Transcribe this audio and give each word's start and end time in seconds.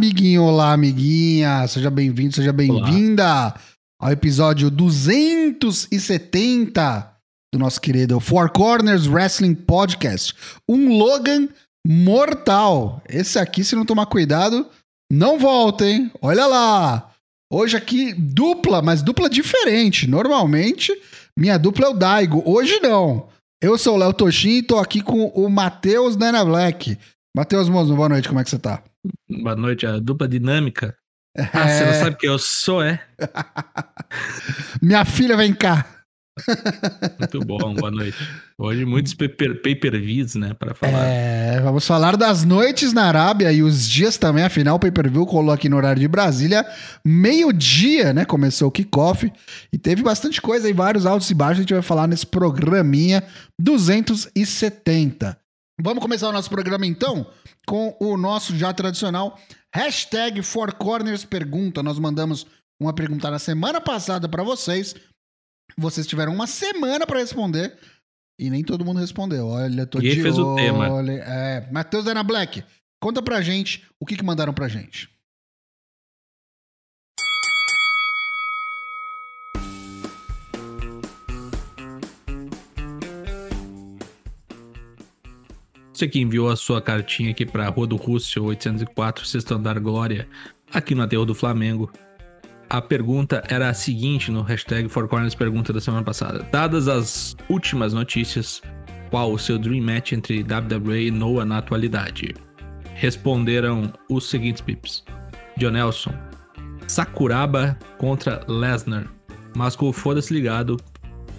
amiguinho, 0.00 0.44
olá, 0.44 0.72
amiguinha. 0.72 1.68
Seja 1.68 1.90
bem-vindo, 1.90 2.34
seja 2.34 2.54
bem-vinda 2.54 3.54
ao 4.00 4.10
episódio 4.10 4.70
270 4.70 7.16
do 7.52 7.58
nosso 7.58 7.78
querido 7.78 8.18
Four 8.18 8.50
Corners 8.50 9.06
Wrestling 9.06 9.54
Podcast. 9.54 10.34
Um 10.66 10.96
Logan 10.96 11.50
mortal. 11.86 13.02
Esse 13.06 13.38
aqui, 13.38 13.62
se 13.62 13.76
não 13.76 13.84
tomar 13.84 14.06
cuidado, 14.06 14.66
não 15.12 15.38
volta, 15.38 15.84
hein? 15.84 16.10
Olha 16.22 16.46
lá. 16.46 17.10
Hoje 17.52 17.76
aqui, 17.76 18.14
dupla, 18.14 18.80
mas 18.80 19.02
dupla 19.02 19.28
diferente. 19.28 20.08
Normalmente, 20.08 20.98
minha 21.38 21.58
dupla 21.58 21.88
é 21.88 21.90
o 21.90 21.94
Daigo. 21.94 22.42
Hoje 22.46 22.80
não. 22.80 23.28
Eu 23.62 23.76
sou 23.76 23.96
o 23.96 23.98
Léo 23.98 24.14
Toshin 24.14 24.60
e 24.60 24.62
tô 24.62 24.78
aqui 24.78 25.02
com 25.02 25.26
o 25.26 25.50
Matheus 25.50 26.16
Nana 26.16 26.42
Black. 26.42 26.96
Matheus 27.36 27.68
Mozo, 27.68 27.94
boa 27.94 28.08
noite, 28.08 28.28
como 28.28 28.40
é 28.40 28.44
que 28.44 28.50
você 28.50 28.58
tá? 28.58 28.82
Boa 29.28 29.54
noite, 29.54 29.86
a 29.86 29.98
dupla 29.98 30.26
dinâmica. 30.26 30.96
É... 31.36 31.42
Ah, 31.52 31.68
você 31.68 31.84
não 31.84 31.94
sabe 31.94 32.16
que 32.16 32.26
eu 32.26 32.38
sou, 32.38 32.82
é? 32.82 33.00
Minha 34.82 35.04
filha, 35.04 35.36
vem 35.36 35.54
cá. 35.54 35.86
Muito 37.18 37.40
bom, 37.40 37.74
boa 37.74 37.90
noite. 37.90 38.18
Hoje 38.58 38.84
muitos 38.84 39.14
pay-per-views, 39.14 40.34
né, 40.34 40.54
para 40.54 40.74
falar. 40.74 41.04
É, 41.04 41.60
vamos 41.60 41.86
falar 41.86 42.16
das 42.16 42.44
noites 42.44 42.92
na 42.92 43.04
Arábia 43.04 43.52
e 43.52 43.62
os 43.62 43.88
dias 43.88 44.16
também, 44.16 44.42
afinal 44.42 44.76
o 44.76 44.80
pay-per-view 44.80 45.24
colou 45.24 45.52
aqui 45.52 45.68
no 45.68 45.76
horário 45.76 46.00
de 46.00 46.08
Brasília, 46.08 46.66
meio-dia, 47.04 48.12
né, 48.12 48.24
começou 48.24 48.68
o 48.68 48.72
kickoff 48.72 49.30
e 49.72 49.78
teve 49.78 50.02
bastante 50.02 50.40
coisa 50.40 50.66
aí, 50.66 50.72
vários 50.72 51.06
altos 51.06 51.30
e 51.30 51.34
baixos, 51.34 51.58
a 51.58 51.62
gente 51.62 51.74
vai 51.74 51.82
falar 51.82 52.08
nesse 52.08 52.26
programinha 52.26 53.22
270. 53.58 55.39
Vamos 55.82 56.02
começar 56.02 56.28
o 56.28 56.32
nosso 56.32 56.50
programa 56.50 56.86
então 56.86 57.26
com 57.66 57.96
o 58.00 58.16
nosso 58.16 58.54
já 58.56 58.72
tradicional 58.72 59.38
hashtag 59.74 60.42
Four 60.42 60.74
Corners 60.74 61.24
Pergunta. 61.24 61.82
Nós 61.82 61.98
mandamos 61.98 62.46
uma 62.80 62.92
pergunta 62.92 63.30
na 63.30 63.38
semana 63.38 63.80
passada 63.80 64.28
para 64.28 64.42
vocês. 64.42 64.94
Vocês 65.78 66.06
tiveram 66.06 66.34
uma 66.34 66.46
semana 66.46 67.06
para 67.06 67.20
responder 67.20 67.78
e 68.38 68.50
nem 68.50 68.62
todo 68.62 68.84
mundo 68.84 69.00
respondeu. 69.00 69.46
Olha, 69.46 69.86
tô 69.86 69.98
e 70.00 70.14
de 70.14 70.22
fez 70.22 70.38
olho. 70.38 70.48
o 70.48 70.56
tema. 70.56 70.88
É, 71.12 71.66
Matheus 71.70 72.04
Dana 72.04 72.22
Black, 72.22 72.62
conta 73.00 73.22
pra 73.22 73.40
gente 73.40 73.86
o 73.98 74.04
que, 74.04 74.16
que 74.16 74.24
mandaram 74.24 74.52
pra 74.52 74.68
gente. 74.68 75.08
Você 86.00 86.08
que 86.08 86.18
enviou 86.18 86.48
a 86.48 86.56
sua 86.56 86.80
cartinha 86.80 87.30
aqui 87.30 87.44
para 87.44 87.68
Rua 87.68 87.86
do 87.86 87.96
Rússio 87.96 88.44
804, 88.44 89.26
Sexto 89.26 89.52
Andar 89.52 89.78
Glória, 89.78 90.26
aqui 90.72 90.94
no 90.94 91.02
Aterro 91.02 91.26
do 91.26 91.34
Flamengo. 91.34 91.92
A 92.70 92.80
pergunta 92.80 93.44
era 93.50 93.68
a 93.68 93.74
seguinte 93.74 94.30
no 94.30 94.40
hashtag 94.40 94.88
Four 94.88 95.08
Corners 95.08 95.34
Pergunta 95.34 95.74
da 95.74 95.80
semana 95.82 96.02
passada. 96.02 96.48
Dadas 96.50 96.88
as 96.88 97.36
últimas 97.50 97.92
notícias, 97.92 98.62
qual 99.10 99.30
o 99.30 99.38
seu 99.38 99.58
Dream 99.58 99.82
Match 99.82 100.12
entre 100.12 100.42
WWE 100.42 101.08
e 101.08 101.10
Noah 101.10 101.44
na 101.44 101.58
atualidade? 101.58 102.34
Responderam 102.94 103.92
os 104.08 104.26
seguintes 104.30 104.62
pips. 104.62 105.04
John 105.58 105.72
Nelson, 105.72 106.14
Sakuraba 106.86 107.78
contra 107.98 108.42
Lesnar, 108.48 109.06
mas 109.54 109.76
com 109.76 109.90
o 109.90 109.92
foda-se 109.92 110.32
ligado, 110.32 110.78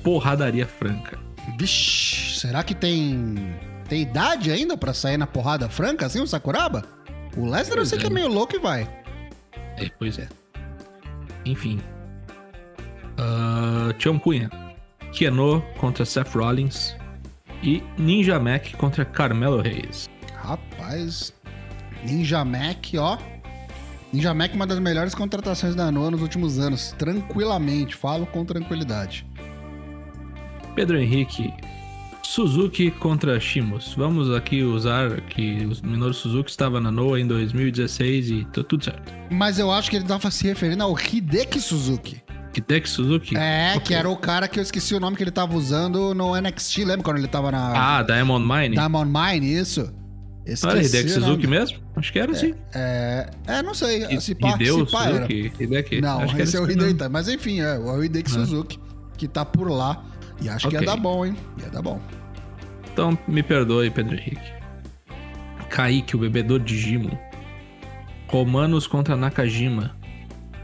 porradaria 0.03 0.67
franca. 0.67 1.17
Vixe, 1.57 2.39
será 2.39 2.61
que 2.61 2.75
tem 2.75 3.55
tem 3.91 4.03
idade 4.03 4.49
ainda 4.49 4.77
para 4.77 4.93
sair 4.93 5.17
na 5.17 5.27
porrada 5.27 5.67
franca 5.67 6.05
assim, 6.05 6.21
o 6.21 6.25
Sakuraba? 6.25 6.85
O 7.35 7.45
Lesnar 7.45 7.77
eu 7.77 7.85
sei 7.85 7.97
é. 7.97 8.01
que 8.01 8.07
é 8.07 8.09
meio 8.09 8.29
louco 8.29 8.55
e 8.55 8.59
vai. 8.59 8.89
É, 9.75 9.89
pois 9.99 10.17
é. 10.17 10.29
Enfim. 11.43 11.77
Uh, 13.19 13.91
Tião 13.97 14.17
Cunha. 14.17 14.49
Keno 15.11 15.61
contra 15.77 16.05
Seth 16.05 16.33
Rollins. 16.33 16.95
E 17.61 17.83
Ninja 17.97 18.39
Mac 18.39 18.71
contra 18.77 19.03
Carmelo 19.03 19.61
Reis. 19.61 20.09
Rapaz. 20.35 21.33
Ninja 22.05 22.45
Mac, 22.45 22.93
ó. 22.97 23.17
Ninja 24.13 24.33
Mac, 24.33 24.53
uma 24.53 24.65
das 24.65 24.79
melhores 24.79 25.13
contratações 25.13 25.75
da 25.75 25.91
Noa 25.91 26.11
nos 26.11 26.21
últimos 26.21 26.59
anos. 26.59 26.95
Tranquilamente, 26.97 27.93
falo 27.93 28.25
com 28.25 28.45
tranquilidade. 28.45 29.27
Pedro 30.75 30.97
Henrique, 30.97 31.53
Suzuki 32.23 32.91
contra 32.91 33.39
Shimos. 33.39 33.93
Vamos 33.95 34.33
aqui 34.33 34.63
usar 34.63 35.21
que 35.21 35.65
o 35.65 35.87
Minoru 35.87 36.13
Suzuki 36.13 36.49
estava 36.49 36.79
na 36.79 36.91
Noa 36.91 37.19
em 37.19 37.27
2016 37.27 38.29
e 38.29 38.45
tá 38.45 38.63
tudo 38.63 38.85
certo. 38.85 39.13
Mas 39.29 39.59
eu 39.59 39.71
acho 39.71 39.89
que 39.89 39.95
ele 39.95 40.05
estava 40.05 40.29
se 40.31 40.47
referindo 40.47 40.83
ao 40.83 40.97
Hideki 40.97 41.59
Suzuki. 41.59 42.21
Hideki 42.55 42.89
Suzuki? 42.89 43.35
É, 43.37 43.71
okay. 43.71 43.81
que 43.81 43.93
era 43.93 44.09
o 44.09 44.15
cara 44.17 44.47
que 44.47 44.59
eu 44.59 44.63
esqueci 44.63 44.93
o 44.93 44.99
nome 44.99 45.15
que 45.15 45.23
ele 45.23 45.29
estava 45.29 45.55
usando 45.55 46.13
no 46.13 46.39
NXT, 46.39 46.79
lembra 46.79 47.03
quando 47.03 47.17
ele 47.17 47.25
estava 47.25 47.51
na... 47.51 47.97
Ah, 47.97 48.03
Diamond 48.03 48.45
Mine? 48.45 48.75
Diamond 48.75 49.11
Mine, 49.11 49.53
isso. 49.53 49.91
Esqueci 50.45 50.67
era 50.67 50.83
Hideki 50.83 51.09
Suzuki 51.09 51.47
mesmo? 51.47 51.79
Acho 51.95 52.11
que 52.11 52.19
era, 52.19 52.31
é, 52.31 52.35
sim. 52.35 52.53
É, 52.73 53.29
é, 53.47 53.63
não 53.63 53.73
sei. 53.73 54.05
I, 54.05 54.19
se 54.19 54.33
pá, 54.35 54.55
Hideo 54.55 54.85
se 54.85 54.91
pá 54.91 55.07
Suzuki? 55.07 55.51
Era. 55.53 55.63
Hideki? 55.63 56.01
Não, 56.01 56.19
Acho 56.21 56.41
esse 56.41 56.57
é 56.57 56.59
o 56.59 56.69
Hideki. 56.69 57.09
Mas 57.09 57.27
enfim, 57.27 57.61
é 57.61 57.77
o 57.77 58.03
Hideki 58.03 58.29
ah. 58.31 58.33
Suzuki, 58.33 58.79
que 59.17 59.27
tá 59.27 59.45
por 59.45 59.69
lá. 59.69 60.03
E 60.41 60.49
acho 60.49 60.67
okay. 60.67 60.79
que 60.79 60.85
ia 60.85 60.91
dar 60.91 60.97
bom, 60.97 61.25
hein? 61.25 61.35
Ia 61.59 61.69
dar 61.69 61.81
bom. 61.81 62.01
Então 62.91 63.17
me 63.27 63.41
perdoe, 63.41 63.89
Pedro 63.89 64.15
Henrique. 64.15 64.53
Kaique, 65.69 66.15
o 66.15 66.19
bebedor 66.19 66.59
de 66.59 66.77
Gimo. 66.77 67.17
Romanos 68.27 68.87
contra 68.87 69.15
Nakajima. 69.15 69.95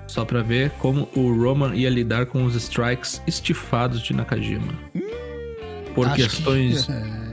Só 0.07 0.23
pra 0.25 0.41
ver 0.41 0.71
como 0.71 1.07
o 1.15 1.33
Roman 1.33 1.75
ia 1.75 1.89
lidar 1.89 2.25
com 2.25 2.43
os 2.45 2.55
strikes 2.55 3.21
estifados 3.27 4.01
de 4.01 4.13
Nakajima. 4.13 4.73
Por 5.93 6.11
questões. 6.13 6.85
Que... 6.85 6.91
É. 6.91 7.27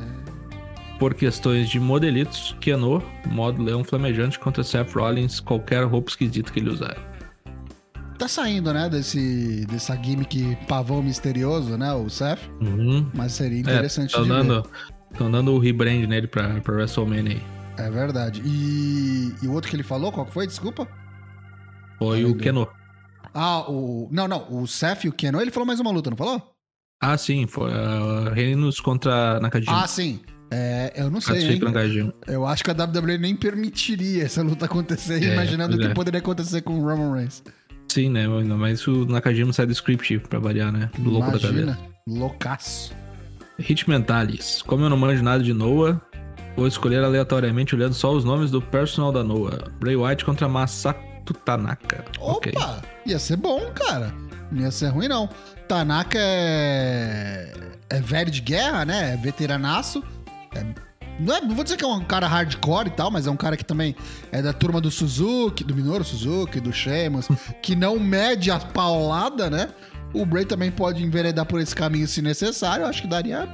Por 0.98 1.14
questões 1.14 1.68
de 1.68 1.80
modelitos, 1.80 2.56
Keno, 2.60 3.02
modo 3.26 3.62
leão 3.62 3.82
flamejante 3.82 4.38
contra 4.38 4.62
Seth 4.62 4.92
Rollins, 4.92 5.40
qualquer 5.40 5.84
roupa 5.84 6.10
esquisita 6.10 6.52
que 6.52 6.60
ele 6.60 6.70
usar. 6.70 6.96
Tá 8.18 8.28
saindo, 8.28 8.72
né, 8.72 8.88
desse, 8.88 9.66
dessa 9.66 9.96
gimmick 9.96 10.56
pavão 10.68 11.02
misterioso, 11.02 11.76
né, 11.76 11.92
o 11.92 12.08
Seth. 12.08 12.40
Uhum. 12.60 13.10
Mas 13.14 13.32
seria 13.32 13.58
é, 13.58 13.60
interessante 13.60 14.16
é, 14.16 14.22
de 14.22 14.28
dando. 14.28 14.70
Estão 15.12 15.30
dando 15.30 15.52
o 15.52 15.58
rebrand 15.58 16.06
nele 16.06 16.26
pra, 16.26 16.60
pra 16.60 16.74
WrestleMania 16.74 17.36
aí. 17.36 17.42
É 17.76 17.90
verdade. 17.90 18.42
E, 18.44 19.34
e 19.42 19.46
o 19.46 19.52
outro 19.52 19.68
que 19.68 19.76
ele 19.76 19.82
falou, 19.82 20.12
qual 20.12 20.26
que 20.26 20.32
foi? 20.32 20.46
Desculpa? 20.46 20.88
Foi 21.98 22.22
ah, 22.22 22.28
o 22.28 22.36
Keno. 22.36 22.68
Ah, 23.32 23.70
o. 23.70 24.08
Não, 24.12 24.28
não. 24.28 24.46
O 24.50 24.66
Seth 24.66 25.04
e 25.04 25.08
o 25.08 25.12
Keno, 25.12 25.40
ele 25.40 25.50
falou 25.50 25.66
mais 25.66 25.80
uma 25.80 25.90
luta, 25.90 26.10
não 26.10 26.16
falou? 26.16 26.54
Ah, 27.00 27.16
sim. 27.18 27.46
Foi 27.46 27.70
uh, 27.70 28.30
Reinos 28.32 28.80
contra 28.80 29.40
Nakajima. 29.40 29.82
Ah, 29.82 29.86
sim. 29.86 30.20
É, 30.50 30.92
eu 30.96 31.10
não 31.10 31.20
sei. 31.20 31.60
Eu 32.28 32.46
acho 32.46 32.62
que 32.62 32.70
a 32.70 32.74
WWE 32.74 33.18
nem 33.18 33.34
permitiria 33.34 34.24
essa 34.24 34.42
luta 34.42 34.66
acontecer, 34.66 35.22
é, 35.22 35.32
imaginando 35.32 35.76
o 35.76 35.78
que 35.78 35.86
é. 35.86 35.94
poderia 35.94 36.20
acontecer 36.20 36.62
com 36.62 36.78
o 36.78 36.82
Roman 36.82 37.12
Reigns. 37.12 37.42
Sim, 37.88 38.10
né? 38.10 38.26
Mas 38.26 38.86
o 38.86 39.04
Nakajima 39.06 39.52
sai 39.52 39.66
do 39.66 39.72
script 39.72 40.18
pra 40.20 40.38
variar, 40.38 40.72
né? 40.72 40.90
Do 40.98 41.10
louco 41.10 41.28
Imagina, 41.28 41.66
da 41.66 41.72
cabeça. 41.74 41.94
Loucaço. 42.08 42.94
Hit 43.58 43.88
Mentalis. 43.88 44.62
Como 44.62 44.84
eu 44.84 44.90
não 44.90 44.96
manjo 44.96 45.22
nada 45.22 45.42
de 45.42 45.52
Noah, 45.52 46.00
vou 46.56 46.66
escolher 46.66 47.04
aleatoriamente 47.04 47.74
olhando 47.74 47.94
só 47.94 48.12
os 48.12 48.24
nomes 48.24 48.50
do 48.50 48.60
personal 48.60 49.12
da 49.12 49.22
Noah. 49.22 49.70
Bray 49.78 49.96
White 49.96 50.24
contra 50.24 50.48
Masato 50.48 51.32
Tanaka. 51.44 52.04
Opa! 52.18 52.36
Okay. 52.36 52.52
Ia 53.06 53.18
ser 53.18 53.36
bom, 53.36 53.60
cara. 53.72 54.12
Não 54.50 54.62
ia 54.62 54.70
ser 54.70 54.88
ruim, 54.88 55.08
não. 55.08 55.28
Tanaka 55.68 56.18
é. 56.18 57.52
É 57.90 58.00
velho 58.00 58.30
de 58.30 58.40
guerra, 58.40 58.84
né? 58.84 59.14
É 59.14 59.16
veteranaço. 59.16 60.02
É 60.54 60.64
não, 61.18 61.34
é, 61.34 61.40
não 61.40 61.54
vou 61.54 61.64
dizer 61.64 61.76
que 61.76 61.84
é 61.84 61.86
um 61.86 62.04
cara 62.04 62.26
hardcore 62.26 62.88
e 62.88 62.90
tal, 62.90 63.10
mas 63.10 63.26
é 63.26 63.30
um 63.30 63.36
cara 63.36 63.56
que 63.56 63.64
também 63.64 63.94
é 64.32 64.42
da 64.42 64.52
turma 64.52 64.80
do 64.80 64.90
Suzuki, 64.90 65.64
do 65.64 65.74
Minoru 65.74 66.04
Suzuki, 66.04 66.60
do 66.60 66.72
Sheamus, 66.72 67.28
que 67.62 67.76
não 67.76 67.98
mede 67.98 68.50
a 68.50 68.58
paulada, 68.58 69.48
né? 69.48 69.68
O 70.12 70.24
Bray 70.24 70.44
também 70.44 70.70
pode 70.70 71.02
enveredar 71.02 71.44
por 71.44 71.60
esse 71.60 71.74
caminho 71.74 72.06
se 72.06 72.22
necessário. 72.22 72.84
Eu 72.84 72.88
acho 72.88 73.02
que 73.02 73.08
daria, 73.08 73.48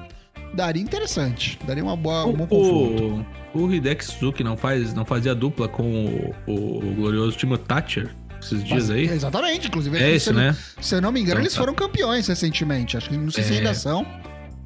daria 0.54 0.82
interessante. 0.82 1.58
Daria 1.66 1.82
uma 1.82 1.96
boa, 1.96 2.26
um 2.26 2.34
bom 2.34 2.46
confronto. 2.46 3.26
O, 3.54 3.62
o 3.62 3.74
Hideki 3.74 4.04
Suzuki 4.04 4.44
não, 4.44 4.56
faz, 4.56 4.92
não 4.92 5.04
fazia 5.04 5.34
dupla 5.34 5.68
com 5.68 6.06
o, 6.06 6.34
o, 6.46 6.78
o 6.78 6.94
glorioso 6.94 7.36
Timo 7.36 7.56
Thatcher? 7.56 8.14
esses 8.42 8.64
dias 8.64 8.88
Mas, 8.88 8.90
aí. 8.90 9.04
Exatamente, 9.06 9.68
inclusive. 9.68 9.98
É 9.98 10.10
esse, 10.10 10.32
né? 10.32 10.56
Se 10.80 10.94
eu 10.94 11.02
não 11.02 11.12
me 11.12 11.20
engano, 11.20 11.34
então, 11.34 11.42
eles 11.42 11.52
tá. 11.52 11.60
foram 11.60 11.74
campeões 11.74 12.26
recentemente. 12.26 12.96
Acho 12.96 13.10
que 13.10 13.16
não 13.16 13.30
sei 13.30 13.44
é... 13.44 13.46
se 13.46 13.52
ainda 13.54 13.74
são. 13.74 14.06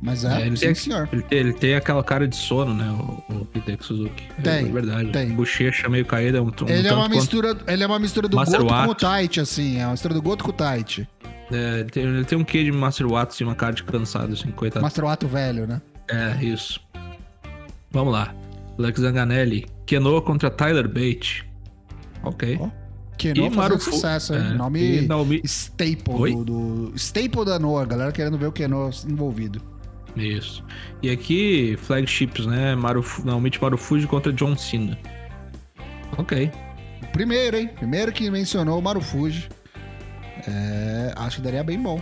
Mas 0.05 0.23
é, 0.23 0.43
é 0.43 0.47
ele 0.47 0.57
sim, 0.59 0.67
tem, 0.67 0.75
senhor. 0.75 1.09
Ele 1.11 1.23
tem, 1.23 1.39
ele 1.39 1.53
tem, 1.55 1.75
aquela 1.75 2.05
cara 2.05 2.29
de 2.29 2.37
sono, 2.37 2.75
né? 2.75 2.87
O, 2.91 3.33
o 3.33 3.49
Hideki 3.55 3.83
Suzuki. 3.83 4.29
Tem. 4.43 4.67
É 4.67 4.71
verdade. 4.71 5.11
Tem. 5.11 5.31
Bochecha 5.31 5.89
meio 5.89 6.05
caída. 6.05 6.43
Um, 6.43 6.49
um 6.49 6.69
ele, 6.69 6.87
é 6.87 6.93
uma 6.93 7.09
mistura, 7.09 7.57
ele 7.67 7.83
é 7.83 7.87
uma 7.87 7.99
mistura 7.99 8.29
do 8.29 8.37
Master 8.37 8.61
Goto 8.61 8.71
Watt. 8.71 8.85
com 8.85 8.93
o 8.93 8.95
Taichi, 8.95 9.41
assim. 9.41 9.79
É 9.81 9.87
uma 9.87 9.93
mistura 9.93 10.13
do 10.13 10.21
Goto 10.21 10.45
com 10.45 10.51
o 10.51 10.53
Taichi. 10.53 11.09
É, 11.51 11.81
ele 11.81 11.91
tem, 11.91 12.03
ele 12.03 12.25
tem 12.27 12.37
um 12.37 12.45
quê 12.45 12.63
de 12.63 12.71
Master 12.71 13.07
Watt, 13.11 13.33
assim, 13.33 13.45
uma 13.45 13.55
cara 13.55 13.73
de 13.73 13.83
cansado, 13.83 14.35
assim, 14.35 14.51
coitado. 14.51 14.83
Master 14.83 15.05
Watt 15.07 15.25
velho, 15.25 15.67
né? 15.67 15.81
É, 16.11 16.45
isso. 16.45 16.79
Vamos 17.91 18.13
lá. 18.13 18.35
Lex 18.77 19.01
Zanganelli. 19.01 19.65
Keno 19.87 20.21
contra 20.21 20.51
Tyler 20.51 20.87
Bate. 20.87 21.49
Ok. 22.23 22.59
Ó, 22.61 22.69
Keno 23.17 23.51
fazendo 23.53 23.81
sucesso, 23.81 24.35
é, 24.35 24.53
Nome 24.53 25.07
Naomi- 25.07 25.41
staple 25.47 26.35
do, 26.35 26.45
do- 26.45 26.93
Staple 26.95 27.45
da 27.47 27.59
Noah, 27.59 27.87
galera 27.87 28.13
querendo 28.13 28.37
ver 28.37 28.49
o 28.49 28.53
Keno 28.53 28.91
envolvido. 29.09 29.74
Isso. 30.17 30.65
E 31.03 31.11
aqui, 31.11 31.77
flagships, 31.83 32.47
né? 32.47 32.75
Marufu, 32.75 33.25
Naomichi 33.27 33.61
Marufuji 33.61 34.07
contra 34.07 34.33
John 34.33 34.57
Cena. 34.57 34.99
Ok. 36.17 36.51
Primeiro, 37.13 37.57
hein? 37.57 37.69
Primeiro 37.69 38.13
que 38.13 38.31
mencionou 38.31 38.79
o 38.79 38.83
Marufuji. 38.83 39.49
É, 40.47 41.13
acho 41.17 41.37
que 41.37 41.43
daria 41.43 41.65
bem 41.65 41.81
bom. 41.81 42.01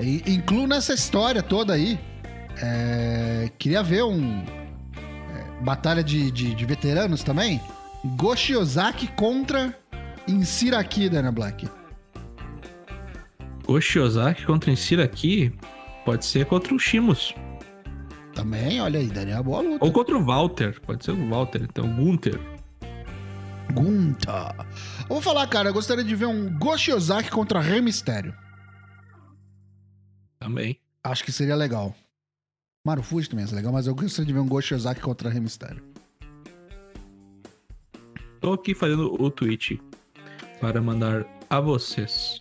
E, 0.00 0.22
incluo 0.26 0.66
nessa 0.66 0.94
história 0.94 1.42
toda 1.42 1.74
aí. 1.74 1.98
é, 2.60 3.50
queria 3.58 3.82
ver 3.82 4.04
um. 4.04 4.44
é, 4.44 5.64
batalha 5.64 6.02
de, 6.02 6.30
de, 6.30 6.54
de 6.54 6.64
veteranos 6.64 7.22
também. 7.22 7.60
Goshi 8.16 8.56
Ozaki 8.56 9.06
contra 9.08 9.76
Insiraki, 10.28 11.08
Dana 11.08 11.32
Black. 11.32 11.68
O 13.66 13.80
Shiozaki 13.80 14.44
contra 14.44 14.70
Insira 14.70 15.04
aqui 15.04 15.52
pode 16.04 16.24
ser 16.24 16.46
contra 16.46 16.74
o 16.74 16.78
Shimos. 16.78 17.34
Também, 18.34 18.80
olha 18.80 18.98
aí, 18.98 19.08
daria 19.08 19.36
uma 19.36 19.42
boa 19.42 19.60
luta. 19.60 19.84
Ou 19.84 19.92
contra 19.92 20.16
o 20.16 20.24
Walter. 20.24 20.80
Pode 20.80 21.04
ser 21.04 21.12
o 21.12 21.28
Walter, 21.28 21.62
então. 21.62 21.86
Gunter. 21.96 22.40
Gunta. 23.72 24.54
Eu 25.02 25.08
vou 25.08 25.20
falar, 25.20 25.46
cara, 25.46 25.70
eu 25.70 25.72
gostaria 25.72 26.04
de 26.04 26.14
ver 26.14 26.26
um 26.26 26.58
Goshi 26.58 26.92
Ozaki 26.92 27.30
contra 27.30 27.60
Rei 27.60 27.80
Mistério. 27.80 28.34
Também. 30.38 30.78
Acho 31.04 31.24
que 31.24 31.32
seria 31.32 31.54
legal. 31.56 31.94
Marufuji 32.84 33.28
também 33.28 33.44
é 33.44 33.54
legal, 33.54 33.72
mas 33.72 33.86
eu 33.86 33.94
gostaria 33.94 34.26
de 34.26 34.32
ver 34.32 34.40
um 34.40 34.48
Goshi 34.48 34.74
Ozaki 34.74 35.00
contra 35.00 35.30
Rei 35.30 35.40
Mistério. 35.40 35.82
Tô 38.40 38.54
aqui 38.54 38.74
fazendo 38.74 39.14
o 39.22 39.30
tweet 39.30 39.80
para 40.60 40.80
mandar 40.80 41.24
a 41.48 41.60
vocês. 41.60 42.38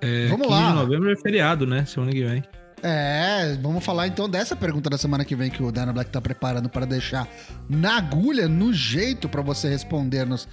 É, 0.00 0.26
Vamos 0.26 0.46
15 0.46 0.60
lá. 0.60 0.68
de 0.68 0.74
novembro 0.76 1.10
é 1.10 1.16
feriado, 1.16 1.66
né? 1.66 1.86
Semana 1.86 2.12
que 2.12 2.24
vem. 2.24 2.42
É, 2.82 3.56
vamos 3.62 3.84
falar 3.84 4.08
então 4.08 4.28
dessa 4.28 4.56
pergunta 4.56 4.90
da 4.90 4.98
semana 4.98 5.24
que 5.24 5.36
vem 5.36 5.50
que 5.50 5.62
o 5.62 5.70
Dana 5.70 5.92
Black 5.92 6.10
tá 6.10 6.20
preparando 6.20 6.68
para 6.68 6.84
deixar 6.84 7.28
na 7.68 7.96
agulha, 7.96 8.48
no 8.48 8.72
jeito 8.72 9.28
para 9.28 9.40
você 9.40 9.68
responder-nos. 9.68 10.48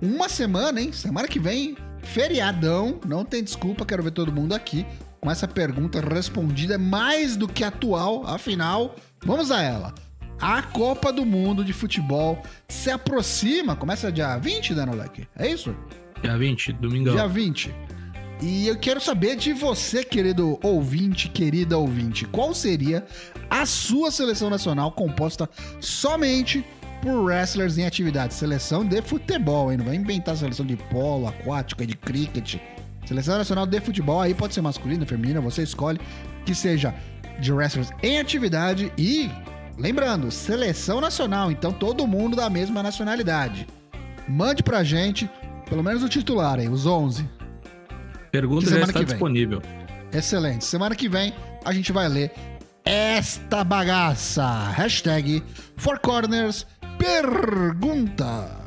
Uma 0.00 0.28
semana, 0.28 0.80
hein? 0.80 0.92
Semana 0.92 1.26
que 1.26 1.40
vem, 1.40 1.76
feriadão, 2.02 3.00
não 3.04 3.24
tem 3.24 3.42
desculpa, 3.42 3.84
quero 3.84 4.02
ver 4.02 4.12
todo 4.12 4.32
mundo 4.32 4.54
aqui 4.54 4.86
com 5.20 5.30
essa 5.30 5.48
pergunta 5.48 6.00
respondida 6.00 6.78
mais 6.78 7.36
do 7.36 7.48
que 7.48 7.64
atual, 7.64 8.24
afinal, 8.26 8.94
vamos 9.24 9.50
a 9.50 9.60
ela. 9.60 9.92
A 10.40 10.62
Copa 10.62 11.12
do 11.12 11.24
Mundo 11.24 11.64
de 11.64 11.72
Futebol 11.72 12.40
se 12.68 12.90
aproxima, 12.90 13.74
começa 13.74 14.12
dia 14.12 14.36
20, 14.36 14.74
Dana 14.74 14.92
Black, 14.92 15.26
é 15.36 15.50
isso? 15.50 15.74
Dia 16.22 16.36
20, 16.38 16.74
domingão. 16.74 17.14
Dia 17.14 17.26
20. 17.26 17.74
E 18.40 18.68
eu 18.68 18.76
quero 18.76 19.00
saber 19.00 19.34
de 19.34 19.54
você, 19.54 20.04
querido 20.04 20.58
ouvinte, 20.62 21.28
querida 21.28 21.78
ouvinte, 21.78 22.26
qual 22.26 22.54
seria 22.54 23.04
a 23.48 23.64
sua 23.64 24.10
seleção 24.10 24.50
nacional 24.50 24.92
composta 24.92 25.48
somente 25.80 26.62
por 27.00 27.24
wrestlers 27.24 27.78
em 27.78 27.86
atividade? 27.86 28.34
Seleção 28.34 28.84
de 28.84 29.00
futebol, 29.00 29.72
hein? 29.72 29.78
Não 29.78 29.86
vai 29.86 29.96
inventar 29.96 30.36
seleção 30.36 30.66
de 30.66 30.76
polo, 30.76 31.26
aquática, 31.26 31.86
de 31.86 31.96
cricket. 31.96 32.56
Seleção 33.06 33.38
nacional 33.38 33.66
de 33.66 33.80
futebol, 33.80 34.20
aí 34.20 34.34
pode 34.34 34.52
ser 34.52 34.60
masculina, 34.60 35.06
feminina, 35.06 35.40
você 35.40 35.62
escolhe 35.62 35.98
que 36.44 36.54
seja 36.54 36.94
de 37.40 37.52
wrestlers 37.52 37.90
em 38.02 38.18
atividade 38.18 38.92
e, 38.98 39.30
lembrando, 39.78 40.30
seleção 40.30 41.00
nacional, 41.00 41.50
então 41.50 41.72
todo 41.72 42.06
mundo 42.06 42.36
da 42.36 42.50
mesma 42.50 42.82
nacionalidade. 42.82 43.66
Mande 44.28 44.62
pra 44.62 44.84
gente, 44.84 45.30
pelo 45.70 45.82
menos 45.82 46.02
o 46.02 46.08
titular 46.08 46.58
aí, 46.58 46.68
os 46.68 46.84
11. 46.84 47.35
Pergunta 48.40 48.68
já 48.68 48.80
está 48.80 49.02
disponível. 49.02 49.62
Excelente. 50.12 50.62
Semana 50.62 50.94
que 50.94 51.08
vem 51.08 51.32
a 51.64 51.72
gente 51.72 51.90
vai 51.90 52.06
ler 52.06 52.30
esta 52.84 53.64
bagaça. 53.64 54.68
Hashtag 54.72 55.42
Four 55.76 56.00
Corners 56.00 56.66
Pergunta. 56.98 58.66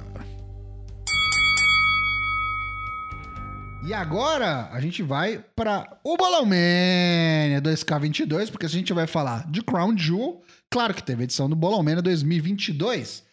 E 3.86 3.94
agora 3.94 4.70
a 4.72 4.82
gente 4.82 5.04
vai 5.04 5.44
para 5.56 6.00
o 6.04 6.18
Bolão 6.18 6.46
Mania 6.46 7.62
2K22, 7.62 8.50
porque 8.50 8.66
a 8.66 8.70
gente 8.70 8.92
vai 8.92 9.06
falar 9.06 9.50
de 9.52 9.62
Crown 9.62 9.96
Jewel. 9.96 10.42
Claro 10.72 10.96
que 10.96 11.04
teve 11.04 11.26
edição 11.26 11.48
do 11.48 11.56
Bolão 11.56 11.84
Mania 11.84 12.02
2022. 12.02 13.24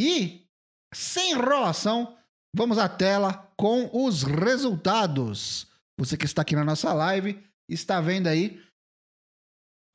E, 0.00 0.46
sem 0.94 1.32
enrolação, 1.32 2.16
vamos 2.56 2.78
à 2.78 2.88
tela 2.88 3.52
com 3.54 3.90
os 3.92 4.22
resultados. 4.22 5.73
Você 5.98 6.16
que 6.16 6.24
está 6.24 6.42
aqui 6.42 6.56
na 6.56 6.64
nossa 6.64 6.92
live 6.92 7.38
está 7.68 8.00
vendo 8.00 8.26
aí 8.26 8.60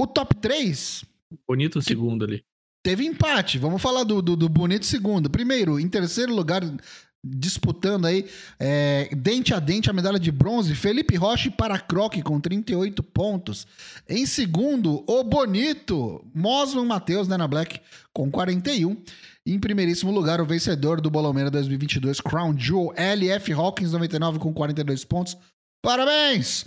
o 0.02 0.08
top 0.08 0.36
3 0.36 1.04
Bonito 1.48 1.82
segundo 1.82 2.26
ali. 2.26 2.44
teve 2.84 3.06
empate. 3.06 3.58
Vamos 3.60 3.82
falar 3.82 4.04
do, 4.04 4.22
do, 4.22 4.36
do 4.36 4.50
bonito 4.50 4.86
segundo. 4.86 5.30
Primeiro, 5.30 5.80
em 5.80 5.88
terceiro 5.88 6.34
lugar, 6.34 6.64
disputando 7.24 8.06
aí, 8.06 8.28
é, 8.58 9.10
dente 9.16 9.54
a 9.54 9.60
dente, 9.60 9.90
a 9.90 9.94
medalha 9.94 10.20
de 10.20 10.32
bronze, 10.32 10.74
Felipe 10.74 11.16
Rocha 11.16 11.50
e 11.50 11.52
Paracroque 11.52 12.22
com 12.24 12.40
38 12.40 13.04
pontos. 13.04 13.68
Em 14.08 14.26
segundo, 14.26 15.04
o 15.08 15.24
bonito, 15.24 16.26
Mosman 16.34 16.86
Matheus, 16.86 17.28
né, 17.28 17.38
na 17.38 17.48
Black, 17.48 17.80
com 18.14 18.32
41. 18.32 18.98
E 19.46 19.54
em 19.54 19.60
primeiríssimo 19.60 20.12
lugar, 20.12 20.42
o 20.42 20.46
vencedor 20.46 21.02
do 21.02 21.10
Bolomeira 21.10 21.52
2022, 21.52 22.22
Crown 22.22 22.58
Jewel, 22.58 22.94
LF 22.96 23.52
Hawkins, 23.54 23.92
99 23.92 24.40
com 24.40 24.54
42 24.54 25.04
pontos. 25.06 25.38
Parabéns! 25.84 26.66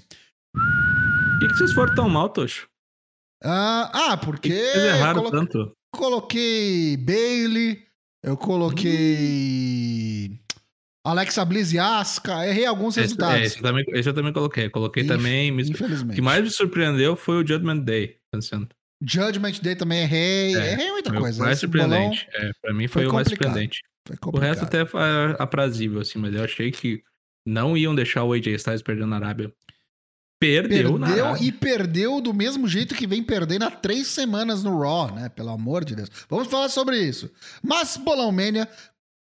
Por 0.54 1.38
que, 1.40 1.48
que 1.48 1.54
vocês 1.54 1.72
foram 1.72 1.94
tão 1.94 2.08
mal, 2.08 2.28
Tocho? 2.28 2.66
Ah, 3.44 3.90
ah, 4.12 4.16
Por 4.16 4.26
porque 4.36 4.48
que 4.50 4.54
que 4.54 4.62
vocês 4.72 4.84
erraram 4.94 5.22
colo- 5.24 5.30
tanto? 5.30 5.72
coloquei 5.94 6.96
Bailey, 6.96 7.84
eu 8.24 8.36
coloquei 8.36 10.30
Alexa 11.04 11.44
Bliss 11.44 11.72
e 11.72 11.78
Asuka, 11.78 12.46
errei 12.46 12.64
alguns 12.64 12.96
Esse, 12.96 13.00
é, 13.00 13.02
resultados. 13.02 13.40
esse, 13.42 13.56
eu 13.58 13.62
também, 13.62 13.84
esse 13.88 14.08
eu 14.08 14.14
também 14.14 14.32
coloquei. 14.32 14.70
Coloquei 14.70 15.02
Inf- 15.02 15.08
também. 15.10 15.50
me- 15.50 15.62
O 15.64 15.70
Infelizmente. 15.70 16.14
que 16.14 16.22
mais 16.22 16.42
me 16.44 16.50
surpreendeu 16.50 17.16
foi 17.16 17.42
o 17.42 17.46
Judgment 17.46 17.78
Day. 17.80 18.18
Pensando. 18.32 18.68
Judgment 19.04 19.58
Day 19.60 19.74
também 19.74 20.02
errei, 20.02 20.54
É, 20.54 20.72
errei 20.72 20.90
muita 20.92 21.12
coisa. 21.12 21.42
mais 21.42 21.54
Esse 21.58 21.60
surpreendente. 21.62 22.26
É, 22.34 22.50
pra 22.62 22.72
mim 22.72 22.86
foi, 22.86 23.02
foi 23.02 23.10
o 23.10 23.14
mais 23.14 23.26
surpreendente. 23.28 23.80
O 24.24 24.38
resto 24.38 24.64
até 24.64 24.86
foi 24.86 25.00
aprazível, 25.40 26.00
assim, 26.00 26.18
mas 26.20 26.32
eu 26.34 26.44
achei 26.44 26.70
que 26.70 27.02
não 27.46 27.76
iam 27.76 27.94
deixar 27.94 28.24
o 28.24 28.32
AJ 28.32 28.46
Styles 28.54 28.82
perdendo 28.82 29.08
na 29.08 29.16
Arábia. 29.16 29.52
Perdeu, 30.40 30.98
na 30.98 31.06
Perdeu 31.06 31.26
Arábia. 31.26 31.46
e 31.46 31.52
perdeu 31.52 32.20
do 32.20 32.34
mesmo 32.34 32.66
jeito 32.66 32.96
que 32.96 33.06
vem 33.06 33.22
perdendo 33.22 33.64
há 33.64 33.70
três 33.70 34.08
semanas 34.08 34.64
no 34.64 34.76
Raw, 34.80 35.14
né? 35.14 35.28
Pelo 35.28 35.50
amor 35.50 35.84
de 35.84 35.94
Deus. 35.94 36.08
Vamos 36.28 36.48
falar 36.48 36.68
sobre 36.68 36.98
isso. 36.98 37.30
Mas, 37.62 37.96
Bolão 37.96 38.32
Mania, 38.32 38.68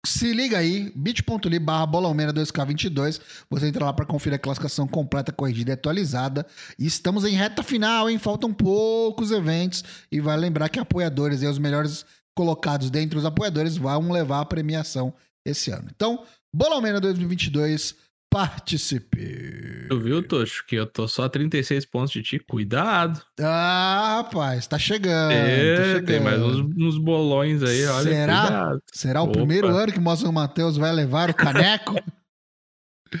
se 0.04 0.32
liga 0.32 0.58
aí, 0.58 0.92
bit.ly 0.94 1.58
barra 1.60 1.86
Bolão 1.86 2.12
Mania 2.12 2.32
2K22. 2.32 3.20
Você 3.48 3.68
entra 3.68 3.84
lá 3.84 3.92
para 3.92 4.04
conferir 4.04 4.36
a 4.36 4.40
classificação 4.40 4.88
completa, 4.88 5.30
corrigida 5.30 5.70
e 5.70 5.74
atualizada. 5.74 6.44
E 6.76 6.84
estamos 6.84 7.24
em 7.24 7.34
reta 7.34 7.62
final, 7.62 8.10
hein? 8.10 8.18
Faltam 8.18 8.52
poucos 8.52 9.30
eventos. 9.30 9.84
E 10.10 10.20
vai 10.20 10.36
lembrar 10.36 10.68
que 10.68 10.80
apoiadores 10.80 11.42
e 11.42 11.46
os 11.46 11.58
melhores 11.58 12.04
colocados 12.34 12.90
dentre 12.90 13.16
os 13.16 13.24
apoiadores 13.24 13.76
vão 13.76 14.10
levar 14.10 14.40
a 14.40 14.44
premiação 14.44 15.14
esse 15.46 15.70
ano. 15.70 15.88
Então, 15.94 16.24
Bolão 16.52 16.80
Mania 16.80 17.00
2022, 17.00 17.94
participe. 18.34 19.86
Tu 19.88 20.00
viu, 20.00 20.20
Tocho, 20.26 20.66
que 20.66 20.74
eu 20.74 20.86
tô 20.86 21.06
só 21.06 21.24
a 21.24 21.28
36 21.28 21.86
pontos 21.86 22.10
de 22.10 22.20
ti? 22.20 22.38
Cuidado. 22.40 23.22
Ah, 23.40 24.16
rapaz, 24.16 24.66
tá 24.66 24.76
chegando. 24.76 25.30
tá 25.30 25.36
é, 25.36 25.76
chegando. 25.76 26.06
tem 26.06 26.18
mais 26.18 26.42
uns, 26.42 26.58
uns 26.76 26.98
bolões 26.98 27.62
aí, 27.62 27.86
olha. 27.86 28.10
Será? 28.10 28.40
Cuidado. 28.40 28.82
Será 28.92 29.22
o 29.22 29.26
Opa. 29.26 29.34
primeiro 29.34 29.68
ano 29.68 29.92
que 29.92 30.00
o 30.00 30.32
Matheus 30.32 30.76
vai 30.76 30.90
levar 30.92 31.30
o 31.30 31.34
caneco? 31.34 31.94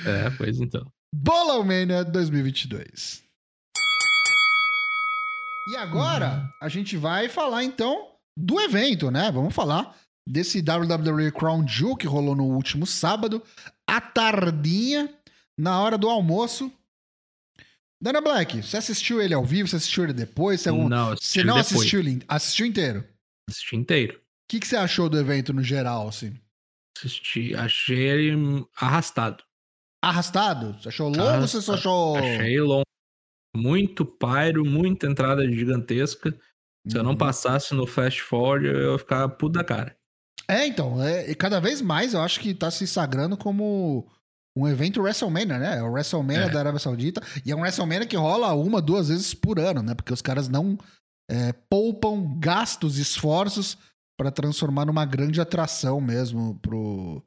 É, 0.04 0.28
pois 0.30 0.58
então. 0.58 0.84
Bolão 1.14 1.62
Mania 1.62 2.04
2022. 2.04 3.22
E 5.68 5.76
agora, 5.76 6.50
a 6.60 6.68
gente 6.68 6.96
vai 6.96 7.28
falar 7.28 7.62
então 7.62 8.08
do 8.36 8.60
evento, 8.60 9.08
né? 9.12 9.30
Vamos 9.30 9.54
falar 9.54 9.94
desse 10.28 10.60
WWE 10.60 11.30
Crown 11.30 11.66
Jewel 11.66 11.96
que 11.96 12.06
rolou 12.06 12.34
no 12.34 12.44
último 12.44 12.86
sábado, 12.86 13.42
à 13.96 14.00
tardinha, 14.00 15.12
na 15.58 15.80
hora 15.80 15.96
do 15.98 16.08
almoço. 16.08 16.72
Dana 18.02 18.20
Black, 18.20 18.62
você 18.62 18.76
assistiu 18.76 19.20
ele 19.22 19.32
ao 19.34 19.44
vivo? 19.44 19.68
Você 19.68 19.76
assistiu 19.76 20.04
ele 20.04 20.12
depois? 20.12 20.60
Você, 20.60 20.68
algum... 20.68 20.88
Não, 20.88 21.08
você 21.08 21.12
assisti 21.14 21.44
não 21.44 21.54
depois. 21.56 21.72
assistiu 21.76 22.00
ele? 22.00 22.22
Assistiu 22.28 22.66
inteiro? 22.66 23.04
Assisti 23.48 23.76
inteiro. 23.76 24.16
O 24.18 24.20
que, 24.50 24.60
que 24.60 24.66
você 24.66 24.76
achou 24.76 25.08
do 25.08 25.18
evento 25.18 25.52
no 25.54 25.62
geral, 25.62 26.08
assim? 26.08 26.38
Assisti, 26.98 27.54
achei 27.54 27.98
ele 27.98 28.66
arrastado. 28.76 29.42
Arrastado? 30.04 30.74
Você 30.80 30.88
achou 30.88 31.08
longo 31.08 31.22
ou 31.22 31.40
você 31.40 31.62
só 31.62 31.74
achou. 31.74 32.16
Achei 32.16 32.60
longo. 32.60 32.84
Muito 33.56 34.04
pyro, 34.04 34.64
muita 34.64 35.06
entrada 35.06 35.46
gigantesca. 35.50 36.30
Se 36.86 36.98
eu 36.98 37.02
não 37.02 37.12
Uhum. 37.12 37.16
passasse 37.16 37.72
no 37.74 37.86
fast 37.86 38.20
forward, 38.20 38.66
eu 38.66 38.92
ia 38.92 38.98
ficar 38.98 39.26
puto 39.30 39.54
da 39.54 39.64
cara. 39.64 39.96
É, 40.48 40.66
então, 40.66 41.02
é, 41.02 41.30
e 41.30 41.34
cada 41.34 41.60
vez 41.60 41.80
mais 41.80 42.14
eu 42.14 42.20
acho 42.20 42.40
que 42.40 42.54
tá 42.54 42.70
se 42.70 42.86
sagrando 42.86 43.36
como 43.36 44.06
um 44.56 44.68
evento 44.68 45.00
WrestleMania, 45.02 45.58
né? 45.58 45.78
É 45.78 45.82
o 45.82 45.90
WrestleMania 45.90 46.44
É. 46.46 46.50
da 46.50 46.60
Arábia 46.60 46.78
Saudita. 46.78 47.20
E 47.44 47.50
é 47.50 47.56
um 47.56 47.60
WrestleMania 47.60 48.06
que 48.06 48.16
rola 48.16 48.52
uma, 48.52 48.80
duas 48.80 49.08
vezes 49.08 49.34
por 49.34 49.58
ano, 49.58 49.82
né? 49.82 49.94
Porque 49.94 50.12
os 50.12 50.22
caras 50.22 50.48
não 50.48 50.78
é, 51.30 51.52
poupam 51.70 52.38
gastos, 52.38 52.98
esforços 52.98 53.76
pra 54.16 54.30
transformar 54.30 54.84
numa 54.84 55.04
grande 55.04 55.40
atração 55.40 56.00
mesmo 56.00 56.58
pro. 56.60 57.22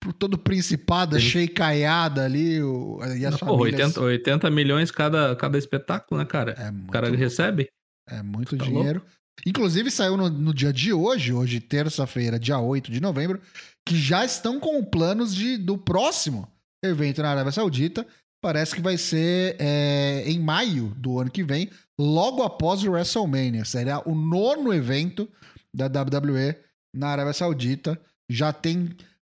Pro 0.00 0.12
todo 0.12 0.34
o 0.34 0.38
principado, 0.38 1.16
a 1.16 1.18
Sim. 1.20 1.26
sheikaiada 1.26 2.24
ali 2.24 2.62
o, 2.62 2.98
e 3.16 3.24
as 3.24 3.38
Porra, 3.38 3.52
famílias. 3.52 3.96
80, 3.96 4.00
80 4.02 4.50
milhões 4.50 4.90
cada, 4.90 5.34
cada 5.34 5.56
espetáculo, 5.56 6.20
né, 6.20 6.26
cara? 6.26 6.52
É 6.58 6.68
O 6.68 6.74
muito 6.74 6.90
cara 6.92 7.16
recebe? 7.16 7.68
É 8.10 8.22
muito 8.22 8.54
Tá 8.56 8.64
dinheiro. 8.66 9.02
Inclusive, 9.46 9.90
saiu 9.90 10.16
no, 10.16 10.28
no 10.28 10.54
dia 10.54 10.72
de 10.72 10.92
hoje, 10.92 11.32
hoje, 11.32 11.60
terça-feira, 11.60 12.38
dia 12.38 12.58
8 12.58 12.90
de 12.90 13.00
novembro, 13.00 13.40
que 13.86 13.96
já 13.96 14.24
estão 14.24 14.58
com 14.58 14.82
planos 14.84 15.34
de, 15.34 15.56
do 15.56 15.76
próximo 15.76 16.48
evento 16.82 17.22
na 17.22 17.30
Arábia 17.30 17.52
Saudita. 17.52 18.06
Parece 18.40 18.74
que 18.74 18.80
vai 18.80 18.96
ser 18.96 19.56
é, 19.58 20.24
em 20.26 20.38
maio 20.38 20.94
do 20.96 21.18
ano 21.18 21.30
que 21.30 21.42
vem, 21.42 21.70
logo 21.98 22.42
após 22.42 22.82
o 22.82 22.90
WrestleMania. 22.90 23.64
Será 23.64 24.02
o 24.06 24.14
nono 24.14 24.72
evento 24.72 25.28
da 25.72 25.86
WWE 25.86 26.56
na 26.94 27.08
Arábia 27.08 27.32
Saudita. 27.32 28.00
Já 28.28 28.52
tem 28.52 28.96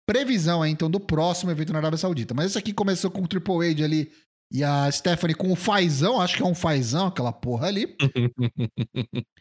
previsão 0.07 0.61
aí, 0.61 0.71
então, 0.71 0.89
do 0.89 0.99
próximo 0.99 1.51
evento 1.51 1.73
na 1.73 1.79
Arábia 1.79 1.97
Saudita. 1.97 2.33
Mas 2.33 2.47
esse 2.47 2.57
aqui 2.57 2.73
começou 2.73 3.09
com 3.09 3.21
o 3.21 3.27
Triple 3.27 3.69
H 3.69 3.83
ali 3.83 4.11
e 4.51 4.63
a 4.63 4.89
Stephanie 4.91 5.35
com 5.35 5.51
o 5.51 5.55
fazão, 5.55 6.21
acho 6.21 6.37
que 6.37 6.43
é 6.43 6.45
um 6.45 6.55
fazão, 6.55 7.07
aquela 7.07 7.33
porra 7.33 7.67
ali. 7.67 7.95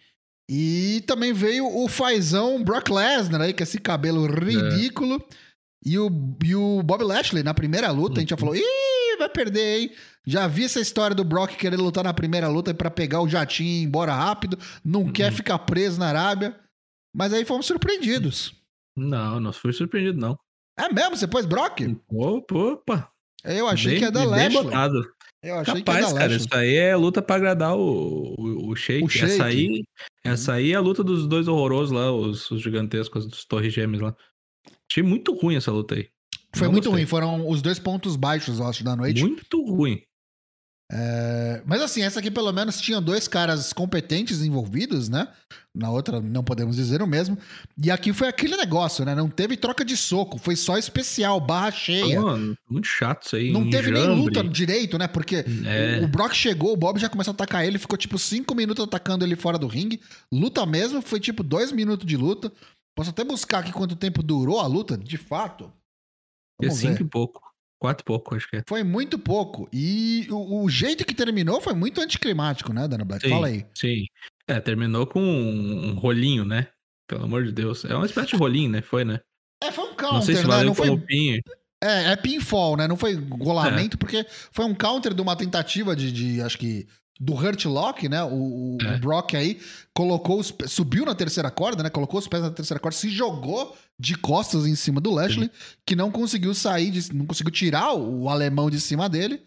E 0.48 1.02
também 1.06 1.32
veio 1.32 1.66
o 1.66 1.88
fazão 1.88 2.62
Brock 2.62 2.90
Lesnar 2.90 3.40
aí, 3.40 3.54
com 3.54 3.62
esse 3.62 3.78
cabelo 3.78 4.26
ridículo. 4.26 5.22
E, 5.84 5.98
o, 5.98 6.10
e 6.44 6.54
o 6.54 6.82
Bob 6.82 7.02
Lashley, 7.02 7.42
na 7.42 7.54
primeira 7.54 7.90
luta, 7.90 8.18
a 8.18 8.20
gente 8.20 8.30
já 8.30 8.36
falou: 8.36 8.54
ih, 8.56 9.16
vai 9.18 9.28
perder, 9.28 9.80
hein? 9.80 9.90
Já 10.26 10.46
vi 10.46 10.64
essa 10.64 10.80
história 10.80 11.14
do 11.14 11.24
Brock 11.24 11.56
querendo 11.56 11.82
lutar 11.82 12.04
na 12.04 12.14
primeira 12.14 12.48
luta 12.48 12.72
pra 12.72 12.90
pegar 12.90 13.20
o 13.20 13.28
jatinho 13.28 13.68
e 13.68 13.82
ir 13.82 13.84
embora 13.84 14.14
rápido. 14.14 14.58
Não 14.84 15.10
quer 15.10 15.32
ficar 15.32 15.58
preso 15.60 15.98
na 15.98 16.08
Arábia. 16.08 16.58
Mas 17.14 17.32
aí 17.32 17.44
fomos 17.44 17.66
surpreendidos. 17.66 18.54
Não, 18.96 19.38
não 19.38 19.52
fui 19.52 19.72
surpreendido, 19.72 20.18
não. 20.18 20.38
É 20.78 20.92
mesmo? 20.92 21.16
Você 21.16 21.26
pôs 21.28 21.46
Brock? 21.46 21.80
Opa, 22.10 22.54
opa. 22.54 23.10
Eu 23.44 23.68
achei 23.68 23.92
Bem- 23.92 24.00
que 24.00 24.04
é 24.06 24.10
da 24.10 24.24
Lashley. 24.24 24.62
botado. 24.64 25.14
Eu 25.42 25.58
achei 25.58 25.82
Capaz, 25.82 26.06
que 26.06 26.10
é 26.10 26.14
da 26.14 26.20
cara, 26.20 26.34
isso 26.34 26.48
aí 26.52 26.74
é 26.74 26.96
luta 26.96 27.20
pra 27.20 27.36
agradar 27.36 27.76
o, 27.76 28.34
o, 28.38 28.70
o 28.70 28.74
Sheik. 28.76 29.04
O 29.04 29.08
Sheik. 29.08 29.32
Essa 29.34 29.44
aí, 29.44 29.84
essa 30.24 30.54
aí 30.54 30.72
é 30.72 30.74
a 30.74 30.80
luta 30.80 31.04
dos 31.04 31.26
dois 31.26 31.46
horrorosos 31.46 31.92
lá, 31.92 32.10
os, 32.12 32.50
os 32.50 32.62
gigantescos, 32.62 33.26
dos 33.26 33.44
Torres 33.44 33.72
Gêmeas 33.72 34.02
lá. 34.02 34.16
Achei 34.90 35.02
muito 35.02 35.34
ruim 35.34 35.56
essa 35.56 35.70
luta 35.70 35.94
aí. 35.94 36.08
Foi 36.56 36.66
Não 36.66 36.72
muito 36.72 36.84
gostei. 36.84 37.02
ruim. 37.02 37.06
Foram 37.06 37.48
os 37.48 37.60
dois 37.60 37.78
pontos 37.78 38.16
baixos, 38.16 38.58
eu 38.58 38.66
acho, 38.66 38.82
da 38.84 38.96
noite. 38.96 39.20
Muito 39.22 39.62
ruim. 39.64 40.00
É, 40.96 41.60
Mas 41.66 41.82
assim, 41.82 42.02
essa 42.02 42.20
aqui 42.20 42.30
pelo 42.30 42.52
menos 42.52 42.80
tinha 42.80 43.00
dois 43.00 43.26
caras 43.26 43.72
competentes 43.72 44.42
envolvidos, 44.42 45.08
né? 45.08 45.26
Na 45.74 45.90
outra 45.90 46.20
não 46.20 46.44
podemos 46.44 46.76
dizer 46.76 47.02
o 47.02 47.06
mesmo. 47.06 47.36
E 47.82 47.90
aqui 47.90 48.12
foi 48.12 48.28
aquele 48.28 48.56
negócio, 48.56 49.04
né? 49.04 49.12
Não 49.12 49.28
teve 49.28 49.56
troca 49.56 49.84
de 49.84 49.96
soco, 49.96 50.38
foi 50.38 50.54
só 50.54 50.78
especial, 50.78 51.40
barra 51.40 51.72
cheia. 51.72 52.20
Mano, 52.20 52.56
muito 52.70 52.86
chato 52.86 53.26
isso 53.26 53.34
aí. 53.34 53.50
não 53.50 53.68
teve 53.68 53.90
nem 53.90 54.02
enjambre. 54.04 54.20
luta 54.22 54.44
direito, 54.44 54.96
né? 54.96 55.08
Porque 55.08 55.44
É. 55.66 55.98
o- 56.00 56.04
o 56.04 56.08
Brock 56.08 56.32
chegou, 56.32 56.72
o 56.72 56.76
Bob 56.76 57.00
já 57.00 57.08
começou 57.08 57.32
a 57.32 57.34
atacar 57.34 57.66
ele, 57.66 57.76
ficou 57.78 57.98
tipo 57.98 58.16
cinco 58.16 58.54
minutos 58.54 58.84
atacando 58.84 59.24
ele 59.24 59.34
fora 59.34 59.58
do 59.58 59.66
ringue. 59.66 60.00
Luta 60.30 60.64
mesmo, 60.64 61.02
foi 61.02 61.18
tipo 61.18 61.42
dois 61.42 61.72
minutos 61.72 62.06
de 62.06 62.16
luta. 62.16 62.52
Posso 62.96 63.10
até 63.10 63.24
buscar 63.24 63.58
aqui 63.58 63.72
quanto 63.72 63.96
tempo 63.96 64.22
durou 64.22 64.60
a 64.60 64.66
luta, 64.68 64.96
de 64.96 65.16
fato. 65.16 65.72
É 66.62 66.66
Vamos 66.66 66.80
ver. 66.80 66.88
cinco 66.90 67.02
e 67.02 67.04
pouco. 67.08 67.42
Quatro 67.84 68.02
e 68.02 68.06
pouco, 68.06 68.34
acho 68.34 68.48
que 68.48 68.56
é. 68.56 68.62
Foi 68.66 68.82
muito 68.82 69.18
pouco. 69.18 69.68
E 69.70 70.26
o, 70.30 70.62
o 70.64 70.70
jeito 70.70 71.04
que 71.04 71.14
terminou 71.14 71.60
foi 71.60 71.74
muito 71.74 72.00
anticlimático, 72.00 72.72
né, 72.72 72.88
Dana 72.88 73.04
Black? 73.04 73.26
Sim, 73.26 73.34
Fala 73.34 73.48
aí. 73.48 73.66
Sim. 73.74 74.06
É, 74.48 74.58
terminou 74.58 75.06
com 75.06 75.20
um, 75.20 75.88
um 75.90 75.94
rolinho, 75.94 76.46
né? 76.46 76.68
Pelo 77.06 77.24
amor 77.24 77.44
de 77.44 77.52
Deus. 77.52 77.84
É 77.84 77.94
uma 77.94 78.06
espécie 78.06 78.28
de 78.28 78.36
rolinho, 78.36 78.70
né? 78.70 78.80
Foi, 78.80 79.04
né? 79.04 79.20
É, 79.62 79.70
foi 79.70 79.84
um 79.84 79.88
não 79.88 79.96
counter, 79.96 80.22
sei 80.22 80.36
se 80.36 80.42
né? 80.44 80.48
valeu 80.48 80.66
Não 80.68 80.74
foi, 80.74 80.88
como 80.88 81.02
pinho. 81.02 81.42
é, 81.82 82.12
é 82.12 82.16
pinfall, 82.16 82.74
né? 82.78 82.88
Não 82.88 82.96
foi 82.96 83.12
É. 83.12 83.16
golamento, 83.16 83.98
porque 83.98 84.24
foi 84.50 84.64
um 84.64 84.74
counter 84.74 85.12
de 85.12 85.20
uma 85.20 85.36
tentativa 85.36 85.94
de, 85.94 86.10
de, 86.10 86.40
acho 86.40 86.56
que, 86.56 86.88
do 87.20 87.32
Hurt 87.34 87.64
Lock, 87.66 88.08
né? 88.08 88.22
O, 88.24 88.76
o- 88.76 88.78
É. 88.82 88.96
o 88.96 88.98
Brock 88.98 89.34
aí 89.34 89.60
colocou 89.94 90.40
os 90.40 90.52
subiu 90.66 91.04
na 91.04 91.14
terceira 91.14 91.50
corda, 91.50 91.82
né? 91.82 91.90
Colocou 91.90 92.18
os 92.18 92.26
pés 92.28 92.42
na 92.42 92.50
terceira 92.50 92.80
corda, 92.80 92.96
se 92.96 93.08
jogou 93.08 93.76
de 93.98 94.16
costas 94.16 94.66
em 94.66 94.74
cima 94.74 95.00
do 95.00 95.10
Lashley, 95.12 95.50
que 95.86 95.94
não 95.94 96.10
conseguiu 96.10 96.52
sair, 96.54 96.90
de- 96.90 97.14
não 97.14 97.26
conseguiu 97.26 97.52
tirar 97.52 97.92
o, 97.94 98.22
o 98.22 98.28
alemão 98.28 98.68
de 98.68 98.80
cima 98.80 99.08
dele. 99.08 99.40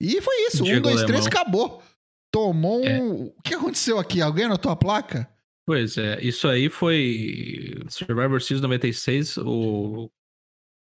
E 0.00 0.20
foi 0.20 0.46
isso. 0.46 0.62
um, 0.62 0.66
Diego 0.66 0.82
dois, 0.82 1.02
três, 1.02 1.26
Alemão. 1.26 1.26
acabou. 1.42 1.82
Tomou 2.32 2.80
um. 2.80 2.86
É. 2.86 3.02
O 3.02 3.42
que 3.42 3.54
aconteceu 3.54 3.98
aqui? 3.98 4.20
Alguém 4.22 4.44
anotou 4.44 4.70
a 4.70 4.76
placa? 4.76 5.28
Pois 5.66 5.98
é, 5.98 6.18
isso 6.22 6.46
aí 6.48 6.68
foi 6.70 7.74
Survivor 7.88 8.40
Series 8.40 8.62
96, 8.62 9.36
o 9.38 10.08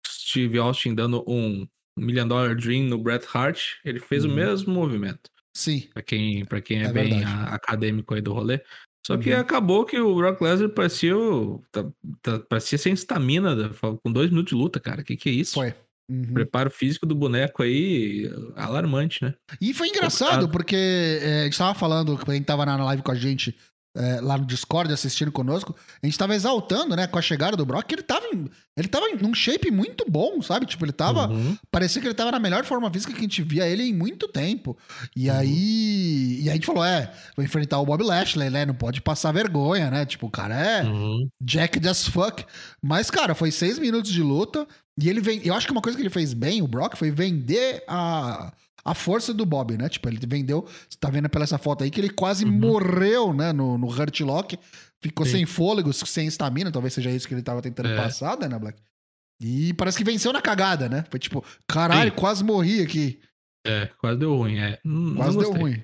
Steve 0.05 0.59
Austin 0.59 0.93
dando 0.93 1.23
um 1.27 1.67
Million 1.97 2.27
Dollar 2.27 2.55
Dream 2.55 2.83
no 2.83 2.97
Bret 2.99 3.25
Hart, 3.33 3.59
ele 3.83 3.99
fez 3.99 4.23
Uhum. 4.23 4.31
o 4.31 4.35
mesmo 4.35 4.73
movimento, 4.73 5.31
Sim. 5.57 5.87
pra 5.93 6.03
quem, 6.03 6.45
pra 6.45 6.61
quem 6.61 6.81
é, 6.81 6.85
É 6.85 6.91
bem 6.93 7.23
a- 7.23 7.45
acadêmico 7.55 8.13
aí 8.13 8.21
do 8.21 8.31
rolê. 8.33 8.61
Só 9.05 9.17
que 9.17 9.33
Uhum. 9.33 9.39
acabou 9.39 9.85
que 9.85 9.97
o 9.99 10.15
Brock 10.15 10.39
Lesnar 10.41 10.69
parecia, 10.69 11.13
tá- 11.71 11.85
tá- 12.21 12.39
parecia 12.47 12.77
sem 12.77 12.93
estamina, 12.93 13.55
da- 13.55 13.69
com 14.03 14.11
dois 14.11 14.29
minutos 14.29 14.49
de 14.49 14.55
luta, 14.61 14.79
cara, 14.79 15.03
que 15.03 15.15
que 15.17 15.29
é 15.29 15.31
isso? 15.31 15.53
Foi. 15.55 15.73
Uhum. 16.09 16.33
Preparo 16.33 16.69
físico 16.69 17.05
do 17.05 17.13
boneco 17.15 17.63
aí, 17.63 18.29
alarmante, 18.55 19.21
né? 19.23 19.33
E 19.59 19.73
foi 19.73 19.89
engraçado, 19.89 20.29
Complicado. 20.47 20.51
porque 20.51 20.75
é, 21.21 21.41
a 21.41 21.43
gente 21.45 21.57
tava 21.57 21.73
falando, 21.77 22.17
gente 22.33 22.45
tava 22.45 22.65
na 22.65 22.77
live 22.83 23.01
com 23.03 23.11
a 23.11 23.15
gente 23.15 23.55
é, 23.97 24.21
lá 24.21 24.37
no 24.37 24.45
Discord 24.45 24.93
assistindo 24.93 25.31
conosco, 25.31 25.75
a 26.01 26.05
gente 26.05 26.17
tava 26.17 26.35
exaltando, 26.35 26.95
né, 26.95 27.07
com 27.07 27.17
a 27.17 27.21
chegada 27.21 27.57
do 27.57 27.65
Brock, 27.65 27.87
que 27.87 27.95
ele 27.95 28.03
tava, 28.03 28.25
em, 28.27 28.49
ele 28.77 28.87
tava 28.87 29.09
em 29.09 29.17
num 29.17 29.33
shape 29.33 29.71
muito 29.71 30.05
bom, 30.09 30.41
sabe? 30.41 30.65
Tipo, 30.65 30.85
ele 30.85 30.91
tava. 30.91 31.27
Uhum. 31.27 31.57
Parecia 31.71 32.01
que 32.01 32.07
ele 32.07 32.13
tava 32.13 32.31
na 32.31 32.39
melhor 32.39 32.63
forma 32.63 32.91
física 32.91 33.11
que 33.11 33.19
a 33.19 33.21
gente 33.23 33.41
via 33.41 33.67
ele 33.67 33.83
em 33.83 33.93
muito 33.93 34.27
tempo. 34.27 34.77
E 35.15 35.29
Uhum. 35.29 35.35
aí. 35.37 36.39
E 36.41 36.43
aí 36.43 36.49
a 36.49 36.53
gente 36.53 36.65
falou: 36.67 36.85
é, 36.85 37.11
vou 37.35 37.43
enfrentar 37.43 37.79
o 37.79 37.85
Bob 37.85 38.03
Lashley, 38.03 38.49
né? 38.49 38.65
Não 38.65 38.75
pode 38.75 39.01
passar 39.01 39.31
vergonha, 39.31 39.89
né? 39.89 40.05
Tipo, 40.05 40.27
o 40.27 40.31
cara 40.31 40.55
é. 40.55 40.83
Uhum. 40.83 41.27
Jack 41.41 41.85
as 41.87 42.07
fuck. 42.07 42.45
Mas, 42.81 43.09
cara, 43.09 43.33
foi 43.33 43.51
seis 43.51 43.79
minutos 43.79 44.11
de 44.11 44.21
luta. 44.21 44.67
E 44.99 45.09
ele 45.09 45.21
vem. 45.21 45.41
Eu 45.43 45.53
acho 45.53 45.65
que 45.67 45.71
uma 45.71 45.81
coisa 45.81 45.95
que 45.97 46.01
ele 46.01 46.09
fez 46.09 46.33
bem, 46.33 46.61
o 46.61 46.67
Brock, 46.67 46.95
foi 46.95 47.11
vender 47.11 47.83
a, 47.87 48.51
a 48.89 48.93
força 48.95 49.33
do 49.33 49.45
Bob, 49.45 49.77
né? 49.77 49.89
Tipo, 49.89 50.07
ele 50.09 50.19
vendeu. 50.27 50.65
Você 50.89 50.97
tá 50.99 51.09
vendo 51.09 51.29
pela 51.29 51.43
essa 51.43 51.57
foto 51.57 51.83
aí 51.83 51.91
que 51.91 51.99
ele 51.99 52.09
quase 52.09 52.45
Uhum. 52.45 52.51
morreu, 52.51 53.33
né? 53.33 53.51
No, 53.53 53.77
no 53.77 53.87
Hurt 53.87 54.19
Lock. 54.21 54.57
Ficou 55.01 55.25
Sim. 55.25 55.31
sem 55.33 55.45
fôlego, 55.45 55.91
sem 55.93 56.27
estamina. 56.27 56.71
Talvez 56.71 56.93
seja 56.93 57.11
isso 57.11 57.27
que 57.27 57.33
ele 57.33 57.43
tava 57.43 57.61
tentando 57.61 57.89
É. 57.89 57.95
passar, 57.97 58.37
né, 58.49 58.57
Black? 58.57 58.79
E 59.41 59.73
parece 59.73 59.97
que 59.97 60.03
venceu 60.03 60.33
na 60.33 60.41
cagada, 60.41 60.89
né? 60.89 61.03
Foi 61.11 61.19
tipo, 61.19 61.43
caralho, 61.67 62.09
Sim. 62.11 62.15
quase 62.17 62.43
morri 62.43 62.81
aqui. 62.81 63.19
É, 63.65 63.87
quase 63.99 64.17
deu 64.19 64.35
ruim, 64.35 64.57
é. 64.57 64.79
Hum, 64.85 65.13
Quase 65.15 65.35
não 65.37 65.43
deu 65.43 65.51
ruim. 65.53 65.83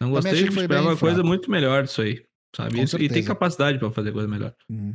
Não 0.00 0.08
Também 0.08 0.10
gostei, 0.14 0.32
achei 0.32 0.44
que 0.46 0.54
foi 0.54 0.62
esperava 0.62 0.84
bem 0.86 0.92
uma 0.94 0.98
coisa 0.98 1.14
fraco. 1.16 1.28
muito 1.28 1.50
melhor 1.50 1.82
disso 1.82 2.00
aí, 2.02 2.22
sabe? 2.54 2.80
Isso- 2.80 2.96
e 2.98 3.08
tem 3.08 3.24
capacidade 3.24 3.78
pra 3.78 3.90
fazer 3.90 4.12
coisa 4.12 4.28
melhor. 4.28 4.54
Uhum. 4.70 4.94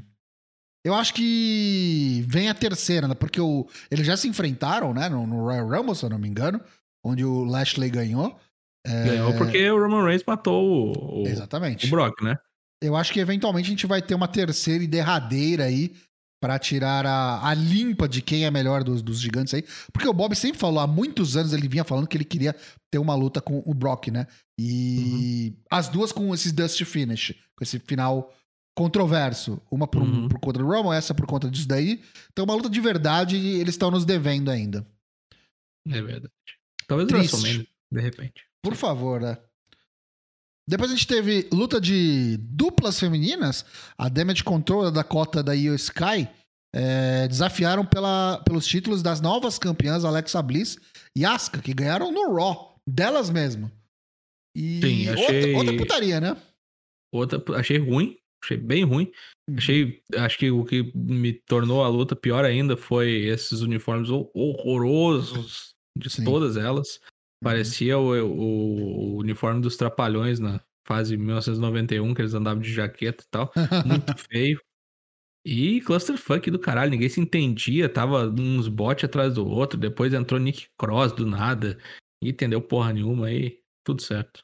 Eu 0.86 0.94
acho 0.96 1.14
que 1.14 2.26
vem 2.28 2.50
a 2.50 2.54
terceira, 2.54 3.08
né? 3.08 3.14
Porque 3.14 3.40
o, 3.40 3.68
eles 3.92 4.06
já 4.06 4.18
se 4.18 4.28
enfrentaram, 4.28 4.94
né? 4.94 5.08
No, 5.10 5.26
no 5.28 5.42
Royal 5.44 5.68
Rumble, 5.70 5.96
se 5.96 6.04
eu 6.06 6.10
não 6.10 6.18
me 6.20 6.28
engano, 6.28 6.60
onde 7.04 7.24
o 7.26 7.44
Lashley 7.44 7.90
ganhou. 7.90 8.38
É, 8.86 9.04
Ganhou 9.06 9.34
porque 9.38 9.70
o 9.72 9.82
Roman 9.82 10.04
Reigns 10.04 10.24
matou 10.28 10.92
o, 10.94 11.22
o, 11.24 11.28
Exatamente. 11.28 11.88
o 11.88 11.90
Brock, 11.90 12.22
né? 12.22 12.38
Eu 12.82 12.98
acho 12.98 13.14
que 13.14 13.20
eventualmente 13.22 13.68
a 13.68 13.70
gente 13.70 13.88
vai 13.88 14.02
ter 14.02 14.14
uma 14.14 14.28
terceira 14.28 14.84
e 14.84 14.88
derradeira 14.88 15.64
aí 15.64 15.96
pra 16.42 16.60
tirar 16.60 17.06
a, 17.06 17.48
a 17.48 17.54
limpa 17.54 18.10
de 18.10 18.22
quem 18.22 18.44
é 18.46 18.52
melhor 18.52 18.84
dos, 18.84 19.02
dos 19.02 19.22
gigantes 19.22 19.54
aí. 19.54 19.64
Porque 19.94 20.06
o 20.06 20.12
Bob 20.12 20.36
sempre 20.36 20.60
falou, 20.60 20.82
há 20.82 20.88
muitos 20.88 21.38
anos 21.38 21.54
ele 21.54 21.70
vinha 21.70 21.86
falando 21.86 22.06
que 22.08 22.18
ele 22.18 22.26
queria 22.26 22.54
ter 22.92 22.98
uma 22.98 23.16
luta 23.16 23.40
com 23.40 23.64
o 23.66 23.74
Brock, 23.74 24.10
né? 24.10 24.28
E 24.60 25.54
Uhum. 25.56 25.64
as 25.72 25.88
duas 25.88 26.12
com 26.12 26.34
esses 26.34 26.52
Dust 26.52 26.84
Finish, 26.84 27.34
com 27.56 27.64
esse 27.64 27.80
final 27.80 28.34
controverso. 28.78 29.62
Uma 29.72 29.88
por, 29.88 30.02
Uhum. 30.02 30.28
por 30.28 30.40
conta 30.42 30.60
do 30.60 30.66
Roman, 30.68 30.94
essa 30.94 31.14
por 31.14 31.26
conta 31.26 31.50
disso 31.50 31.70
daí. 31.70 32.02
Então, 32.34 32.44
uma 32.44 32.54
luta 32.56 32.70
de 32.70 32.82
verdade 32.82 33.38
e 33.38 33.62
eles 33.62 33.76
estão 33.76 33.90
nos 33.90 34.04
devendo 34.04 34.52
ainda. 34.52 34.86
É 35.88 36.02
verdade. 36.02 36.34
Talvez 36.98 37.06
o 37.06 37.08
Triste. 37.32 37.34
WrestleMania, 37.36 37.68
de 37.92 38.02
repente. 38.02 38.46
Por 38.64 38.76
favor, 38.76 39.20
né? 39.22 39.38
Depois 40.70 40.90
a 40.92 40.96
gente 40.96 41.08
teve 41.08 41.50
luta 41.52 41.80
de 41.82 42.38
duplas 42.38 43.00
femininas. 43.00 43.66
A 43.98 44.08
Damage 44.08 44.44
Control 44.44 44.90
da 44.92 45.04
cota 45.04 45.44
da 45.44 45.54
Io 45.54 45.76
Sky 45.76 46.28
é, 46.74 47.28
desafiaram 47.28 47.86
pela, 47.86 48.42
pelos 48.46 48.66
títulos 48.66 49.04
das 49.04 49.20
novas 49.20 49.60
campeãs 49.60 50.06
Alexa 50.06 50.42
Bliss 50.42 50.78
e 51.18 51.26
Asuka, 51.26 51.62
que 51.62 51.74
ganharam 51.74 52.12
no 52.12 52.34
Raw, 52.34 52.76
delas 52.88 53.30
mesmo. 53.30 53.70
E 54.56 54.80
Sim, 54.82 55.10
outra, 55.10 55.24
achei- 55.26 55.54
outra 55.56 55.78
putaria, 55.78 56.22
né? 56.22 56.38
Outra, 57.14 57.44
achei 57.58 57.78
ruim. 57.78 58.18
Achei 58.44 58.58
bem 58.58 58.84
ruim. 58.84 59.12
Uhum. 59.50 59.56
Achei, 59.58 60.02
acho 60.18 60.38
que 60.38 60.50
o 60.52 60.64
que 60.66 60.92
me 60.96 61.34
tornou 61.34 61.84
a 61.84 61.88
luta 61.90 62.16
pior 62.16 62.44
ainda 62.46 62.76
foi 62.78 63.26
esses 63.26 63.62
uniformes 63.62 64.10
hor- 64.10 64.30
horrorosos 64.34 65.73
de 65.98 66.10
Sim. 66.10 66.24
todas 66.24 66.58
elas. 66.58 66.96
Uhum. 66.98 67.10
Parecia 67.44 67.98
o, 67.98 68.12
o- 68.26 69.16
o 69.16 69.18
uniforme 69.18 69.62
dos 69.62 69.76
Trapalhões 69.78 70.40
na 70.40 70.62
fase 70.88 71.16
1991, 71.18 72.14
que 72.14 72.22
eles 72.22 72.34
andavam 72.34 72.62
de 72.62 72.74
jaqueta 72.74 73.24
e 73.24 73.28
tal. 73.30 73.52
Muito 73.86 74.14
feio. 74.30 74.60
E 75.46 75.82
clusterfuck 75.82 76.50
do 76.50 76.58
caralho, 76.60 76.92
ninguém 76.92 77.10
se 77.10 77.20
entendia, 77.20 77.90
tava 77.90 78.28
uns 78.30 78.68
bots 78.70 79.04
atrás 79.04 79.34
do 79.34 79.46
outro, 79.46 79.78
depois 79.78 80.14
entrou 80.14 80.40
Nick 80.40 80.68
Cross 80.78 81.12
do 81.14 81.26
nada, 81.26 81.78
e 82.24 82.30
entendeu 82.30 82.62
porra 82.62 82.94
nenhuma 82.94 83.28
aí, 83.28 83.60
tudo 83.86 84.02
certo. 84.02 84.42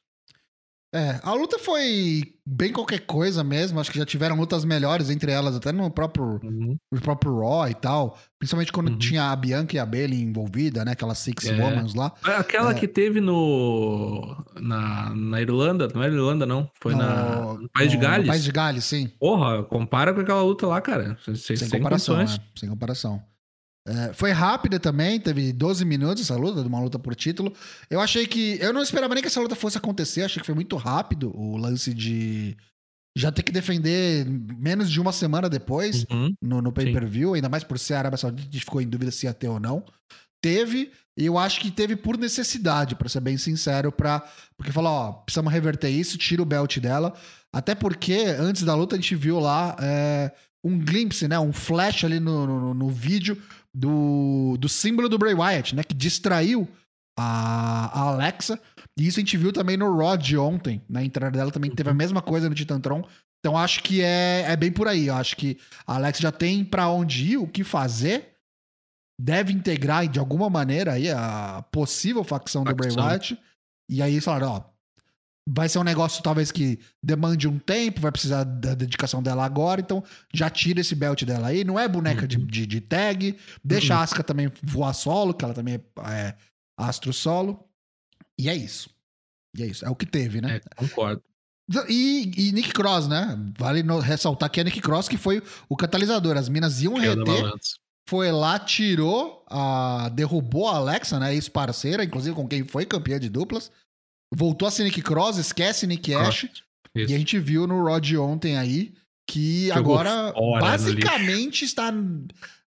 É, 0.91 1.19
a 1.21 1.33
luta 1.33 1.59
foi 1.59 2.33
bem 2.43 2.73
qualquer 2.73 3.01
coisa 3.01 3.43
mesmo. 3.43 3.79
Acho 3.79 3.91
que 3.91 3.99
já 3.99 4.05
tiveram 4.07 4.35
lutas 4.35 4.65
melhores 4.65 5.11
entre 5.11 5.31
elas, 5.31 5.55
até 5.55 5.71
no 5.71 5.89
próprio, 5.91 6.39
Uhum. 6.43 6.75
no 6.91 6.99
próprio 7.01 7.39
Raw 7.39 7.69
e 7.69 7.75
tal. 7.75 8.17
Principalmente 8.39 8.71
quando 8.71 8.89
Uhum. 8.89 8.97
tinha 8.97 9.29
a 9.29 9.35
Bianca 9.35 9.75
e 9.75 9.79
a 9.79 9.85
Bailey 9.85 10.19
envolvida, 10.21 10.83
né? 10.83 10.93
Aquelas 10.93 11.19
Six 11.19 11.45
É. 11.45 11.53
Womans 11.63 11.93
lá. 11.93 12.11
Aquela 12.23 12.71
É. 12.71 12.73
que 12.73 12.87
teve 12.87 13.21
no. 13.21 14.35
Na, 14.59 15.13
na 15.13 15.39
Irlanda, 15.41 15.87
não 15.93 16.01
era 16.01 16.11
Irlanda, 16.13 16.45
não. 16.45 16.67
Foi 16.81 16.95
na, 16.95 17.53
no 17.53 17.69
País 17.69 17.91
de 17.91 17.97
no- 17.97 18.01
Gales. 18.03 18.25
No 18.25 18.31
País 18.31 18.43
de 18.43 18.51
Gales, 18.51 18.83
sim. 18.85 19.11
Porra, 19.19 19.61
compara 19.63 20.11
com 20.13 20.21
aquela 20.21 20.41
luta 20.41 20.65
lá, 20.65 20.81
cara. 20.81 21.17
Sem, 21.35 21.55
sem, 21.55 21.69
comparação, 21.69 22.17
né? 22.17 22.25
Sem 22.55 22.67
comparação. 22.67 23.21
É, 23.87 24.13
foi 24.13 24.31
rápida 24.31 24.79
também, 24.79 25.19
teve 25.19 25.51
12 25.51 25.83
minutos 25.85 26.23
essa 26.23 26.35
luta, 26.35 26.61
de 26.61 26.67
uma 26.67 26.79
luta 26.79 26.99
por 26.99 27.15
título. 27.15 27.53
Eu 27.89 27.99
achei 27.99 28.27
que. 28.27 28.57
Eu 28.61 28.73
não 28.73 28.81
esperava 28.81 29.13
nem 29.13 29.21
que 29.23 29.27
essa 29.27 29.41
luta 29.41 29.55
fosse 29.55 29.77
acontecer, 29.77 30.23
achei 30.23 30.39
que 30.39 30.45
foi 30.45 30.55
muito 30.55 30.75
rápido 30.75 31.31
o 31.35 31.57
lance 31.57 31.93
de 31.93 32.55
já 33.17 33.31
ter 33.31 33.43
que 33.43 33.51
defender 33.51 34.25
menos 34.27 34.89
de 34.91 35.01
uma 35.01 35.11
semana 35.11 35.49
depois 35.49 36.05
Uhum. 36.11 36.33
no, 36.41 36.61
no 36.61 36.71
pay-per-view, 36.71 37.33
ainda 37.33 37.49
mais 37.49 37.63
por 37.63 37.79
ser 37.79 37.95
a 37.95 37.99
Arábia 37.99 38.17
Saudita, 38.17 38.47
a 38.49 38.51
gente 38.51 38.63
ficou 38.63 38.81
em 38.81 38.87
dúvida 38.87 39.11
se 39.11 39.25
ia 39.25 39.33
ter 39.33 39.47
ou 39.47 39.59
não. 39.59 39.83
Teve, 40.41 40.91
e 41.17 41.25
eu 41.25 41.37
acho 41.37 41.59
que 41.59 41.69
teve 41.71 41.95
por 41.95 42.17
necessidade, 42.17 42.95
pra 42.95 43.09
ser 43.09 43.19
bem 43.19 43.37
sincero, 43.37 43.91
pra, 43.91 44.23
porque 44.55 44.71
falou, 44.71 44.91
ó, 44.91 45.11
precisamos 45.13 45.51
reverter 45.51 45.89
isso, 45.89 46.17
tira 46.17 46.41
o 46.41 46.45
belt 46.45 46.77
dela. 46.77 47.13
Até 47.53 47.75
porque 47.75 48.13
antes 48.39 48.63
da 48.63 48.75
luta 48.75 48.95
a 48.95 48.99
gente 48.99 49.15
viu 49.15 49.39
lá 49.39 49.75
é, 49.81 50.31
um 50.63 50.77
glimpse, 50.79 51.27
né? 51.27 51.37
Um 51.39 51.51
flash 51.51 52.05
ali 52.05 52.19
no, 52.21 52.45
no, 52.47 52.73
no 52.73 52.89
vídeo 52.89 53.41
do, 53.73 54.57
do 54.57 54.69
símbolo 54.69 55.09
do 55.09 55.17
Bray 55.17 55.33
Wyatt, 55.33 55.75
né? 55.75 55.83
Que 55.83 55.93
distraiu 55.93 56.67
a, 57.17 57.99
a 57.99 58.01
Alexa. 58.09 58.59
E 58.97 59.07
isso 59.07 59.19
a 59.19 59.21
gente 59.21 59.37
viu 59.37 59.51
também 59.51 59.77
no 59.77 59.97
Raw 59.97 60.17
de 60.17 60.37
ontem. 60.37 60.81
Na 60.89 61.03
entrada 61.03 61.37
dela 61.37 61.51
também 61.51 61.71
teve 61.71 61.89
a 61.89 61.93
mesma 61.93 62.21
coisa 62.21 62.49
no 62.49 62.55
Titantron. 62.55 63.05
Então 63.39 63.57
acho 63.57 63.81
que 63.83 64.01
é, 64.01 64.45
é 64.47 64.55
bem 64.55 64.71
por 64.71 64.87
aí. 64.87 65.07
Eu 65.07 65.15
acho 65.15 65.35
que 65.35 65.57
a 65.85 65.95
Alexa 65.95 66.21
já 66.21 66.31
tem 66.31 66.63
pra 66.63 66.89
onde 66.89 67.33
ir, 67.33 67.37
o 67.37 67.47
que 67.47 67.63
fazer. 67.63 68.35
Deve 69.21 69.51
integrar 69.53 70.07
de 70.07 70.19
alguma 70.19 70.49
maneira 70.49 70.93
aí 70.93 71.09
a 71.09 71.63
possível 71.71 72.23
facção 72.23 72.63
do 72.63 72.73
Bray 72.73 72.89
Facção. 72.89 73.05
Wyatt. 73.05 73.39
E 73.89 74.01
aí 74.01 74.13
eles 74.13 74.23
falaram, 74.23 74.51
ó, 74.51 74.63
vai 75.51 75.67
ser 75.67 75.79
um 75.79 75.83
negócio 75.83 76.21
talvez 76.21 76.51
que 76.51 76.79
demande 77.03 77.47
um 77.47 77.57
tempo, 77.57 78.01
vai 78.01 78.11
precisar 78.11 78.43
da 78.43 78.75
dedicação 78.75 79.23
dela 79.23 79.43
agora, 79.43 79.81
então 79.81 80.03
já 80.33 80.49
tira 80.49 80.81
esse 80.81 80.93
belt 80.93 81.23
dela 81.23 81.47
aí. 81.47 81.63
Não 81.63 81.79
é 81.79 81.87
boneca 81.87 82.27
de, 82.27 82.37
Uhum. 82.37 82.45
de, 82.45 82.67
de 82.67 82.81
tag, 82.81 83.35
deixa 83.63 83.93
Uhum. 83.95 83.99
a 83.99 84.03
Asuka 84.03 84.23
também 84.23 84.51
voar 84.61 84.93
solo, 84.93 85.33
que 85.33 85.43
ela 85.43 85.53
também 85.53 85.75
é, 85.75 85.81
é 86.11 86.35
astro 86.77 87.11
solo. 87.11 87.65
E 88.37 88.47
é 88.47 88.55
isso. 88.55 88.89
E 89.57 89.63
é 89.63 89.65
isso. 89.65 89.83
É 89.85 89.89
o 89.89 89.95
que 89.95 90.05
teve, 90.05 90.39
né? 90.41 90.57
É, 90.57 90.75
concordo. 90.75 91.23
E, 91.87 92.31
e 92.35 92.51
Nick 92.51 92.71
Cross, 92.73 93.07
né? 93.07 93.37
Vale 93.57 93.83
no- 93.83 93.99
ressaltar 93.99 94.49
que 94.49 94.59
é 94.59 94.63
Nick 94.63 94.81
Cross 94.81 95.07
que 95.07 95.17
foi 95.17 95.41
o 95.67 95.75
catalisador. 95.75 96.35
As 96.37 96.49
minas 96.49 96.81
iam 96.81 96.95
Caiu 96.95 97.15
reter, 97.23 97.51
foi 98.07 98.31
lá, 98.31 98.57
tirou, 98.57 99.43
a, 99.47 100.09
derrubou 100.13 100.67
a 100.67 100.77
Alexa, 100.77 101.19
né? 101.19 101.33
Ex-parceira, 101.35 102.03
inclusive 102.03 102.35
com 102.35 102.47
quem 102.47 102.63
foi 102.63 102.85
campeã 102.85 103.19
de 103.19 103.29
duplas. 103.29 103.71
Voltou 104.33 104.67
a 104.67 104.71
ser 104.71 104.83
Nick 104.83 105.01
Cross, 105.01 105.37
esquece 105.37 105.87
Nick. 105.87 106.13
Ash. 106.13 106.43
Isso. 106.95 107.11
E 107.11 107.15
a 107.15 107.17
gente 107.17 107.39
viu 107.39 107.65
no 107.67 107.83
Raw 107.83 107.99
de 107.99 108.17
ontem 108.17 108.57
aí 108.57 108.93
que 109.29 109.67
Jogou 109.67 109.97
agora 109.99 110.33
no 110.33 110.59
basicamente 110.59 111.63
está 111.65 111.91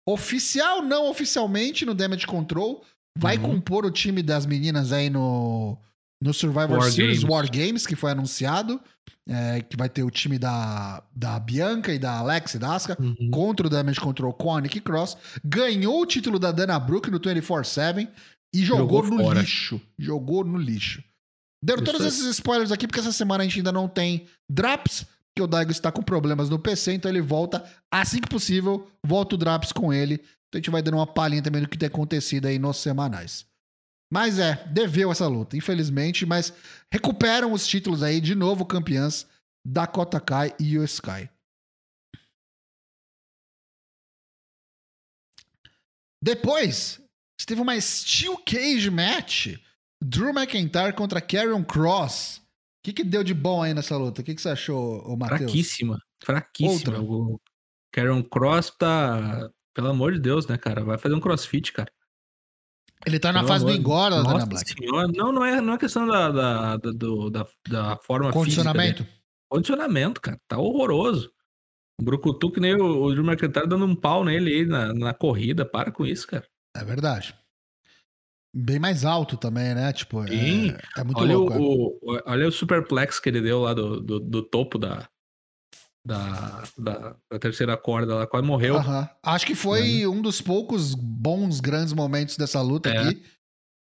oficial, 0.09 0.83
não 0.83 1.09
oficialmente 1.11 1.85
no 1.85 1.95
Damage 1.95 2.27
Control. 2.27 2.85
Vai 3.19 3.37
Uhum. 3.37 3.43
compor 3.57 3.85
o 3.85 3.91
time 3.91 4.23
das 4.23 4.47
meninas 4.47 4.93
aí 4.93 5.11
no, 5.11 5.77
no 6.23 6.33
Survivor 6.33 6.79
War 6.79 6.91
Series 6.91 7.19
Games. 7.21 7.31
War 7.31 7.51
Games, 7.51 7.87
que 7.87 7.97
foi 7.97 8.11
anunciado. 8.13 8.81
é, 9.29 9.61
que 9.63 9.77
vai 9.77 9.89
ter 9.89 10.03
o 10.03 10.11
time 10.11 10.37
da, 10.37 11.01
da 11.15 11.39
Bianca 11.39 11.93
e 11.95 11.99
da 11.99 12.19
Alex 12.19 12.55
e 12.55 12.59
da 12.59 12.75
Asuka 12.75 12.97
Uhum. 13.01 13.31
contra 13.31 13.67
o 13.69 13.71
Damage 13.71 14.01
Control 14.01 14.33
com 14.33 14.53
a 14.57 14.61
Nick 14.61 14.81
Cross. 14.81 15.17
Ganhou 15.45 16.01
o 16.01 16.07
título 16.07 16.41
da 16.41 16.51
Dana 16.51 16.77
Brooke 16.81 17.09
no 17.09 17.21
24-7 17.21 18.09
e 18.53 18.65
jogou, 18.65 19.05
Jogou 19.05 19.19
no 19.19 19.23
fora. 19.25 19.41
lixo. 19.41 19.81
Jogou 19.97 20.43
no 20.45 20.59
lixo. 20.59 21.05
Deram 21.63 21.83
Isso 21.83 21.93
todos 21.93 22.01
aí. 22.03 22.09
esses 22.09 22.27
spoilers 22.27 22.73
aqui, 22.73 22.87
porque 22.87 23.01
essa 23.01 23.13
semana 23.13 23.43
a 23.43 23.47
gente 23.47 23.59
ainda 23.59 23.71
não 23.71 23.89
tem 23.89 24.27
Draps, 24.51 25.07
porque 25.33 25.43
o 25.43 25.47
Daigo 25.47 25.71
está 25.71 25.93
com 25.93 26.03
problemas 26.03 26.51
no 26.51 26.59
PC, 26.59 26.93
então 26.93 27.11
ele 27.11 27.21
volta 27.21 27.65
assim 27.91 28.21
que 28.21 28.29
possível, 28.29 28.91
volta 29.05 29.35
o 29.35 29.39
Draps 29.39 29.73
com 29.73 29.93
ele. 29.93 30.15
Então 30.15 30.55
a 30.55 30.57
gente 30.59 30.71
vai 30.71 30.83
dando 30.83 30.99
uma 30.99 31.07
palhinha 31.07 31.43
também 31.43 31.63
do 31.63 31.69
que 31.69 31.79
tem 31.79 31.87
acontecido 31.87 32.47
aí 32.47 32.59
nos 32.59 32.79
semanais. 32.79 33.47
Mas 34.13 34.39
é, 34.39 34.63
deveu 34.67 35.11
essa 35.11 35.27
luta, 35.27 35.57
infelizmente, 35.57 36.27
mas 36.27 36.53
recuperam 36.93 37.53
os 37.53 37.67
títulos 37.67 38.03
aí, 38.03 38.21
de 38.21 38.35
novo 38.35 38.67
campeãs, 38.67 39.27
Dakota 39.67 40.21
Kai 40.21 40.55
e 40.61 40.75
Io 40.75 40.85
Sky. 40.85 41.31
Depois, 46.23 47.01
teve 47.47 47.61
uma 47.61 47.81
Steel 47.81 48.37
Cage 48.45 48.91
Match. 48.91 49.57
Drew 50.03 50.31
McIntyre 50.31 50.93
contra 50.95 51.21
Karrion 51.21 51.63
Cross. 51.65 52.39
O 52.39 52.43
que, 52.85 52.93
que 52.93 53.05
deu 53.05 53.23
de 53.23 53.33
bom 53.35 53.63
aí 53.63 53.73
nessa 53.73 53.97
luta? 53.97 54.21
O 54.21 54.25
que, 54.25 54.35
que 54.35 54.43
você 54.43 54.49
achou, 54.49 55.17
Matheus? 55.17 55.41
Fraquíssima. 55.43 55.99
Fraquíssima. 56.25 56.99
Outra. 56.99 57.01
O 57.03 57.41
Karen 57.93 58.23
Cross 58.23 58.71
tá. 58.77 59.49
Pelo 59.75 59.89
amor 59.89 60.13
de 60.13 60.19
Deus, 60.19 60.47
né, 60.47 60.59
cara? 60.59 60.83
Vai 60.85 60.99
fazer 60.99 61.15
um 61.15 61.21
crossfit, 61.21 61.73
cara. 61.73 61.91
Ele 63.07 63.19
tá 63.19 63.33
na 63.33 63.41
Pelo 63.41 63.49
fase 63.49 63.65
do 63.65 63.71
amor- 63.71 63.81
engorda, 63.81 64.17
Dana 64.23 64.33
Nossa 64.35 64.47
Black. 64.47 64.75
senhora. 64.75 65.09
Não, 65.09 65.33
não 65.33 65.45
é, 65.45 65.61
não 65.61 65.75
é 65.75 65.79
questão 65.79 66.07
da, 66.07 66.31
da, 66.31 66.77
da, 66.77 66.91
do- 66.93 67.31
da, 67.31 67.47
da 67.69 67.97
forma 67.99 68.33
Condicionamento. 68.33 69.05
física. 69.05 69.23
Condicionamento, 69.51 70.21
cara. 70.21 70.39
Tá 70.49 70.59
horroroso. 70.59 71.33
O 72.01 72.05
Brucutu 72.05 72.51
que 72.51 72.61
nem 72.61 72.75
o, 72.75 73.03
o 73.05 73.13
Drew 73.13 73.25
McIntyre 73.25 73.67
dando 73.69 73.85
um 73.87 73.95
pau 73.95 74.25
nele 74.25 74.53
aí 74.53 74.67
na, 74.67 74.93
na 74.93 75.15
corrida. 75.15 75.65
Para 75.65 75.91
com 75.93 76.05
isso, 76.05 76.27
cara. 76.27 76.47
É 76.77 76.85
verdade. 76.85 77.35
Bem 78.55 78.79
mais 78.79 79.05
alto 79.05 79.37
também, 79.37 79.75
né? 79.75 79.93
Tipo, 79.93 80.23
é, 80.25 80.29
Sim. 80.29 80.77
é 80.97 81.05
muito 81.05 81.19
olha, 81.21 81.37
louco. 81.37 81.53
é. 81.55 81.57
o, 81.59 81.99
o- 82.03 82.23
olha 82.27 82.49
o 82.49 82.53
superplex 82.53 83.19
que 83.19 83.29
ele 83.31 83.41
deu 83.41 83.61
lá 83.63 83.73
do, 83.73 84.01
do, 84.01 84.21
do 84.21 84.43
topo 84.43 84.79
da, 84.79 85.09
da, 86.07 86.63
da, 86.77 87.17
da 87.31 87.39
terceira 87.39 87.77
corda 87.77 88.15
lá. 88.15 88.27
Quase 88.27 88.47
morreu. 88.47 88.77
Acho 89.23 89.47
que 89.47 89.55
foi 89.55 90.07
um 90.07 90.21
dos 90.21 90.41
poucos 90.43 90.95
bons, 90.95 91.61
grandes 91.61 91.93
momentos 91.95 92.37
dessa 92.37 92.61
luta 92.61 92.91
É. 92.91 92.99
aqui. 92.99 93.23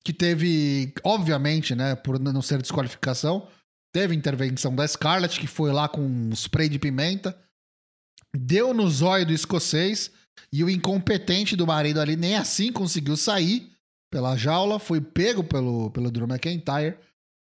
Que 0.03 0.13
teve, 0.13 0.93
obviamente, 1.03 1.75
né? 1.75 1.93
Por 1.95 2.17
não 2.19 2.41
ser 2.41 2.61
desqualificação, 2.61 3.47
teve 3.93 4.15
intervenção 4.15 4.73
da 4.73 4.87
Scarlett, 4.87 5.39
que 5.39 5.45
foi 5.47 5.71
lá 5.73 5.87
com 5.89 6.01
um 6.01 6.31
spray 6.33 6.69
de 6.69 6.79
pimenta, 6.79 7.37
deu 8.35 8.73
no 8.73 8.89
zóio 8.89 9.25
do 9.25 9.33
escocês, 9.33 10.09
e 10.53 10.63
o 10.63 10.69
incompetente 10.69 11.55
do 11.55 11.67
marido 11.67 11.99
ali 11.99 12.15
nem 12.15 12.37
assim 12.37 12.71
conseguiu 12.71 13.17
sair 13.17 13.69
pela 14.11 14.35
jaula, 14.35 14.79
foi 14.79 14.99
pego 14.99 15.43
pelo, 15.43 15.91
pelo 15.91 16.11
Drew 16.11 16.27
McIntyre, 16.27 16.97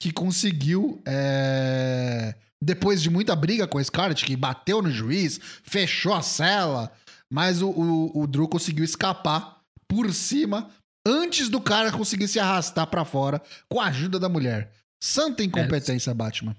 que 0.01 0.11
conseguiu, 0.11 1.01
é, 1.05 2.35
depois 2.61 3.01
de 3.01 3.09
muita 3.09 3.35
briga 3.35 3.67
com 3.67 3.77
a 3.77 3.83
Scarlett, 3.83 4.25
que 4.25 4.35
bateu 4.35 4.81
no 4.81 4.91
juiz, 4.91 5.39
fechou 5.63 6.13
a 6.13 6.21
cela, 6.21 6.91
mas 7.31 7.61
o, 7.61 7.69
o, 7.69 8.21
o 8.23 8.27
Drew 8.27 8.47
conseguiu 8.47 8.85
escapar 8.85 9.61
por 9.87 10.13
cima 10.13 10.69
antes 11.05 11.49
do 11.49 11.61
cara 11.61 11.91
conseguir 11.91 12.27
se 12.27 12.39
arrastar 12.39 12.87
pra 12.87 13.05
fora 13.05 13.41
com 13.69 13.79
a 13.79 13.87
ajuda 13.87 14.19
da 14.19 14.27
mulher. 14.27 14.71
Santa 15.01 15.43
incompetência, 15.43 16.13
Batman. 16.13 16.55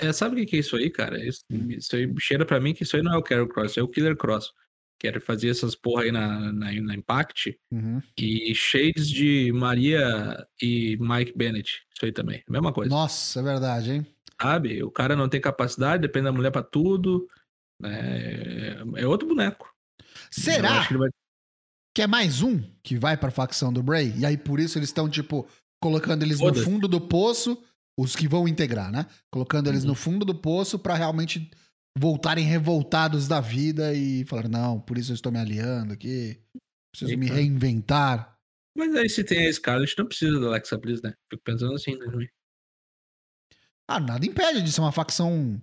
É, 0.00 0.12
sabe 0.12 0.34
o 0.34 0.38
que 0.38 0.46
que 0.46 0.56
é 0.56 0.60
isso 0.60 0.76
aí, 0.76 0.88
cara? 0.90 1.22
Isso, 1.22 1.44
isso 1.50 1.96
aí 1.96 2.12
cheira 2.18 2.46
pra 2.46 2.60
mim 2.60 2.72
que 2.72 2.84
isso 2.84 2.96
aí 2.96 3.02
não 3.02 3.12
é 3.12 3.16
o 3.18 3.22
Carol 3.22 3.48
Cross, 3.48 3.76
é 3.76 3.82
o 3.82 3.88
Killer 3.88 4.16
Cross. 4.16 4.52
Que 5.00 5.08
era 5.08 5.18
fazer 5.20 5.48
essas 5.48 5.74
porra 5.74 6.02
aí 6.02 6.12
na, 6.12 6.52
na, 6.52 6.70
na 6.72 6.94
Impact. 6.94 7.58
Uhum. 7.72 8.02
E 8.18 8.54
shades 8.54 9.08
de 9.08 9.50
Maria 9.52 10.46
e 10.60 10.98
Mike 11.00 11.32
Bennett. 11.36 11.80
Isso 11.96 12.04
aí 12.04 12.12
também. 12.12 12.44
Mesma 12.48 12.70
coisa. 12.72 12.90
Nossa, 12.90 13.40
é 13.40 13.42
verdade, 13.42 13.92
hein? 13.92 14.06
Sabe? 14.40 14.82
O 14.82 14.90
cara 14.90 15.16
não 15.16 15.26
tem 15.28 15.40
capacidade, 15.40 16.02
depende 16.02 16.24
da 16.26 16.32
mulher 16.32 16.50
pra 16.50 16.62
tudo. 16.62 17.26
Né? 17.80 18.76
É 18.96 19.06
outro 19.06 19.26
boneco. 19.26 19.72
Será 20.30 20.86
que 20.86 20.96
vai- 20.96 21.10
que 21.94 22.02
é 22.02 22.06
mais 22.06 22.42
um 22.42 22.62
que 22.82 22.96
vai 22.96 23.16
pra 23.16 23.30
facção 23.30 23.72
do 23.72 23.82
Bray? 23.82 24.12
E 24.18 24.24
aí 24.26 24.36
por 24.36 24.60
isso 24.60 24.78
eles 24.78 24.90
estão, 24.90 25.08
tipo, 25.08 25.48
colocando 25.82 26.22
eles 26.22 26.40
no 26.40 26.54
fundo 26.54 26.86
do 26.86 27.00
poço, 27.00 27.60
os 27.98 28.14
que 28.14 28.28
vão 28.28 28.46
integrar, 28.46 28.92
né? 28.92 29.06
Colocando 29.30 29.68
eles 29.68 29.82
Uhum. 29.82 29.88
no 29.88 29.94
fundo 29.94 30.24
do 30.24 30.34
poço 30.34 30.78
pra 30.78 30.94
realmente 30.94 31.50
voltarem 31.98 32.44
revoltados 32.44 33.28
da 33.28 33.40
vida 33.40 33.94
e 33.94 34.24
falar: 34.26 34.48
não, 34.48 34.80
por 34.80 34.98
isso 34.98 35.12
eu 35.12 35.14
estou 35.14 35.32
me 35.32 35.38
aliando 35.38 35.92
aqui, 35.92 36.40
preciso 36.92 37.12
E, 37.12 37.16
me 37.16 37.26
reinventar. 37.26 38.36
Mas 38.76 38.94
aí 38.94 39.08
se 39.08 39.24
tem 39.24 39.46
a 39.46 39.52
Scarlett, 39.52 39.96
não 39.98 40.06
precisa 40.06 40.40
da 40.40 40.46
Alexa 40.48 40.78
Bliss, 40.78 41.02
né? 41.02 41.12
Fico 41.30 41.42
pensando 41.42 41.74
assim, 41.74 41.96
né? 41.96 42.06
Ah, 43.88 43.98
nada 43.98 44.24
impede 44.24 44.62
de 44.62 44.70
ser 44.70 44.80
uma 44.80 44.92
facção 44.92 45.60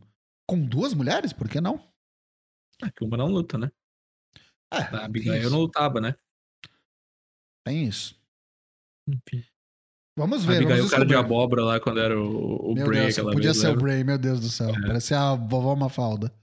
com 0.47 0.59
duas 0.59 0.93
mulheres, 0.93 1.31
por 1.31 1.49
que 1.49 1.61
não? 1.61 1.81
É 2.83 2.91
que 2.91 3.03
uma 3.03 3.17
não 3.17 3.27
luta, 3.27 3.57
né? 3.57 3.71
É, 4.73 4.95
A 4.95 5.05
Abigail 5.05 5.49
não 5.49 5.59
lutava, 5.59 6.01
né? 6.01 6.13
Tem 7.65 7.85
isso. 7.85 8.19
Enfim. 9.07 9.43
Vamos 10.17 10.43
ver, 10.43 10.55
Abigail, 10.57 10.77
vamos 10.77 10.91
o 10.91 10.95
cara 10.95 11.05
de 11.05 11.13
abóbora 11.15 11.63
lá 11.63 11.79
quando 11.79 11.99
era 11.99 12.19
o, 12.19 12.71
o 12.71 12.73
Meu 12.73 12.85
Bray, 12.87 13.01
Deus, 13.03 13.13
aquela 13.13 13.31
podia 13.33 13.51
vez, 13.51 13.57
ser 13.57 13.67
o 13.67 13.69
lembra? 13.69 13.83
Bray, 13.83 14.03
meu 14.03 14.17
Deus 14.17 14.39
do 14.41 14.49
céu. 14.49 14.69
É. 14.69 14.87
Parecia 14.87 15.19
a 15.19 15.35
vovó 15.35 15.75
Mafalda. 15.75 16.33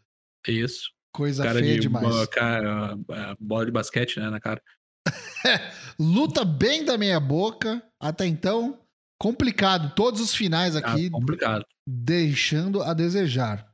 Isso. 0.47 0.91
Coisa 1.13 1.43
cara 1.43 1.59
feia 1.59 1.75
de 1.75 1.81
demais. 1.81 2.07
bo- 2.09 2.27
cara, 2.29 2.97
bola 3.41 3.67
de 3.67 3.73
basquete, 3.73 4.21
né, 4.21 4.31
na 4.31 4.39
cara. 4.41 4.63
Luta 5.99 6.45
bem 6.45 6.85
da 6.85 6.97
meia 6.97 7.19
boca. 7.19 7.83
Até 8.01 8.27
então, 8.27 8.81
complicado. 9.21 9.93
Todos 9.95 10.21
os 10.21 10.35
finais 10.35 10.77
aqui 10.77 11.07
Ah, 11.07 11.11
complicado. 11.11 11.65
deixando 11.87 12.81
a 12.83 12.95
desejar. 12.95 13.73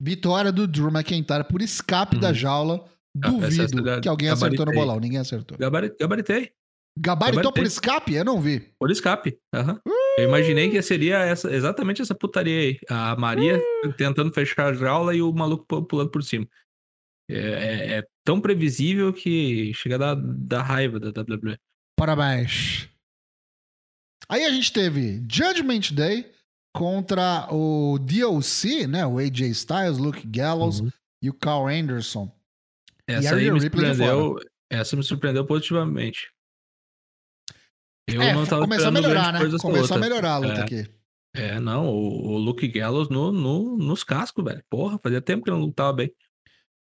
Vitória 0.00 0.50
do 0.52 0.66
Drew 0.66 0.88
McIntyre 0.90 1.44
por 1.44 1.62
escape 1.62 2.16
Uhum. 2.16 2.20
da 2.22 2.32
jaula. 2.32 2.84
Ah, 3.22 3.28
essa- 3.28 3.66
Duvido 3.66 3.88
essa- 3.90 4.00
que 4.00 4.08
alguém 4.08 4.28
acertou 4.28 4.66
no 4.66 4.72
bolão. 4.72 4.98
Ninguém 4.98 5.18
acertou. 5.20 5.56
Gabari- 5.58 5.94
Gabaritei. 6.00 6.50
Gabaritou 6.98 7.52
por 7.52 7.64
escape? 7.64 8.14
Eu 8.14 8.24
não 8.24 8.40
vi. 8.40 8.60
Por 8.78 8.90
escape. 8.90 9.36
aham. 9.52 9.80
Eu 10.16 10.28
imaginei 10.28 10.70
que 10.70 10.80
seria 10.80 11.18
essa, 11.18 11.52
exatamente 11.52 12.00
essa 12.00 12.14
putaria 12.14 12.60
aí. 12.60 12.78
A 12.88 13.16
Maria 13.16 13.60
tentando 13.96 14.32
fechar 14.32 14.66
a 14.68 14.72
jaula 14.72 15.12
e 15.14 15.20
o 15.20 15.32
maluco 15.32 15.66
pu- 15.66 15.84
pulando 15.84 16.10
por 16.10 16.22
cima. 16.22 16.46
É, 17.28 17.36
é- 17.36 17.92
é 17.98 18.04
tão 18.24 18.40
previsível 18.40 19.12
que 19.12 19.72
chega 19.74 19.96
a 19.96 19.98
dar, 19.98 20.14
dar 20.16 20.62
raiva 20.62 21.00
da 21.00 21.10
WWE. 21.10 21.58
Parabéns. 21.98 22.88
Aí 24.28 24.44
a 24.44 24.50
gente 24.50 24.72
teve 24.72 25.22
Judgment 25.30 25.92
Day 25.92 26.30
contra 26.74 27.48
o 27.52 27.98
DLC, 27.98 28.86
né? 28.86 29.04
O 29.06 29.18
AJ 29.18 29.40
Styles, 29.50 29.98
Luke 29.98 30.26
Gallows 30.26 30.80
Uhum. 30.80 30.90
e 31.22 31.28
o 31.28 31.34
Carl 31.34 31.66
Anderson. 31.66 32.32
Essa 33.06 33.34
a 33.34 33.38
aí 33.38 33.50
me 33.50 33.58
de 33.58 33.62
surpreendeu. 33.62 34.36
Essa 34.70 34.96
me 34.96 35.02
surpreendeu 35.02 35.44
positivamente. 35.44 36.32
Eu 38.08 38.20
é, 38.22 38.34
não 38.34 38.44
tava 38.44 38.62
começou 38.62 38.88
a 38.88 38.90
melhorar, 38.90 39.32
né? 39.32 39.40
Começou 39.60 39.96
a 39.96 40.00
melhorar 40.00 40.32
a 40.32 40.38
luta 40.38 40.60
É. 40.60 40.62
aqui. 40.62 40.88
É, 41.36 41.58
não, 41.58 41.88
o, 41.88 42.32
o 42.34 42.38
Luke 42.38 42.66
Gallows 42.68 43.08
no, 43.08 43.32
no- 43.32 43.76
nos 43.76 44.04
cascos, 44.04 44.44
velho. 44.44 44.62
Porra, 44.70 44.98
fazia 45.02 45.20
tempo 45.20 45.42
que 45.42 45.50
ele 45.50 45.58
não 45.58 45.66
lutava 45.66 45.92
bem. 45.92 46.12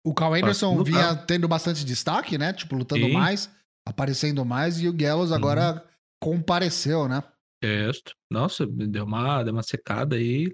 O 0.05 0.13
Carl 0.15 0.35
Anderson 0.35 0.83
vinha 0.83 1.15
tendo 1.15 1.47
bastante 1.47 1.85
destaque, 1.85 2.37
né? 2.39 2.53
Tipo, 2.53 2.75
lutando 2.75 3.05
Sim. 3.07 3.13
mais, 3.13 3.51
aparecendo 3.87 4.45
mais, 4.45 4.81
e 4.81 4.89
o 4.89 4.93
Gallows 4.93 5.31
agora 5.31 5.85
compareceu, 6.21 7.07
né? 7.07 7.23
É, 7.63 7.91
nossa, 8.31 8.67
deu 8.67 9.05
uma, 9.05 9.43
deu 9.43 9.53
uma 9.53 9.63
secada 9.63 10.17
aí. 10.17 10.51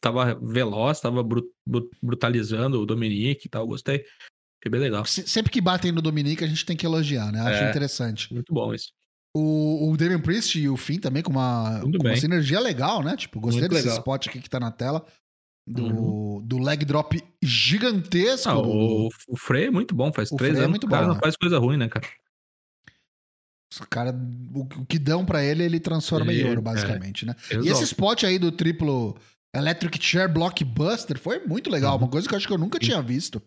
Tava 0.00 0.34
veloz, 0.34 1.00
tava 1.00 1.22
bru- 1.22 1.50
bru- 1.68 1.90
brutalizando 2.02 2.80
o 2.80 2.86
Dominique 2.86 3.46
e 3.46 3.50
tal. 3.50 3.66
Gostei. 3.66 4.04
Foi 4.62 4.70
bem 4.70 4.80
legal. 4.80 5.04
Se- 5.04 5.26
Sempre 5.28 5.50
que 5.52 5.60
batem 5.60 5.92
no 5.92 6.00
Dominique, 6.00 6.42
a 6.44 6.46
gente 6.46 6.64
tem 6.64 6.76
que 6.76 6.86
elogiar, 6.86 7.30
né? 7.32 7.40
Acho 7.40 7.64
É. 7.64 7.70
interessante. 7.70 8.32
Muito 8.32 8.52
bom 8.54 8.72
isso. 8.72 8.92
O, 9.34 9.90
o 9.90 9.96
Damian 9.96 10.20
Priest 10.20 10.58
e 10.60 10.68
o 10.68 10.76
Finn 10.76 10.98
também 11.00 11.22
com 11.22 11.30
uma, 11.30 11.78
Muito 11.80 11.98
com 11.98 12.06
uma 12.06 12.16
sinergia 12.16 12.60
legal, 12.60 13.02
né? 13.02 13.16
Tipo, 13.16 13.40
gostei 13.40 13.62
Muito 13.62 13.72
desse 13.72 13.84
legal. 13.86 13.98
spot 14.00 14.28
aqui 14.28 14.40
que 14.40 14.50
tá 14.50 14.60
na 14.60 14.70
tela. 14.70 15.04
Do, 15.66 15.84
Uhum. 15.84 16.42
do 16.44 16.58
leg 16.58 16.84
drop 16.84 17.22
gigantesco. 17.42 18.48
Ah, 18.48 18.58
o, 18.58 19.08
o 19.28 19.36
Frey 19.36 19.66
é 19.66 19.70
muito 19.70 19.94
bom. 19.94 20.12
Faz 20.12 20.30
O 20.32 20.36
três 20.36 20.50
Frey 20.52 20.60
é 20.60 20.64
anos 20.64 20.70
muito 20.70 20.80
que 20.82 20.86
o 20.88 20.90
cara 20.90 21.06
não 21.06 21.14
né? 21.14 21.20
faz 21.22 21.36
coisa 21.36 21.56
ruim, 21.58 21.76
né, 21.76 21.88
cara? 21.88 22.06
Os 23.72 23.78
cara, 23.88 24.12
o, 24.54 24.60
o 24.60 24.84
que 24.86 24.98
dão 24.98 25.24
pra 25.24 25.42
ele, 25.44 25.62
ele 25.62 25.80
transforma 25.80 26.32
em 26.32 26.36
Ele- 26.36 26.48
ouro, 26.48 26.60
é. 26.60 26.62
basicamente, 26.64 27.24
né? 27.24 27.34
E 27.44 27.54
Resolve. 27.54 27.70
esse 27.70 27.84
spot 27.84 28.24
aí 28.24 28.38
do 28.38 28.52
triplo 28.52 29.16
Electric 29.54 30.04
Chair 30.04 30.30
Blockbuster 30.30 31.18
foi 31.18 31.38
muito 31.46 31.70
legal. 31.70 31.92
Uhum. 31.96 32.02
Uma 32.04 32.10
coisa 32.10 32.28
que 32.28 32.34
eu 32.34 32.38
acho 32.38 32.46
que 32.46 32.52
eu 32.52 32.58
nunca 32.58 32.78
tinha 32.78 33.00
visto. 33.00 33.40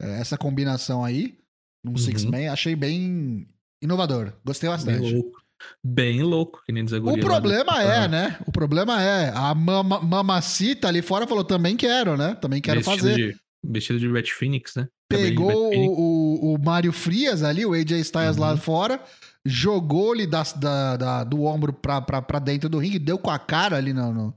É, 0.00 0.20
Essa 0.20 0.36
combinação 0.36 1.04
aí, 1.04 1.38
num 1.84 1.92
Uhum. 1.92 1.96
Six-Man, 1.98 2.50
achei 2.52 2.74
bem 2.76 3.46
inovador. 3.82 4.32
Gostei 4.44 4.68
Bem 4.68 4.76
bastante. 4.78 5.12
louco. 5.14 5.42
Bem 5.84 6.22
louco, 6.22 6.60
que 6.66 6.72
nem 6.72 6.84
diz 6.84 6.92
a 6.92 6.98
O 6.98 7.04
lá 7.04 7.12
do- 7.12 7.20
problema 7.20 7.82
é, 7.82 8.08
né? 8.08 8.36
O 8.46 8.50
problema 8.52 9.00
é, 9.02 9.30
a 9.34 9.54
mama, 9.54 10.00
mamacita 10.00 10.88
ali 10.88 11.00
fora 11.02 11.26
falou, 11.26 11.44
também 11.44 11.76
quero, 11.76 12.16
né? 12.16 12.34
Também 12.40 12.60
quero 12.60 12.80
vestido 12.80 12.98
fazer. 12.98 13.14
De, 13.14 13.36
vestido 13.64 13.98
de 14.00 14.10
Red 14.10 14.24
Phoenix, 14.26 14.74
né? 14.74 14.88
Pegou 15.08 15.70
Phoenix. 15.70 15.94
o, 15.96 16.54
o, 16.54 16.58
Mário 16.64 16.92
Frias 16.92 17.42
ali, 17.44 17.64
o 17.64 17.74
AJ 17.74 17.92
Styles 18.00 18.36
lá 18.36 18.52
Uhum. 18.52 18.56
fora, 18.56 19.00
jogou-lhe 19.46 20.26
da, 20.26 20.42
da- 20.56 20.96
da- 20.96 21.24
do 21.24 21.44
ombro 21.44 21.72
pra, 21.72 22.00
pra, 22.00 22.20
pra 22.22 22.38
dentro 22.38 22.68
do 22.68 22.78
ringue, 22.78 22.98
deu 22.98 23.18
com 23.18 23.30
a 23.30 23.38
cara 23.38 23.76
ali 23.76 23.92
no, 23.92 24.12
no, 24.12 24.34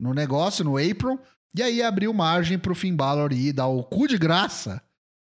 no 0.00 0.14
negócio, 0.14 0.64
no 0.64 0.78
apron, 0.78 1.18
e 1.54 1.62
aí 1.62 1.82
abriu 1.82 2.14
margem 2.14 2.58
pro 2.58 2.74
Finn 2.74 2.94
Balor 2.96 3.32
ir 3.32 3.52
dar 3.52 3.66
o 3.66 3.82
cu 3.82 4.06
de 4.08 4.16
graça 4.16 4.80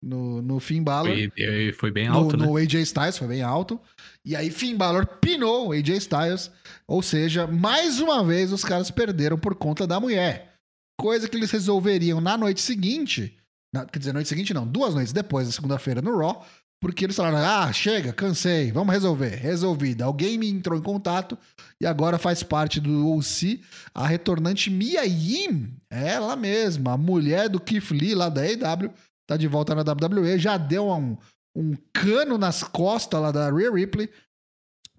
no, 0.03 0.41
no 0.43 0.61
Finn 0.61 0.83
Balor. 0.83 1.15
Foi, 1.37 1.73
foi 1.73 1.91
bem 1.91 2.09
no, 2.09 2.15
alto, 2.15 2.37
né? 2.37 2.47
no 2.47 2.57
AJ 2.57 2.75
Styles, 2.83 3.19
foi 3.19 3.29
bem 3.29 3.43
alto. 3.43 3.81
E 4.25 4.37
aí 4.37 4.51
Finn 4.51 4.77
Balor 4.77 5.07
pinou 5.21 5.69
o 5.69 5.73
AJ 5.73 5.89
Styles. 5.99 6.51
Ou 6.87 7.03
seja, 7.03 7.47
mais 7.47 8.01
uma 8.01 8.25
vez 8.25 8.53
os 8.53 8.65
caras 8.65 8.91
perderam 8.91 9.39
por 9.39 9.55
conta 9.55 9.87
da 9.87 9.99
mulher. 10.01 10.55
Coisa 11.01 11.29
que 11.29 11.37
eles 11.37 11.51
resolveriam 11.51 12.21
na 12.21 12.37
noite 12.37 12.61
seguinte. 12.61 13.35
na- 13.75 13.85
quer 13.87 13.99
dizer, 13.99 14.13
noite 14.13 14.29
seguinte 14.29 14.55
não, 14.55 14.67
duas 14.67 14.95
noites 14.95 15.13
depois, 15.13 15.47
na 15.47 15.53
segunda-feira 15.53 16.01
no 16.01 16.17
Raw. 16.17 16.45
Porque 16.81 17.05
eles 17.05 17.17
falaram: 17.17 17.39
ah, 17.39 17.73
chega, 17.73 18.13
cansei, 18.13 18.71
vamos 18.71 18.93
resolver. 18.95 19.35
Resolvido. 19.35 20.03
Alguém 20.03 20.39
me 20.39 20.49
entrou 20.49 20.79
em 20.79 20.83
contato 20.83 21.37
e 21.81 21.87
agora 21.87 22.19
faz 22.19 22.43
parte 22.45 22.81
do 22.81 23.11
OC 23.17 23.61
a 23.93 24.07
retornante 24.07 24.71
Mia 24.71 25.05
Yim, 25.05 25.73
ela 25.91 26.37
mesma, 26.37 26.93
a 26.93 26.97
mulher 26.97 27.49
do 27.49 27.59
Keith 27.59 27.91
Lee 27.91 28.15
lá 28.15 28.29
da 28.29 28.43
AEW, 28.43 28.93
tá 29.29 29.37
de 29.37 29.47
volta 29.47 29.75
na 29.75 29.83
WWE, 29.83 30.39
já 30.39 30.57
deu 30.57 30.89
um, 30.89 31.17
um 31.55 31.75
cano 31.93 32.39
nas 32.39 32.63
costas 32.65 33.21
lá 33.21 33.31
da 33.31 33.51
Rhea 33.51 33.71
Ripley. 33.71 34.11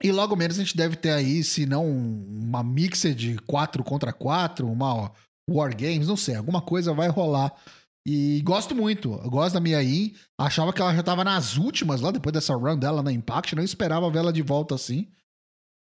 E 0.01 0.11
logo 0.11 0.35
menos 0.35 0.57
a 0.57 0.63
gente 0.63 0.77
deve 0.77 0.95
ter 0.95 1.11
aí, 1.11 1.43
se 1.43 1.65
não 1.65 1.85
uma 1.89 2.63
mixa 2.63 3.13
de 3.13 3.37
4 3.39 3.83
contra 3.83 4.13
4, 4.13 4.65
uma 4.71 4.95
ó, 4.95 5.09
War 5.49 5.75
Games, 5.75 6.07
não 6.07 6.15
sei, 6.15 6.35
alguma 6.35 6.61
coisa 6.61 6.93
vai 6.93 7.09
rolar. 7.09 7.53
E 8.07 8.41
gosto 8.43 8.73
muito, 8.73 9.11
eu 9.11 9.29
gosto 9.29 9.55
da 9.55 9.59
Mia 9.59 9.81
Yim. 9.81 10.13
Achava 10.37 10.71
que 10.71 10.81
ela 10.81 10.95
já 10.95 11.03
tava 11.03 11.23
nas 11.23 11.57
últimas 11.57 11.99
lá, 11.99 12.11
depois 12.11 12.31
dessa 12.31 12.55
run 12.55 12.77
dela 12.77 13.03
na 13.03 13.11
Impact, 13.11 13.55
não 13.55 13.63
esperava 13.63 14.09
ver 14.09 14.19
ela 14.19 14.31
de 14.31 14.41
volta 14.41 14.75
assim. 14.75 15.01
O 15.01 15.07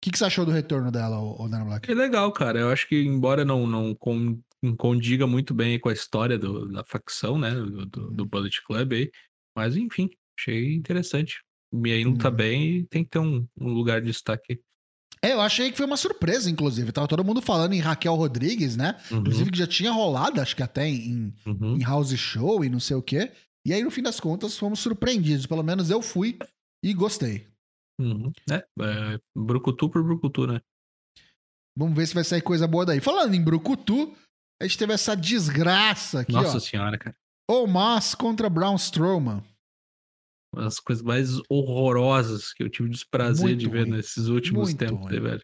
que, 0.01 0.11
que 0.11 0.19
você 0.19 0.25
achou 0.25 0.45
do 0.45 0.51
retorno 0.51 0.91
dela, 0.91 1.19
ô 1.19 1.47
Dana 1.49 1.65
Black? 1.65 1.91
É 1.91 1.95
legal, 1.95 2.31
cara. 2.31 2.59
Eu 2.59 2.71
acho 2.71 2.87
que, 2.87 3.03
embora 3.03 3.43
não, 3.43 3.65
não 3.65 3.95
condiga 4.73 5.27
muito 5.27 5.53
bem 5.53 5.77
com 5.79 5.89
a 5.89 5.93
história 5.93 6.37
do- 6.39 6.67
da 6.71 6.83
facção, 6.85 7.37
né? 7.37 7.53
Do, 7.53 7.85
do, 7.85 8.11
do 8.11 8.25
Bullet 8.25 8.63
Club 8.63 8.93
aí. 8.93 9.11
Mas, 9.57 9.75
enfim, 9.75 10.09
achei 10.39 10.73
interessante. 10.73 11.41
Não 11.73 12.15
tá 12.17 12.29
Uhum. 12.29 12.35
bem 12.35 12.69
e 12.77 12.83
tem 12.85 13.03
que 13.03 13.09
ter 13.09 13.19
um, 13.19 13.45
um 13.59 13.67
lugar 13.73 13.99
de 13.99 14.07
destaque. 14.07 14.61
É, 15.21 15.33
eu 15.33 15.41
achei 15.41 15.71
que 15.71 15.77
foi 15.77 15.85
uma 15.85 15.97
surpresa, 15.97 16.49
inclusive. 16.49 16.91
Tava 16.91 17.07
todo 17.07 17.23
mundo 17.23 17.41
falando 17.41 17.73
em 17.73 17.79
Raquel 17.79 18.15
Rodrigues, 18.15 18.77
né? 18.77 18.97
Uhum, 19.11 19.19
Inclusive 19.19 19.51
que 19.51 19.57
já 19.57 19.67
tinha 19.67 19.91
rolado, 19.91 20.39
acho 20.39 20.55
que 20.55 20.63
até 20.63 20.87
em, 20.87 21.33
uhum. 21.45 21.75
em 21.77 21.83
House 21.83 22.15
Show 22.15 22.63
e 22.63 22.69
não 22.69 22.79
sei 22.79 22.95
o 22.95 23.01
quê. 23.01 23.31
E 23.65 23.73
aí, 23.73 23.83
no 23.83 23.89
fim 23.91 24.03
das 24.03 24.19
contas, 24.19 24.57
fomos 24.57 24.79
surpreendidos. 24.79 25.45
Pelo 25.47 25.63
menos 25.63 25.89
eu 25.89 26.01
fui 26.01 26.37
e 26.83 26.93
gostei. 26.93 27.47
Uhum. 27.99 28.31
É, 28.51 28.55
é, 28.57 29.19
brucutu 29.35 29.89
por 29.89 30.03
brucutu, 30.03 30.45
né? 30.47 30.61
Vamos 31.77 31.95
ver 31.95 32.07
se 32.07 32.13
vai 32.13 32.23
sair 32.23 32.41
coisa 32.41 32.67
boa 32.67 32.85
daí. 32.85 33.01
Falando 33.01 33.33
em 33.33 33.43
Brucutu, 33.43 34.13
a 34.61 34.65
gente 34.65 34.77
teve 34.77 34.93
essa 34.93 35.15
desgraça 35.15 36.21
aqui, 36.21 36.31
Nossa 36.31 36.57
ó. 36.57 36.59
senhora, 36.59 36.97
cara. 36.97 37.15
Omas 37.49 38.15
contra 38.15 38.49
Braun 38.49 38.75
Strowman. 38.75 39.43
Uma 40.53 40.63
das 40.63 40.79
coisas 40.79 41.03
mais 41.03 41.29
horrorosas 41.49 42.53
que 42.53 42.63
eu 42.63 42.69
tive 42.69 42.87
o 42.87 42.91
desprazer 42.91 43.45
Muito 43.45 43.59
de 43.59 43.69
ver 43.69 43.81
ruim. 43.83 43.91
nesses 43.91 44.27
últimos 44.27 44.69
Muito 44.69 44.79
tempos, 44.79 44.99
ruim. 45.03 45.13
né, 45.13 45.19
velho? 45.19 45.41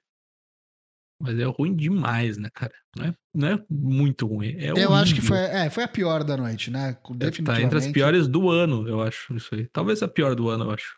Mas 1.22 1.38
é 1.38 1.44
ruim 1.44 1.76
demais, 1.76 2.38
né, 2.38 2.50
cara? 2.52 2.74
Não 2.96 3.06
é, 3.06 3.16
não 3.36 3.48
é 3.50 3.66
muito 3.70 4.26
ruim. 4.26 4.56
É 4.58 4.72
Eu 4.72 4.94
acho 4.96 5.14
que 5.14 5.20
horrível. 5.20 5.38
foi, 5.38 5.38
é, 5.38 5.70
foi 5.70 5.84
a 5.84 5.88
pior 5.88 6.24
da 6.24 6.36
noite, 6.36 6.72
né? 6.72 6.90
É, 6.90 7.14
Definitivamente. 7.14 7.46
Tá 7.46 7.62
entre 7.62 7.78
as 7.78 7.88
piores 7.88 8.28
do 8.28 8.50
ano, 8.50 8.88
eu 8.88 9.02
acho. 9.04 9.36
Isso 9.36 9.54
aí. 9.54 9.68
Talvez 9.68 10.02
a 10.02 10.08
pior 10.08 10.34
do 10.34 10.50
ano, 10.50 10.66
eu 10.66 10.72
acho. 10.72 10.96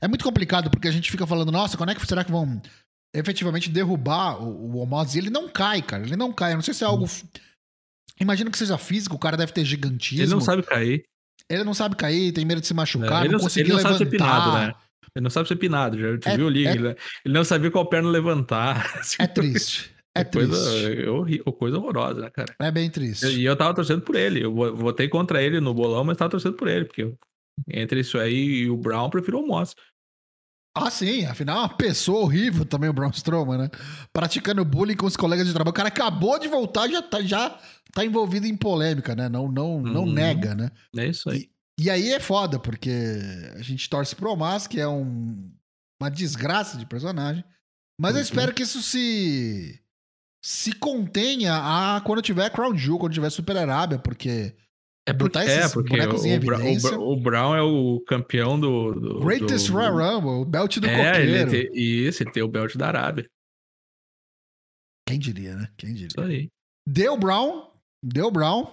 É 0.00 0.06
muito 0.06 0.24
complicado 0.24 0.70
porque 0.70 0.86
a 0.86 0.92
gente 0.92 1.10
fica 1.10 1.26
falando, 1.26 1.50
nossa, 1.50 1.76
quando 1.76 1.90
é 1.90 1.94
que 1.94 2.06
será 2.06 2.22
que 2.24 2.30
vão 2.30 2.60
efetivamente 3.14 3.68
derrubar 3.70 4.42
o, 4.42 4.74
o 4.74 4.76
Omos? 4.78 5.14
E 5.14 5.18
ele 5.18 5.30
não 5.30 5.48
cai, 5.48 5.82
cara. 5.82 6.02
Ele 6.04 6.16
não 6.16 6.32
cai. 6.32 6.52
Eu 6.52 6.56
não 6.56 6.62
sei 6.62 6.74
se 6.74 6.84
é 6.84 6.86
algo. 6.86 7.04
f- 7.06 7.24
Imagino 8.20 8.50
que 8.50 8.58
seja 8.58 8.76
físico, 8.76 9.16
o 9.16 9.18
cara 9.18 9.36
deve 9.36 9.52
ter 9.52 9.64
gigantismo. 9.64 10.22
Ele 10.24 10.30
não 10.30 10.40
sabe 10.40 10.62
cair. 10.62 11.02
Ele 11.48 11.64
não 11.64 11.74
sabe 11.74 11.96
cair, 11.96 12.32
tem 12.32 12.44
medo 12.44 12.60
de 12.60 12.66
se 12.66 12.74
machucar, 12.74 13.10
né? 13.10 13.20
ele 13.22 13.28
não, 13.32 13.38
não, 13.38 13.44
conseguiu 13.44 13.76
levantar. 13.76 13.98
sabe 13.98 14.04
ser 14.04 14.10
pinado, 14.10 14.52
né? 14.52 14.74
Ele 15.16 15.22
não 15.24 15.30
sabe 15.30 15.48
ser 15.48 15.56
pinado. 15.56 15.98
Já 15.98 16.18
tu 16.18 16.28
É- 16.28 16.36
viu 16.36 16.46
ali? 16.46 16.66
é- 16.66 16.70
Ele, 16.72 16.88
ele 17.24 17.34
não 17.34 17.42
sabia 17.44 17.70
qual 17.70 17.86
perna 17.86 18.08
levantar. 18.10 18.84
É 19.18 19.26
triste. 19.26 19.90
É 20.16 20.20
É 20.20 20.24
coisa, 20.24 20.52
triste. 20.70 21.02
é 21.02 21.10
horrível, 21.10 21.52
coisa 21.52 21.78
horrorosa, 21.78 22.20
né, 22.20 22.30
cara? 22.30 22.54
É 22.60 22.70
bem 22.70 22.90
triste. 22.90 23.26
E 23.26 23.44
eu 23.44 23.56
tava 23.56 23.72
torcendo 23.74 24.02
por 24.02 24.14
ele. 24.16 24.44
Eu 24.44 24.52
vo- 24.54 24.74
votei 24.76 25.08
contra 25.08 25.42
ele 25.42 25.60
no 25.60 25.72
bolão, 25.72 26.04
mas 26.04 26.16
tava 26.16 26.30
torcendo 26.30 26.54
por 26.54 26.68
ele, 26.68 26.84
porque 26.84 27.02
eu- 27.04 27.16
entre 27.68 28.00
isso 28.00 28.18
aí 28.18 28.62
e 28.62 28.70
o 28.70 28.76
Brown, 28.76 29.04
eu 29.04 29.10
prefiro 29.10 29.38
o 29.40 29.46
Moss. 29.46 29.74
Ah, 30.74 30.90
sim, 30.90 31.24
afinal 31.26 31.56
é 31.56 31.60
uma 31.62 31.76
pessoa 31.76 32.20
horrível 32.20 32.64
também 32.64 32.88
o 32.88 32.92
Braun 32.92 33.10
Strowman, 33.10 33.58
né? 33.58 33.70
Praticando 34.12 34.64
bullying 34.64 34.96
com 34.96 35.06
os 35.06 35.16
colegas 35.16 35.46
de 35.46 35.52
trabalho. 35.52 35.70
O 35.72 35.74
cara 35.76 35.88
acabou 35.88 36.38
de 36.38 36.46
voltar 36.46 36.88
e 36.88 36.92
já 36.92 37.02
tá, 37.02 37.20
já 37.22 37.58
tá 37.92 38.04
envolvido 38.04 38.46
em 38.46 38.56
polêmica, 38.56 39.16
né? 39.16 39.28
Não, 39.28 39.50
não, 39.50 39.80
não 39.80 40.04
Uhum. 40.04 40.12
nega, 40.12 40.54
né? 40.54 40.70
É 40.96 41.06
isso 41.08 41.28
aí. 41.28 41.50
E 41.78 41.90
aí 41.90 42.10
é 42.12 42.20
foda, 42.20 42.58
porque 42.58 42.90
a 43.56 43.62
gente 43.62 43.88
torce 43.90 44.14
pro 44.14 44.30
Omas, 44.30 44.66
que 44.68 44.78
é 44.78 44.86
um, 44.86 45.50
uma 46.00 46.10
desgraça 46.10 46.76
de 46.78 46.86
personagem. 46.86 47.42
Mas 48.00 48.12
eu 48.12 48.18
Uhum. 48.18 48.22
espero 48.22 48.54
que 48.54 48.62
isso 48.62 48.80
se 48.82 49.80
se 50.42 50.72
contenha 50.72 51.54
a 51.96 52.00
quando 52.00 52.22
tiver 52.22 52.48
Crown 52.50 52.74
Jewel, 52.76 52.98
quando 52.98 53.12
tiver 53.12 53.28
Super 53.30 53.56
Arábia, 53.58 53.98
porque 53.98 54.54
É 55.08 55.12
porque, 55.12 55.38
é 55.38 55.68
porque 55.68 55.90
bonecos 55.96 56.24
em 56.24 56.38
o, 56.96 57.00
o 57.00 57.12
o 57.12 57.16
Brown 57.20 57.54
é 57.56 57.62
o 57.62 58.00
campeão 58.06 58.60
do. 58.60 58.92
do 58.94 59.20
Greatest 59.20 59.66
do, 59.68 59.72
Royal 59.72 59.96
Rumble, 59.96 60.42
o 60.42 60.44
belt 60.44 60.76
do 60.78 60.86
É, 60.86 61.22
ele 61.22 61.44
coqueiro. 61.44 61.50
tem, 61.72 61.82
isso, 61.82 62.22
ele 62.22 62.30
tem 62.30 62.42
o 62.42 62.48
belt 62.48 62.76
da 62.76 62.86
Arábia. 62.88 63.28
Quem 65.08 65.18
diria, 65.18 65.56
né? 65.56 65.68
Quem 65.76 65.92
diria? 65.92 66.08
Isso 66.08 66.20
aí. 66.20 66.48
Deu 66.88 67.16
Brown, 67.16 67.70
deu 68.04 68.30
Brown. 68.30 68.66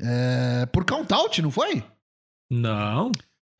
é, 0.00 0.66
por 0.66 0.84
count 0.84 1.12
out, 1.12 1.40
não 1.42 1.50
foi? 1.50 1.82
Não. 2.50 3.10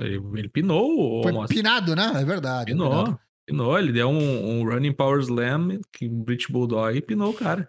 Ele, 0.01 0.16
ele 0.38 0.48
pinou 0.48 1.20
o 1.20 1.22
Foi 1.22 1.48
pinado, 1.48 1.96
né? 1.96 2.12
É 2.14 2.24
verdade. 2.24 2.70
é 2.70 2.74
Pinou. 2.74 2.90
pinado. 2.90 3.20
Pinou. 3.48 3.79
Ele 3.79 3.92
deu 3.92 4.09
um, 4.09 4.61
um 4.61 4.64
running 4.64 4.92
power 4.92 5.20
slam, 5.20 5.81
que 5.92 6.07
o 6.07 6.11
British 6.22 6.46
Bulldog 6.48 6.96
e 6.96 7.03
pinou 7.03 7.31
o 7.31 7.35
cara. 7.35 7.68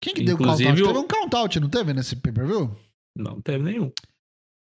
Quem 0.00 0.14
que 0.14 0.22
deu? 0.22 0.34
Inclusive, 0.34 0.82
o- 0.82 0.86
Teve 0.86 0.98
um 0.98 1.06
count 1.08 1.34
out, 1.34 1.58
não 1.60 1.68
teve 1.70 1.92
nesse 1.92 2.14
pay-per-view? 2.16 2.76
Não 3.16 3.40
teve 3.40 3.64
nenhum. 3.64 3.92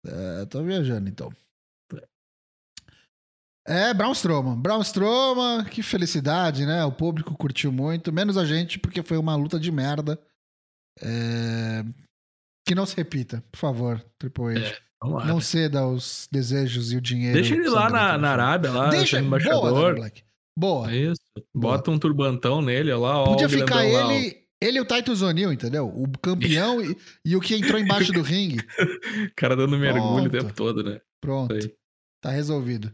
É, 0.06 0.44
tô 0.46 0.62
viajando 0.62 1.08
então. 1.08 1.32
É, 3.66 3.92
Braun 3.92 4.12
Strowman. 4.12 4.56
Braun 4.60 4.80
Strowman, 4.80 5.64
que 5.64 5.82
felicidade, 5.82 6.64
né? 6.64 6.84
O 6.84 6.92
público 6.92 7.36
curtiu 7.36 7.72
muito, 7.72 8.12
menos 8.12 8.36
a 8.36 8.44
gente, 8.44 8.78
porque 8.78 9.02
foi 9.02 9.16
uma 9.16 9.34
luta 9.34 9.58
de 9.58 9.72
merda. 9.72 10.20
É, 11.02 11.82
Que 12.66 12.74
não 12.74 12.86
se 12.86 12.96
repita, 12.96 13.42
por 13.50 13.58
favor, 13.58 14.04
Triple 14.18 14.56
H. 14.58 14.78
Vamos 15.02 15.18
lá. 15.18 15.26
não 15.26 15.40
ceda 15.40 15.80
aos 15.80 16.26
desejos 16.32 16.92
e 16.92 16.96
o 16.96 17.00
dinheiro. 17.00 17.34
Deixa 17.34 17.54
ele 17.54 17.68
lá 17.68 17.90
na, 17.90 18.16
na 18.16 18.30
Arábia, 18.30 18.70
lá, 18.70 18.88
Deixa, 18.88 19.16
boa, 19.18 19.26
embaixador. 19.26 19.94
Black. 19.96 20.24
Boa. 20.58 20.90
É 20.90 20.96
isso. 20.96 21.20
Bota 21.54 21.90
um 21.90 21.98
turbantão 21.98 22.62
nele, 22.62 22.92
ó 22.92 22.98
lá, 23.00 23.20
ó. 23.20 23.26
Podia 23.26 23.48
ficar 23.48 23.74
lá, 23.76 24.14
ele, 24.14 24.45
ele 24.62 24.78
e 24.78 24.80
o 24.80 24.84
Titus 24.84 25.22
O'Neill, 25.22 25.52
entendeu? 25.52 25.88
O 25.88 26.08
campeão 26.18 26.80
e, 26.82 26.96
e 27.24 27.36
o 27.36 27.40
que 27.40 27.54
entrou 27.54 27.78
embaixo 27.80 28.12
do 28.12 28.22
ringue. 28.22 28.58
O 29.30 29.34
cara 29.36 29.54
dando 29.56 29.78
mergulho 29.78 30.26
o 30.26 30.30
Pronto. 30.30 30.30
tempo 30.30 30.54
todo, 30.54 30.82
né? 30.82 31.00
Pronto. 31.20 31.54
Aí. 31.54 31.74
Tá 32.22 32.30
resolvido. 32.30 32.92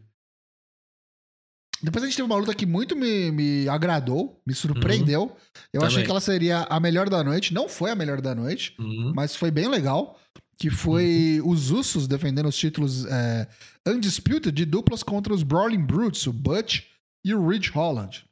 Depois 1.82 2.04
a 2.04 2.06
gente 2.06 2.16
teve 2.16 2.26
uma 2.26 2.36
luta 2.36 2.54
que 2.54 2.64
muito 2.64 2.94
me, 2.94 3.30
me 3.32 3.68
agradou, 3.68 4.40
me 4.46 4.54
surpreendeu. 4.54 5.36
Eu 5.72 5.80
achei 5.82 5.94
Também. 5.96 6.04
que 6.04 6.10
ela 6.12 6.20
seria 6.20 6.62
a 6.64 6.78
melhor 6.78 7.08
da 7.08 7.24
noite. 7.24 7.52
Não 7.52 7.68
foi 7.68 7.90
a 7.90 7.96
melhor 7.96 8.20
da 8.20 8.34
noite, 8.34 8.74
Uhum. 8.78 9.12
mas 9.14 9.34
foi 9.34 9.50
bem 9.50 9.68
legal. 9.68 10.18
Que 10.58 10.70
foi 10.70 11.40
os 11.44 11.70
Usos 11.72 12.06
defendendo 12.06 12.46
os 12.48 12.56
títulos 12.56 13.04
é, 13.06 13.48
Undisputed 13.86 14.52
de 14.52 14.64
duplas 14.64 15.02
contra 15.02 15.34
os 15.34 15.42
Brawling 15.42 15.84
Brutes, 15.84 16.24
o 16.28 16.32
Butch 16.32 16.82
e 17.24 17.34
o 17.34 17.48
Rich 17.48 17.70
Holland. 17.70 18.24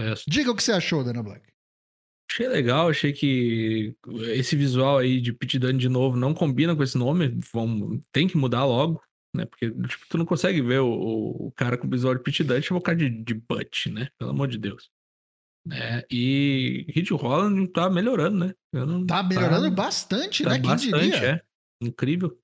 É, 0.00 0.14
Diga 0.26 0.50
o 0.50 0.56
que 0.56 0.62
você 0.62 0.72
achou, 0.72 1.04
Dana 1.04 1.22
Black. 1.22 1.42
Achei 2.34 2.48
legal, 2.48 2.88
achei 2.88 3.12
que 3.12 3.94
esse 4.32 4.56
visual 4.56 4.98
aí 4.98 5.20
de 5.20 5.32
Pit 5.32 5.56
Dunne 5.56 5.78
de 5.78 5.88
novo 5.88 6.16
não 6.16 6.34
combina 6.34 6.74
com 6.74 6.82
esse 6.82 6.98
nome. 6.98 7.38
Vão, 7.52 8.02
tem 8.10 8.26
que 8.26 8.36
mudar 8.36 8.64
logo, 8.64 9.00
né? 9.32 9.46
Porque 9.46 9.70
tipo, 9.70 10.04
tu 10.08 10.18
não 10.18 10.24
consegue 10.26 10.60
ver 10.60 10.80
o, 10.80 10.88
o 11.46 11.52
cara 11.52 11.78
com 11.78 11.88
visual 11.88 12.12
de 12.12 12.24
Pit 12.24 12.42
Dunne 12.42 12.60
chama 12.60 12.80
o 12.80 12.82
cara 12.82 12.98
de, 12.98 13.08
de 13.08 13.34
Butch, 13.34 13.86
né? 13.86 14.08
Pelo 14.18 14.32
amor 14.32 14.48
de 14.48 14.58
Deus. 14.58 14.90
Né? 15.64 16.02
E 16.10 16.84
Rich 16.88 17.12
Holland 17.14 17.68
tá 17.68 17.88
melhorando, 17.88 18.46
né? 18.46 18.54
Não- 18.72 19.06
Tá 19.06 19.22
melhorando 19.22 19.70
bastante, 19.70 20.42
tá 20.42 20.50
né? 20.50 20.56
Quem 20.58 20.70
bastante, 20.70 21.10
diria? 21.10 21.24
é. 21.24 21.40
Incrível. 21.86 22.36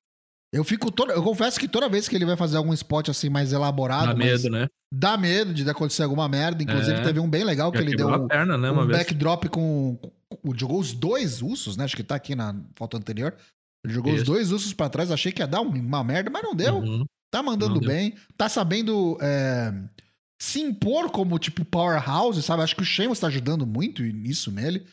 Eu 0.53 0.65
fico 0.65 0.91
toda, 0.91 1.13
eu 1.13 1.23
confesso 1.23 1.61
que 1.61 1.69
toda 1.69 1.89
vez 1.89 2.09
que 2.09 2.17
ele 2.17 2.25
vai 2.25 2.37
fazer 2.37 2.57
algum 2.57 2.73
spot 2.75 3.09
assim 3.09 3.29
mais 3.29 3.53
elaborado, 3.53 4.09
Dá 4.09 4.15
medo, 4.15 4.51
né? 4.51 4.67
dá 4.93 5.17
medo 5.17 5.55
de 5.55 5.69
acontecer 5.71 6.03
alguma 6.03 6.29
merda. 6.29 6.63
Inclusive, 6.63 6.99
É. 6.99 7.03
teve 7.03 7.21
um 7.21 7.31
bem 7.31 7.45
legal 7.45 7.71
que 7.71 7.79
Já 7.79 7.85
ele 7.85 7.97
deu 7.97 8.09
um, 8.09 8.15
a 8.15 8.27
perna, 8.29 8.59
né? 8.59 8.71
Um 8.71 8.87
backdrop 8.87 9.45
com, 9.49 9.97
com- 9.97 10.11
Jogou 10.57 10.81
os 10.81 10.93
dois 10.93 11.41
ursos, 11.43 11.77
né? 11.77 11.85
Acho 11.85 11.95
que 11.97 12.03
tá 12.03 12.15
aqui 12.17 12.35
na 12.35 12.55
foto 12.77 12.97
anterior. 12.97 13.35
Ele 13.85 13.95
jogou 13.95 14.13
os 14.13 14.19
Isso. 14.23 14.27
dois 14.27 14.51
ursos 14.51 14.73
pra 14.73 14.89
trás. 14.89 15.11
Achei 15.13 15.31
que 15.33 15.41
ia 15.41 15.47
dar 15.47 15.61
um- 15.61 15.69
uma 15.71 16.03
merda, 16.03 16.31
mas 16.31 16.43
não 16.43 16.55
deu. 16.55 16.77
Uhum. 16.79 17.05
Tá 17.33 17.43
mandando 17.43 17.75
Não 17.75 17.81
deu. 17.81 17.89
bem. 17.89 18.15
Tá 18.37 18.49
sabendo 18.49 19.17
é, 19.21 19.73
se 20.41 20.61
impor 20.61 21.11
como, 21.11 21.39
tipo, 21.39 21.65
powerhouse, 21.65 22.43
sabe? 22.43 22.63
Acho 22.65 22.75
que 22.75 22.83
o 22.83 22.85
Sheamus 22.87 23.21
tá 23.21 23.29
ajudando 23.29 23.65
muito 23.67 24.03
nisso 24.03 24.51
nele. 24.51 24.85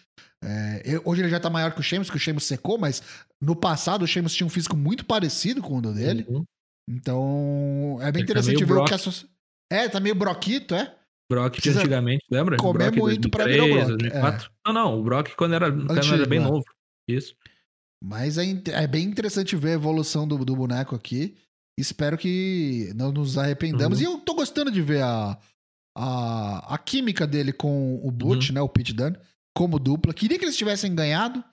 É, 0.43 1.01
hoje 1.03 1.21
ele 1.21 1.29
já 1.29 1.39
tá 1.39 1.49
maior 1.49 1.73
que 1.73 1.79
o 1.79 1.83
Sheamus, 1.83 2.09
que 2.09 2.17
o 2.17 2.19
Sheamus 2.19 2.43
secou, 2.43 2.77
mas 2.77 3.01
no 3.41 3.55
passado 3.55 4.03
o 4.03 4.07
Sheamus 4.07 4.33
tinha 4.33 4.45
um 4.45 4.49
físico 4.51 4.77
muito 4.77 5.05
parecido 5.05 5.61
com 5.61 5.77
o 5.77 5.81
do 5.81 5.93
dele. 5.93 6.25
Uhum. 6.29 6.43
Então, 6.89 7.97
é 8.01 8.11
bem 8.11 8.21
Ele 8.21 8.27
tá 8.27 8.31
interessante 8.31 8.55
meio 8.55 8.67
ver 8.67 8.73
o 8.81 8.85
que 8.85 8.93
a 8.93 8.97
soci- 8.97 9.27
É, 9.71 9.89
tá 9.89 9.99
meio 9.99 10.15
broquito, 10.15 10.73
é? 10.73 10.95
Brock 11.29 11.59
de 11.59 11.69
antigamente, 11.69 12.23
lembra? 12.31 12.55
comer 12.55 12.91
Brock 12.91 12.97
muito 12.97 13.29
pra 13.29 13.45
virar 13.45 13.65
o 13.65 13.67
2003, 13.67 13.87
Brock, 13.87 13.99
2004. 13.99 14.51
Não, 14.65 14.73
não, 14.73 14.99
o 14.99 15.03
Brock 15.03 15.35
quando 15.35 15.55
era, 15.55 15.69
quando 15.69 15.91
Antigo, 15.91 16.15
era 16.15 16.25
bem 16.25 16.39
é. 16.39 16.41
novo. 16.41 16.63
Isso. 17.09 17.35
Mas 18.01 18.37
é, 18.37 18.43
é 18.67 18.87
bem 18.87 19.05
interessante 19.05 19.55
ver 19.55 19.71
a 19.71 19.73
evolução 19.73 20.27
do, 20.27 20.45
do 20.45 20.55
boneco 20.55 20.95
aqui. 20.95 21.35
Espero 21.77 22.17
que 22.17 22.91
não 22.95 23.11
nos 23.11 23.37
arrependamos. 23.37 23.99
Uhum. 23.99 24.03
E 24.03 24.07
eu 24.07 24.19
tô 24.19 24.35
gostando 24.35 24.71
de 24.71 24.81
ver 24.81 25.03
a, 25.03 25.37
a, 25.97 26.75
a 26.75 26.77
química 26.77 27.27
dele 27.27 27.51
com 27.51 27.99
o 28.01 28.09
Butch, 28.09 28.51
né? 28.51 28.61
O 28.61 28.69
Pete 28.69 28.93
Dunne, 28.93 29.17
como 29.57 29.79
dupla. 29.79 30.13
Queria 30.13 30.37
que 30.37 30.45
eles 30.45 30.55
tivessem 30.57 30.93
ganhado, 30.93 31.43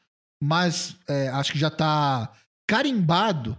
mas 0.43 0.95
é, 1.09 1.29
acho 1.29 1.53
que 1.53 1.59
já 1.59 1.71
tá 1.71 2.31
carimbado 2.69 3.57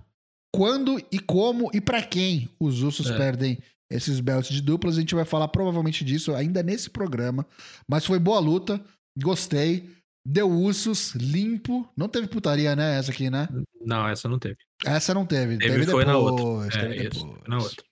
quando 0.53 0.99
e 1.11 1.19
como 1.19 1.69
e 1.73 1.81
pra 1.81 2.03
quem 2.03 2.47
os 2.59 2.81
Usos 2.83 3.09
É. 3.09 3.17
perdem 3.17 3.57
esses 3.91 4.19
belts 4.19 4.53
de 4.53 4.61
duplas. 4.61 4.97
A 4.97 4.99
gente 4.99 5.15
vai 5.15 5.25
falar 5.25 5.47
provavelmente 5.47 6.03
disso 6.05 6.33
ainda 6.35 6.61
nesse 6.61 6.89
programa. 6.89 7.45
Mas 7.89 8.05
foi 8.05 8.19
boa 8.19 8.39
luta, 8.39 8.79
gostei. 9.17 9.89
Deu 10.27 10.49
Usos, 10.49 11.13
limpo. 11.15 11.87
Não 11.95 12.07
teve 12.07 12.27
putaria, 12.27 12.75
né? 12.75 12.97
Essa 12.97 13.11
aqui, 13.11 13.29
né? 13.29 13.47
Não, 13.81 14.07
essa 14.07 14.27
não 14.27 14.39
teve. 14.39 14.57
Essa 14.85 15.13
não 15.13 15.25
teve. 15.25 15.57
Teve, 15.57 15.71
Teve, 15.73 15.85
foi 15.85 16.03
depois. 16.03 16.07
na 16.07 16.17
outra. 16.17 16.69
Teve 16.81 16.93
É, 16.95 17.07
isso, 17.07 17.09
depois. 17.25 17.39
foi 17.41 17.47
na 17.49 17.57
outra. 17.57 17.83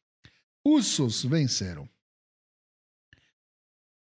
Usos 0.65 1.23
venceram. 1.25 1.87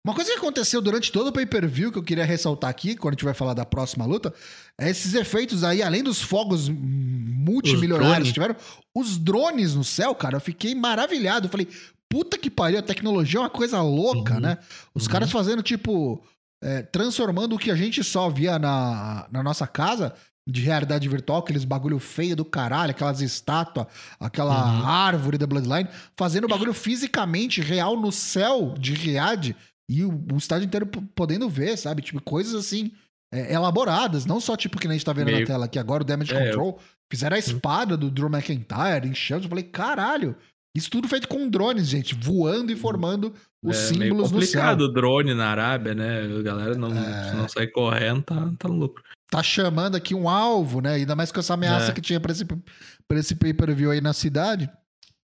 Uma 0.08 0.14
coisa 0.14 0.32
que 0.32 0.38
aconteceu 0.38 0.80
durante 0.80 1.12
todo 1.12 1.26
o 1.26 1.32
pay-per-view 1.32 1.92
que 1.92 1.98
eu 1.98 2.02
queria 2.02 2.24
ressaltar 2.24 2.70
aqui, 2.70 2.96
quando 2.96 3.12
a 3.12 3.14
gente 3.16 3.26
vai 3.26 3.34
falar 3.34 3.52
da 3.52 3.66
próxima 3.66 4.06
luta, 4.06 4.32
é 4.78 4.88
esses 4.88 5.12
efeitos 5.12 5.62
aí, 5.62 5.82
além 5.82 6.02
dos 6.02 6.22
fogos 6.22 6.66
multimilionários 6.70 8.28
Os 8.28 8.28
que 8.28 8.32
tiveram, 8.40 8.56
os 8.94 9.18
drones 9.18 9.74
no 9.74 9.84
céu, 9.84 10.14
cara, 10.14 10.36
eu 10.36 10.40
fiquei 10.40 10.74
maravilhado. 10.74 11.46
Eu 11.46 11.50
falei, 11.50 11.68
puta 12.08 12.38
que 12.38 12.48
pariu, 12.48 12.78
a 12.78 12.82
tecnologia 12.82 13.38
é 13.38 13.42
uma 13.42 13.50
coisa 13.50 13.82
louca, 13.82 14.34
Uhum. 14.36 14.40
né? 14.40 14.56
Os 14.94 15.04
Uhum. 15.04 15.12
caras 15.12 15.30
fazendo, 15.30 15.62
tipo, 15.62 16.24
é, 16.64 16.80
transformando 16.80 17.54
o 17.54 17.58
que 17.58 17.70
a 17.70 17.76
gente 17.76 18.02
só 18.02 18.30
via 18.30 18.58
na, 18.58 19.26
na 19.30 19.42
nossa 19.42 19.66
casa 19.66 20.14
de 20.46 20.62
realidade 20.62 21.06
virtual, 21.06 21.40
aqueles 21.40 21.64
bagulho 21.66 21.98
feio 21.98 22.34
do 22.34 22.46
caralho, 22.46 22.92
aquelas 22.92 23.20
estátuas, 23.20 23.86
aquela 24.18 24.54
Uhum. 24.78 24.86
árvore 24.86 25.36
da 25.36 25.46
Bloodline, 25.46 25.86
fazendo 26.16 26.48
bagulho 26.48 26.72
fisicamente 26.72 27.60
real 27.60 28.00
no 28.00 28.10
céu 28.10 28.74
de 28.78 28.94
Riad 28.94 29.54
e 29.88 30.04
o, 30.04 30.24
o 30.32 30.36
estádio 30.36 30.66
inteiro 30.66 30.86
podendo 30.86 31.48
ver, 31.48 31.76
sabe? 31.76 32.02
Tipo, 32.02 32.20
coisas 32.22 32.54
assim, 32.54 32.92
é, 33.32 33.52
elaboradas, 33.54 34.26
não 34.26 34.40
só 34.40 34.56
tipo 34.56 34.78
que 34.78 34.86
nem 34.86 34.94
a 34.94 34.98
gente 34.98 35.06
tá 35.06 35.12
vendo 35.12 35.26
na 35.30 35.32
Meio- 35.36 35.46
tela 35.46 35.64
aqui 35.66 35.78
agora, 35.78 36.02
o 36.02 36.06
Damage 36.06 36.34
É, 36.34 36.46
Control. 36.46 36.78
Fizeram 37.10 37.36
a 37.36 37.38
espada 37.38 37.96
do 37.96 38.10
Drew 38.10 38.28
McIntyre 38.28 39.08
em 39.08 39.14
chamas. 39.14 39.44
Eu 39.44 39.48
falei, 39.48 39.64
caralho, 39.64 40.36
isso 40.76 40.90
tudo 40.90 41.08
feito 41.08 41.26
com 41.26 41.48
drones, 41.48 41.88
gente, 41.88 42.14
voando 42.14 42.70
e 42.70 42.76
formando 42.76 43.32
os 43.64 43.76
é 43.76 43.80
meio 43.96 44.02
símbolos 44.10 44.30
no 44.30 44.42
céu. 44.42 44.60
complicado 44.60 44.80
o 44.82 44.92
drone 44.92 45.32
na 45.34 45.48
Arábia, 45.48 45.94
né? 45.94 46.20
A 46.22 46.42
galera 46.42 46.74
não, 46.74 46.88
É. 46.96 47.32
não 47.34 47.48
sair 47.48 47.68
correndo, 47.68 48.22
tá, 48.22 48.52
tá 48.58 48.68
no 48.68 48.74
lucro. 48.74 49.02
tá 49.30 49.42
chamando 49.42 49.94
aqui 49.96 50.14
um 50.14 50.28
alvo, 50.28 50.80
né? 50.82 50.94
Ainda 50.94 51.16
mais 51.16 51.32
com 51.32 51.40
essa 51.40 51.54
ameaça 51.54 51.90
É. 51.90 51.94
que 51.94 52.00
tinha 52.02 52.20
pra 52.20 52.32
esse, 52.32 52.44
pra 52.44 53.18
esse 53.18 53.34
pay-per-view 53.34 53.90
aí 53.90 54.00
na 54.02 54.12
cidade. 54.12 54.70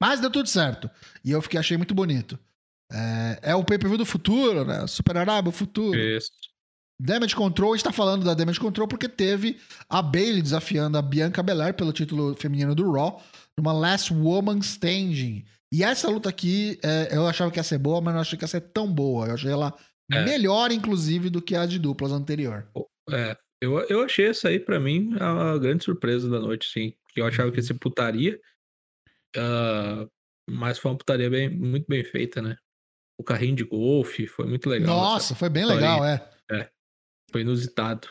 Mas 0.00 0.20
deu 0.20 0.30
tudo 0.30 0.48
certo. 0.48 0.88
E 1.24 1.30
eu 1.32 1.42
fiquei, 1.42 1.58
achei 1.58 1.76
muito 1.76 1.94
bonito. 1.94 2.38
É, 2.92 3.50
é 3.50 3.54
o 3.54 3.64
pay-per-view 3.64 3.98
do 3.98 4.06
futuro, 4.06 4.64
né? 4.64 4.86
Super 4.86 5.16
Arábia, 5.16 5.48
o 5.48 5.52
futuro. 5.52 5.98
Isso. 5.98 6.30
Damage 7.00 7.34
Control, 7.34 7.72
a 7.72 7.76
gente 7.76 7.84
tá 7.84 7.92
falando 7.92 8.24
da 8.24 8.34
Damage 8.34 8.60
Control 8.60 8.86
porque 8.86 9.08
teve 9.08 9.58
a 9.88 10.00
Bailey 10.00 10.40
desafiando 10.40 10.96
a 10.96 11.02
Bianca 11.02 11.42
Belair 11.42 11.74
pelo 11.74 11.92
título 11.92 12.36
feminino 12.36 12.74
do 12.74 12.90
Raw 12.92 13.20
numa 13.58 13.72
Last 13.72 14.12
Woman 14.12 14.58
Standing. 14.58 15.44
E 15.72 15.82
essa 15.82 16.08
luta 16.08 16.28
aqui, 16.28 16.78
é, 16.84 17.08
eu 17.10 17.26
achava 17.26 17.50
que 17.50 17.58
ia 17.58 17.64
ser 17.64 17.78
boa, 17.78 18.00
mas 18.00 18.14
não 18.14 18.20
achei 18.20 18.38
que 18.38 18.44
ia 18.44 18.48
ser 18.48 18.60
tão 18.60 18.92
boa. 18.92 19.26
Eu 19.26 19.34
achei 19.34 19.50
ela 19.50 19.74
É. 20.12 20.24
Melhor, 20.24 20.70
inclusive, 20.70 21.30
do 21.30 21.42
que 21.42 21.56
a 21.56 21.66
de 21.66 21.78
duplas 21.78 22.12
anterior. 22.12 22.68
É, 23.10 23.36
eu, 23.60 23.80
eu 23.88 24.02
achei 24.02 24.26
essa 24.26 24.48
aí, 24.48 24.60
pra 24.60 24.78
mim, 24.78 25.16
a 25.18 25.58
grande 25.58 25.82
surpresa 25.82 26.28
da 26.28 26.38
noite, 26.38 26.68
sim. 26.68 26.94
Que 27.08 27.20
eu 27.20 27.26
achava 27.26 27.50
que 27.50 27.56
ia 27.56 27.62
ser 27.62 27.74
putaria. 27.74 28.38
ah, 29.36 30.06
mas 30.48 30.78
foi 30.78 30.90
uma 30.90 30.98
putaria 30.98 31.30
bem, 31.30 31.48
muito 31.48 31.86
bem 31.88 32.04
feita, 32.04 32.42
né? 32.42 32.56
O 33.18 33.24
carrinho 33.24 33.56
de 33.56 33.64
golfe 33.64 34.26
foi 34.26 34.46
muito 34.46 34.68
legal. 34.68 34.96
Nossa, 34.96 35.34
foi 35.34 35.48
bem 35.48 35.64
legal, 35.64 36.04
é. 36.04 36.28
Foi 37.30 37.40
inusitado. 37.42 38.08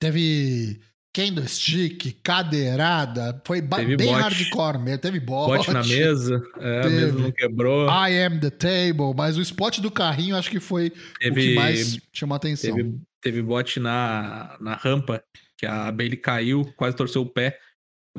Teve 0.00 0.80
candlestick, 1.14 2.12
cadeirada, 2.22 3.40
foi 3.46 3.62
Teve 3.62 3.96
bem 3.96 4.08
bote. 4.08 4.20
hardcore 4.20 4.78
mesmo. 4.78 4.98
Teve 5.00 5.20
bote. 5.20 5.56
Bote 5.56 5.72
na 5.72 5.84
mesa, 5.84 6.42
é, 6.58 6.78
a 6.80 6.82
Teve. 6.82 6.94
mesa 6.96 7.18
não 7.18 7.30
quebrou. 7.32 7.86
I 7.88 8.22
am 8.24 8.40
the 8.40 8.50
table, 8.50 9.14
mas 9.16 9.36
o 9.36 9.42
spot 9.42 9.78
do 9.78 9.90
carrinho 9.90 10.36
acho 10.36 10.50
que 10.50 10.58
foi 10.60 10.88
o 10.88 10.90
que 10.90 11.30
teve, 11.30 11.54
mais 11.54 11.98
chamou 12.12 12.34
a 12.34 12.36
atenção. 12.36 12.74
teve, 12.74 12.98
teve 13.20 13.42
bote 13.42 13.78
na, 13.78 14.56
na 14.60 14.74
rampa, 14.74 15.22
que 15.56 15.64
a 15.66 15.90
Bailey 15.92 16.16
caiu, 16.16 16.64
quase 16.76 16.96
torceu 16.96 17.22
o 17.22 17.26
pé. 17.30 17.58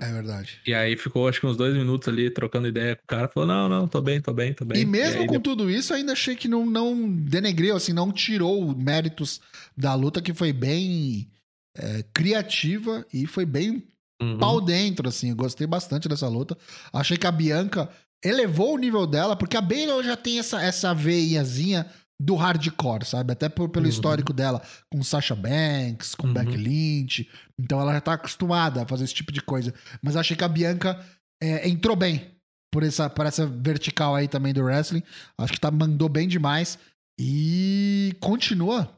É 0.01 0.11
verdade. 0.11 0.59
E 0.67 0.73
aí 0.73 0.97
ficou 0.97 1.27
acho 1.27 1.39
que 1.39 1.47
uns 1.47 1.55
dois 1.55 1.73
minutos 1.73 2.07
ali 2.09 2.29
trocando 2.29 2.67
ideia 2.67 2.95
com 2.95 3.03
o 3.03 3.07
cara. 3.07 3.27
Falou: 3.29 3.47
não, 3.47 3.69
não, 3.69 3.87
tô 3.87 4.01
bem, 4.01 4.19
tô 4.21 4.33
bem, 4.33 4.53
tô 4.53 4.65
bem. 4.65 4.81
E 4.81 4.85
mesmo 4.85 5.21
aí 5.21 5.27
com 5.27 5.39
tudo 5.39 5.69
isso, 5.69 5.93
ainda 5.93 6.11
achei 6.11 6.35
que 6.35 6.47
não, 6.47 6.65
não 6.65 7.09
denegriu, 7.09 7.75
assim, 7.75 7.93
não 7.93 8.11
tirou 8.11 8.75
méritos 8.75 9.39
da 9.75 9.93
luta, 9.93 10.21
que 10.21 10.33
foi 10.33 10.51
bem 10.51 11.29
é, 11.77 12.03
criativa 12.13 13.05
e 13.13 13.25
foi 13.25 13.45
bem 13.45 13.83
Uhum. 14.21 14.37
pau 14.37 14.61
dentro, 14.61 15.09
assim. 15.09 15.29
Eu 15.31 15.35
gostei 15.35 15.67
bastante 15.67 16.07
dessa 16.07 16.27
luta. 16.29 16.57
Achei 16.93 17.17
que 17.17 17.27
a 17.27 17.31
Bianca 17.31 17.89
elevou 18.23 18.73
o 18.75 18.77
nível 18.77 19.05
dela, 19.05 19.35
porque 19.35 19.57
a 19.57 19.61
Baylor 19.61 20.01
já 20.03 20.15
tem 20.15 20.39
essa, 20.39 20.61
essa 20.61 20.93
veiazinha 20.93 21.85
do 22.21 22.35
hardcore, 22.35 23.05
sabe? 23.05 23.33
Até 23.33 23.49
por- 23.49 23.69
pelo 23.69 23.85
Uhum. 23.85 23.89
histórico 23.91 24.31
dela 24.31 24.61
com 24.91 25.03
Sasha 25.03 25.35
Banks, 25.35 26.15
com 26.15 26.27
Uhum. 26.27 26.33
Becky 26.33 26.55
Lynch. 26.57 27.29
Então 27.59 27.79
ela 27.81 27.93
já 27.93 28.01
tá 28.01 28.13
acostumada 28.13 28.83
a 28.83 28.87
fazer 28.87 29.03
esse 29.03 29.13
tipo 29.13 29.31
de 29.31 29.41
coisa. 29.41 29.73
Mas 30.01 30.15
achei 30.15 30.35
que 30.37 30.43
a 30.43 30.47
Bianca 30.47 30.99
é, 31.43 31.67
entrou 31.67 31.95
bem 31.97 32.31
por 32.71 32.81
essa, 32.83 33.09
por 33.09 33.25
essa 33.25 33.45
vertical 33.45 34.15
aí 34.15 34.27
também 34.27 34.53
do 34.53 34.63
wrestling. 34.63 35.03
Acho 35.37 35.53
que 35.53 35.59
tá, 35.59 35.69
mandou 35.69 36.07
bem 36.07 36.27
demais. 36.27 36.79
E 37.19 38.13
continua 38.19 38.89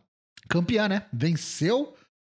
campeã, 0.50 0.88
né? 0.88 1.04
Venceu. 1.12 1.94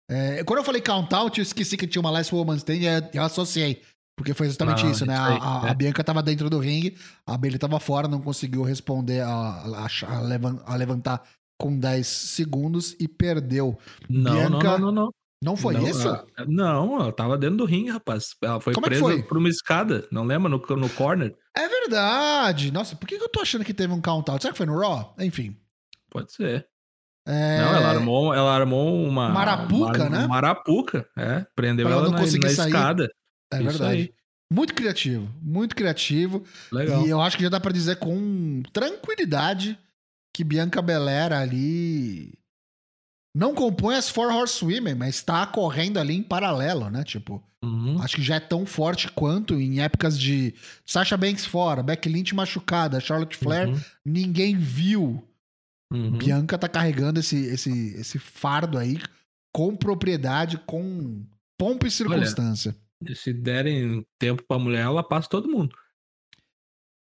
É, 0.09 0.43
quando 0.43 0.59
eu 0.59 0.63
falei 0.65 0.81
count 0.81 1.13
out, 1.13 1.39
eu 1.39 1.43
esqueci 1.43 1.77
que 1.77 1.87
tinha 1.87 2.01
uma 2.01 2.09
Last 2.11 2.33
Woman's 2.33 2.59
Stand 2.61 2.75
e 2.75 2.85
eu- 2.85 3.09
eu 3.13 3.23
associei. 3.23 3.81
Porque 4.17 4.33
foi 4.33 4.47
exatamente 4.47 4.85
Ah, 4.85 4.89
isso, 4.91 5.05
né? 5.05 5.15
A, 5.15 5.25
aí, 5.27 5.39
a- 5.41 5.67
é. 5.67 5.71
a 5.71 5.73
Bianca 5.73 6.03
tava 6.03 6.21
dentro 6.21 6.49
do 6.49 6.59
ringue, 6.59 6.95
a 7.25 7.37
Bailey 7.37 7.57
tava 7.57 7.79
fora, 7.79 8.07
não 8.07 8.21
conseguiu 8.21 8.61
responder 8.63 9.21
a, 9.21 9.29
a- 9.29 9.87
a 10.07 10.19
levan- 10.21 10.61
a 10.65 10.75
levantar 10.75 11.23
com 11.59 11.77
10 11.77 12.07
segundos 12.07 12.95
e 12.99 13.07
perdeu. 13.07 13.77
Não, 14.09 14.31
Bianca- 14.33 14.49
não, 14.49 14.61
não, 14.61 14.79
não, 14.79 14.91
não. 14.91 15.11
Não 15.43 15.57
foi 15.57 15.73
Não, 15.73 15.87
isso? 15.87 16.07
ela- 16.07 16.23
não, 16.47 17.01
ela 17.01 17.11
tava 17.11 17.35
dentro 17.35 17.57
do 17.57 17.65
ringue, 17.65 17.89
rapaz. 17.89 18.35
Ela 18.43 18.61
foi 18.61 18.75
Como 18.75 18.85
é 18.85 18.89
presa 18.89 19.03
foi? 19.03 19.23
por 19.23 19.37
uma 19.39 19.49
escada, 19.49 20.07
não 20.11 20.23
lembra? 20.23 20.47
No, 20.49 20.57
no 20.77 20.89
corner? 20.91 21.35
É 21.57 21.67
verdade. 21.67 22.71
Nossa, 22.71 22.95
por 22.95 23.07
que, 23.07 23.17
que 23.17 23.23
eu 23.23 23.29
tô 23.29 23.41
achando 23.41 23.65
que 23.65 23.73
teve 23.73 23.91
um 23.91 23.99
count 23.99 24.29
out? 24.29 24.39
Será 24.39 24.51
que 24.51 24.57
foi 24.57 24.67
no 24.67 24.77
Raw? 24.79 25.15
Enfim. 25.19 25.57
Pode 26.11 26.31
ser. 26.31 26.67
É, 27.27 27.57
Não, 27.59 27.75
ela 27.75 27.89
armou, 27.89 28.33
ela 28.35 28.51
armou 28.55 29.03
uma. 29.03 29.29
Marapuca, 29.29 30.03
uma, 30.03 30.09
né? 30.09 30.25
Uma 30.27 30.37
arapuca, 30.37 31.07
é. 31.17 31.43
Prendeu 31.55 31.87
Pra 31.87 31.95
ela 31.95 32.05
ela 32.07 32.11
não 32.11 32.19
na, 32.19 32.23
na 32.39 32.49
sair. 32.49 32.67
escada. 32.67 33.09
É 33.53 33.57
Isso 33.57 33.65
verdade. 33.69 33.91
aí. 33.93 34.13
Muito 34.53 34.73
criativo. 34.73 35.29
Muito 35.41 35.75
criativo. 35.75 36.43
Legal. 36.71 37.05
E 37.05 37.09
eu 37.09 37.21
acho 37.21 37.37
que 37.37 37.43
já 37.43 37.49
dá 37.49 37.59
pra 37.59 37.71
dizer 37.71 37.97
com 37.97 38.61
tranquilidade 38.73 39.77
que 40.35 40.43
Bianca 40.43 40.81
Belair 40.81 41.31
ali 41.31 42.33
não 43.35 43.53
compõe 43.55 43.95
as 43.95 44.09
Four 44.09 44.33
Horsewomen, 44.33 44.95
mas 44.95 45.21
tá 45.21 45.45
correndo 45.47 45.97
ali 45.99 46.15
em 46.15 46.23
paralelo, 46.23 46.89
né? 46.89 47.03
Tipo, 47.03 47.41
Uhum. 47.63 48.01
acho 48.01 48.15
que 48.15 48.23
já 48.23 48.35
é 48.35 48.39
tão 48.39 48.65
forte 48.65 49.09
quanto 49.11 49.53
em 49.53 49.81
épocas 49.81 50.19
de 50.19 50.53
Sasha 50.85 51.15
Banks 51.15 51.45
fora, 51.45 51.83
Becky 51.83 52.09
Lynch 52.09 52.33
machucada, 52.35 52.99
Charlotte 52.99 53.37
Flair, 53.37 53.69
Uhum. 53.69 53.79
ninguém 54.05 54.57
viu. 54.57 55.23
Uhum. 55.93 56.17
Bianca 56.17 56.57
tá 56.57 56.67
carregando 56.67 57.19
esse, 57.19 57.37
esse, 57.45 57.93
esse 57.95 58.17
fardo 58.19 58.77
aí 58.77 58.99
com 59.53 59.75
propriedade, 59.75 60.57
com 60.65 61.23
pompa 61.57 61.85
e 61.87 61.91
circunstância. 61.91 62.71
E 62.71 62.75
Se 63.15 63.33
derem 63.33 64.05
tempo 64.19 64.43
pra 64.43 64.59
mulher, 64.59 64.81
ela 64.81 65.03
passa 65.03 65.27
todo 65.29 65.49
mundo. 65.49 65.75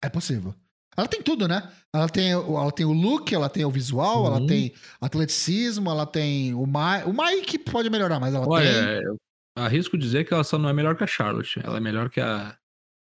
É 0.03 0.09
possível. 0.09 0.53
Ela 0.97 1.07
tem 1.07 1.21
tudo, 1.21 1.47
né? 1.47 1.73
Ela 1.93 2.07
tem, 2.07 2.33
o- 2.35 2.57
ela 2.57 2.71
tem 2.71 2.85
o 2.85 2.93
look, 2.93 3.33
ela 3.33 3.49
tem 3.49 3.65
o 3.65 3.71
visual, 3.71 4.21
Uhum. 4.21 4.27
ela 4.27 4.47
tem 4.47 4.73
atleticismo, 5.01 5.89
ela 5.89 6.05
tem 6.05 6.53
o 6.53 6.65
Mai. 6.65 7.03
O 7.03 7.13
Mai 7.13 7.41
que 7.41 7.59
pode 7.59 7.89
melhorar, 7.89 8.19
mas 8.19 8.33
ela 8.33 8.47
Olha, 8.47 8.71
tem. 8.71 9.03
eu 9.03 9.17
arrisco 9.57 9.97
dizer 9.97 10.25
que 10.25 10.33
ela 10.33 10.43
só 10.43 10.57
não 10.57 10.69
é 10.69 10.73
melhor 10.73 10.95
que 10.95 11.03
a 11.03 11.07
Charlotte. 11.07 11.59
Ela 11.63 11.77
é 11.77 11.81
melhor 11.81 12.09
que 12.09 12.21
a, 12.21 12.57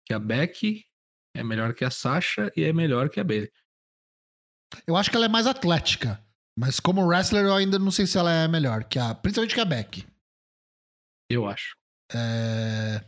que 0.05 0.13
a 0.13 0.19
Becky, 0.19 0.85
é 1.35 1.43
melhor 1.43 1.73
que 1.73 1.83
a 1.83 1.89
Sasha 1.91 2.51
e 2.55 2.63
é 2.63 2.71
melhor 2.71 3.09
que 3.09 3.19
a 3.19 3.23
Bailey. 3.23 3.51
Eu 4.87 4.95
acho 4.95 5.09
que 5.09 5.15
ela 5.17 5.25
é 5.25 5.29
mais 5.29 5.45
atlética. 5.47 6.23
Mas 6.57 6.79
como 6.79 7.05
wrestler, 7.05 7.45
eu 7.45 7.53
ainda 7.55 7.77
não 7.79 7.91
sei 7.91 8.05
se 8.07 8.17
ela 8.17 8.31
é 8.31 8.47
melhor. 8.47 8.83
Que 8.85 8.97
a, 8.99 9.13
principalmente 9.15 9.55
que 9.55 9.61
a 9.61 9.65
Beck. 9.65 10.05
Eu 11.29 11.47
acho. 11.47 11.75
É, 12.15 13.01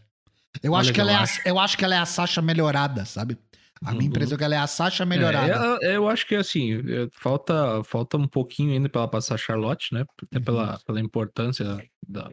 Eu, 0.64 0.72
Olha 0.74 0.82
acho 0.82 0.94
que 0.94 1.02
ela 1.02 1.12
é 1.12 1.16
a, 1.16 1.26
eu 1.46 1.60
acho 1.60 1.78
que 1.78 1.84
ela 1.86 1.96
é 1.96 2.00
a 2.00 2.06
Sasha 2.06 2.42
melhorada, 2.42 3.06
sabe? 3.06 3.38
A 3.84 3.92
minha 3.92 4.04
Uhum. 4.04 4.08
impressão 4.08 4.36
é 4.36 4.38
que 4.38 4.44
ela 4.44 4.56
é 4.56 4.58
a 4.58 4.68
Sasha 4.68 5.06
melhorada. 5.06 5.48
É, 5.48 5.52
ela- 5.56 5.80
eu 5.84 6.08
acho 6.10 6.26
que 6.26 6.34
assim, 6.36 6.74
é, 6.76 7.08
falta, 7.12 7.84
falta 7.84 8.18
um 8.18 8.28
pouquinho 8.28 8.72
ainda 8.72 8.88
pra 8.90 9.02
ela 9.02 9.10
passar 9.10 9.36
a 9.36 9.38
Charlotte, 9.38 9.94
né? 9.94 10.06
Até 10.24 10.38
Uhum. 10.40 10.44
pela, 10.44 10.80
pela 10.86 11.00
importância 11.02 11.78
da, 12.08 12.32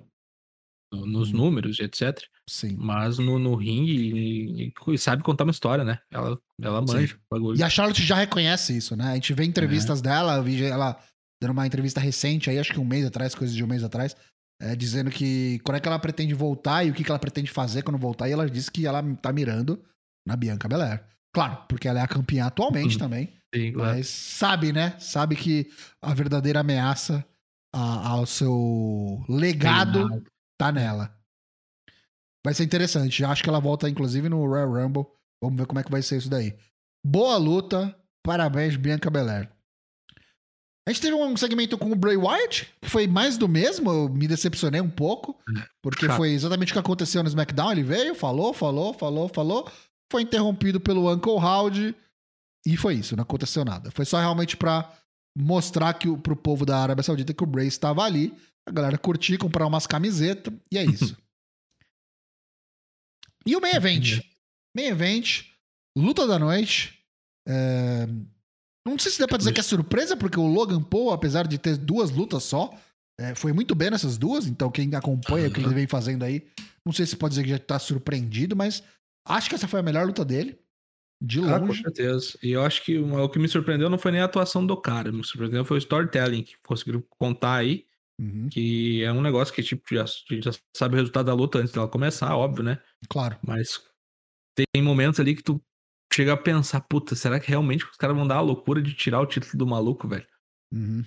no- 0.93 1.05
nos 1.05 1.31
Uhum. 1.31 1.37
números, 1.39 1.81
etc. 1.81 2.17
Sim. 2.49 2.77
Mas 2.79 3.19
no, 3.19 3.39
no 3.39 3.55
ringue 3.57 3.93
e, 3.93 4.63
e- 4.69 4.95
e 4.95 4.99
sabe 4.99 5.23
contar 5.23 5.45
uma 5.45 5.51
história, 5.51 5.85
né? 5.85 5.99
Ela, 6.11 6.39
ela 6.63 6.81
manja 6.81 7.17
o 7.17 7.35
bagulho. 7.35 7.59
E 7.59 7.63
a 7.63 7.69
Charlotte 7.69 8.03
já 8.05 8.15
reconhece 8.15 8.77
isso, 8.77 8.97
né? 8.97 9.09
A 9.11 9.15
gente 9.15 9.35
vê 9.35 9.45
entrevistas 9.45 9.99
É. 9.99 10.03
dela, 10.03 10.37
eu 10.37 10.43
vi 10.45 10.63
ela 10.65 10.97
dando 11.43 11.51
uma 11.53 11.67
entrevista 11.67 11.99
recente 12.01 12.49
aí, 12.49 12.59
acho 12.59 12.73
que 12.73 12.79
um 12.79 12.85
mês 12.85 13.05
atrás, 13.05 13.35
coisa 13.35 13.53
de 13.53 13.65
um 13.65 13.67
mês 13.67 13.83
atrás, 13.83 14.17
é, 14.63 14.77
dizendo 14.77 15.11
que 15.11 15.59
quando 15.65 15.77
é 15.77 15.81
que 15.81 15.89
ela 15.89 15.99
pretende 15.99 16.33
voltar 16.35 16.85
e 16.85 16.91
o 16.91 16.95
que, 16.95 17.03
que 17.05 17.11
ela 17.11 17.19
pretende 17.19 17.51
fazer 17.51 17.83
quando 17.83 17.99
voltar. 17.99 18.29
E 18.29 18.33
ela 18.33 18.49
disse 18.49 18.71
que 18.71 18.87
ela 18.87 19.03
tá 19.17 19.33
mirando 19.33 19.83
na 20.27 20.37
Bianca 20.37 20.69
Belair. 20.69 21.05
Claro, 21.35 21.65
porque 21.69 21.89
ela 21.89 21.99
é 22.01 22.03
a 22.03 22.09
campeã 22.09 22.47
atualmente 22.47 22.95
Uhum. 22.95 22.99
também. 23.01 23.33
Sim, 23.55 23.73
claro. 23.73 23.97
Mas 23.97 24.07
sabe, 24.09 24.73
né? 24.73 24.95
Sabe 24.99 25.35
que 25.37 25.71
a 26.01 26.15
verdadeira 26.15 26.61
ameaça 26.61 27.27
a- 27.75 28.09
ao 28.11 28.25
seu 28.27 29.25
legado 29.29 29.99
Reinado. 30.07 30.25
tá 30.59 30.71
nela. 30.71 31.15
Vai 32.45 32.55
ser 32.55 32.65
interessante. 32.65 33.25
Acho 33.25 33.43
que 33.43 33.49
ela 33.49 33.61
volta, 33.61 33.89
inclusive, 33.89 34.29
no 34.29 34.47
Royal 34.47 34.71
Rumble. 34.73 35.07
Vamos 35.43 35.57
ver 35.59 35.67
como 35.67 35.81
é 35.81 35.85
que 35.85 35.91
vai 35.91 36.03
ser 36.03 36.19
isso 36.19 36.29
daí. 36.31 36.57
Boa 37.05 37.37
luta. 37.37 37.97
Parabéns, 38.25 38.77
Bianca 38.77 39.11
Belair. 39.11 39.51
A 40.87 40.91
gente 40.91 41.01
teve 41.01 41.15
um 41.15 41.37
segmento 41.37 41.79
com 41.79 41.93
o 41.93 41.97
Bray 41.97 42.17
Wyatt, 42.17 42.69
que 42.83 42.89
foi 42.91 43.07
mais 43.07 43.39
do 43.39 43.47
mesmo. 43.49 43.91
Eu 43.91 44.09
me 44.09 44.27
decepcionei 44.27 44.81
um 44.81 44.91
pouco, 44.91 45.39
porque 45.81 46.07
Chato. 46.07 46.17
foi 46.17 46.31
exatamente 46.33 46.71
o 46.71 46.75
que 46.75 46.79
aconteceu 46.81 47.23
no 47.23 47.29
SmackDown. 47.29 47.71
Ele 47.73 47.85
veio, 47.85 48.15
falou, 48.17 48.53
falou, 48.53 48.93
falou, 48.93 49.29
falou. 49.29 49.71
Foi 50.11 50.23
interrompido 50.23 50.81
pelo 50.81 51.09
Uncle 51.13 51.35
Howdy. 51.35 51.95
E 52.67 52.77
foi 52.77 52.95
isso, 52.97 53.15
não 53.17 53.23
aconteceu 53.23 53.65
nada. 53.65 53.91
Foi 53.93 54.05
só 54.05 54.19
realmente 54.19 54.57
pra 54.57 54.93
mostrar 55.39 55.95
que, 55.95 56.09
o- 56.09 56.19
pro 56.19 56.35
povo 56.37 56.67
da 56.67 56.79
Arábia 56.79 57.03
Saudita 57.05 57.33
que 57.33 57.43
o 57.45 57.47
Bray 57.47 57.69
estava 57.69 58.03
ali. 58.03 58.35
A 58.69 58.73
galera 58.73 58.99
curtir, 58.99 59.39
comprar 59.39 59.67
umas 59.67 59.87
camisetas. 59.87 60.53
E 60.71 60.79
é 60.79 60.85
isso. 60.85 61.17
e 63.47 63.55
o 63.57 63.61
main 63.61 63.73
event. 63.75 64.21
Main 64.77 64.87
event, 64.89 65.45
luta 65.97 66.27
da 66.27 66.39
noite. 66.39 66.99
É, 67.49 68.07
Não 68.87 68.99
sei 68.99 69.13
se 69.13 69.19
dá 69.19 69.29
pra 69.29 69.39
dizer 69.39 69.53
que 69.53 69.61
é 69.61 69.63
surpresa, 69.63 70.17
porque 70.17 70.39
o 70.39 70.47
Logan 70.47 70.83
Paul, 70.83 71.13
apesar 71.13 71.47
de 71.47 71.59
ter 71.59 71.77
duas 71.77 72.11
lutas 72.11 72.43
só, 72.43 72.71
é, 73.19 73.35
foi 73.35 73.53
muito 73.53 73.75
bem 73.75 73.91
nessas 73.91 74.19
duas. 74.19 74.47
Então, 74.47 74.71
quem 74.71 74.95
acompanha 74.95 75.49
o 75.49 75.53
que 75.53 75.61
ele 75.61 75.75
vem 75.75 75.87
fazendo 75.87 76.25
aí, 76.25 76.47
não 76.85 76.93
sei 76.93 77.07
se 77.07 77.17
pode 77.17 77.33
dizer 77.33 77.45
que 77.45 77.51
já 77.51 77.59
tá 77.59 77.79
surpreendido, 77.79 78.57
mas 78.57 78.83
acho 79.27 79.49
que 79.49 79.55
essa 79.55 79.69
foi 79.69 79.81
a 79.81 79.83
melhor 79.83 80.07
luta 80.07 80.25
dele. 80.25 80.59
De 81.23 81.39
Ah, 81.39 81.61
com 81.61 81.67
longe. 81.67 81.83
certeza. 81.83 82.37
E 82.43 82.51
eu 82.51 82.63
acho 82.65 82.83
que 82.85 82.99
o 82.99 83.29
que 83.29 83.39
me 83.39 83.49
surpreendeu 83.49 83.89
não 83.89 83.99
foi 83.99 84.11
nem 84.11 84.21
a 84.21 84.25
atuação 84.25 84.67
do 84.67 84.77
cara, 84.77 85.13
me 85.13 85.23
surpreendeu 85.25 85.65
foi 85.65 85.77
o 85.77 85.79
storytelling 85.79 86.43
que 86.43 86.55
conseguiram 86.67 87.03
contar 87.19 87.57
aí, 87.57 87.87
Uhum, 88.21 88.49
que 88.49 89.03
é 89.03 89.13
um 89.13 89.23
negócio 89.23 89.55
que 89.55 89.63
tipo, 89.63 89.83
já, 89.91 90.05
a 90.05 90.07
gente 90.07 90.45
já 90.45 90.53
sabe 90.77 90.95
o 90.95 90.99
resultado 90.99 91.27
da 91.27 91.35
luta 91.35 91.59
antes 91.59 91.73
dela 91.73 91.89
começar, 91.89 92.37
óbvio, 92.37 92.63
né? 92.63 92.79
claro. 93.09 93.39
Mas 93.45 93.81
tem 94.55 94.83
momentos 94.83 95.19
ali 95.19 95.35
que 95.35 95.43
tu 95.43 95.61
chega 96.15 96.33
a 96.33 96.37
pensar, 96.37 96.81
puta, 96.83 97.15
será 97.15 97.39
que 97.41 97.49
realmente 97.49 97.85
os 97.85 97.97
caras 97.97 98.17
vão 98.17 98.27
dar 98.27 98.37
a 98.37 98.41
loucura 98.41 98.81
de 98.83 98.93
tirar 98.95 99.21
o 99.21 99.27
título 99.27 99.57
do 99.59 99.67
maluco, 99.67 100.07
velho? 100.09 100.27
Uhum. 100.73 101.05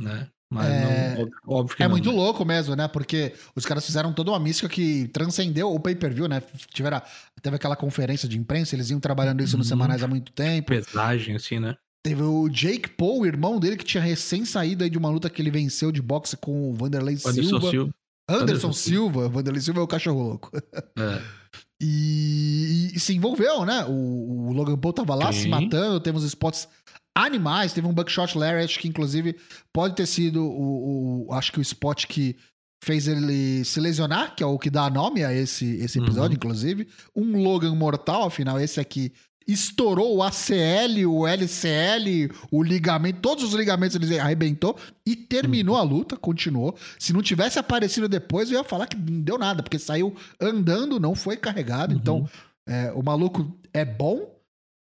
Né? 0.00 0.28
Mas 0.52 0.66
É- 0.66 1.16
não, 1.18 1.28
óbvio, 1.46 1.76
que 1.76 1.82
É 1.82 1.86
não, 1.86 1.92
muito 1.92 2.10
né? 2.10 2.14
louco 2.16 2.44
mesmo, 2.44 2.76
né? 2.76 2.86
Porque 2.86 3.34
os 3.56 3.64
caras 3.66 3.84
fizeram 3.84 4.12
toda 4.12 4.30
uma 4.30 4.38
mística 4.38 4.68
que 4.68 5.08
transcendeu 5.08 5.72
o 5.74 5.80
pay-per-view, 5.80 6.28
né? 6.28 6.40
Tiveram, 6.72 7.02
teve 7.42 7.56
aquela 7.56 7.74
conferência 7.74 8.28
de 8.28 8.38
imprensa, 8.38 8.76
eles 8.76 8.90
iam 8.90 9.00
trabalhando 9.00 9.42
isso 9.42 9.56
nos 9.58 9.66
Uhum. 9.66 9.70
semanais 9.70 10.02
há 10.04 10.06
muito 10.06 10.30
tempo. 10.32 10.68
Pesagem, 10.68 11.34
assim, 11.34 11.58
né? 11.58 11.74
Teve 12.04 12.22
o 12.22 12.48
Jake 12.48 12.90
Paul, 12.90 13.22
o 13.22 13.26
irmão 13.26 13.58
dele, 13.58 13.76
que 13.76 13.84
tinha 13.84 14.02
recém 14.02 14.44
saído 14.44 14.84
aí 14.84 14.90
de 14.90 14.96
uma 14.96 15.10
luta 15.10 15.28
que 15.28 15.42
ele 15.42 15.50
venceu 15.50 15.90
de 15.90 16.00
boxe 16.00 16.36
com 16.36 16.70
o 16.70 16.74
Vanderlei 16.74 17.14
Anderson 17.16 17.42
Silva. 17.42 17.70
Silva. 17.70 17.94
Anderson, 18.28 18.42
Anderson 18.44 18.72
Silva. 18.72 19.28
Vanderlei 19.28 19.60
Silva 19.62 19.80
é 19.80 19.82
o 19.82 19.88
cachorro 19.88 20.22
louco. 20.22 20.50
É. 20.54 21.22
E, 21.80 22.90
e 22.94 23.00
se 23.00 23.14
envolveu, 23.14 23.64
né? 23.64 23.84
O, 23.86 24.48
o 24.48 24.52
Logan 24.52 24.78
Paul 24.78 24.92
tava 24.92 25.14
lá 25.14 25.32
Sim. 25.32 25.42
se 25.42 25.48
matando, 25.48 26.00
temos 26.00 26.24
spots 26.24 26.68
animais, 27.16 27.72
teve 27.72 27.86
um 27.86 27.92
Buckshot 27.94 28.36
Lariat 28.36 28.78
que 28.78 28.88
inclusive 28.88 29.36
pode 29.72 29.94
ter 29.94 30.06
sido 30.06 30.42
o, 30.44 31.26
o- 31.28 31.32
acho 31.34 31.52
que 31.52 31.58
o 31.58 31.62
spot 31.62 32.06
que 32.06 32.36
fez 32.82 33.08
ele 33.08 33.64
se 33.64 33.80
lesionar, 33.80 34.34
que 34.36 34.42
é 34.42 34.46
o 34.46 34.58
que 34.58 34.68
dá 34.70 34.88
nome 34.90 35.24
a 35.24 35.32
esse, 35.32 35.76
esse 35.76 35.98
episódio, 35.98 36.30
Uhum. 36.32 36.36
inclusive. 36.36 36.86
Um 37.14 37.42
Logan 37.42 37.74
mortal, 37.74 38.24
afinal, 38.24 38.60
esse 38.60 38.78
aqui 38.80 39.12
estourou 39.46 40.16
o 40.16 40.22
ACL, 40.22 41.06
o 41.08 41.26
LCL, 41.26 42.30
o 42.50 42.62
ligamento, 42.62 43.20
todos 43.20 43.44
os 43.44 43.52
ligamentos 43.54 43.94
ele 43.96 44.18
arrebentou 44.18 44.76
e 45.06 45.14
terminou 45.14 45.76
a 45.76 45.82
luta, 45.82 46.16
continuou. 46.16 46.76
Se 46.98 47.12
não 47.12 47.22
tivesse 47.22 47.58
aparecido 47.58 48.08
depois, 48.08 48.50
eu 48.50 48.58
ia 48.58 48.64
falar 48.64 48.86
que 48.86 48.96
não 48.96 49.20
deu 49.20 49.38
nada, 49.38 49.62
porque 49.62 49.78
saiu 49.78 50.14
andando, 50.40 50.98
não 50.98 51.14
foi 51.14 51.36
carregado. 51.36 51.92
Uhum. 51.92 51.98
Então, 52.00 52.28
é, 52.68 52.92
o 52.92 53.02
maluco 53.02 53.56
é 53.72 53.84
bom, 53.84 54.34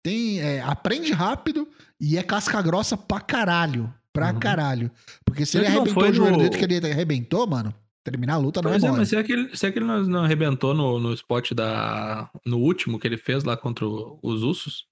tem, 0.03 0.39
é, 0.39 0.61
aprende 0.61 1.11
rápido 1.11 1.67
e 1.99 2.17
é 2.17 2.23
casca 2.23 2.61
grossa 2.61 2.95
pra 2.97 3.19
caralho. 3.19 3.93
Pra 4.11 4.31
Uhum. 4.31 4.39
caralho. 4.39 4.89
Porque 5.25 5.45
se 5.45 5.57
ele 5.57 5.67
não 5.67 5.81
arrebentou 5.81 6.03
o 6.09 6.13
joelho 6.13 6.37
no- 6.43 6.49
que 6.49 6.63
ele 6.63 6.77
arrebentou, 6.89 7.45
mano, 7.45 7.73
terminar 8.05 8.35
a 8.35 8.37
luta 8.37 8.61
não 8.61 8.69
Pois 8.71 8.83
é 8.83 8.85
é, 8.85 8.89
mole. 8.89 8.99
mas 9.01 9.09
será 9.09 9.23
que 9.23 9.33
ele, 9.33 9.57
será 9.57 9.73
que 9.73 9.79
ele 9.79 9.85
não, 9.85 10.01
não 10.03 10.23
arrebentou 10.23 10.73
no, 10.73 10.99
no 10.99 11.13
spot 11.13 11.51
da. 11.53 12.29
No 12.45 12.59
último 12.59 12.99
que 12.99 13.07
ele 13.07 13.17
fez 13.17 13.43
lá 13.43 13.57
contra 13.57 13.85
o- 13.85 14.17
os 14.23 14.43
Usos? 14.43 14.85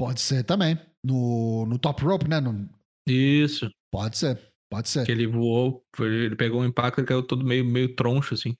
Pode 0.00 0.20
ser 0.20 0.42
também. 0.44 0.78
No, 1.04 1.66
no 1.66 1.78
top 1.78 2.02
rope, 2.04 2.26
né? 2.28 2.40
No- 2.40 2.68
Isso. 3.08 3.70
pode 3.92 4.16
ser. 4.18 4.40
Pode 4.70 4.88
ser. 4.88 5.04
Que 5.06 5.12
ele 5.12 5.26
voou, 5.26 5.82
ele 6.00 6.34
pegou 6.36 6.60
um 6.60 6.64
impacto 6.64 7.00
e 7.00 7.04
caiu 7.04 7.22
todo 7.22 7.44
meio, 7.44 7.64
meio 7.64 7.94
troncho, 7.94 8.34
assim. 8.34 8.54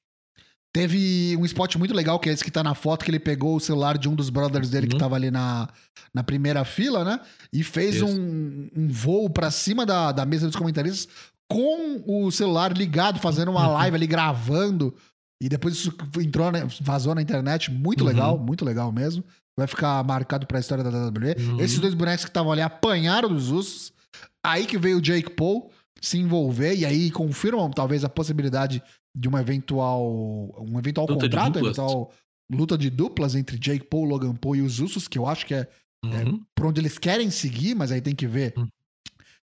Teve 0.74 1.34
um 1.36 1.44
spot 1.46 1.76
muito 1.76 1.94
legal, 1.94 2.18
que 2.20 2.28
é 2.28 2.32
esse 2.32 2.44
que 2.44 2.50
tá 2.50 2.62
na 2.62 2.74
foto, 2.74 3.04
que 3.04 3.10
ele 3.10 3.18
pegou 3.18 3.56
o 3.56 3.60
celular 3.60 3.96
de 3.96 4.08
um 4.08 4.14
dos 4.14 4.28
brothers 4.30 4.68
dele 4.70 4.86
que 4.86 4.94
Uhum. 4.94 5.00
tava 5.00 5.16
ali 5.16 5.30
na, 5.30 5.68
na 6.14 6.22
primeira 6.22 6.64
fila, 6.64 7.04
né? 7.04 7.20
E 7.52 7.64
fez 7.64 8.02
um, 8.02 8.68
um 8.76 8.88
voo 8.88 9.30
pra 9.30 9.50
cima 9.50 9.84
da, 9.86 10.12
da 10.12 10.26
mesa 10.26 10.46
dos 10.46 10.56
comentaristas 10.56 11.08
com 11.50 12.02
o 12.06 12.30
celular 12.30 12.76
ligado, 12.76 13.18
fazendo 13.20 13.50
uma 13.50 13.66
Uhum. 13.66 13.72
live 13.74 13.96
ali, 13.96 14.06
gravando. 14.06 14.94
E 15.42 15.48
depois 15.48 15.74
isso 15.74 15.92
entrou, 16.20 16.50
né, 16.52 16.66
vazou 16.80 17.14
na 17.14 17.22
internet. 17.22 17.70
Muito 17.70 18.00
Uhum. 18.02 18.06
legal, 18.08 18.38
muito 18.38 18.64
legal 18.64 18.92
mesmo. 18.92 19.24
Vai 19.56 19.66
ficar 19.66 20.02
marcado 20.04 20.46
pra 20.46 20.60
história 20.60 20.84
da 20.84 20.90
WWE. 20.90 21.34
Uhum. 21.38 21.60
Esses 21.60 21.78
dois 21.78 21.94
bonecos 21.94 22.24
que 22.24 22.30
estavam 22.30 22.52
ali 22.52 22.60
apanharam 22.62 23.28
dos 23.28 23.50
ursos. 23.50 23.92
Aí 24.44 24.66
que 24.66 24.78
veio 24.78 24.98
o 24.98 25.00
Jake 25.02 25.30
Paul 25.30 25.70
se 26.00 26.18
envolver 26.18 26.74
e 26.76 26.84
aí 26.84 27.10
confirmam 27.10 27.68
talvez 27.70 28.04
a 28.04 28.08
possibilidade 28.08 28.82
de 29.16 29.26
uma 29.28 29.40
eventual 29.40 30.04
um 30.60 30.78
eventual 30.78 31.06
Luta 31.08 31.24
contrato, 31.24 31.58
eventual 31.58 32.12
luta 32.50 32.78
de 32.78 32.88
duplas 32.88 33.34
entre 33.34 33.58
Jake 33.58 33.84
Paul, 33.86 34.04
Logan 34.04 34.34
Paul 34.34 34.56
e 34.56 34.62
os 34.62 34.78
Usos, 34.80 35.08
que 35.08 35.18
eu 35.18 35.26
acho 35.26 35.44
que 35.46 35.54
é 35.54 35.68
Uhum. 36.04 36.40
por 36.54 36.66
onde 36.66 36.80
eles 36.80 36.96
querem 36.96 37.28
seguir, 37.28 37.74
mas 37.74 37.90
aí 37.90 38.00
tem 38.00 38.14
que 38.14 38.26
ver 38.28 38.54
Hum. 38.56 38.68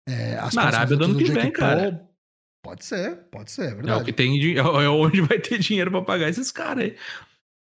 É, 0.08 0.36
Na 0.54 0.62
Arábia 0.62 0.96
do 0.96 1.04
ano 1.04 1.18
que 1.18 1.24
vem, 1.30 1.50
cara. 1.52 2.06
Pode 2.62 2.84
ser, 2.84 3.16
pode 3.30 3.50
ser, 3.50 3.62
é 3.62 3.68
É 3.68 3.72
o 3.72 3.76
verdade. 3.76 4.04
que 4.04 4.12
tem 4.12 4.38
de, 4.38 4.58
é 4.58 4.62
onde 4.62 5.20
vai 5.22 5.38
ter 5.38 5.58
dinheiro 5.58 5.90
pra 5.90 6.02
pagar 6.02 6.28
esses 6.28 6.52
caras 6.52 6.84
aí. 6.84 6.96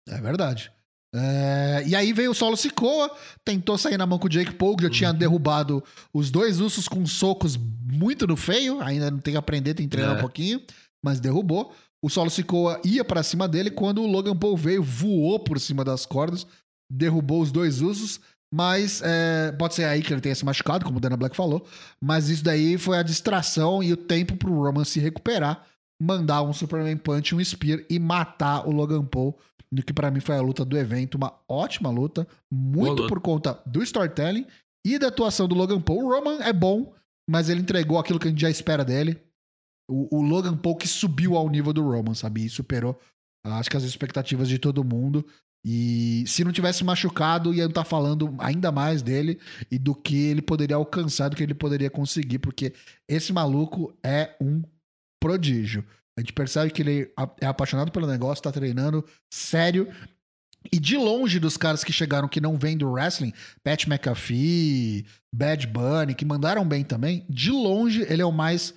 É 0.10 0.20
verdade. 0.20 0.72
É, 1.14 1.84
e 1.86 1.96
aí 1.96 2.14
veio 2.14 2.32
o 2.32 2.34
Solo 2.34 2.56
Sikoa, 2.56 3.14
tentou 3.46 3.78
sair 3.78 3.98
na 3.98 4.06
mão 4.06 4.18
com 4.18 4.28
o 4.28 4.30
Jake 4.30 4.54
Paul, 4.54 4.76
que 4.78 4.84
já 4.84 4.90
tinha 4.90 5.12
Uhum. 5.12 5.18
derrubado 5.18 5.84
os 6.14 6.32
dois 6.32 6.60
ursos 6.62 6.88
com 6.88 7.06
socos 7.06 7.58
muito 7.58 8.26
no 8.28 8.36
feio. 8.38 8.82
Ainda 8.82 9.12
não 9.12 9.20
tem 9.20 9.34
que 9.34 9.38
aprender, 9.38 9.74
tem 9.74 9.88
que 9.88 9.92
treinar 9.92 10.16
É. 10.16 10.18
um 10.18 10.22
pouquinho, 10.22 10.62
mas 11.04 11.20
derrubou. 11.20 11.74
O 12.04 12.10
Solo 12.10 12.30
Sikoa 12.30 12.82
ia 12.84 13.04
pra 13.06 13.24
cima 13.24 13.48
dele 13.48 13.70
quando 13.72 14.02
o 14.02 14.08
Logan 14.08 14.36
Paul 14.36 14.58
veio, 14.58 14.82
voou 14.82 15.40
por 15.40 15.60
cima 15.60 15.84
das 15.86 16.06
cordas, 16.06 16.48
derrubou 16.92 17.42
os 17.42 17.52
dois 17.52 17.82
ursos. 17.82 18.20
Mas 18.54 19.02
é, 19.02 19.52
pode 19.54 19.76
ser 19.76 19.86
aí 19.86 20.02
que 20.02 20.12
ele 20.12 20.22
tenha 20.22 20.36
se 20.36 20.44
machucado, 20.44 20.84
como 20.84 20.98
o 20.98 21.00
Dana 21.00 21.16
Black 21.16 21.36
falou. 21.36 21.66
Mas 22.02 22.30
isso 22.30 22.44
daí 22.44 22.78
foi 22.78 22.98
a 22.98 23.04
distração 23.04 23.82
e 23.82 23.94
o 23.94 23.98
tempo 23.98 24.36
pro 24.36 24.54
Roman 24.54 24.84
se 24.84 25.00
recuperar, 25.00 25.66
mandar 26.02 26.42
um 26.42 26.52
Superman 26.52 26.98
Punch, 26.98 27.34
um 27.34 27.44
Spear 27.44 27.84
e 27.90 27.98
matar 27.98 28.68
o 28.68 28.72
Logan 28.72 29.06
Paul 29.06 29.38
no 29.72 29.82
que 29.82 29.94
pra 29.94 30.12
mim 30.12 30.20
foi 30.20 30.36
a 30.36 30.42
luta 30.42 30.66
do 30.66 30.78
evento, 30.78 31.16
uma 31.16 31.34
ótima 31.48 31.90
luta, 31.90 32.28
muito 32.52 33.04
luta. 33.04 33.08
por 33.08 33.22
conta 33.22 33.62
do 33.66 33.82
storytelling 33.82 34.46
e 34.86 35.00
da 35.00 35.08
atuação 35.08 35.48
do 35.48 35.56
Logan 35.56 35.80
Paul. 35.80 36.04
O 36.04 36.10
Roman 36.10 36.44
é 36.44 36.52
bom, 36.52 36.94
mas 37.30 37.48
ele 37.48 37.62
entregou 37.62 37.98
aquilo 37.98 38.20
que 38.20 38.28
a 38.28 38.30
gente 38.30 38.42
já 38.42 38.50
espera 38.50 38.84
dele. 38.84 39.22
O, 39.90 40.18
o 40.18 40.22
Logan 40.22 40.58
Paul 40.58 40.76
que 40.76 40.88
subiu 40.88 41.38
ao 41.38 41.50
nível 41.50 41.72
do 41.72 41.84
Roman, 41.84 42.14
sabe? 42.14 42.46
E 42.46 42.50
superou, 42.50 43.00
acho 43.46 43.70
que 43.70 43.78
as 43.78 43.84
expectativas 43.84 44.50
de 44.50 44.60
todo 44.60 44.84
mundo. 44.84 45.26
E 45.64 46.24
se 46.26 46.44
não 46.44 46.52
tivesse 46.52 46.84
machucado, 46.84 47.54
ia 47.54 47.66
estar 47.66 47.84
falando 47.84 48.34
ainda 48.40 48.72
mais 48.72 49.02
dele 49.02 49.40
e 49.70 49.78
do 49.78 49.94
que 49.94 50.16
ele 50.16 50.42
poderia 50.42 50.76
alcançar, 50.76 51.30
do 51.30 51.36
que 51.36 51.44
ele 51.44 51.54
poderia 51.54 51.90
conseguir, 51.90 52.40
porque 52.40 52.74
esse 53.08 53.32
maluco 53.32 53.96
é 54.04 54.36
um 54.42 54.64
prodígio. 55.22 55.86
A 56.18 56.22
gente 56.22 56.34
percebe 56.34 56.72
que 56.72 56.82
ele 56.82 57.12
é 57.40 57.46
apaixonado 57.46 57.92
pelo 57.92 58.08
negócio, 58.08 58.44
tá 58.44 58.52
treinando 58.52 59.06
sério. 59.32 59.88
E 60.72 60.80
de 60.80 60.98
longe 60.98 61.40
dos 61.40 61.58
caras 61.58 61.84
que 61.84 61.94
chegaram 61.94 62.28
que 62.28 62.42
não 62.42 62.58
vêm 62.58 62.78
do 62.78 62.92
wrestling, 62.92 63.34
Pat 63.64 63.88
McAfee, 63.88 65.06
Bad 65.34 65.68
Bunny, 65.68 66.14
que 66.14 66.26
mandaram 66.26 66.68
bem 66.68 66.84
também, 66.84 67.26
de 67.30 67.50
longe 67.50 68.06
ele 68.08 68.22
é 68.22 68.26
o 68.26 68.32
mais 68.32 68.74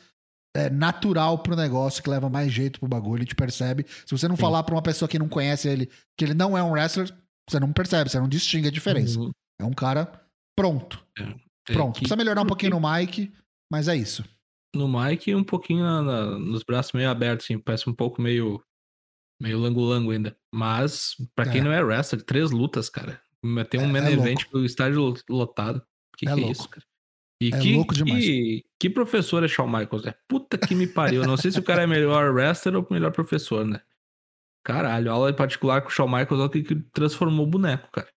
é, 0.57 0.71
natural 0.71 1.39
pro 1.39 1.57
negócio, 1.57 2.03
que 2.03 2.09
leva 2.11 2.29
mais 2.31 2.53
jeito 2.53 2.79
pro 2.79 2.89
bagulho, 2.89 3.21
a 3.23 3.25
gente 3.25 3.35
percebe. 3.35 3.85
Se 4.07 4.17
você 4.17 4.29
não 4.29 4.37
Sim. 4.37 4.43
falar 4.43 4.63
pra 4.63 4.75
uma 4.75 4.83
pessoa 4.83 5.09
que 5.09 5.19
não 5.19 5.29
conhece 5.29 5.69
ele 5.69 5.91
que 6.17 6.25
ele 6.25 6.35
não 6.35 6.57
é 6.57 6.63
um 6.63 6.71
wrestler, 6.71 7.11
você 7.49 7.59
não 7.61 7.73
percebe, 7.73 8.09
você 8.09 8.19
não 8.21 8.29
distingue 8.29 8.69
a 8.69 8.71
diferença. 8.71 9.19
Uhum. 9.19 9.31
É 9.61 9.65
um 9.65 9.73
cara 9.73 10.21
pronto. 10.57 11.05
É, 11.19 11.73
Pronto. 11.73 11.95
que- 11.95 12.01
Precisa 12.01 12.17
melhorar 12.17 12.43
um 12.43 12.47
pouquinho 12.47 12.79
no 12.79 12.81
mic, 12.91 13.33
mas 13.73 13.89
é 13.89 13.97
isso. 13.97 14.25
No 14.77 14.89
Mike 14.89 15.31
e 15.31 15.35
um 15.37 15.45
pouquinho 15.45 15.83
na- 15.85 16.03
na- 16.03 16.39
nos 16.39 16.63
braços 16.65 16.93
meio 16.93 17.09
abertos, 17.09 17.47
assim. 17.47 17.59
Parece 17.59 17.89
um 17.89 17.95
pouco 17.95 18.21
meio. 18.21 18.61
Meio 19.41 19.59
lango-lango 19.59 20.11
ainda. 20.11 20.37
Mas, 20.55 21.15
pra 21.35 21.49
quem 21.51 21.61
É. 21.61 21.65
não 21.65 21.73
é 21.73 21.83
wrestler, 21.83 22.23
três 22.25 22.51
lutas, 22.51 22.89
cara. 22.91 23.21
Tem 23.71 23.81
um 23.81 23.85
É- 23.85 23.87
main 23.87 24.05
é 24.05 24.13
event 24.13 24.45
com 24.51 24.59
o 24.59 24.65
estádio 24.65 25.01
lo- 25.01 25.17
lotado. 25.31 25.81
Que 26.17 26.29
É 26.29 26.35
que 26.35 26.41
é 26.41 26.45
louco. 26.45 26.53
isso, 26.53 26.69
cara? 26.69 26.85
E 27.41 27.49
É 27.53 27.59
que, 27.59 27.75
louco 27.75 27.95
demais. 27.95 28.25
Que, 28.25 28.65
que 28.79 28.91
professor 28.91 29.45
é 29.45 29.49
Shawn 29.49 29.67
Michaels, 29.67 30.05
né? 30.05 30.15
Puta 30.29 30.57
que 30.57 30.75
me 30.75 30.87
pariu. 30.87 31.23
Eu 31.23 31.29
não 31.29 31.37
sei 31.37 31.51
se 31.51 31.59
o 31.59 31.65
cara 31.65 31.83
é 31.83 31.87
melhor 31.87 32.33
wrestler 32.33 32.77
ou 32.77 32.87
melhor 32.91 33.13
professor, 33.13 33.67
né? 33.67 33.81
Caralho, 34.65 35.13
aula 35.13 35.31
em 35.31 35.37
particular 35.37 35.83
com 35.83 35.89
o 35.89 35.91
Shawn 35.91 36.09
Michaels 36.09 36.41
é 36.41 36.45
o 36.45 36.49
que, 36.49 36.63
que 36.63 36.75
transformou 36.93 37.45
o 37.45 37.51
boneco, 37.51 37.91
cara. 37.91 38.09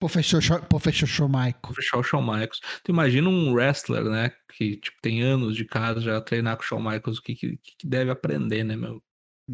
Professor, 0.00 0.40
professor 0.66 1.06
Schomaico. 1.06 1.74
Fechar 1.74 1.98
o 1.98 2.02
Shawn 2.02 2.22
Michaels. 2.22 2.60
Tu 2.82 2.90
imagina 2.90 3.28
um 3.28 3.52
wrestler, 3.52 4.04
né? 4.04 4.32
Que 4.56 4.76
tipo, 4.76 4.96
tem 5.02 5.22
anos 5.22 5.54
de 5.54 5.64
casa 5.66 6.00
já 6.00 6.20
treinar 6.20 6.56
com 6.56 6.62
o 6.62 6.66
Shawn 6.66 6.80
Michaels, 6.80 7.18
o 7.18 7.22
que, 7.22 7.34
que, 7.34 7.58
que 7.58 7.86
deve 7.86 8.10
aprender, 8.10 8.64
né, 8.64 8.76
meu? 8.76 9.02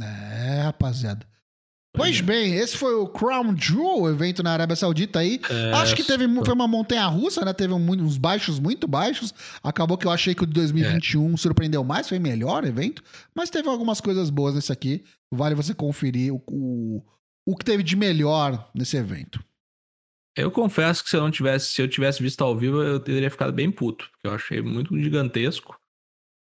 É, 0.00 0.62
rapaziada. 0.62 1.26
Pois 1.97 2.20
bem, 2.20 2.55
esse 2.55 2.76
foi 2.76 2.94
o 2.94 3.09
Crown 3.09 3.57
Jewel, 3.57 4.03
o 4.03 4.09
evento 4.11 4.42
na 4.42 4.53
Arábia 4.53 4.76
Saudita 4.76 5.18
aí. 5.20 5.40
É, 5.51 5.72
Acho 5.72 5.97
que 5.97 6.05
teve, 6.05 6.26
foi 6.44 6.55
uma 6.55 6.68
montanha 6.68 7.07
russa, 7.07 7.44
né? 7.44 7.53
Teve 7.53 7.72
um- 7.72 7.90
uns 7.90 8.18
baixos 8.18 8.59
muito 8.61 8.86
baixos. 8.86 9.32
Acabou 9.62 9.97
que 9.97 10.07
eu 10.07 10.11
achei 10.11 10.34
que 10.34 10.42
o 10.42 10.47
de 10.47 10.53
2021 10.53 11.36
surpreendeu 11.36 11.82
mais, 11.82 12.09
foi 12.09 12.18
melhor 12.18 12.62
o 12.62 12.66
evento. 12.66 13.03
Mas 13.34 13.51
teve 13.51 13.68
algumas 13.68 14.01
coisas 14.01 14.30
boas 14.30 14.55
nesse 14.55 14.70
aqui. 14.72 15.03
Vale 15.32 15.55
você 15.55 15.74
conferir 15.74 16.32
o, 16.34 16.42
o, 16.49 17.03
o 17.47 17.57
que 17.57 17.64
teve 17.64 17.82
de 17.82 17.97
melhor 17.97 18.70
nesse 18.74 18.97
evento. 18.97 19.42
Eu 20.36 20.51
confesso 20.51 21.03
que 21.03 21.09
se 21.09 21.16
eu 21.16 21.22
não 21.22 21.30
tivesse, 21.30 21.72
se 21.72 21.80
eu 21.80 21.88
tivesse 21.88 22.22
visto 22.22 22.42
ao 22.44 22.57
vivo, 22.57 22.82
eu 22.82 23.01
teria 23.01 23.30
ficado 23.30 23.53
bem 23.53 23.70
puto, 23.70 24.07
porque 24.11 24.26
eu 24.26 24.34
achei 24.34 24.61
muito 24.61 24.94
gigantesco. 25.01 25.80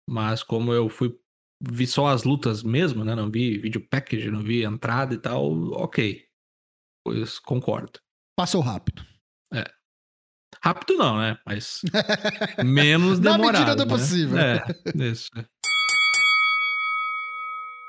Mas 0.07 0.43
como 0.43 0.71
eu 0.71 0.87
fui 0.89 1.15
vi 1.61 1.87
só 1.87 2.07
as 2.07 2.23
lutas 2.23 2.63
mesmo, 2.63 3.03
né? 3.03 3.15
Não 3.15 3.29
vi 3.29 3.57
vídeo 3.57 3.85
package, 3.89 4.31
não 4.31 4.41
vi 4.41 4.63
entrada 4.63 5.13
e 5.13 5.17
tal, 5.17 5.51
ok. 5.73 6.23
Pois 7.03 7.39
concordo. 7.39 7.99
Passou 8.35 8.61
rápido. 8.61 9.05
Rápido 10.61 10.97
não, 10.97 11.17
né? 11.17 11.37
Mas 11.45 11.81
menos 12.65 13.19
Na 13.19 13.33
demorado. 13.33 13.59
medida 13.65 13.75
do 13.75 13.85
né? 13.85 13.89
possível. 13.89 14.37
É, 14.37 14.63
isso. 14.95 15.29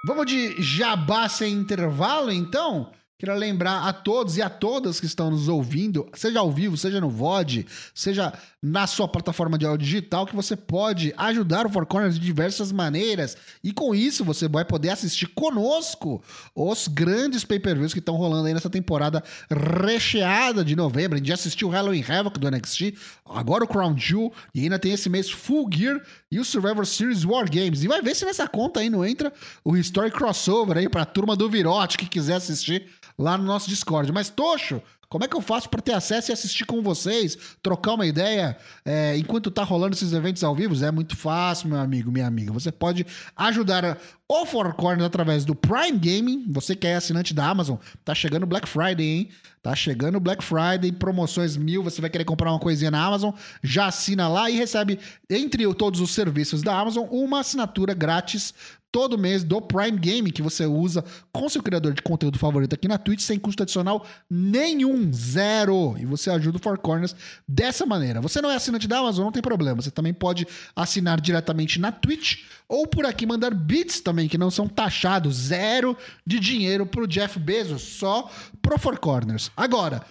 Vamos 0.06 0.26
de 0.26 0.60
jabá 0.62 1.28
sem 1.28 1.52
intervalo, 1.52 2.30
então? 2.30 2.92
Queria 3.20 3.34
lembrar 3.34 3.86
a 3.86 3.92
todos 3.92 4.38
e 4.38 4.42
a 4.42 4.48
todas 4.48 4.98
que 4.98 5.04
estão 5.04 5.30
nos 5.30 5.46
ouvindo, 5.46 6.08
seja 6.14 6.40
ao 6.40 6.50
vivo, 6.50 6.74
seja 6.78 7.02
no 7.02 7.10
VOD, 7.10 7.66
seja 7.94 8.32
na 8.62 8.86
sua 8.86 9.06
plataforma 9.06 9.58
de 9.58 9.66
áudio 9.66 9.86
digital, 9.86 10.26
que 10.26 10.34
você 10.34 10.56
pode 10.56 11.12
ajudar 11.18 11.66
o 11.66 11.68
Four 11.68 11.84
Corners 11.84 12.14
de 12.14 12.24
diversas 12.24 12.72
maneiras. 12.72 13.36
E 13.62 13.74
com 13.74 13.94
isso 13.94 14.24
você 14.24 14.48
vai 14.48 14.64
poder 14.64 14.88
assistir 14.88 15.26
conosco 15.26 16.22
os 16.54 16.88
grandes 16.88 17.44
pay-per-views 17.44 17.92
que 17.92 17.98
estão 17.98 18.16
rolando 18.16 18.46
aí 18.46 18.54
nessa 18.54 18.70
temporada 18.70 19.22
recheada 19.50 20.64
de 20.64 20.74
novembro. 20.74 21.16
A 21.16 21.18
gente 21.18 21.28
já 21.28 21.34
assistiu 21.34 21.68
o 21.68 21.70
Halloween 21.70 22.02
Havoc 22.02 22.38
do 22.38 22.50
NXT, 22.50 22.94
agora 23.26 23.64
o 23.64 23.68
Crown 23.68 23.98
Jewel, 23.98 24.32
e 24.54 24.62
ainda 24.62 24.78
tem 24.78 24.92
esse 24.92 25.10
mês 25.10 25.30
Full 25.30 25.68
Gear 25.70 26.00
e 26.32 26.40
o 26.40 26.44
Survivor 26.44 26.86
Series 26.86 27.22
War 27.26 27.44
Games. 27.50 27.82
E 27.82 27.88
vai 27.88 28.00
ver 28.00 28.16
se 28.16 28.24
nessa 28.24 28.48
conta 28.48 28.80
aí 28.80 28.88
não 28.88 29.04
entra 29.04 29.30
o 29.62 29.76
History 29.76 30.10
Crossover 30.10 30.78
aí 30.78 30.88
pra 30.88 31.04
turma 31.04 31.36
do 31.36 31.50
Virote 31.50 31.98
que 31.98 32.06
quiser 32.06 32.36
assistir 32.36 32.88
lá 33.20 33.36
no 33.36 33.44
nosso 33.44 33.68
Discord. 33.68 34.10
Mas, 34.10 34.30
Tocho, 34.30 34.82
como 35.10 35.24
é 35.24 35.28
que 35.28 35.36
eu 35.36 35.42
faço 35.42 35.68
para 35.68 35.82
ter 35.82 35.92
acesso 35.92 36.30
e 36.30 36.32
assistir 36.32 36.64
com 36.64 36.80
vocês, 36.82 37.36
trocar 37.60 37.94
uma 37.94 38.06
ideia 38.06 38.56
é, 38.84 39.16
enquanto 39.18 39.50
tá 39.50 39.64
rolando 39.64 39.96
esses 39.96 40.12
eventos 40.12 40.44
ao 40.44 40.54
vivo? 40.54 40.84
É 40.84 40.90
muito 40.92 41.16
fácil, 41.16 41.68
meu 41.68 41.78
amigo, 41.78 42.12
minha 42.12 42.28
amiga. 42.28 42.52
Você 42.52 42.70
pode 42.70 43.04
ajudar 43.36 43.98
o 44.28 44.46
Four 44.46 44.72
Corners 44.74 45.04
através 45.04 45.44
do 45.44 45.52
Prime 45.52 45.98
Gaming. 45.98 46.44
Você 46.50 46.76
que 46.76 46.86
é 46.86 46.94
assinante 46.94 47.34
da 47.34 47.48
Amazon, 47.48 47.76
tá 48.04 48.14
chegando 48.14 48.46
Black 48.46 48.68
Friday, 48.68 49.04
hein? 49.04 49.28
Tá 49.60 49.74
chegando 49.74 50.20
Black 50.20 50.44
Friday, 50.44 50.92
promoções 50.92 51.56
mil. 51.56 51.82
Você 51.82 52.00
vai 52.00 52.08
querer 52.08 52.24
comprar 52.24 52.52
uma 52.52 52.60
coisinha 52.60 52.92
na 52.92 53.04
Amazon, 53.04 53.32
já 53.64 53.86
assina 53.86 54.28
lá 54.28 54.48
e 54.48 54.56
recebe, 54.56 54.98
entre 55.28 55.74
todos 55.74 56.00
os 56.00 56.12
serviços 56.12 56.62
da 56.62 56.78
Amazon, 56.78 57.08
uma 57.10 57.40
assinatura 57.40 57.94
grátis 57.94 58.54
todo 58.92 59.18
mês 59.18 59.44
do 59.44 59.60
Prime 59.60 59.98
Game 59.98 60.32
que 60.32 60.42
você 60.42 60.66
usa 60.66 61.04
com 61.32 61.48
seu 61.48 61.62
criador 61.62 61.92
de 61.92 62.02
conteúdo 62.02 62.38
favorito 62.38 62.74
aqui 62.74 62.88
na 62.88 62.98
Twitch 62.98 63.20
sem 63.20 63.38
custo 63.38 63.62
adicional 63.62 64.06
nenhum, 64.28 65.12
zero. 65.12 65.96
E 65.98 66.04
você 66.04 66.30
ajuda 66.30 66.58
o 66.58 66.60
Four 66.60 66.78
Corners 66.78 67.14
dessa 67.46 67.86
maneira. 67.86 68.20
Você 68.20 68.40
não 68.40 68.50
é 68.50 68.56
assinante 68.56 68.88
da 68.88 68.98
Amazon, 68.98 69.24
não 69.24 69.32
tem 69.32 69.42
problema. 69.42 69.80
Você 69.80 69.90
também 69.90 70.12
pode 70.12 70.46
assinar 70.74 71.20
diretamente 71.20 71.78
na 71.78 71.92
Twitch 71.92 72.44
ou 72.68 72.86
por 72.86 73.06
aqui 73.06 73.26
mandar 73.26 73.54
bits 73.54 74.00
também 74.00 74.28
que 74.28 74.38
não 74.38 74.50
são 74.50 74.68
taxados, 74.68 75.36
zero 75.36 75.96
de 76.26 76.38
dinheiro 76.38 76.86
pro 76.86 77.06
Jeff 77.06 77.38
Bezos, 77.38 77.82
só 77.82 78.30
pro 78.60 78.78
Four 78.78 78.98
Corners. 78.98 79.50
Agora, 79.56 80.04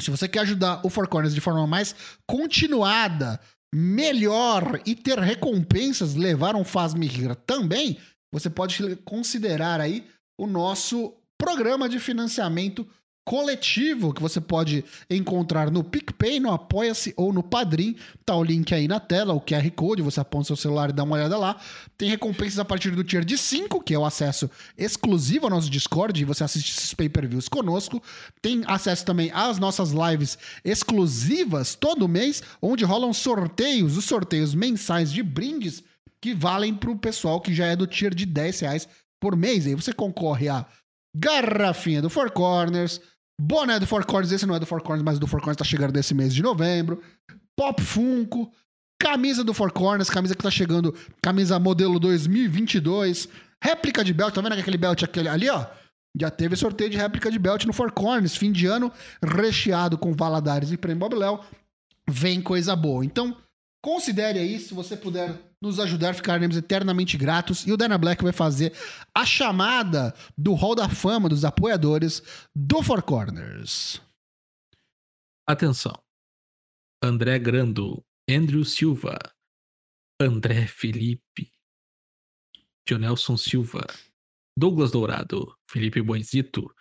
se 0.00 0.10
você 0.10 0.28
quer 0.28 0.40
ajudar 0.40 0.80
o 0.84 0.90
Four 0.90 1.08
Corners 1.08 1.34
de 1.34 1.40
forma 1.40 1.66
mais 1.66 1.94
continuada, 2.26 3.40
melhor 3.74 4.80
e 4.84 4.94
ter 4.94 5.18
recompensas, 5.18 6.14
levar 6.14 6.54
um 6.54 6.64
Faz-me 6.64 7.06
rir 7.06 7.34
também, 7.34 7.98
você 8.32 8.48
pode 8.48 8.96
considerar 9.04 9.80
aí 9.80 10.06
o 10.38 10.46
nosso 10.46 11.14
programa 11.36 11.88
de 11.88 11.98
financiamento 11.98 12.86
coletivo 13.24 14.12
que 14.12 14.20
você 14.20 14.40
pode 14.40 14.84
encontrar 15.08 15.70
no 15.70 15.84
PicPay, 15.84 16.40
no 16.40 16.50
Apoia-se 16.50 17.14
ou 17.16 17.32
no 17.32 17.42
Padrim. 17.42 17.96
Tá 18.24 18.34
o 18.34 18.42
link 18.42 18.74
aí 18.74 18.88
na 18.88 18.98
tela, 18.98 19.32
o 19.32 19.40
QR 19.40 19.70
Code, 19.70 20.02
você 20.02 20.20
aponta 20.20 20.46
seu 20.46 20.56
celular 20.56 20.90
e 20.90 20.92
dá 20.92 21.04
uma 21.04 21.16
olhada 21.16 21.38
lá. 21.38 21.60
Tem 21.96 22.08
recompensas 22.08 22.58
a 22.58 22.64
partir 22.64 22.90
do 22.90 23.04
tier 23.04 23.24
de 23.24 23.38
5, 23.38 23.80
que 23.82 23.94
é 23.94 23.98
o 23.98 24.04
acesso 24.04 24.50
exclusivo 24.76 25.46
ao 25.46 25.50
nosso 25.50 25.70
Discord, 25.70 26.20
e 26.20 26.24
você 26.24 26.42
assiste 26.42 26.76
esses 26.76 26.94
pay-per-views 26.94 27.48
conosco. 27.48 28.02
Tem 28.40 28.62
acesso 28.66 29.04
também 29.04 29.30
às 29.32 29.58
nossas 29.58 29.92
lives 29.92 30.36
exclusivas 30.64 31.74
todo 31.74 32.08
mês, 32.08 32.42
onde 32.60 32.84
rolam 32.84 33.12
sorteios, 33.12 33.96
os 33.96 34.04
sorteios 34.04 34.54
mensais 34.54 35.12
de 35.12 35.22
brindes 35.22 35.82
que 36.22 36.32
valem 36.32 36.72
para 36.72 36.90
o 36.90 36.98
pessoal 36.98 37.40
que 37.40 37.52
já 37.52 37.66
é 37.66 37.74
do 37.74 37.86
tier 37.86 38.14
de 38.14 38.24
10 38.24 38.60
reais 38.60 38.88
por 39.20 39.36
mês. 39.36 39.66
Aí 39.66 39.74
você 39.74 39.92
concorre 39.92 40.48
a 40.48 40.64
garrafinha 41.14 42.00
do 42.00 42.08
Four 42.08 42.30
Corners, 42.30 43.00
boné 43.38 43.78
do 43.80 43.86
Four 43.86 44.06
Corners, 44.06 44.30
esse 44.30 44.46
não 44.46 44.54
é 44.54 44.60
do 44.60 44.66
Four 44.66 44.82
Corners, 44.82 45.04
mas 45.04 45.18
do 45.18 45.26
Four 45.26 45.40
Corners 45.40 45.56
tá 45.56 45.64
chegando 45.64 45.92
desse 45.92 46.14
mês 46.14 46.32
de 46.32 46.40
novembro, 46.40 47.02
Pop 47.56 47.82
Funko, 47.82 48.50
camisa 49.00 49.42
do 49.42 49.52
Four 49.52 49.72
Corners, 49.72 50.08
camisa 50.08 50.34
que 50.34 50.42
tá 50.42 50.50
chegando, 50.50 50.94
camisa 51.20 51.58
modelo 51.58 51.98
2022, 51.98 53.28
réplica 53.62 54.04
de 54.04 54.14
belt, 54.14 54.32
tá 54.32 54.40
vendo 54.40 54.52
aquele 54.52 54.78
belt 54.78 55.02
aquele, 55.02 55.28
ali, 55.28 55.50
ó? 55.50 55.66
Já 56.18 56.30
teve 56.30 56.54
sorteio 56.56 56.90
de 56.90 56.96
réplica 56.96 57.30
de 57.30 57.38
belt 57.38 57.64
no 57.64 57.72
Four 57.72 57.90
Corners, 57.90 58.36
fim 58.36 58.52
de 58.52 58.66
ano, 58.66 58.92
recheado 59.22 59.98
com 59.98 60.12
Valadares 60.12 60.70
e 60.70 60.76
Prêmio 60.76 61.08
Bob 61.08 61.16
Vem 62.08 62.40
coisa 62.40 62.76
boa. 62.76 63.04
Então, 63.04 63.36
considere 63.82 64.38
aí, 64.38 64.58
se 64.58 64.74
você 64.74 64.96
puder 64.96 65.51
nos 65.62 65.78
ajudar, 65.78 66.14
ficaremos 66.14 66.56
eternamente 66.56 67.16
gratos. 67.16 67.66
E 67.66 67.72
o 67.72 67.76
Dana 67.76 67.96
Black 67.96 68.22
vai 68.22 68.32
fazer 68.32 68.72
a 69.14 69.24
chamada 69.24 70.12
do 70.36 70.54
Hall 70.54 70.74
da 70.74 70.88
Fama 70.88 71.28
dos 71.28 71.44
apoiadores 71.44 72.22
do 72.54 72.82
Four 72.82 73.02
Corners. 73.02 74.02
Atenção. 75.46 75.94
André 77.02 77.38
Grando, 77.38 78.04
Andrew 78.28 78.64
Silva, 78.64 79.18
André 80.20 80.66
Felipe, 80.66 81.52
Jonelson 82.88 83.36
Silva, 83.36 83.84
Douglas 84.56 84.90
Dourado, 84.92 85.56
Felipe 85.68 86.00
Boenzito, 86.00 86.72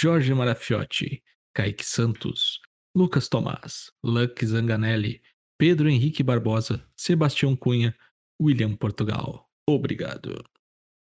Jorge 0.00 0.34
Marafiotti, 0.34 1.22
Kaique 1.54 1.84
Santos, 1.84 2.60
Lucas 2.94 3.28
Tomás, 3.28 3.90
Luck 4.02 4.44
Zanganelli, 4.44 5.22
Pedro 5.58 5.88
Henrique 5.88 6.22
Barbosa, 6.22 6.86
Sebastião 6.96 7.54
Cunha, 7.56 7.96
William 8.40 8.74
Portugal. 8.74 9.46
Obrigado. 9.68 10.42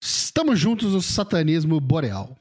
Estamos 0.02 0.60
juntos 0.60 0.94
no 0.94 1.02
satanismo 1.02 1.80
boreal. 1.80 2.38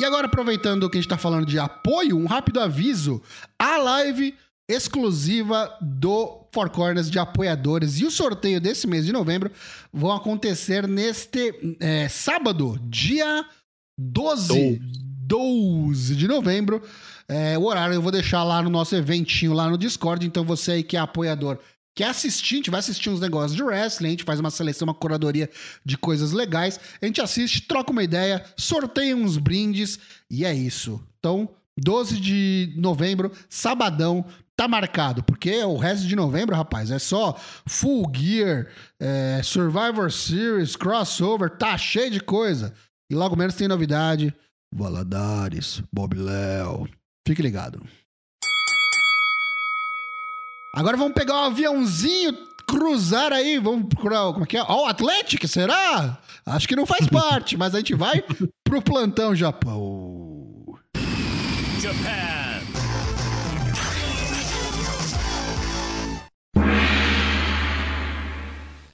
E 0.00 0.04
agora, 0.04 0.26
aproveitando 0.26 0.90
que 0.90 0.98
a 0.98 1.00
gente 1.00 1.06
está 1.06 1.16
falando 1.16 1.46
de 1.46 1.58
apoio, 1.58 2.18
um 2.18 2.26
rápido 2.26 2.60
aviso: 2.60 3.22
a 3.58 3.78
live 3.78 4.34
exclusiva 4.68 5.72
do 5.80 6.48
Four 6.52 6.70
Corners 6.70 7.10
de 7.10 7.18
apoiadores 7.18 8.00
e 8.00 8.04
o 8.04 8.10
sorteio 8.10 8.60
desse 8.60 8.86
mês 8.86 9.06
de 9.06 9.12
novembro 9.12 9.50
vão 9.92 10.12
acontecer 10.12 10.88
neste 10.88 11.54
é, 11.80 12.08
sábado, 12.08 12.78
dia 12.82 13.46
12, 13.98 14.80
12 15.26 16.16
de 16.16 16.26
novembro. 16.26 16.82
É, 17.28 17.56
o 17.56 17.64
horário 17.64 17.94
eu 17.94 18.02
vou 18.02 18.12
deixar 18.12 18.42
lá 18.44 18.60
no 18.62 18.70
nosso 18.70 18.94
eventinho 18.94 19.52
lá 19.52 19.68
no 19.68 19.78
Discord, 19.78 20.26
então 20.26 20.44
você 20.44 20.72
aí 20.72 20.82
que 20.82 20.96
é 20.96 21.00
apoiador 21.00 21.58
quer 21.96 22.08
assistir, 22.08 22.54
a 22.54 22.56
gente 22.58 22.70
vai 22.70 22.80
assistir 22.80 23.08
uns 23.08 23.20
negócios 23.20 23.56
de 23.56 23.62
wrestling, 23.62 24.08
a 24.08 24.10
gente 24.10 24.24
faz 24.24 24.38
uma 24.38 24.50
seleção, 24.50 24.86
uma 24.86 24.94
curadoria 24.94 25.50
de 25.82 25.96
coisas 25.96 26.30
legais, 26.30 26.78
a 27.00 27.06
gente 27.06 27.22
assiste, 27.22 27.62
troca 27.62 27.90
uma 27.90 28.04
ideia, 28.04 28.44
sorteia 28.54 29.16
uns 29.16 29.38
brindes 29.38 29.98
e 30.30 30.44
é 30.44 30.54
isso. 30.54 31.02
Então, 31.18 31.48
12 31.78 32.20
de 32.20 32.74
novembro, 32.76 33.32
sabadão, 33.48 34.26
tá 34.54 34.68
marcado, 34.68 35.24
porque 35.24 35.64
o 35.64 35.76
resto 35.76 36.06
de 36.06 36.14
novembro, 36.14 36.54
rapaz, 36.54 36.90
é 36.90 36.98
só 36.98 37.34
Full 37.66 38.12
Gear, 38.14 38.68
é, 39.00 39.40
Survivor 39.42 40.12
Series, 40.12 40.76
crossover, 40.76 41.50
tá 41.56 41.78
cheio 41.78 42.10
de 42.10 42.20
coisa. 42.20 42.74
E 43.10 43.14
logo 43.14 43.36
menos 43.36 43.54
tem 43.54 43.68
novidade. 43.68 44.34
Valadares, 44.74 45.82
Bob 45.92 46.14
Léo. 46.14 46.88
Fique 47.26 47.40
ligado. 47.40 47.82
Agora 50.76 50.94
vamos 50.94 51.14
pegar 51.14 51.32
um 51.36 51.44
aviãozinho, 51.44 52.36
cruzar 52.68 53.32
aí, 53.32 53.58
vamos 53.58 53.88
procurar, 53.88 54.30
como 54.34 54.44
é 54.44 54.46
que 54.46 54.58
é? 54.58 54.62
Ó, 54.62 54.82
o 54.82 54.86
Atlético, 54.86 55.48
será? 55.48 56.20
Acho 56.44 56.68
que 56.68 56.76
não 56.76 56.84
faz 56.84 57.08
parte, 57.08 57.56
mas 57.56 57.74
a 57.74 57.78
gente 57.78 57.94
vai 57.94 58.22
pro 58.62 58.82
plantão 58.82 59.34
Japão. 59.34 60.76
Japan. 61.80 62.60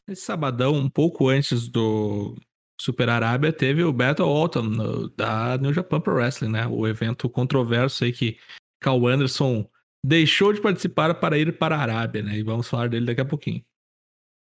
Esse 0.06 0.22
sabadão, 0.22 0.76
um 0.76 0.88
pouco 0.88 1.28
antes 1.28 1.66
do 1.66 2.36
Super 2.80 3.08
Arábia, 3.08 3.52
teve 3.52 3.82
o 3.82 3.92
Battle 3.92 4.28
Autumn 4.28 5.10
da 5.16 5.58
New 5.58 5.74
Japan 5.74 6.00
Pro 6.00 6.14
Wrestling, 6.14 6.50
né? 6.50 6.64
O 6.64 6.86
evento 6.86 7.28
controverso 7.28 8.04
aí 8.04 8.12
que 8.12 8.38
Cal 8.80 9.04
Anderson 9.04 9.68
deixou 10.04 10.52
de 10.52 10.60
participar 10.60 11.14
para 11.14 11.38
ir 11.38 11.56
para 11.58 11.76
a 11.76 11.80
Arábia, 11.80 12.22
né? 12.22 12.38
E 12.38 12.42
vamos 12.42 12.68
falar 12.68 12.88
dele 12.88 13.06
daqui 13.06 13.20
a 13.20 13.24
pouquinho. 13.24 13.64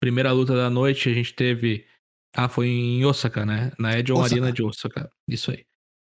Primeira 0.01 0.33
luta 0.33 0.55
da 0.55 0.71
noite, 0.71 1.09
a 1.09 1.15
gente 1.15 1.35
teve. 1.35 1.87
Ah, 2.35 2.49
foi 2.49 2.69
em 2.69 3.05
Osaka, 3.05 3.45
né? 3.45 3.73
Na 3.79 3.99
Edion 3.99 4.17
Osaka. 4.17 4.35
Arena 4.35 4.53
de 4.53 4.63
Osaka. 4.63 5.11
Isso 5.29 5.51
aí. 5.51 5.65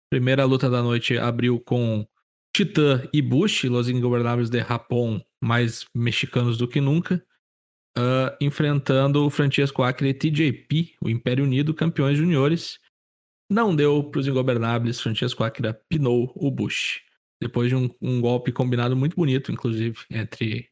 Primeira 0.09 0.45
luta 0.45 0.69
da 0.69 0.82
noite 0.82 1.17
abriu 1.17 1.59
com 1.59 2.07
Titã 2.55 3.07
e 3.13 3.21
Bush, 3.21 3.65
Los 3.65 3.89
Ingobernables 3.89 4.49
de 4.49 4.59
Japão, 4.59 5.21
mais 5.43 5.86
mexicanos 5.93 6.57
do 6.57 6.67
que 6.67 6.80
nunca, 6.80 7.21
uh, 7.97 8.32
enfrentando 8.39 9.26
o 9.26 9.30
Francesco 9.30 9.84
Acre 9.84 10.09
e 10.09 10.13
TJP, 10.13 10.95
o 11.01 11.09
Império 11.09 11.43
Unido, 11.43 11.73
campeões 11.73 12.17
juniores. 12.17 12.80
Não 13.51 13.76
deu 13.76 14.03
para 14.09 14.19
os 14.21 14.28
Ingobernables, 14.28 15.01
Francesco 15.01 15.43
Acre 15.43 15.73
pinou 15.89 16.32
o 16.34 16.49
Bush. 16.49 17.03
Depois 17.41 17.69
de 17.69 17.75
um, 17.75 17.89
um 18.01 18.21
golpe 18.21 18.51
combinado 18.51 18.95
muito 18.95 19.15
bonito, 19.15 19.51
inclusive, 19.51 20.05
entre 20.09 20.69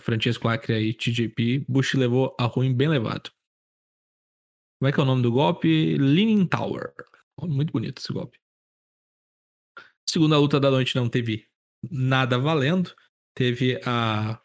Francesco 0.00 0.48
Acre 0.48 0.80
e 0.80 0.94
TJP, 0.94 1.64
Bush 1.68 1.94
levou 1.94 2.34
a 2.38 2.44
ruim 2.44 2.74
bem 2.74 2.88
levado. 2.88 3.30
Como 4.78 4.88
é 4.88 4.92
que 4.92 5.00
é 5.00 5.02
o 5.02 5.06
nome 5.06 5.22
do 5.22 5.32
golpe? 5.32 5.96
Leaning 5.96 6.46
Tower. 6.46 6.92
Muito 7.42 7.72
bonito 7.72 7.98
esse 7.98 8.12
golpe. 8.12 8.38
Segunda 10.08 10.38
luta 10.38 10.60
da 10.60 10.70
noite 10.70 10.96
não 10.96 11.08
teve 11.08 11.46
nada 11.90 12.38
valendo. 12.38 12.94
Teve 13.34 13.80
a 13.84 14.40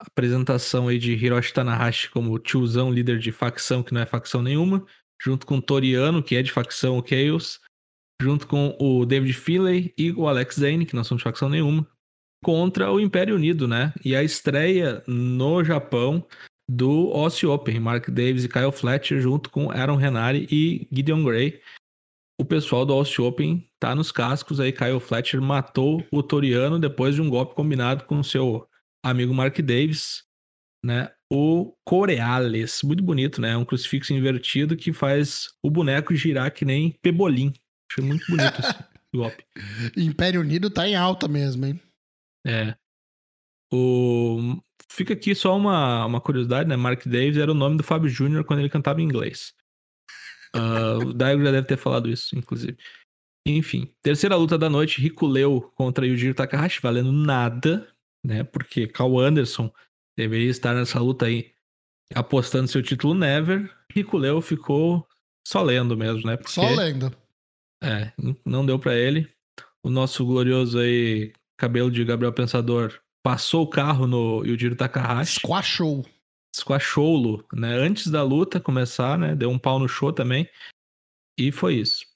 apresentação 0.00 0.88
aí 0.88 0.98
de 0.98 1.12
Hiroshi 1.12 1.52
Tanahashi 1.52 2.10
como 2.10 2.38
tiozão 2.38 2.92
líder 2.92 3.18
de 3.18 3.32
facção, 3.32 3.82
que 3.82 3.94
não 3.94 4.00
é 4.00 4.06
facção 4.06 4.42
nenhuma, 4.42 4.84
junto 5.20 5.46
com 5.46 5.58
o 5.58 5.62
Toriano, 5.62 6.22
que 6.22 6.36
é 6.36 6.42
de 6.42 6.52
facção 6.52 7.02
Chaos, 7.04 7.60
junto 8.24 8.46
com 8.46 8.74
o 8.80 9.04
David 9.04 9.34
Finlay 9.34 9.92
e 9.98 10.10
o 10.12 10.26
Alex 10.26 10.56
Zane, 10.56 10.86
que 10.86 10.96
não 10.96 11.04
são 11.04 11.16
de 11.16 11.22
facção 11.22 11.50
nenhuma, 11.50 11.86
contra 12.42 12.90
o 12.90 12.98
Império 12.98 13.34
Unido, 13.34 13.68
né? 13.68 13.92
E 14.02 14.16
a 14.16 14.22
estreia 14.22 15.02
no 15.06 15.62
Japão 15.62 16.26
do 16.68 17.10
Aussie 17.12 17.46
Open, 17.46 17.78
Mark 17.78 18.08
Davis 18.08 18.44
e 18.44 18.48
Kyle 18.48 18.72
Fletcher, 18.72 19.20
junto 19.20 19.50
com 19.50 19.70
Aaron 19.70 19.96
Renari 19.96 20.48
e 20.50 20.88
Gideon 20.90 21.22
Gray. 21.22 21.60
O 22.40 22.44
pessoal 22.44 22.86
do 22.86 22.94
Aussie 22.94 23.20
Open 23.20 23.68
tá 23.78 23.94
nos 23.94 24.10
cascos 24.10 24.58
aí. 24.58 24.72
Kyle 24.72 24.98
Fletcher 25.00 25.40
matou 25.40 26.02
o 26.10 26.22
Toriano 26.22 26.78
depois 26.78 27.14
de 27.14 27.20
um 27.20 27.28
golpe 27.28 27.54
combinado 27.54 28.04
com 28.04 28.22
seu 28.22 28.66
amigo 29.04 29.34
Mark 29.34 29.58
Davis, 29.60 30.24
né? 30.82 31.10
O 31.30 31.74
Coreales, 31.84 32.82
muito 32.82 33.02
bonito, 33.02 33.40
né? 33.40 33.56
Um 33.56 33.64
crucifixo 33.64 34.14
invertido 34.14 34.76
que 34.76 34.92
faz 34.92 35.48
o 35.62 35.70
boneco 35.70 36.14
girar 36.14 36.52
que 36.52 36.64
nem 36.64 36.92
pebolim. 37.02 37.52
Achei 37.94 38.04
muito 38.04 38.26
bonito 38.28 38.60
esse 38.60 38.74
golpe. 39.14 39.44
Império 39.96 40.40
Unido 40.40 40.68
tá 40.68 40.88
em 40.88 40.96
alta 40.96 41.28
mesmo, 41.28 41.64
hein? 41.64 41.80
É. 42.44 42.74
O... 43.72 44.60
Fica 44.88 45.14
aqui 45.14 45.34
só 45.34 45.56
uma, 45.56 46.04
uma 46.04 46.20
curiosidade, 46.20 46.68
né? 46.68 46.76
Mark 46.76 47.06
Davis 47.06 47.36
era 47.36 47.50
o 47.50 47.54
nome 47.54 47.76
do 47.76 47.84
Fábio 47.84 48.08
Júnior 48.08 48.44
quando 48.44 48.60
ele 48.60 48.68
cantava 48.68 49.00
em 49.00 49.04
inglês. 49.04 49.54
Uh, 50.54 51.08
o 51.08 51.12
Daigo 51.12 51.42
já 51.42 51.50
deve 51.50 51.66
ter 51.66 51.76
falado 51.76 52.08
isso, 52.08 52.36
inclusive. 52.36 52.76
Enfim, 53.46 53.92
terceira 54.02 54.36
luta 54.36 54.56
da 54.56 54.70
noite, 54.70 55.00
Riculeu 55.00 55.72
contra 55.74 56.06
Yujiro 56.06 56.34
Takahashi, 56.34 56.80
valendo 56.80 57.12
nada, 57.12 57.88
né? 58.24 58.44
Porque 58.44 58.86
Cal 58.86 59.18
Anderson 59.18 59.72
deveria 60.16 60.50
estar 60.50 60.74
nessa 60.74 61.00
luta 61.00 61.26
aí 61.26 61.52
apostando 62.14 62.68
seu 62.68 62.82
título 62.82 63.14
Never. 63.14 63.70
Rico 63.92 64.16
Leo 64.16 64.40
ficou 64.40 65.06
só 65.46 65.62
lendo 65.62 65.96
mesmo, 65.96 66.26
né? 66.26 66.36
Porque, 66.36 66.52
só 66.52 66.68
lendo. 66.70 67.14
É, 67.84 68.12
não 68.44 68.64
deu 68.64 68.78
para 68.78 68.94
ele. 68.96 69.28
O 69.82 69.90
nosso 69.90 70.24
glorioso 70.24 70.78
aí, 70.78 71.32
cabelo 71.56 71.90
de 71.90 72.04
Gabriel 72.04 72.32
Pensador, 72.32 72.98
passou 73.22 73.64
o 73.64 73.68
carro 73.68 74.06
no 74.06 74.44
Yujiro 74.44 74.76
Takahashi. 74.76 75.40
Squashou. 75.40 76.06
Squashou-lo, 76.54 77.44
né? 77.52 77.74
Antes 77.74 78.06
da 78.10 78.22
luta 78.22 78.60
começar, 78.60 79.18
né? 79.18 79.34
Deu 79.34 79.50
um 79.50 79.58
pau 79.58 79.78
no 79.78 79.88
show 79.88 80.12
também. 80.12 80.48
E 81.38 81.52
foi 81.52 81.74
isso. 81.74 82.06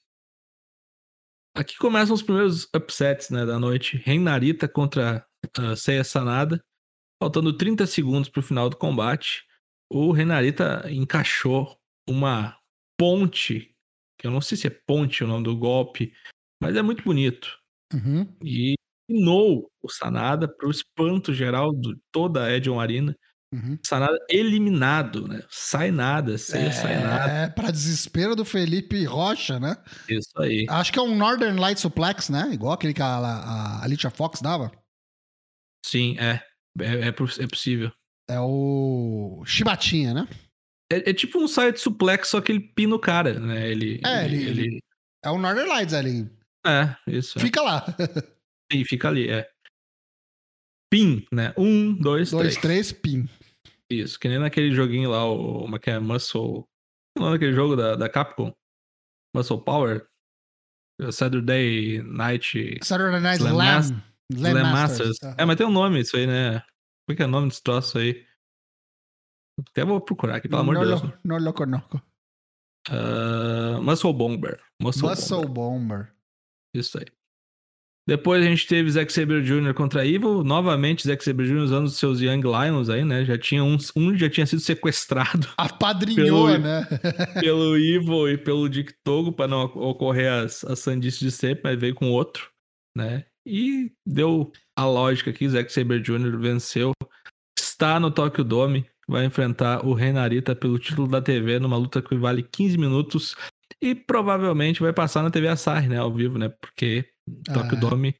Aqui 1.55 1.77
começam 1.77 2.15
os 2.15 2.21
primeiros 2.21 2.69
upsets, 2.73 3.29
né, 3.29 3.45
da 3.45 3.59
noite. 3.59 3.97
Reinarita 3.97 4.67
contra 4.67 5.25
uh, 5.57 5.75
Seiya 5.75 6.03
Sanada. 6.03 6.63
Faltando 7.21 7.51
30 7.51 7.85
segundos 7.85 8.29
para 8.29 8.39
o 8.39 8.43
final 8.43 8.69
do 8.69 8.77
combate, 8.77 9.45
o 9.91 10.11
Renarita 10.11 10.89
encaixou 10.89 11.77
uma 12.07 12.57
ponte, 12.97 13.75
que 14.19 14.27
eu 14.27 14.31
não 14.31 14.41
sei 14.41 14.57
se 14.57 14.67
é 14.67 14.69
ponte 14.69 15.23
o 15.23 15.27
nome 15.27 15.45
do 15.45 15.57
golpe, 15.57 16.13
mas 16.61 16.75
é 16.75 16.81
muito 16.81 17.03
bonito. 17.03 17.57
Uhum. 17.93 18.27
E 18.43 18.75
pinou 19.07 19.71
o 19.81 19.89
Sanada 19.89 20.47
para 20.47 20.67
o 20.67 20.71
espanto 20.71 21.33
geral 21.33 21.73
de 21.73 21.95
toda 22.11 22.43
a 22.43 22.51
Edion 22.51 22.79
Arena. 22.79 23.15
Uhum. 23.51 23.79
Sanada 23.83 24.15
eliminado, 24.29 25.27
né? 25.27 25.41
Sai 25.49 25.89
nada, 25.89 26.37
Seiya 26.37 26.67
é, 26.67 26.71
sai 26.71 27.03
nada. 27.03 27.31
É, 27.31 27.49
para 27.49 27.71
desespero 27.71 28.35
do 28.35 28.45
Felipe 28.45 29.05
Rocha, 29.05 29.59
né? 29.59 29.75
Isso 30.07 30.39
aí. 30.39 30.67
Acho 30.69 30.93
que 30.93 30.99
é 30.99 31.01
um 31.01 31.15
Northern 31.15 31.59
Light 31.59 31.79
Suplex, 31.79 32.29
né? 32.29 32.51
Igual 32.53 32.73
aquele 32.73 32.93
que 32.93 33.01
a, 33.01 33.07
a 33.07 33.83
Alicia 33.83 34.11
Fox 34.11 34.41
dava. 34.41 34.71
Sim, 35.83 36.15
é. 36.19 36.43
É, 36.79 37.07
é, 37.07 37.07
é 37.07 37.47
possível. 37.47 37.91
É 38.29 38.39
o 38.39 39.43
Chibatinha, 39.45 40.13
né? 40.13 40.27
É, 40.91 41.09
é, 41.09 41.13
tipo 41.13 41.39
um 41.39 41.47
side 41.47 41.79
suplex, 41.79 42.29
só 42.29 42.41
que 42.41 42.51
ele 42.51 42.59
pina 42.59 42.95
o 42.95 42.99
cara, 42.99 43.39
né? 43.39 43.69
Ele, 43.69 44.01
é, 44.03 44.25
ele, 44.25 44.43
ele, 44.43 44.61
ele... 44.61 44.83
é 45.23 45.29
o 45.29 45.37
Northern 45.37 45.69
Lights 45.69 45.93
ali. 45.93 46.29
É, 46.65 46.95
isso. 47.07 47.37
É. 47.37 47.41
Fica 47.41 47.61
lá. 47.61 47.85
Sim, 48.71 48.83
fica 48.85 49.07
ali, 49.07 49.29
é. 49.29 49.49
Pin, 50.91 51.25
né? 51.31 51.53
Um, 51.55 51.93
dois, 51.93 52.31
dois 52.31 52.55
três. 52.57 52.89
três, 52.89 52.91
pin. 52.91 53.29
Isso, 53.89 54.19
que 54.19 54.27
nem 54.27 54.39
naquele 54.39 54.71
joguinho 54.71 55.11
lá, 55.11 55.25
o. 55.25 55.61
Como 55.61 55.75
é 55.75 55.79
que 55.79 55.89
é? 55.89 55.99
Muscle. 55.99 56.65
Não 57.17 57.33
é 57.33 57.35
aquele 57.35 57.53
jogo 57.53 57.75
da, 57.75 57.95
da 57.95 58.09
Capcom? 58.09 58.51
Muscle 59.35 59.63
Power? 59.63 60.07
Saturday 61.11 62.01
Night. 62.03 62.79
Saturday 62.83 63.19
Night 63.19 63.41
Slam. 63.41 63.53
Slam, 63.53 64.03
Slam 64.31 64.71
Masters. 64.71 65.09
Masters. 65.09 65.35
É, 65.37 65.45
mas 65.45 65.55
tem 65.55 65.65
um 65.65 65.71
nome 65.71 66.01
isso 66.01 66.17
aí, 66.17 66.27
né? 66.27 66.59
Como 66.59 67.13
é 67.13 67.15
que 67.15 67.23
é 67.23 67.25
o 67.25 67.29
nome 67.29 67.47
desse 67.47 67.63
troço 67.63 67.97
aí? 67.97 68.25
Até 69.69 69.83
vou 69.83 69.99
procurar 70.01 70.37
aqui, 70.37 70.47
pelo 70.47 70.61
amor 70.61 70.79
de 70.79 70.85
Deus. 70.85 71.01
Lo, 71.01 71.13
não 71.23 71.37
lo 71.37 71.53
conozco. 71.53 72.01
Uh, 72.89 73.81
Muscle 73.81 74.13
Bomber. 74.13 74.59
Muscle, 74.81 75.09
Muscle 75.09 75.45
Bomber. 75.47 75.53
Bomber. 75.53 76.13
Isso 76.73 76.97
aí. 76.97 77.05
Depois 78.09 78.43
a 78.43 78.49
gente 78.49 78.65
teve 78.65 78.89
Zack 78.89 79.13
Saber 79.13 79.43
Jr. 79.43 79.75
contra 79.75 80.03
Evil. 80.03 80.43
Novamente, 80.43 81.05
Zack 81.05 81.23
Saber 81.23 81.45
Jr. 81.45 81.57
usando 81.57 81.85
os 81.85 81.97
seus 81.97 82.19
Young 82.19 82.41
Lions 82.41 82.89
aí, 82.89 83.05
né? 83.05 83.23
Já 83.23 83.37
tinha 83.37 83.63
um, 83.63 83.77
um 83.95 84.17
já 84.17 84.27
tinha 84.27 84.47
sido 84.47 84.61
sequestrado. 84.61 85.47
Apadrinhou, 85.55 86.47
pelo, 86.47 86.57
né? 86.57 86.87
pelo 87.39 87.77
Evil 87.77 88.29
e 88.29 88.35
pelo 88.35 88.67
Dick 88.67 88.93
Togo, 89.03 89.31
para 89.31 89.47
não 89.47 89.65
ocorrer 89.65 90.31
as, 90.31 90.63
as 90.63 90.79
sandices 90.79 91.19
de 91.19 91.29
sempre, 91.29 91.61
mas 91.65 91.79
veio 91.79 91.93
com 91.93 92.09
outro, 92.09 92.49
né? 92.97 93.25
E 93.45 93.91
deu 94.03 94.51
a 94.75 94.85
lógica 94.85 95.29
aqui, 95.29 95.47
Zack 95.47 95.71
Saber 95.71 96.01
Jr. 96.01 96.35
venceu. 96.39 96.93
Está 97.59 97.99
no 97.99 98.09
Tokyo 98.09 98.43
Dome, 98.43 98.89
vai 99.09 99.25
enfrentar 99.25 99.85
o 99.85 99.93
Renarita 99.93 100.55
pelo 100.55 100.77
título 100.77 101.07
da 101.07 101.21
TV 101.21 101.59
numa 101.59 101.75
luta 101.75 102.01
que 102.01 102.15
vale 102.15 102.43
15 102.43 102.77
minutos 102.77 103.35
e 103.81 103.95
provavelmente 103.95 104.81
vai 104.81 104.93
passar 104.93 105.23
na 105.23 105.31
TV 105.31 105.47
Asahi, 105.47 105.87
né, 105.87 105.97
ao 105.97 106.13
vivo, 106.13 106.37
né? 106.37 106.49
Porque 106.49 107.09
ah. 107.49 107.53
Tokyo 107.53 107.79
Dome 107.79 108.15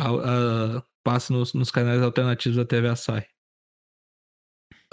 a, 0.00 0.08
a, 0.08 0.82
passa 1.04 1.32
nos, 1.32 1.52
nos, 1.54 1.70
canais 1.70 2.00
alternativos 2.00 2.56
da 2.56 2.64
TV 2.64 2.88
Asahi. 2.88 3.26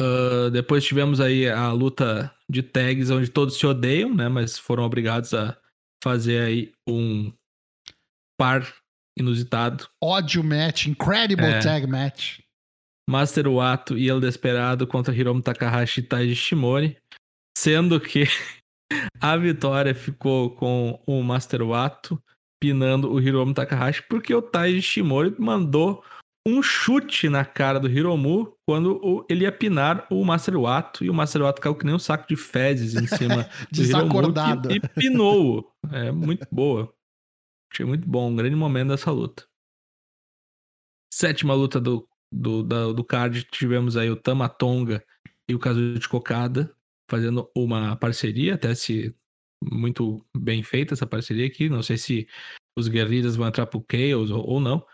Uh, 0.02 0.50
depois 0.50 0.84
tivemos 0.84 1.20
aí 1.20 1.48
a 1.48 1.72
luta 1.74 2.34
de 2.50 2.64
tags 2.64 3.10
onde 3.10 3.30
todos 3.30 3.58
se 3.58 3.68
odeiam, 3.68 4.16
né? 4.16 4.30
Mas 4.30 4.58
foram 4.58 4.84
obrigados 4.84 5.34
a 5.34 5.58
fazer 6.02 6.42
aí 6.42 6.74
um 6.88 7.32
par 8.38 8.66
inusitado. 9.18 9.88
Ódio 10.02 10.44
match, 10.44 10.88
incredible 10.88 11.46
é. 11.46 11.60
tag 11.60 11.86
match. 11.86 12.40
Master 13.10 13.48
Wato 13.48 13.98
e 13.98 14.08
El 14.08 14.20
Desperado 14.20 14.86
contra 14.86 15.16
Hiromu 15.16 15.42
Takahashi 15.42 16.02
e 16.02 16.04
Taiji 16.04 16.36
Shimori. 16.36 16.96
Sendo 17.58 18.00
que 18.00 18.26
a 19.20 19.36
vitória 19.36 19.96
ficou 19.96 20.52
com 20.52 21.02
o 21.08 21.24
Master 21.24 21.64
Wato 21.64 22.22
pinando 22.62 23.12
o 23.12 23.20
Hiromu 23.20 23.54
Takahashi, 23.54 24.04
porque 24.08 24.34
o 24.34 24.44
Taiji 24.44 24.84
Shimori 24.84 25.34
mandou 25.40 26.04
um 26.48 26.62
chute 26.62 27.30
na 27.30 27.44
cara 27.44 27.80
do 27.80 27.90
Hiromu 27.90 28.54
quando 28.68 29.26
ele 29.28 29.44
ia 29.44 29.52
pinar 29.52 30.06
o 30.12 30.24
Master 30.24 30.60
Wato 30.60 31.04
e 31.04 31.10
o 31.10 31.14
Master 31.14 31.42
Wato 31.42 31.62
caiu 31.62 31.76
que 31.76 31.86
nem 31.86 31.96
um 31.96 32.00
saco 32.00 32.28
de 32.28 32.36
fezes 32.36 32.94
em 32.94 33.08
cima 33.08 33.50
do 33.72 33.82
Hiromu 33.82 34.34
e, 34.70 34.76
e 34.76 34.80
pinou. 34.80 35.74
É 35.92 36.12
muito 36.12 36.46
boa. 36.52 36.94
Achei 37.74 37.86
muito 37.88 38.08
bom, 38.08 38.30
um 38.30 38.36
grande 38.36 38.56
momento 38.56 38.90
dessa 38.90 39.10
luta. 39.10 39.48
Sétima 41.12 41.56
luta 41.56 41.80
do, 41.82 42.08
do, 42.32 42.64
da, 42.64 42.92
do 42.92 43.04
card, 43.04 43.44
tivemos 43.52 43.98
aí 43.98 44.10
o 44.10 44.16
Tamatonga 44.16 45.04
e 45.48 45.56
o 45.56 45.60
Kazuchi 45.60 46.08
Kokada 46.08 46.74
fazendo 47.10 47.50
uma 47.56 47.96
parceria, 47.96 48.54
até 48.54 48.76
se 48.76 49.16
muito 49.64 50.26
bem 50.38 50.64
feita 50.64 50.94
essa 50.94 51.08
parceria 51.08 51.46
aqui. 51.46 51.68
Não 51.68 51.82
sei 51.82 51.98
se 51.98 52.28
os 52.78 52.88
guerreiros 52.88 53.36
vão 53.36 53.48
entrar 53.48 53.66
pro 53.66 53.86
Chaos 53.92 54.32
ou, 54.32 54.48
ou 54.48 54.60
não. 54.60 54.86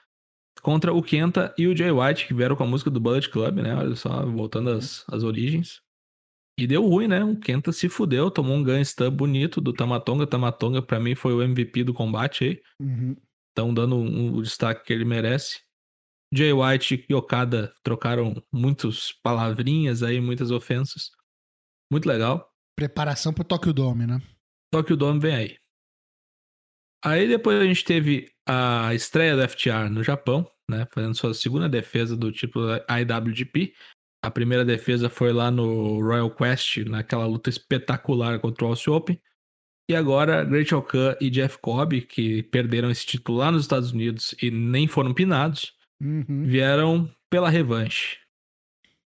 Contra 0.61 0.93
o 0.93 1.03
Kenta 1.03 1.53
e 1.57 1.67
o 1.67 1.75
Jay 1.75 1.91
White, 1.91 2.25
que 2.25 2.33
vieram 2.33 2.55
com 2.55 2.63
a 2.63 2.67
música 2.67 2.89
do 2.89 2.99
Bullet 2.99 3.29
Club, 3.29 3.57
né? 3.57 3.75
Olha 3.75 3.95
só, 3.95 4.25
voltando 4.25 4.71
às, 4.71 5.05
às 5.09 5.23
origens. 5.23 5.81
E 6.57 6.65
deu 6.65 6.87
ruim, 6.87 7.07
né? 7.07 7.23
O 7.23 7.37
Kenta 7.37 7.71
se 7.73 7.89
fudeu, 7.89 8.31
tomou 8.31 8.55
um 8.55 8.63
gun 8.63 8.83
stun 8.83 9.11
bonito 9.11 9.59
do 9.59 9.73
Tamatonga. 9.73 10.25
Tamatonga, 10.25 10.81
para 10.81 10.99
mim, 10.99 11.13
foi 11.13 11.33
o 11.33 11.41
MVP 11.43 11.83
do 11.83 11.93
combate 11.93 12.45
aí. 12.45 12.61
Uhum. 12.79 13.15
dando 13.73 13.97
um, 13.97 14.35
o 14.35 14.41
destaque 14.41 14.85
que 14.85 14.93
ele 14.93 15.03
merece. 15.03 15.64
Jay 16.35 16.51
White 16.51 17.05
e 17.07 17.13
Okada 17.13 17.73
trocaram 17.81 18.43
muitas 18.51 19.11
palavrinhas 19.23 20.03
aí, 20.03 20.19
muitas 20.19 20.51
ofensas. 20.51 21.11
Muito 21.91 22.07
legal. 22.07 22.51
Preparação 22.77 23.33
pro 23.33 23.43
Tokyo 23.43 23.71
Dome, 23.71 24.05
né? 24.05 24.21
Tokyo 24.71 24.97
Dome 24.97 25.19
vem 25.19 25.35
aí. 25.35 25.57
Aí 27.03 27.27
depois 27.27 27.59
a 27.59 27.65
gente 27.65 27.85
teve 27.85 28.31
a 28.47 28.93
estreia 28.93 29.35
do 29.35 29.47
FTR 29.47 29.89
no 29.89 30.03
Japão, 30.03 30.49
né? 30.69 30.87
Fazendo 30.91 31.15
sua 31.15 31.33
segunda 31.33 31.69
defesa 31.69 32.17
do 32.17 32.31
título 32.31 32.67
IWGP. 32.89 33.73
A 34.23 34.31
primeira 34.31 34.65
defesa 34.65 35.07
foi 35.09 35.31
lá 35.31 35.51
no 35.51 36.01
Royal 36.01 36.33
Quest, 36.35 36.77
naquela 36.87 37.27
luta 37.27 37.49
espetacular 37.49 38.39
contra 38.39 38.65
o 38.65 38.67
Aussie 38.69 38.91
Open. 38.91 39.21
E 39.87 39.95
agora, 39.95 40.43
Great 40.43 40.71
Khan 40.71 41.15
e 41.21 41.29
Jeff 41.29 41.59
Cobb, 41.59 42.01
que 42.01 42.41
perderam 42.43 42.89
esse 42.89 43.05
título 43.05 43.37
lá 43.37 43.51
nos 43.51 43.61
Estados 43.61 43.91
Unidos 43.91 44.33
e 44.41 44.49
nem 44.49 44.87
foram 44.87 45.13
pinados, 45.13 45.75
Uhum. 46.01 46.43
vieram 46.45 47.09
pela 47.29 47.49
revanche. 47.49 48.17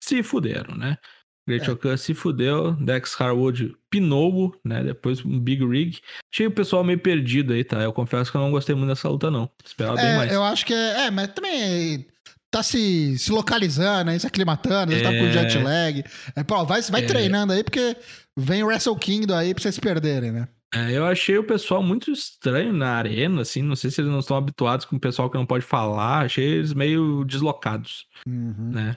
Se 0.02 0.22
fuderam, 0.22 0.76
né? 0.76 0.98
Great 1.46 1.70
É. 1.70 1.74
Khan 1.74 1.96
se 1.96 2.14
fudeu, 2.14 2.72
Dex 2.72 3.18
Harwood 3.20 3.74
pinou, 3.90 4.58
né? 4.64 4.82
Depois 4.82 5.22
um 5.24 5.38
Big 5.38 5.64
Rig. 5.64 6.00
Achei 6.32 6.46
o 6.46 6.50
pessoal 6.50 6.82
meio 6.82 6.98
perdido 6.98 7.52
aí, 7.52 7.62
tá? 7.64 7.80
Eu 7.82 7.92
confesso 7.92 8.30
que 8.30 8.36
eu 8.36 8.40
não 8.40 8.50
gostei 8.50 8.74
muito 8.74 8.88
dessa 8.88 9.08
luta, 9.08 9.30
não. 9.30 9.50
Esperava 9.64 9.96
bem 9.96 10.06
É, 10.06 10.16
mais. 10.16 10.32
eu 10.32 10.42
acho 10.42 10.64
que 10.64 10.72
é, 10.72 11.06
é, 11.06 11.10
mas 11.10 11.28
também 11.34 12.06
tá 12.50 12.62
se, 12.62 13.18
se 13.18 13.30
localizando, 13.32 14.10
aí, 14.10 14.18
se 14.20 14.26
aclimatando, 14.26 14.90
vezes 14.92 15.02
tá 15.06 15.10
com 15.10 15.16
É. 15.26 15.32
jet 15.32 15.58
lag. 15.58 16.04
É, 16.36 16.42
pô, 16.44 16.64
vai, 16.64 16.80
vai 16.82 17.02
É. 17.02 17.06
treinando 17.06 17.52
aí, 17.52 17.62
porque 17.62 17.94
vem 18.38 18.62
o 18.62 18.66
Wrestle 18.66 18.96
Kingdom 18.96 19.34
aí 19.34 19.52
pra 19.52 19.62
vocês 19.62 19.78
perderem, 19.78 20.32
né? 20.32 20.48
É, 20.76 20.92
eu 20.92 21.04
achei 21.06 21.38
o 21.38 21.46
pessoal 21.46 21.82
muito 21.82 22.10
estranho 22.10 22.72
na 22.72 22.94
arena, 22.96 23.42
assim. 23.42 23.62
Não 23.62 23.76
sei 23.76 23.90
se 23.90 24.00
eles 24.00 24.10
não 24.10 24.18
estão 24.20 24.36
habituados 24.36 24.84
com 24.86 24.96
o 24.96 25.00
pessoal 25.00 25.30
que 25.30 25.36
não 25.38 25.46
pode 25.46 25.64
falar. 25.64 26.24
Achei 26.24 26.44
eles 26.44 26.72
meio 26.74 27.24
deslocados, 27.24 28.06
Uhum. 28.26 28.70
né? 28.72 28.96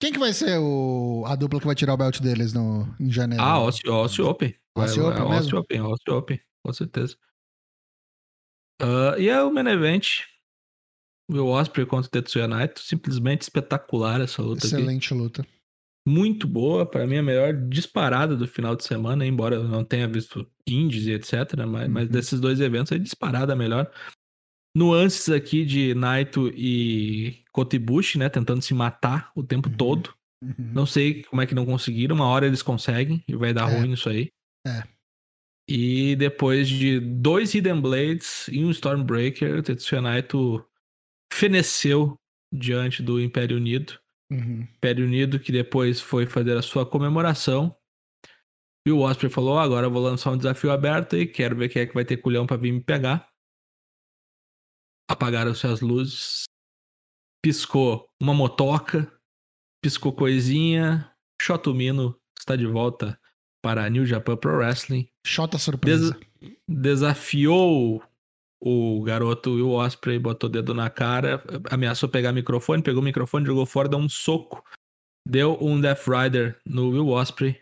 Quem 0.00 0.12
que 0.12 0.18
vai 0.18 0.32
ser 0.32 0.58
o, 0.60 1.24
a 1.26 1.34
dupla 1.34 1.58
que 1.58 1.66
vai 1.66 1.74
tirar 1.74 1.94
o 1.94 1.96
belt 1.96 2.20
deles 2.20 2.52
no, 2.52 2.86
em 3.00 3.10
janeiro? 3.10 3.42
Ah, 3.42 3.52
Aussie, 3.54 3.88
Aussie 3.88 4.22
Open. 4.22 4.54
Aussie 4.76 5.00
Open 5.00 5.28
mesmo? 5.28 5.58
Open, 5.58 5.78
Aussie 5.80 6.10
Open, 6.10 6.40
com 6.64 6.72
certeza. 6.72 7.16
Ah, 8.80 9.16
e 9.18 9.28
é 9.28 9.42
o 9.42 9.52
main 9.52 9.66
event. 9.66 10.20
O 11.30 11.46
Osprey 11.48 11.84
contra 11.84 12.06
o 12.08 12.10
Tetsuya 12.10 12.46
Naito. 12.46 12.80
Simplesmente 12.80 13.42
espetacular 13.42 14.20
essa 14.20 14.40
luta 14.40 14.66
aqui. 14.66 14.76
Excelente 14.76 15.12
luta. 15.12 15.46
Muito 16.08 16.46
boa. 16.48 16.86
Pra 16.86 17.06
mim, 17.06 17.18
a 17.18 17.22
melhor 17.22 17.52
disparada 17.52 18.36
do 18.36 18.46
final 18.48 18.74
de 18.74 18.84
semana. 18.84 19.26
Embora 19.26 19.56
eu 19.56 19.64
não 19.64 19.84
tenha 19.84 20.08
visto 20.08 20.46
indies 20.66 21.06
e 21.06 21.12
etc. 21.12 21.54
Mas, 21.66 21.88
mas 21.88 22.06
Uhum. 22.06 22.10
desses 22.12 22.40
dois 22.40 22.60
eventos, 22.60 22.92
é 22.92 22.98
disparada 22.98 23.52
a 23.52 23.56
melhor. 23.56 23.90
Nuances 24.76 25.28
aqui 25.28 25.64
de 25.64 25.94
Naito 25.94 26.48
e 26.54 27.42
Kotibushi, 27.52 28.18
né? 28.18 28.28
Tentando 28.28 28.62
se 28.62 28.72
matar 28.74 29.30
o 29.34 29.42
tempo 29.42 29.68
Uhum. 29.68 29.76
todo. 29.76 30.14
Uhum. 30.42 30.54
Não 30.72 30.86
sei 30.86 31.24
como 31.24 31.42
é 31.42 31.46
que 31.46 31.54
não 31.54 31.66
conseguiram. 31.66 32.14
Uma 32.16 32.26
hora 32.28 32.46
eles 32.46 32.62
conseguem 32.62 33.22
e 33.26 33.34
vai 33.34 33.52
dar 33.52 33.70
É. 33.70 33.78
ruim 33.78 33.88
nisso 33.88 34.08
aí. 34.08 34.28
É. 34.66 34.82
E 35.68 36.16
depois 36.16 36.68
de 36.68 36.98
dois 37.00 37.54
Hidden 37.54 37.80
Blades 37.80 38.48
e 38.48 38.64
um 38.64 38.70
Stormbreaker, 38.70 39.62
Tetsuya 39.62 40.00
Naito 40.00 40.64
feneceu 41.32 42.14
diante 42.54 43.02
do 43.02 43.20
Império 43.20 43.56
Unido. 43.58 43.98
Uhum. 44.30 44.62
Império 44.62 45.06
Unido 45.06 45.40
que 45.40 45.50
depois 45.50 46.00
foi 46.00 46.26
fazer 46.26 46.56
a 46.56 46.62
sua 46.62 46.84
comemoração. 46.84 47.74
E 48.86 48.92
o 48.92 49.00
Osprey 49.00 49.30
falou: 49.30 49.54
"Ó, 49.54 49.58
agora 49.58 49.86
eu 49.86 49.90
vou 49.90 50.02
lançar 50.02 50.30
um 50.30 50.36
desafio 50.36 50.70
aberto 50.70 51.16
e 51.16 51.26
quero 51.26 51.56
ver 51.56 51.68
quem 51.68 51.82
é 51.82 51.86
que 51.86 51.94
vai 51.94 52.04
ter 52.04 52.18
culhão 52.18 52.46
pra 52.46 52.56
vir 52.56 52.72
me 52.72 52.82
pegar. 52.82 53.28
Apagaram-se 55.10 55.66
as 55.66 55.80
luzes. 55.80 56.44
Piscou 57.42 58.08
uma 58.20 58.34
motoca. 58.34 59.10
Piscou 59.82 60.12
coisinha. 60.12 61.10
Shotomino 61.40 62.18
está 62.38 62.56
de 62.56 62.66
volta 62.66 63.18
para 63.62 63.84
a 63.84 63.88
New 63.88 64.04
Japan 64.04 64.36
Pro 64.36 64.56
Wrestling. 64.56 65.08
Shota 65.26 65.58
surpresa. 65.58 66.18
Desafiou 66.68 68.02
o 68.60 69.02
garoto 69.02 69.58
e 69.58 69.62
o 69.62 69.70
Osprey, 69.70 70.18
botou 70.18 70.48
o 70.48 70.52
dedo 70.52 70.74
na 70.74 70.90
cara, 70.90 71.42
ameaçou 71.70 72.08
pegar 72.08 72.30
o 72.30 72.34
microfone, 72.34 72.82
pegou 72.82 73.00
o 73.00 73.04
microfone, 73.04 73.46
jogou 73.46 73.64
fora, 73.66 73.88
deu 73.88 73.98
um 73.98 74.08
soco. 74.08 74.64
Deu 75.26 75.58
um 75.60 75.78
Death 75.80 76.06
Rider 76.08 76.58
no 76.64 76.88
Will 76.90 77.08
Osprey. 77.08 77.60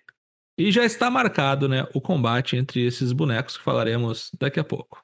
E 0.59 0.71
já 0.71 0.85
está 0.85 1.11
marcado, 1.11 1.69
né, 1.69 1.87
o 1.93 2.01
combate 2.01 2.57
entre 2.57 2.81
esses 2.87 3.13
bonecos 3.13 3.57
que 3.57 3.63
falaremos 3.65 4.31
daqui 4.39 4.61
a 4.61 4.65
pouco. 4.65 5.03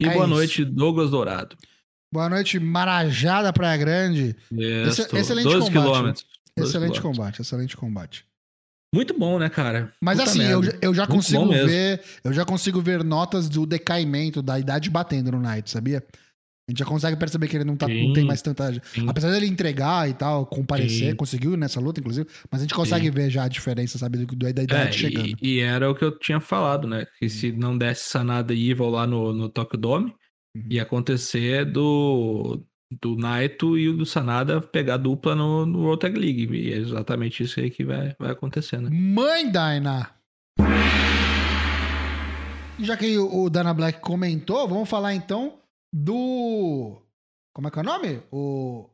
E 0.00 0.06
É 0.06 0.12
boa 0.12 0.24
isso. 0.24 0.34
noite, 0.34 0.64
Douglas 0.64 1.10
Dourado. 1.10 1.56
Boa 2.12 2.30
noite, 2.30 2.58
Marajada 2.60 3.52
Praia 3.52 3.76
Grande. 3.76 4.36
Excelente 4.52 5.42
12 5.44 5.58
combate, 5.58 5.72
quilômetros. 5.72 6.26
12 6.56 6.70
Excelente 6.70 6.92
quilômetros. 6.92 7.00
combate, 7.00 7.40
excelente 7.42 7.76
combate. 7.76 8.26
Muito 8.94 9.18
bom, 9.18 9.38
né, 9.38 9.48
cara? 9.48 9.92
Mas 10.00 10.18
Puta 10.18 10.30
assim, 10.30 10.42
eu, 10.44 10.62
eu 10.80 10.94
já 10.94 11.02
Muito 11.06 11.16
consigo 11.16 11.44
bom 11.44 11.50
mesmo. 11.52 11.68
ver, 11.68 12.02
eu 12.22 12.32
já 12.32 12.44
consigo 12.44 12.80
ver 12.80 13.02
notas 13.02 13.48
do 13.48 13.66
decaimento 13.66 14.40
da 14.40 14.58
idade 14.58 14.88
batendo 14.88 15.32
no 15.32 15.40
Knight, 15.40 15.68
sabia? 15.70 16.02
A 16.66 16.70
gente 16.70 16.78
já 16.78 16.86
consegue 16.86 17.16
perceber 17.18 17.46
que 17.46 17.56
ele 17.56 17.64
não, 17.64 17.76
tá, 17.76 17.86
não 17.86 18.12
tem 18.14 18.24
mais 18.24 18.40
tanta. 18.40 18.72
Sim. 18.72 19.06
Apesar 19.06 19.30
dele 19.30 19.46
entregar 19.46 20.08
e 20.08 20.14
tal, 20.14 20.46
comparecer, 20.46 21.10
Sim. 21.10 21.16
conseguiu 21.16 21.56
nessa 21.58 21.78
luta, 21.78 22.00
inclusive, 22.00 22.26
mas 22.50 22.60
a 22.62 22.64
gente 22.64 22.74
consegue 22.74 23.10
ver 23.10 23.28
já 23.28 23.44
a 23.44 23.48
diferença, 23.48 23.98
sabe, 23.98 24.24
do, 24.24 24.34
da 24.34 24.48
idade 24.48 24.74
É, 24.74 24.90
chegando. 24.92 25.36
e, 25.42 25.56
e 25.56 25.60
era 25.60 25.90
o 25.90 25.94
que 25.94 26.02
eu 26.04 26.18
tinha 26.18 26.40
falado, 26.40 26.88
né? 26.88 27.04
Que 27.18 27.28
se 27.28 27.52
não 27.52 27.76
desse 27.76 28.04
Sanada 28.08 28.54
e 28.54 28.70
Evil 28.70 28.88
lá 28.88 29.06
no, 29.06 29.32
no 29.32 29.48
Tokyo 29.48 29.78
Dome, 29.78 30.14
Uhum. 30.56 30.68
ia 30.70 30.84
acontecer 30.84 31.64
do, 31.64 32.64
do 32.90 33.16
Naito 33.16 33.78
e 33.78 33.88
o 33.88 33.96
do 33.96 34.06
Sanada 34.06 34.60
pegar 34.60 34.96
dupla 34.96 35.34
no, 35.34 35.66
no 35.66 35.80
World 35.80 36.00
Tag 36.00 36.18
League. 36.18 36.46
E 36.54 36.72
é 36.72 36.76
exatamente 36.76 37.42
isso 37.42 37.60
aí 37.60 37.70
que 37.70 37.84
vai, 37.84 38.14
vai 38.18 38.30
acontecer, 38.30 38.80
né? 38.80 38.88
Mãe 38.90 39.50
Daina! 39.50 40.10
Já 42.78 42.96
que 42.96 43.16
o 43.18 43.48
Dana 43.48 43.72
Black 43.72 44.00
comentou, 44.00 44.68
vamos 44.68 44.88
falar 44.88 45.14
então 45.14 45.60
do. 45.92 47.00
Como 47.54 47.68
é 47.68 47.70
que 47.70 47.78
é 47.78 47.82
o 47.82 47.84
nome? 47.84 48.22
O. 48.32 48.90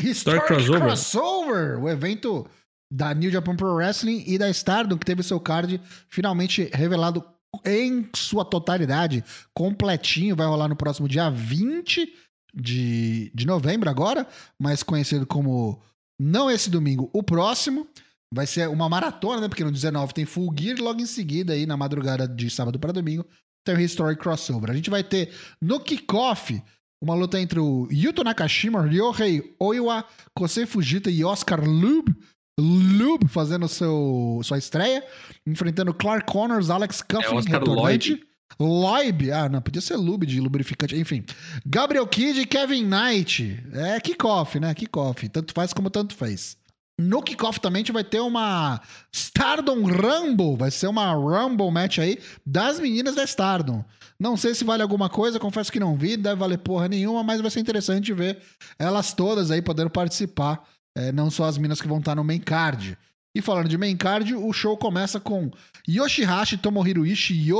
Historic 0.00 0.46
Crossover. 0.46 0.80
Crossover! 0.80 1.82
O 1.82 1.88
evento 1.88 2.46
da 2.90 3.12
New 3.12 3.30
Japan 3.30 3.54
Pro 3.54 3.74
Wrestling 3.74 4.24
e 4.26 4.38
da 4.38 4.48
Stardom, 4.48 4.96
que 4.96 5.04
teve 5.04 5.22
seu 5.22 5.38
card 5.38 5.80
finalmente 6.08 6.70
revelado 6.72 7.22
em 7.64 8.08
sua 8.16 8.44
totalidade, 8.44 9.22
completinho. 9.54 10.34
Vai 10.34 10.46
rolar 10.46 10.68
no 10.68 10.76
próximo 10.76 11.06
dia 11.06 11.30
20 11.30 12.10
de, 12.54 13.30
de 13.34 13.46
novembro, 13.46 13.88
agora, 13.88 14.26
mais 14.58 14.82
conhecido 14.82 15.26
como. 15.26 15.80
Não 16.20 16.50
esse 16.50 16.68
domingo, 16.70 17.10
o 17.12 17.22
próximo. 17.22 17.86
Vai 18.32 18.46
ser 18.46 18.68
uma 18.68 18.88
maratona, 18.88 19.40
né? 19.40 19.48
Porque 19.48 19.64
no 19.64 19.72
19 19.72 20.14
tem 20.14 20.24
Full 20.24 20.54
Gear 20.56 20.78
e 20.78 20.80
logo 20.80 21.00
em 21.00 21.06
seguida, 21.06 21.52
aí 21.52 21.66
na 21.66 21.76
madrugada 21.76 22.28
de 22.28 22.48
sábado 22.48 22.78
para 22.78 22.92
domingo, 22.92 23.26
tem 23.64 23.74
o 23.74 23.80
Historic 23.80 24.22
Crossover. 24.22 24.70
A 24.70 24.74
gente 24.74 24.88
vai 24.88 25.02
ter 25.02 25.32
no 25.60 25.80
kickoff 25.80 26.62
uma 27.02 27.14
luta 27.14 27.40
entre 27.40 27.58
o 27.58 27.88
Yuto 27.90 28.22
Nakashima, 28.22 28.82
Ryohei 28.82 29.54
Oiwa, 29.58 30.04
Kosei 30.34 30.66
Fujita 30.66 31.10
e 31.10 31.24
Oscar 31.24 31.64
Lube. 31.64 32.14
Lube 32.60 33.26
fazendo 33.26 33.66
seu, 33.66 34.40
sua 34.44 34.58
estreia, 34.58 35.02
enfrentando 35.46 35.94
Clark 35.94 36.30
Connors, 36.30 36.68
Alex 36.68 37.00
Coughlin, 37.00 37.48
É 37.48 37.58
retornante. 37.58 38.22
Loib, 38.58 39.30
ah, 39.32 39.48
não, 39.48 39.62
podia 39.62 39.80
ser 39.80 39.96
Lube 39.96 40.26
de 40.26 40.40
lubrificante, 40.40 40.96
enfim. 40.96 41.24
Gabriel 41.64 42.06
Kidd 42.06 42.40
e 42.40 42.46
Kevin 42.46 42.84
Knight. 42.84 43.62
É 43.72 44.00
kickoff, 44.00 44.58
né? 44.60 44.74
Kickoff. 44.74 45.28
Tanto 45.28 45.54
faz 45.54 45.72
como 45.72 45.88
tanto 45.88 46.14
fez. 46.14 46.58
No 47.00 47.22
kickoff 47.22 47.58
também 47.58 47.80
a 47.80 47.82
gente 47.82 47.92
vai 47.92 48.04
ter 48.04 48.20
uma 48.20 48.78
Stardom 49.10 49.86
Rumble. 49.86 50.56
Vai 50.56 50.70
ser 50.70 50.86
uma 50.88 51.12
Rumble 51.12 51.70
match 51.70 51.98
aí 51.98 52.18
das 52.44 52.78
meninas 52.78 53.14
da 53.14 53.24
Stardom. 53.24 53.82
Não 54.18 54.36
sei 54.36 54.54
se 54.54 54.64
vale 54.64 54.82
alguma 54.82 55.08
coisa, 55.08 55.40
confesso 55.40 55.72
que 55.72 55.80
não 55.80 55.96
vi, 55.96 56.14
deve 56.14 56.36
valer 56.36 56.58
porra 56.58 56.88
nenhuma, 56.88 57.22
mas 57.22 57.40
vai 57.40 57.50
ser 57.50 57.60
interessante 57.60 58.12
ver 58.12 58.38
elas 58.78 59.14
todas 59.14 59.50
aí 59.50 59.62
podendo 59.62 59.88
participar. 59.88 60.62
é, 60.94 61.10
não 61.12 61.30
só 61.30 61.44
as 61.44 61.56
minas 61.56 61.80
que 61.80 61.88
vão 61.88 62.00
estar 62.00 62.14
no 62.14 62.24
main 62.24 62.40
card. 62.40 62.98
E 63.34 63.40
falando 63.40 63.68
de 63.68 63.78
main 63.78 63.96
card, 63.96 64.34
o 64.34 64.52
show 64.52 64.76
começa 64.76 65.20
com 65.20 65.50
Yoshihashi, 65.88 66.56
Tomohiro 66.58 67.06
Ishii 67.06 67.52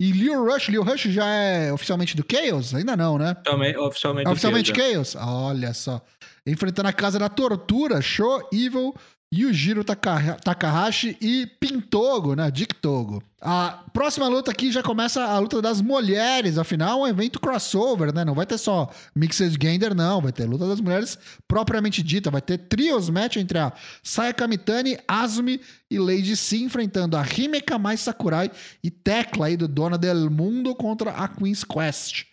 e 0.00 0.10
Liu 0.10 0.42
Rush. 0.42 0.68
Liu 0.68 0.82
Rush 0.82 1.02
já 1.02 1.26
é 1.26 1.70
oficialmente 1.72 2.16
do 2.16 2.24
Chaos? 2.30 2.74
Ainda 2.74 2.96
não, 2.96 3.18
né? 3.18 3.32
Oficialmente, 3.32 3.78
oficialmente, 3.78 4.28
É 4.28 4.32
oficialmente 4.32 4.72
do 4.72 4.80
Chaos? 4.80 5.16
Olha 5.16 5.74
só. 5.74 6.00
Enfrentando 6.46 6.88
a 6.88 6.92
Casa 6.94 7.18
da 7.18 7.28
Tortura, 7.28 8.00
Show 8.00 8.48
Evil, 8.50 8.94
Yujiro 9.32 9.84
Taka- 9.84 10.38
Takahashi 10.42 11.16
e 11.20 11.46
Pintogo, 11.60 12.34
né? 12.34 12.50
Dick 12.50 12.74
Togo. 12.76 13.22
A 13.40 13.84
próxima 13.92 14.26
luta 14.26 14.50
aqui 14.50 14.72
já 14.72 14.82
começa 14.82 15.22
a 15.22 15.38
luta 15.38 15.60
das 15.60 15.82
mulheres, 15.82 16.56
afinal, 16.56 17.06
é 17.06 17.10
um 17.10 17.12
evento 17.12 17.38
crossover, 17.38 18.12
né? 18.12 18.24
Não 18.24 18.34
vai 18.34 18.46
ter 18.46 18.56
só 18.56 18.90
Mixed 19.14 19.56
Gender, 19.60 19.94
não. 19.94 20.22
Vai 20.22 20.32
ter 20.32 20.46
luta 20.46 20.66
das 20.66 20.80
mulheres 20.80 21.18
propriamente 21.46 22.02
dita. 22.02 22.30
Vai 22.30 22.40
ter 22.40 22.56
trios 22.56 23.10
match 23.10 23.36
entre 23.36 23.58
a 23.58 23.72
Sayaka 24.02 24.48
Mitani, 24.48 24.98
Azumi 25.06 25.60
e 25.90 25.98
Lady 25.98 26.34
C 26.34 26.56
enfrentando 26.56 27.16
a 27.16 27.22
Himeka 27.22 27.78
mais 27.78 28.00
Sakurai 28.00 28.50
e 28.82 28.90
Tecla 28.90 29.46
aí 29.46 29.56
do 29.58 29.68
Dona 29.68 29.98
del 29.98 30.30
Mundo 30.30 30.74
contra 30.74 31.10
a 31.10 31.28
Queen's 31.28 31.64
Quest. 31.64 32.24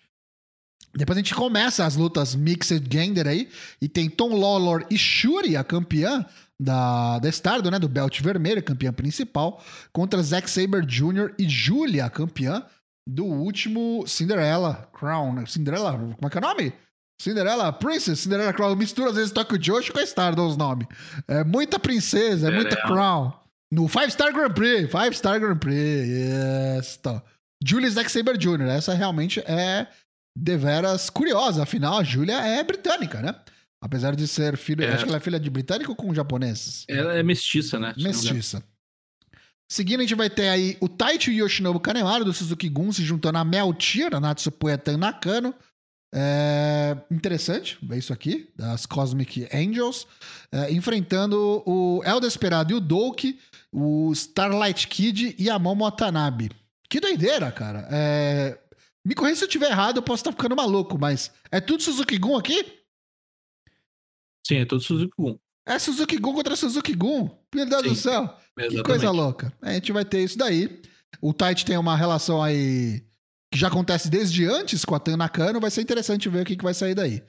Depois 0.98 1.18
a 1.18 1.20
gente 1.20 1.36
começa 1.36 1.86
as 1.86 1.98
lutas 1.98 2.34
Mixed 2.36 2.82
Gender 2.90 3.28
aí. 3.28 3.50
E 3.82 3.90
tem 3.90 4.10
Tom 4.10 4.34
Lawlor 4.40 4.86
e 4.90 4.98
Shuri, 4.98 5.58
a 5.58 5.64
campeã 5.64 6.26
da, 6.62 7.20
da 7.20 7.30
Stardom, 7.30 7.70
né? 7.70 7.80
Do 7.80 7.90
belt 7.90 8.22
vermelho, 8.22 8.64
campeã 8.64 8.92
principal. 8.94 9.64
Contra 9.92 10.22
Zack 10.22 10.50
Saber 10.50 10.86
Jr. 10.86 11.34
e 11.38 11.48
Julia, 11.48 12.10
campeã 12.10 12.64
do 13.08 13.26
último 13.26 14.06
Cinderella 14.08 14.90
Crown. 14.94 15.34
né? 15.34 15.46
Cinderella, 15.46 15.94
como 15.94 16.28
é 16.28 16.30
que 16.30 16.38
é 16.38 16.42
o 16.42 16.44
nome? 16.44 16.74
Cinderella 17.22 17.72
Princess, 17.72 18.20
Cinderella 18.20 18.54
Crown. 18.54 18.76
Mistura 18.76 19.10
às 19.10 19.16
vezes 19.16 19.32
Tokyo 19.32 19.62
Joshi 19.62 19.92
com 19.92 20.00
a 20.00 20.04
Stardom 20.04 20.48
os 20.48 20.58
nomes. 20.58 20.88
É 21.28 21.44
muita 21.44 21.80
princesa, 21.80 22.50
é 22.50 22.52
muita. 22.52 22.76
Crown. 22.76 23.34
No 23.72 23.88
Five 23.88 24.12
Star 24.12 24.32
Grand 24.32 24.52
Prix, 24.52 24.92
Five 24.92 25.16
Star 25.16 25.40
Grand 25.40 25.58
Prix, 25.58 26.08
yes, 26.08 26.98
tá. 26.98 27.22
Julia 27.64 27.90
Zack 27.90 28.12
Saber 28.12 28.38
Jr. 28.38 28.68
Essa 28.68 28.94
realmente 28.94 29.40
é 29.40 29.88
deveras 30.38 31.10
curiosa. 31.10 31.64
Afinal, 31.64 32.00
a 32.00 32.04
Julia 32.04 32.38
é 32.40 32.64
britânica, 32.64 33.22
né? 33.22 33.36
Apesar 33.86 34.16
de 34.16 34.28
ser 34.28 34.58
filho. 34.58 34.84
É. 34.84 34.92
Acho 34.92 35.04
que 35.04 35.10
ela 35.10 35.18
é 35.18 35.22
filha 35.22 35.40
de 35.40 35.48
britânico 35.48 35.96
com 35.96 36.12
japoneses. 36.12 36.86
Ela 36.90 37.14
é 37.14 37.22
mestiça, 37.22 37.80
né? 37.80 37.94
Mestiça. 37.96 38.64
Seguindo, 39.72 40.00
a 40.00 40.04
gente 40.04 40.16
vai 40.16 40.28
ter 40.28 40.50
aí 40.50 40.76
o 40.82 40.90
Taichi 40.90 41.32
Yoshinobu 41.32 41.80
Kanemaru 41.80 42.26
do 42.26 42.34
Suzuki 42.34 42.68
Gun 42.68 42.92
se 42.92 43.04
juntando 43.04 43.38
a 43.38 43.46
Meltir, 43.46 44.16
a 44.16 44.20
Natsupoya 44.20 44.82
Nakano. 44.98 45.54
É 46.12 46.98
interessante 47.12 47.78
ver 47.84 48.00
isso 48.00 48.12
aqui, 48.12 48.50
das 48.56 48.88
Cosmic 48.88 49.48
Angels, 49.54 50.08
é, 50.52 50.72
enfrentando 50.72 51.62
o 51.64 52.02
El 52.04 52.20
Desperado 52.20 52.72
e 52.72 52.76
o 52.76 52.80
Doki, 52.80 53.40
o 53.72 54.12
Starlight 54.14 54.88
Kid 54.88 55.36
e 55.38 55.48
a 55.48 55.60
Momo 55.60 55.84
Watanabe. 55.84 56.50
Que 56.90 57.00
doideira, 57.00 57.52
cara. 57.52 57.88
É, 57.92 58.58
Me 59.06 59.14
corrija 59.14 59.36
se 59.36 59.44
eu 59.44 59.48
estiver 59.48 59.70
errado, 59.70 59.98
eu 59.98 60.02
posso 60.02 60.22
estar 60.22 60.32
ficando 60.32 60.56
maluco, 60.56 60.98
mas 60.98 61.32
é 61.52 61.62
tudo 61.62 61.84
Suzuki 61.84 62.18
Gun 62.18 62.36
aqui? 62.36 62.75
Sim, 64.46 64.58
é 64.58 64.66
tudo 64.66 64.82
Suzuki 64.82 65.14
Gun. 65.18 65.38
É 65.68 65.80
Suzuki 65.80 66.18
Gun 66.18 66.34
contra 66.34 66.56
Suzuki 66.56 66.94
Gun? 66.94 67.30
Meu 67.54 67.66
Deus 67.66 67.82
Sim. 67.82 67.90
do 67.90 67.96
céu. 67.96 68.28
Que 68.28 68.62
Exatamente. 68.62 68.84
coisa 68.84 69.12
louca. 69.12 69.54
A 69.62 69.74
gente 69.74 69.92
vai 69.92 70.06
ter 70.06 70.24
isso 70.24 70.38
daí. 70.38 70.82
O 71.20 71.34
Tite 71.34 71.66
tem 71.66 71.78
uma 71.78 71.96
relação 71.96 72.44
aí 72.44 73.04
que 73.52 73.60
já 73.60 73.68
acontece 73.68 74.10
desde 74.10 74.46
antes 74.46 74.86
com 74.86 74.94
a 74.94 75.00
Tan 75.00 75.18
Nakano. 75.18 75.60
Vai 75.60 75.72
ser 75.72 75.82
interessante 75.82 76.30
ver 76.30 76.44
o 76.44 76.46
que, 76.46 76.56
que 76.56 76.64
vai 76.64 76.74
sair 76.74 76.94
daí. 76.94 77.24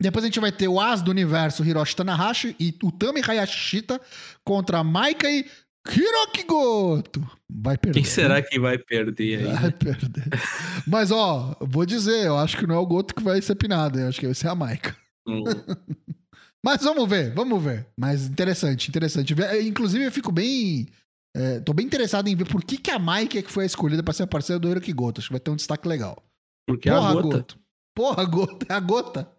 Depois 0.00 0.24
a 0.24 0.28
gente 0.28 0.40
vai 0.40 0.50
ter 0.52 0.68
o 0.68 0.80
As 0.80 1.02
do 1.02 1.10
Universo, 1.10 1.64
Hiroshi 1.64 1.94
Tanahashi, 1.94 2.56
e 2.58 2.76
o 2.82 2.90
Tami 2.90 3.20
Hayashishita 3.20 4.00
contra 4.44 4.82
Maika 4.84 5.28
e 5.28 5.44
Hiroki 5.88 6.44
Goto. 6.44 7.28
Vai 7.48 7.76
perder. 7.76 8.00
Quem 8.00 8.08
será 8.08 8.42
que 8.42 8.58
vai 8.58 8.78
perder 8.78 9.40
aí? 9.40 9.52
Vai 9.54 9.72
perder. 9.72 10.24
Mas, 10.86 11.10
ó, 11.10 11.56
vou 11.60 11.84
dizer, 11.84 12.26
eu 12.26 12.36
acho 12.38 12.56
que 12.56 12.66
não 12.66 12.76
é 12.76 12.78
o 12.78 12.86
Goto 12.86 13.14
que 13.14 13.22
vai 13.22 13.40
ser 13.42 13.56
pinado. 13.56 13.98
Eu 13.98 14.08
acho 14.08 14.20
que 14.20 14.26
vai 14.26 14.34
ser 14.34 14.48
a 14.48 14.54
Maika. 14.54 14.96
Hum, 15.28 15.44
Mas 16.64 16.82
vamos 16.82 17.08
ver, 17.08 17.32
vamos 17.34 17.62
ver. 17.62 17.86
Mas 17.98 18.26
interessante, 18.26 18.88
interessante. 18.88 19.32
Ver- 19.34 19.62
Inclusive, 19.62 20.04
eu 20.04 20.12
fico 20.12 20.32
bem. 20.32 20.88
é, 21.36 21.60
tô 21.60 21.72
bem 21.72 21.86
interessado 21.86 22.28
em 22.28 22.34
ver 22.34 22.46
por 22.48 22.62
que, 22.64 22.76
que 22.76 22.90
a 22.90 22.98
Mike 22.98 23.38
é 23.38 23.42
que 23.42 23.50
foi 23.52 23.64
escolhida 23.64 24.02
pra 24.02 24.12
ser 24.12 24.24
a 24.24 24.26
parceira 24.26 24.58
do 24.58 24.68
Hiroki 24.68 24.92
Goto. 24.92 25.20
Acho 25.20 25.28
que 25.28 25.34
vai 25.34 25.40
ter 25.40 25.50
um 25.50 25.56
destaque 25.56 25.86
legal. 25.86 26.20
Porque 26.68 26.88
é 26.88 26.92
a 26.92 27.12
gota. 27.12 27.22
Goto. 27.22 27.58
Porra, 27.96 28.24
Goto. 28.24 28.66
É 28.68 28.74
a 28.74 28.80
gota. 28.80 29.30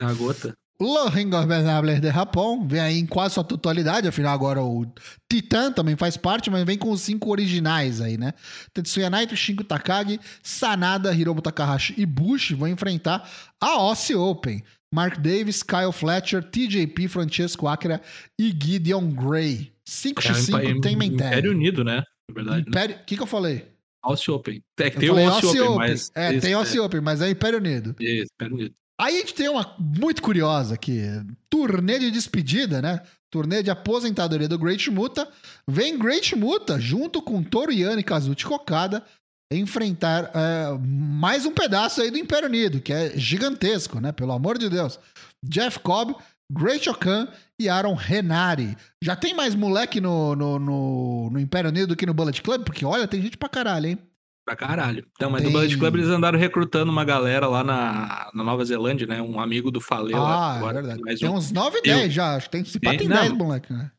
É 0.00 0.04
a 0.04 0.12
gota. 0.12 0.54
O 0.78 1.08
Ring 1.08 1.28
Ingobernável 1.28 1.98
de 1.98 2.08
Japão 2.12 2.68
vem 2.68 2.80
aí 2.80 2.98
em 2.98 3.06
quase 3.06 3.32
sua 3.32 3.42
totalidade, 3.42 4.06
afinal 4.08 4.34
agora 4.34 4.62
o 4.62 4.84
Titan 5.26 5.72
também 5.72 5.96
faz 5.96 6.18
parte, 6.18 6.50
mas 6.50 6.64
vem 6.64 6.76
com 6.76 6.90
os 6.90 7.00
cinco 7.00 7.30
originais 7.30 8.02
aí, 8.02 8.18
né? 8.18 8.34
Tetsuya 8.74 9.08
Naito, 9.08 9.34
Shingo 9.34 9.64
Takagi, 9.64 10.20
Sanada, 10.42 11.14
Hiromu 11.14 11.40
Takahashi 11.40 11.94
e 11.96 12.04
Bushi 12.04 12.52
vão 12.54 12.68
enfrentar 12.68 13.26
a 13.58 13.68
Aussie 13.70 14.14
Open. 14.14 14.62
Mark 14.96 15.18
Davis, 15.18 15.62
Kyle 15.62 15.92
Fletcher, 15.92 16.42
TJP, 16.42 17.06
Francesco 17.06 17.68
Akira 17.68 18.00
e 18.40 18.48
Gideon 18.48 19.10
Gray. 19.10 19.70
5x5 19.86 20.58
é 20.58 20.80
tem 20.80 20.96
mentality. 20.96 21.12
Império 21.14 21.50
Unido, 21.50 21.84
né? 21.84 22.02
Na 22.30 22.34
verdade. 22.34 22.64
né? 22.74 23.00
O 23.02 23.04
que, 23.04 23.14
que 23.14 23.22
eu 23.22 23.26
falei? 23.26 23.66
Aussie 24.02 24.32
Open. 24.32 24.62
É 24.78 24.88
tem 24.88 25.10
falei 25.10 25.26
Aussie 25.26 25.46
Aussie 25.48 25.60
Open, 25.60 25.74
Open. 25.74 25.88
mas... 25.90 26.12
É, 26.14 26.32
isso, 26.32 26.40
tem 26.40 26.54
Aussie 26.54 26.80
Open, 26.80 27.00
mas 27.02 27.20
é 27.20 27.28
Império 27.28 27.58
Unido. 27.58 27.94
Isso, 28.00 28.30
Império 28.36 28.54
Unido. 28.54 28.74
Aí 28.98 29.16
a 29.16 29.20
gente 29.20 29.34
tem 29.34 29.50
uma 29.50 29.76
muito 29.78 30.22
curiosa 30.22 30.76
aqui. 30.76 31.02
Turnê 31.50 31.98
de 31.98 32.10
despedida, 32.10 32.80
né? 32.80 33.02
Turnê 33.30 33.62
de 33.62 33.70
aposentadoria 33.70 34.48
do 34.48 34.58
Great 34.58 34.90
Muta. 34.90 35.28
Vem 35.68 35.98
Great 35.98 36.34
Muta, 36.34 36.80
junto 36.80 37.20
com 37.20 37.42
Toriyano 37.42 38.00
e 38.00 38.02
Kazuchi 38.02 38.46
Kokada, 38.46 39.04
enfrentar 39.52 40.30
é, 40.34 40.76
mais 40.80 41.46
um 41.46 41.52
pedaço 41.52 42.00
aí 42.02 42.10
do 42.10 42.18
Império 42.18 42.48
Unido, 42.48 42.80
que 42.80 42.92
é 42.92 43.12
gigantesco, 43.16 44.00
né? 44.00 44.12
Pelo 44.12 44.32
amor 44.32 44.58
de 44.58 44.68
Deus. 44.68 44.98
Jeff 45.44 45.78
Cobb, 45.80 46.14
Great 46.52 46.88
Okan 46.88 47.28
e 47.60 47.68
Aaron 47.68 47.94
Renari. 47.94 48.76
Já 49.02 49.14
tem 49.14 49.34
mais 49.34 49.54
moleque 49.54 50.00
no, 50.00 50.34
no, 50.34 50.58
no, 50.58 51.30
no 51.30 51.40
Império 51.40 51.70
Unido 51.70 51.88
do 51.88 51.96
que 51.96 52.06
no 52.06 52.14
Bullet 52.14 52.42
Club? 52.42 52.64
Porque, 52.64 52.84
olha, 52.84 53.06
tem 53.06 53.22
gente 53.22 53.36
pra 53.38 53.48
caralho, 53.48 53.86
hein? 53.86 53.98
Pra 54.44 54.56
caralho. 54.56 55.04
Então, 55.16 55.28
mas 55.30 55.42
Tem- 55.42 55.50
no 55.50 55.58
Bullet 55.58 55.76
Club 55.76 55.94
eles 55.96 56.08
andaram 56.08 56.38
recrutando 56.38 56.90
uma 56.90 57.04
galera 57.04 57.46
lá 57.48 57.64
na, 57.64 58.30
na 58.32 58.44
Nova 58.44 58.64
Zelândia, 58.64 59.06
né? 59.06 59.20
Um 59.20 59.40
amigo 59.40 59.70
do 59.70 59.80
Faleu. 59.80 60.16
ah, 60.24 60.54
agora, 60.56 60.78
é 60.78 60.82
verdade. 60.82 61.02
Mais 61.02 61.18
Tem 61.20 61.28
um. 61.28 61.34
uns 61.34 61.50
9 61.50 61.78
e 61.78 61.82
Tem- 61.82 61.94
10 61.96 62.12
já. 62.12 62.36
Acho 62.36 62.46
que 62.46 62.52
tem, 62.52 62.64
se 62.64 62.78
pá, 62.80 62.90
Tem- 62.90 62.98
tem 63.00 63.08
não. 63.08 63.16
10 63.16 63.32
moleque, 63.32 63.72
né? 63.72 63.90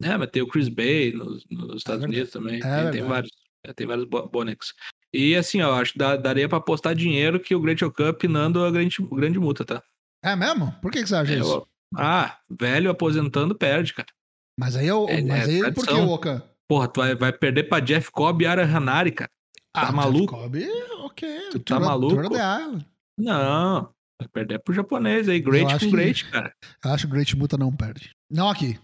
É, 0.00 0.16
mas 0.16 0.30
tem 0.30 0.40
o 0.42 0.46
Chris 0.46 0.68
Bay 0.68 1.12
nos, 1.12 1.44
nos 1.50 1.76
Estados 1.78 2.02
verdade. 2.02 2.06
Unidos 2.06 2.30
também. 2.30 2.60
É 2.62 2.82
tem, 2.84 2.90
tem 2.92 3.02
vários. 3.02 3.30
É, 3.64 3.72
Tem 3.72 3.86
vários 3.86 4.06
bo- 4.06 4.28
bonecos. 4.28 4.74
E 5.12 5.34
assim, 5.36 5.60
ó, 5.62 5.80
acho 5.80 5.92
que 5.92 5.98
dá- 5.98 6.16
daria 6.16 6.48
pra 6.48 6.58
apostar 6.58 6.94
dinheiro 6.94 7.40
que 7.40 7.54
o 7.54 7.60
Great 7.60 7.84
Okan 7.84 8.12
pinando 8.14 8.64
a 8.64 8.70
grande, 8.70 8.96
grande 9.12 9.38
multa, 9.38 9.64
tá? 9.64 9.82
É 10.22 10.34
mesmo? 10.36 10.72
Por 10.82 10.90
que, 10.90 11.02
que 11.02 11.08
você 11.08 11.14
acha 11.16 11.32
É, 11.32 11.38
isso? 11.38 11.58
ó, 11.58 11.66
ah, 11.96 12.38
velho 12.50 12.90
aposentando 12.90 13.54
perde, 13.54 13.94
cara. 13.94 14.08
Mas 14.58 14.76
aí 14.76 14.86
eu. 14.86 15.06
É, 15.08 15.22
mas 15.22 15.48
é 15.48 15.64
aí 15.66 15.72
por 15.72 15.86
que 15.86 15.94
Okan? 15.94 16.42
Porra, 16.68 16.88
tu 16.88 17.00
vai, 17.00 17.14
vai 17.14 17.32
perder 17.32 17.64
pra 17.64 17.80
Jeff 17.80 18.10
Cobb 18.10 18.42
e 18.42 18.46
Ara 18.46 18.64
Hanari, 18.64 19.12
cara. 19.12 19.30
Tá 19.72 19.82
Jeff 19.82 19.94
maluco? 19.94 20.34
Cobb, 20.34 20.56
ok. 21.04 21.48
Tu 21.52 21.60
tá 21.60 21.80
maluco? 21.80 22.16
Não, 23.16 23.88
vai 24.20 24.28
perder 24.32 24.58
pro 24.58 24.74
japonês 24.74 25.28
aí. 25.28 25.40
Great 25.40 25.72
com 25.72 25.78
que- 25.78 25.90
Great, 25.90 26.24
cara. 26.30 26.52
Eu 26.84 26.90
acho 26.92 27.06
que 27.06 27.12
o 27.12 27.14
Great 27.14 27.36
Muta 27.36 27.56
não 27.56 27.74
perde. 27.74 28.10
Não 28.30 28.48
aqui. 28.48 28.78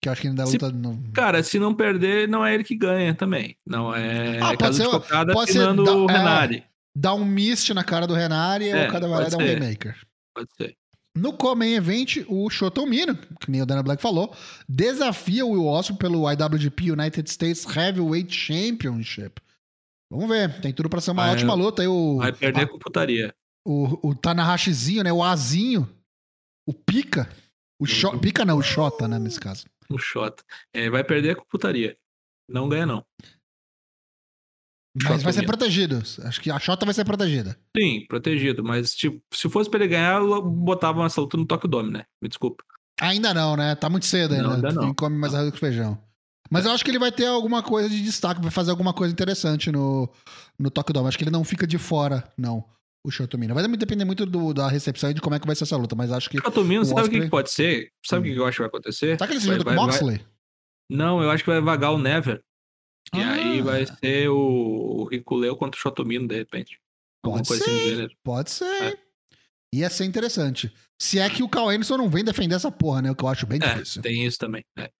Que 0.00 0.08
eu 0.08 0.12
acho 0.12 0.22
que 0.22 0.28
ainda 0.28 0.46
Se- 0.46 0.52
luta. 0.52 0.70
No... 0.70 1.02
Cara, 1.12 1.42
se 1.42 1.58
não 1.58 1.74
perder, 1.74 2.28
não 2.28 2.44
é 2.46 2.54
ele 2.54 2.62
que 2.64 2.76
ganha 2.76 3.14
também. 3.14 3.56
Não 3.66 3.94
é 3.94 4.38
Ah, 4.40 4.56
pode 4.56 4.76
ser- 4.76 4.84
de 4.84 4.90
cocada 4.90 5.32
pode 5.32 5.52
ser 5.52 5.58
da- 5.74 5.82
o 5.96 6.08
é. 6.08 6.12
Renari. 6.12 6.64
Dá 6.96 7.14
um 7.14 7.24
mist 7.24 7.72
na 7.74 7.82
cara 7.84 8.06
do 8.06 8.14
Renari 8.14 8.66
e 8.66 8.70
É, 8.70 8.88
o 8.88 8.92
cara 8.92 9.08
vai 9.08 9.20
lá 9.22 9.26
e 9.28 9.30
dá 9.30 9.36
um 9.36 9.40
ser. 9.40 9.58
Remaker. 9.58 9.96
Pode 10.34 10.48
ser. 10.56 10.76
No 11.16 11.32
Common 11.32 11.64
Event, 11.64 12.18
o 12.28 12.48
Shotomino, 12.48 13.16
que 13.40 13.50
nem 13.50 13.60
o 13.60 13.66
Dana 13.66 13.82
Black 13.82 14.00
falou, 14.00 14.32
desafia 14.68 15.44
o 15.44 15.50
Will 15.50 15.66
Osprey 15.66 15.98
pelo 15.98 16.30
IWGP 16.30 16.92
United 16.92 17.28
States 17.28 17.64
Heavyweight 17.66 18.32
Championship. 18.32 19.40
Vamos 20.10 20.28
ver, 20.28 20.60
tem 20.60 20.72
tudo 20.72 20.88
pra 20.88 21.00
ser 21.00 21.10
uma 21.10 21.24
Vai- 21.24 21.32
ótima 21.32 21.54
luta. 21.54 21.82
Aí 21.82 21.88
o, 21.88 22.18
Vai 22.18 22.32
perder 22.32 22.68
com 22.68 22.78
putaria. 22.78 23.34
o, 23.66 24.10
o 24.10 24.14
Tanahashizinho, 24.14 25.02
né? 25.02 25.12
O 25.12 25.22
Azinho, 25.24 25.88
o 26.66 26.72
Pica. 26.72 27.28
O 27.80 27.84
Uhum. 27.84 28.18
Pica 28.18 28.44
não, 28.44 28.58
o 28.58 28.62
Shota, 28.62 29.06
né, 29.08 29.18
nesse 29.18 29.38
caso. 29.40 29.64
Um 29.90 29.98
shot. 29.98 30.42
É, 30.72 30.90
vai 30.90 31.02
perder 31.02 31.36
com 31.36 31.44
putaria. 31.44 31.96
Não 32.48 32.68
ganha, 32.68 32.86
não. 32.86 33.04
Mas 34.94 35.12
Shota 35.12 35.24
vai 35.24 35.32
ser 35.32 35.46
protegido. 35.46 36.02
Acho 36.24 36.40
que 36.40 36.50
a 36.50 36.58
Shota 36.58 36.84
vai 36.84 36.94
ser 36.94 37.04
protegida. 37.04 37.56
Sim, 37.76 38.04
protegido. 38.08 38.64
Mas, 38.64 38.94
tipo, 38.94 39.20
se 39.32 39.48
fosse 39.48 39.70
pra 39.70 39.80
ele 39.80 39.88
ganhar, 39.88 40.20
eu 40.20 40.42
botava 40.42 41.04
essa 41.04 41.20
luta 41.20 41.36
no 41.36 41.46
Tokyo 41.46 41.68
Dome, 41.68 41.92
né? 41.92 42.04
Me 42.20 42.28
desculpa. 42.28 42.64
Ainda 43.00 43.32
não, 43.32 43.56
né? 43.56 43.74
Tá 43.76 43.88
muito 43.88 44.06
cedo 44.06 44.34
ainda. 44.34 44.46
Não, 44.48 44.54
ainda 44.54 44.72
não. 44.72 44.82
Quem 44.82 44.94
come 44.94 45.16
mais 45.16 45.34
arroz 45.34 45.52
que 45.52 45.60
feijão. 45.60 46.02
Mas 46.50 46.64
eu 46.64 46.72
acho 46.72 46.84
que 46.84 46.90
ele 46.90 46.98
vai 46.98 47.12
ter 47.12 47.26
alguma 47.26 47.62
coisa 47.62 47.88
de 47.88 48.02
destaque, 48.02 48.40
vai 48.40 48.50
fazer 48.50 48.70
alguma 48.70 48.92
coisa 48.94 49.12
interessante 49.12 49.70
no, 49.70 50.10
no 50.58 50.70
Tokyo 50.70 50.94
Dome. 50.94 51.08
Acho 51.08 51.18
que 51.18 51.24
ele 51.24 51.30
não 51.30 51.44
fica 51.44 51.66
de 51.66 51.78
fora, 51.78 52.24
não, 52.36 52.64
o 53.08 53.10
Shotomino. 53.10 53.54
Vai 53.54 53.66
depender 53.68 54.04
muito 54.04 54.24
do- 54.26 54.52
da 54.54 54.68
recepção 54.68 55.10
e 55.10 55.14
de 55.14 55.20
como 55.20 55.34
é 55.34 55.40
que 55.40 55.46
vai 55.46 55.56
ser 55.56 55.64
essa 55.64 55.76
luta, 55.76 55.96
mas 55.96 56.10
acho 56.12 56.28
que... 56.30 56.38
Catomino, 56.40 56.82
o 56.82 56.84
sabe 56.84 57.00
o 57.00 57.02
que, 57.04 57.08
Osprey- 57.10 57.22
que 57.22 57.30
pode 57.30 57.50
ser? 57.50 57.92
Sabe 58.06 58.30
o 58.30 58.34
que 58.34 58.38
eu 58.40 58.46
acho 58.46 58.56
que 58.56 58.62
vai 58.62 58.68
acontecer? 58.68 59.16
Será 59.16 59.26
que 59.26 59.32
ele 59.34 59.40
se 59.40 59.46
Vai- 59.46 59.56
junta 59.56 59.64
com 59.70 59.74
vai- 59.76 59.78
o 59.78 59.86
vai- 59.90 60.00
Moxley? 60.00 60.26
Não, 60.90 61.22
eu 61.22 61.30
acho 61.30 61.44
que 61.44 61.50
vai 61.50 61.60
vagar 61.60 61.92
o 61.92 61.98
Never. 61.98 62.40
E 63.14 63.20
Ah. 63.20 63.32
aí 63.32 63.62
vai 63.62 63.86
ser 63.86 64.28
o, 64.28 64.36
o 65.00 65.04
Riculeu 65.04 65.56
contra 65.56 65.78
o 65.78 65.80
Shotomino, 65.82 66.26
de 66.28 66.36
repente. 66.36 66.78
Alguma 67.24 67.42
Pode 67.42 67.48
coisa 67.48 67.64
ser, 67.64 67.70
assim 67.70 67.88
gênero. 67.90 68.14
Pode 68.22 68.50
ser, 68.50 68.64
É. 68.82 68.98
Ia 69.74 69.90
ser 69.90 70.04
interessante. 70.06 70.72
Se 71.00 71.18
é 71.18 71.28
que 71.28 71.42
o 71.42 71.48
Cal 71.48 71.68
Anderson 71.68 71.98
não 71.98 72.08
vem 72.08 72.24
defender 72.24 72.54
essa 72.54 72.70
porra, 72.72 73.02
né? 73.02 73.10
O 73.10 73.14
que 73.14 73.22
eu 73.22 73.28
acho 73.28 73.46
bem 73.46 73.58
É, 73.62 73.74
difícil. 73.74 74.00
tem 74.02 74.24
isso 74.24 74.38
também. 74.38 74.64
é. 74.78 74.90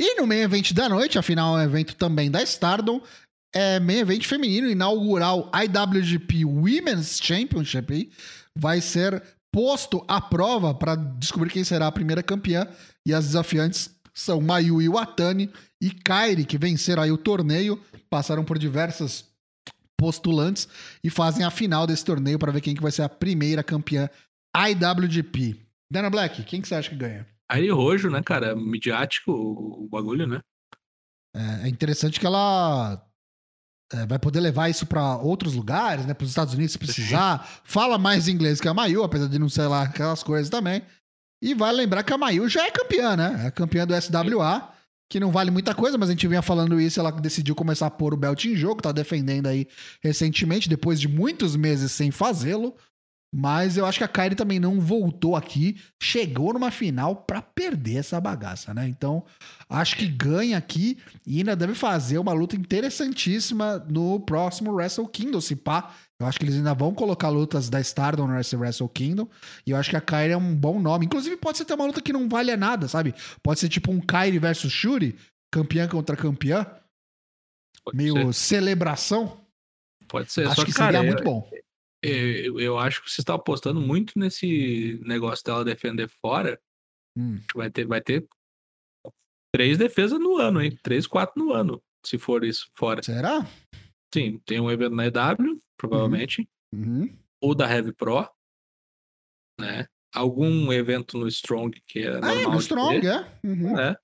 E 0.00 0.14
no 0.20 0.26
main 0.26 0.40
event 0.40 0.72
da 0.72 0.88
noite, 0.88 1.18
afinal 1.18 1.56
é 1.58 1.62
um 1.62 1.64
evento 1.64 1.94
também 1.96 2.30
da 2.30 2.40
Stardom, 2.42 3.00
é 3.54 3.80
main 3.80 3.98
event 3.98 4.24
feminino, 4.24 4.68
inaugural 4.68 5.50
IWGP 5.54 6.44
Women's 6.44 7.18
Championship, 7.22 8.10
vai 8.54 8.80
ser 8.80 9.22
posto 9.52 10.04
à 10.06 10.20
prova 10.20 10.74
para 10.74 10.94
descobrir 10.94 11.50
quem 11.50 11.64
será 11.64 11.86
a 11.86 11.92
primeira 11.92 12.22
campeã. 12.22 12.66
E 13.06 13.14
as 13.14 13.26
desafiantes 13.26 13.90
são 14.14 14.40
Mayu 14.40 14.82
Iwatani 14.82 15.50
e 15.80 15.90
Kairi, 15.90 16.44
que 16.44 16.58
venceram 16.58 17.02
aí 17.02 17.10
o 17.10 17.18
torneio, 17.18 17.80
passaram 18.10 18.44
por 18.44 18.58
diversas 18.58 19.24
postulantes 19.98 20.68
e 21.02 21.10
fazem 21.10 21.44
a 21.44 21.50
final 21.50 21.86
desse 21.86 22.04
torneio 22.04 22.38
para 22.38 22.52
ver 22.52 22.60
quem 22.60 22.74
que 22.74 22.82
vai 22.82 22.92
ser 22.92 23.02
a 23.02 23.08
primeira 23.08 23.62
campeã 23.62 24.08
IWGP. 24.56 25.56
Dana 25.90 26.10
Black, 26.10 26.42
quem 26.44 26.60
que 26.60 26.68
você 26.68 26.74
acha 26.74 26.90
que 26.90 26.96
ganha? 26.96 27.26
Aí 27.50 27.70
Rojo, 27.70 28.10
né, 28.10 28.22
cara? 28.22 28.54
Midiático 28.54 29.32
o, 29.32 29.84
o 29.84 29.88
bagulho, 29.88 30.26
né? 30.26 30.40
É 31.34 31.66
é 31.66 31.68
interessante 31.68 32.20
que 32.20 32.26
ela 32.26 33.02
é, 33.92 34.06
vai 34.06 34.18
poder 34.18 34.40
levar 34.40 34.68
isso 34.68 34.84
pra 34.86 35.16
outros 35.16 35.54
lugares, 35.54 36.04
né? 36.04 36.12
Para 36.12 36.24
os 36.24 36.30
Estados 36.30 36.52
Unidos 36.54 36.72
se 36.72 36.78
precisar. 36.78 37.48
Fala 37.64 37.96
mais 37.96 38.28
inglês 38.28 38.60
que 38.60 38.68
a 38.68 38.74
Mayu, 38.74 39.02
apesar 39.02 39.28
de 39.28 39.38
não 39.38 39.48
sei 39.48 39.66
lá 39.66 39.82
aquelas 39.84 40.22
coisas 40.22 40.50
também. 40.50 40.82
E 41.42 41.54
vai 41.54 41.72
lembrar 41.72 42.02
que 42.02 42.12
a 42.12 42.18
Mayu 42.18 42.48
já 42.48 42.66
é 42.66 42.70
campeã, 42.70 43.16
né? 43.16 43.46
É 43.46 43.50
campeã 43.50 43.86
do 43.86 43.94
SWA. 43.94 44.70
que 45.10 45.18
não 45.18 45.32
vale 45.32 45.50
muita 45.50 45.74
coisa, 45.74 45.96
mas 45.96 46.10
a 46.10 46.12
gente 46.12 46.28
vinha 46.28 46.42
falando 46.42 46.78
isso, 46.78 47.00
ela 47.00 47.10
decidiu 47.10 47.54
começar 47.54 47.86
a 47.86 47.90
pôr 47.90 48.12
o 48.12 48.16
belt 48.16 48.44
em 48.44 48.54
jogo, 48.54 48.82
tá 48.82 48.92
defendendo 48.92 49.46
aí 49.46 49.66
recentemente, 50.02 50.68
depois 50.68 51.00
de 51.00 51.08
muitos 51.08 51.56
meses 51.56 51.92
sem 51.92 52.10
fazê-lo. 52.10 52.74
Mas 53.32 53.76
eu 53.76 53.84
acho 53.84 53.98
que 53.98 54.04
a 54.04 54.08
Kairi 54.08 54.34
também 54.34 54.58
não 54.58 54.80
voltou 54.80 55.36
aqui, 55.36 55.78
chegou 56.02 56.54
numa 56.54 56.70
final 56.70 57.14
pra 57.14 57.42
perder 57.42 57.96
essa 57.96 58.18
bagaça, 58.18 58.72
né? 58.72 58.88
Então, 58.88 59.22
acho 59.68 59.96
que 59.96 60.06
ganha 60.06 60.56
aqui 60.56 60.98
e 61.26 61.38
ainda 61.38 61.54
deve 61.54 61.74
fazer 61.74 62.18
uma 62.18 62.32
luta 62.32 62.56
interessantíssima 62.56 63.84
no 63.88 64.18
próximo 64.20 64.72
Wrestle 64.72 65.06
Kingdom, 65.08 65.40
se 65.42 65.54
pá. 65.54 65.94
Eu 66.20 66.26
acho 66.26 66.38
que 66.38 66.46
eles 66.46 66.56
ainda 66.56 66.74
vão 66.74 66.94
colocar 66.94 67.28
lutas 67.28 67.68
da 67.68 67.80
Stardom 67.80 68.26
nesse 68.26 68.56
Wrestle 68.56 68.88
Kingdom. 68.88 69.28
E 69.66 69.70
eu 69.70 69.76
acho 69.76 69.90
que 69.90 69.96
a 69.96 70.00
Kairi 70.00 70.32
é 70.32 70.36
um 70.36 70.54
bom 70.54 70.80
nome. 70.80 71.06
Inclusive, 71.06 71.36
pode 71.36 71.58
ser 71.58 71.64
até 71.64 71.74
uma 71.74 71.86
luta 71.86 72.02
que 72.02 72.12
não 72.12 72.28
valha 72.28 72.56
nada, 72.56 72.88
sabe? 72.88 73.14
Pode 73.42 73.60
ser 73.60 73.68
tipo 73.68 73.92
um 73.92 74.00
Kairi 74.00 74.38
versus 74.38 74.72
Shuri, 74.72 75.16
campeã 75.52 75.86
contra 75.86 76.16
campeã. 76.16 76.66
Pode 77.84 77.96
meio 77.96 78.32
ser. 78.32 78.56
celebração. 78.56 79.38
Pode 80.08 80.32
ser. 80.32 80.46
acho 80.46 80.56
Só 80.56 80.64
que 80.64 80.72
que, 80.72 80.78
cara, 80.78 80.98
seria 80.98 81.06
muito 81.06 81.22
bom. 81.22 81.48
Eu, 82.02 82.60
eu 82.60 82.78
acho 82.78 83.02
que 83.02 83.10
você 83.10 83.20
está 83.20 83.34
apostando 83.34 83.80
muito 83.80 84.18
nesse 84.18 85.00
negócio 85.04 85.44
dela 85.44 85.64
defender 85.64 86.08
fora. 86.08 86.60
Hum. 87.16 87.40
Vai 87.54 87.70
ter, 87.70 87.84
vai 87.86 88.00
ter 88.00 88.28
três 89.52 89.76
defesas 89.78 90.18
no 90.20 90.36
ano, 90.36 90.62
hein? 90.62 90.78
Três, 90.82 91.06
quatro 91.06 91.42
no 91.42 91.52
ano, 91.52 91.82
se 92.04 92.16
for 92.18 92.44
isso 92.44 92.70
fora. 92.74 93.02
Será? 93.02 93.40
Sim, 94.14 94.38
tem 94.46 94.60
um 94.60 94.70
evento 94.70 94.94
na 94.94 95.06
EW, 95.06 95.60
provavelmente, 95.76 96.48
Uhum. 96.72 97.16
ou 97.42 97.54
da 97.54 97.68
Heavy 97.68 97.92
Pro, 97.92 98.28
né? 99.60 99.86
Algum 100.14 100.72
evento 100.72 101.18
no 101.18 101.26
Strong 101.28 101.80
que 101.86 102.00
é 102.00 102.20
Ah, 102.22 102.32
é, 102.34 102.46
no 102.46 102.58
Strong, 102.58 103.00
ter, 103.00 103.06
é. 103.06 103.40
Uhum. 103.44 103.74
né? 103.76 103.96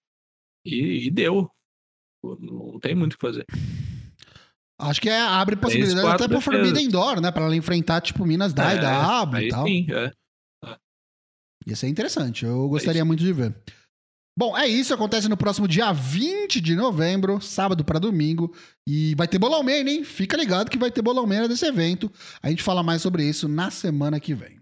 E, 0.66 1.06
e 1.06 1.10
deu. 1.10 1.50
Não 2.22 2.80
tem 2.80 2.94
muito 2.94 3.14
o 3.14 3.16
que 3.16 3.20
fazer. 3.26 3.44
Acho 4.78 5.00
que 5.00 5.08
é, 5.08 5.20
abre 5.20 5.56
possibilidade 5.56 6.08
até 6.08 6.26
pro. 6.26 6.40
Forbidden 6.40 6.88
Door, 6.88 7.20
né? 7.20 7.30
Pra 7.30 7.44
ela 7.44 7.54
enfrentar, 7.56 8.00
tipo, 8.00 8.26
Minas 8.26 8.52
Dai, 8.52 8.78
É, 8.78 8.80
W 8.80 9.38
Aí 9.38 9.46
e 9.46 9.48
tal. 9.48 9.66
sim, 9.66 9.86
é. 9.90 10.10
Ia 11.66 11.76
ser 11.76 11.88
interessante. 11.88 12.44
Eu 12.44 12.68
gostaria 12.68 13.04
muito 13.04 13.20
de 13.20 13.32
ver. 13.32 13.54
Bom, 14.36 14.58
é 14.58 14.66
isso. 14.66 14.92
Acontece 14.92 15.28
no 15.28 15.36
próximo 15.36 15.68
dia 15.68 15.92
20 15.92 16.60
de 16.60 16.74
novembro, 16.74 17.40
sábado 17.40 17.84
pra 17.84 17.98
domingo. 17.98 18.54
E 18.86 19.14
vai 19.14 19.28
ter 19.28 19.38
Bolão 19.38 19.62
Man, 19.62 19.88
hein? 19.88 20.04
Fica 20.04 20.36
ligado 20.36 20.70
que 20.70 20.76
vai 20.76 20.90
ter 20.90 21.00
Bolão 21.00 21.26
Man 21.26 21.48
desse 21.48 21.64
evento. 21.64 22.10
A 22.42 22.50
gente 22.50 22.62
fala 22.62 22.82
mais 22.82 23.00
sobre 23.00 23.24
isso 23.24 23.48
na 23.48 23.70
semana 23.70 24.18
que 24.20 24.34
vem. 24.34 24.60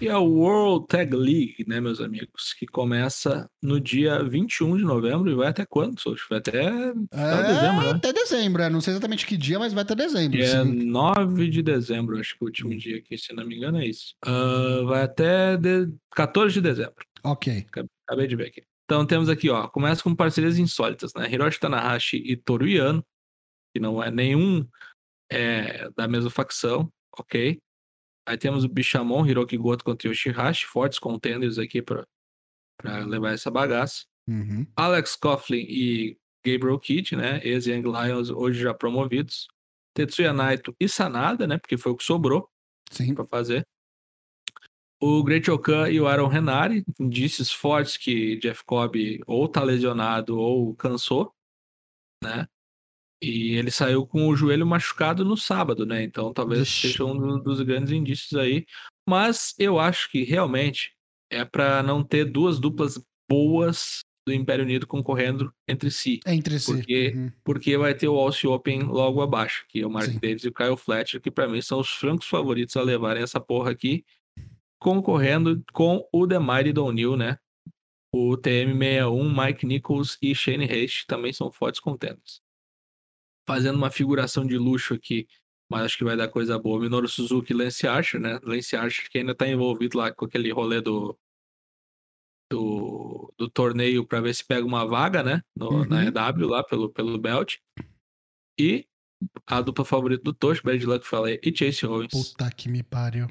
E 0.00 0.08
a 0.08 0.18
World 0.18 0.86
Tag 0.86 1.14
League, 1.14 1.62
né, 1.68 1.78
meus 1.78 2.00
amigos? 2.00 2.54
Que 2.54 2.66
começa 2.66 3.50
no 3.62 3.78
dia 3.78 4.22
21 4.24 4.78
de 4.78 4.82
novembro 4.82 5.30
e 5.30 5.34
vai 5.34 5.48
até 5.48 5.66
quando, 5.66 6.00
Socho? 6.00 6.26
Vai 6.30 6.38
até 6.38 6.56
É, 6.56 6.92
de 6.92 7.46
dezembro, 7.48 7.82
né? 7.84 7.90
até 7.90 8.12
dezembro. 8.12 8.62
é. 8.62 8.70
Não 8.70 8.80
sei 8.80 8.94
exatamente 8.94 9.26
que 9.26 9.36
dia, 9.36 9.58
mas 9.58 9.74
vai 9.74 9.82
até 9.82 9.94
dezembro. 9.94 10.40
É 10.40 10.46
sim. 10.62 10.84
9 10.86 11.50
de 11.50 11.62
dezembro, 11.62 12.18
acho 12.18 12.30
que 12.30 12.42
é 12.42 12.44
o 12.44 12.46
último 12.46 12.74
dia 12.78 12.96
aqui, 12.96 13.18
se 13.18 13.34
não 13.34 13.44
me 13.46 13.56
engano, 13.56 13.76
é 13.78 13.86
isso. 13.86 14.14
Ah, 14.24 14.82
vai 14.86 15.02
até 15.02 15.58
de- 15.58 15.92
14 16.12 16.54
de 16.54 16.62
dezembro. 16.62 17.04
Ok. 17.22 17.66
Acabei 18.08 18.26
de 18.26 18.36
ver 18.36 18.46
aqui. 18.46 18.62
Então 18.86 19.04
temos 19.06 19.28
aqui, 19.28 19.50
ó, 19.50 19.68
começa 19.68 20.02
com 20.02 20.14
parcerias 20.14 20.58
insólitas, 20.58 21.12
né? 21.14 21.30
Hiroshi 21.30 21.60
Tanahashi 21.60 22.16
e 22.16 22.36
Toru 22.38 22.66
Yano, 22.66 23.04
que 23.74 23.80
não 23.80 24.02
é 24.02 24.10
nenhum 24.10 24.66
é, 25.30 25.90
da 25.94 26.08
mesma 26.08 26.30
facção, 26.30 26.90
ok? 27.18 27.60
Aí 28.30 28.38
temos 28.38 28.62
o 28.62 28.68
Bishamon, 28.68 29.26
Hiroki 29.26 29.56
Goto 29.56 29.84
contra 29.84 30.08
Yoshihashi, 30.08 30.64
fortes 30.64 31.00
contenders 31.00 31.58
aqui 31.58 31.82
pra, 31.82 32.06
pra 32.80 33.04
levar 33.04 33.32
essa 33.32 33.50
bagaça. 33.50 34.04
Uhum. 34.28 34.64
Alex 34.76 35.16
Coughlin 35.16 35.66
e 35.68 36.16
Gabriel 36.46 36.78
Kidd, 36.78 37.16
né? 37.16 37.40
Ex-Young 37.42 37.82
Lions, 37.82 38.30
hoje 38.30 38.60
já 38.60 38.72
promovidos. 38.72 39.48
Tetsuya 39.96 40.32
Naito 40.32 40.72
e 40.78 40.88
Sanada, 40.88 41.44
né? 41.44 41.58
Porque 41.58 41.76
foi 41.76 41.90
o 41.90 41.96
que 41.96 42.04
sobrou 42.04 42.48
Sim. 42.92 43.16
pra 43.16 43.24
fazer. 43.24 43.66
O 45.02 45.24
Great 45.24 45.50
Okan 45.50 45.90
e 45.90 46.00
o 46.00 46.06
Aaron 46.06 46.28
Renari, 46.28 46.84
indícios 47.00 47.50
fortes 47.50 47.96
que 47.96 48.36
Jeff 48.36 48.62
Cobb 48.64 49.20
ou 49.26 49.48
tá 49.48 49.64
lesionado 49.64 50.38
ou 50.38 50.72
cansou, 50.76 51.34
né? 52.22 52.46
E 53.22 53.54
ele 53.56 53.70
saiu 53.70 54.06
com 54.06 54.28
o 54.28 54.34
joelho 54.36 54.66
machucado 54.66 55.24
no 55.24 55.36
sábado, 55.36 55.84
né? 55.84 56.02
Então 56.02 56.32
talvez 56.32 56.60
Vixe. 56.60 56.88
seja 56.88 57.04
um 57.04 57.16
do- 57.18 57.38
dos 57.42 57.60
grandes 57.60 57.92
indícios 57.92 58.32
aí. 58.40 58.64
Mas 59.08 59.54
eu 59.58 59.78
acho 59.78 60.10
que 60.10 60.22
realmente 60.24 60.92
é 61.30 61.44
pra 61.44 61.82
não 61.82 62.02
ter 62.02 62.24
duas 62.24 62.58
duplas 62.58 62.98
boas 63.28 64.00
do 64.26 64.32
Império 64.34 64.64
Unido 64.64 64.86
concorrendo 64.86 65.52
entre 65.68 65.90
si. 65.90 66.20
Entre 66.26 66.58
si. 66.58 66.72
Porque- 66.72 67.12
Uhum. 67.14 67.32
Porque 67.44 67.76
vai 67.76 67.94
ter 67.94 68.08
o 68.08 68.18
Aussie 68.18 68.48
Open 68.48 68.82
logo 68.84 69.20
abaixo, 69.20 69.64
que 69.68 69.80
é 69.80 69.86
o 69.86 69.90
Mark 69.90 70.10
Sim. 70.10 70.18
Davis 70.18 70.44
e 70.44 70.48
o 70.48 70.52
Kyle 70.54 70.76
Fletcher, 70.76 71.20
que 71.20 71.30
pra 71.30 71.46
mim 71.48 71.60
são 71.60 71.80
os 71.80 71.88
francos 71.90 72.26
favoritos 72.26 72.76
a 72.76 72.82
levarem 72.82 73.22
essa 73.22 73.40
porra 73.40 73.70
aqui, 73.70 74.04
concorrendo 74.78 75.62
com 75.72 76.06
o 76.12 76.26
The 76.26 76.38
Mighty 76.38 76.78
O'Neill, 76.78 77.16
né? 77.16 77.38
O 78.12 78.36
TM61, 78.36 79.46
Mike 79.46 79.66
Nichols 79.66 80.18
e 80.20 80.34
Shane 80.34 80.64
Haste 80.64 81.06
também 81.06 81.32
são 81.32 81.50
fortes 81.52 81.80
contenders. 81.80 82.40
Fazendo 83.54 83.76
uma 83.76 83.90
figuração 83.90 84.46
de 84.46 84.56
luxo 84.56 84.94
aqui, 84.94 85.26
mas 85.70 85.82
acho 85.82 85.98
que 85.98 86.04
vai 86.04 86.16
dar 86.16 86.28
coisa 86.28 86.58
boa. 86.58 86.80
Minoru 86.80 87.08
Suzuki 87.08 87.52
e 87.52 87.56
Lance 87.56 87.86
Archer, 87.86 88.20
né? 88.20 88.38
Lance 88.42 88.76
Archer 88.76 89.10
que 89.10 89.18
ainda 89.18 89.34
tá 89.34 89.46
envolvido 89.48 89.98
lá 89.98 90.12
com 90.12 90.24
aquele 90.24 90.50
rolê 90.52 90.80
do 90.80 91.18
do, 92.50 93.32
do 93.38 93.48
torneio 93.48 94.04
para 94.06 94.20
ver 94.20 94.34
se 94.34 94.44
pega 94.44 94.66
uma 94.66 94.84
vaga, 94.86 95.22
né? 95.22 95.42
No, 95.56 95.84
Na 95.84 95.98
Uhum. 96.00 96.38
EW 96.40 96.48
lá 96.48 96.64
pelo, 96.64 96.90
pelo 96.90 97.18
Belt. 97.18 97.56
E 98.58 98.86
a 99.46 99.60
dupla 99.60 99.84
favorita 99.84 100.22
do 100.24 100.34
Tosh, 100.34 100.60
Bad 100.60 100.84
Luck 100.84 101.06
Fale 101.06 101.40
e 101.42 101.56
Chase 101.56 101.86
Owens, 101.86 102.08
Puta 102.10 102.50
que 102.50 102.68
me 102.68 102.82
pariu. 102.82 103.28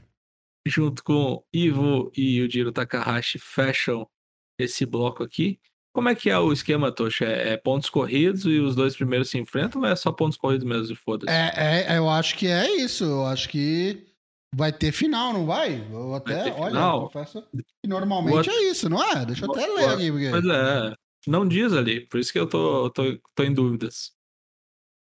junto 0.65 1.03
com 1.03 1.43
Ivo 1.53 2.11
e 2.15 2.38
Yujiro 2.39 2.72
Takahashi, 2.72 3.39
fecham 3.39 4.09
esse 4.57 4.86
bloco 4.86 5.24
aqui. 5.24 5.59
Como 5.94 6.08
é 6.08 6.16
que 6.16 6.30
é 6.30 6.38
o 6.38 6.54
esquema, 6.54 6.92
Tosh? 6.92 7.22
É, 7.22 7.54
é 7.54 7.58
pontos 7.58 7.90
corridos 7.90 8.46
e 8.46 8.60
os 8.60 8.76
dois 8.76 8.96
primeiros 8.96 9.30
se 9.30 9.38
enfrentam 9.40 9.82
ou 9.82 9.88
é 9.88 9.96
só 9.96 10.12
pontos 10.12 10.38
corridos 10.38 10.66
mesmo 10.66 10.94
e 10.94 10.96
foda-se? 10.96 11.32
É, 11.32 11.94
é, 11.94 11.98
eu 11.98 12.10
acho 12.10 12.38
que 12.38 12.48
é 12.48 12.70
isso. 12.78 13.04
Eu 13.04 13.26
acho 13.26 13.50
que 13.50 14.08
vai 14.56 14.72
ter 14.72 14.92
final, 14.92 15.34
não 15.34 15.46
vai? 15.46 15.82
Eu 15.92 16.14
até, 16.14 16.44
ter 16.44 16.52
olha, 16.54 16.78
eu 16.80 17.02
confesso 17.02 17.42
que 17.52 17.88
normalmente 17.88 18.36
What- 18.36 18.50
é 18.50 18.70
isso, 18.70 18.88
não 18.88 19.04
é? 19.04 19.26
Deixa 19.26 19.46
eu 19.46 19.52
até 19.52 19.66
ler 19.68 19.90
aqui. 19.90 20.12
Porque... 20.12 20.30
Pois 20.30 20.46
é, 20.46 20.96
não 21.28 21.48
diz 21.48 21.74
ali, 21.74 22.06
por 22.08 22.20
isso 22.20 22.32
que 22.32 22.40
eu 22.40 22.48
tô, 22.48 22.90
tô, 22.92 23.04
tô 23.36 23.44
em 23.44 23.54
dúvidas. 23.54 24.12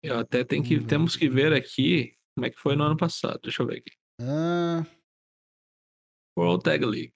Eu 0.02 0.20
até 0.20 0.44
tenho 0.44 0.62
que, 0.62 0.76
Hum. 0.78 0.86
temos 0.86 1.16
que 1.16 1.28
ver 1.28 1.52
aqui 1.52 2.14
como 2.36 2.46
é 2.46 2.50
que 2.50 2.60
foi 2.60 2.76
no 2.76 2.84
ano 2.84 2.96
passado. 2.96 3.40
Deixa 3.42 3.62
eu 3.62 3.66
ver 3.66 3.78
aqui. 3.78 3.90
Ah, 4.22 4.86
World 6.38 6.62
Tag 6.62 6.84
League. 6.84 7.14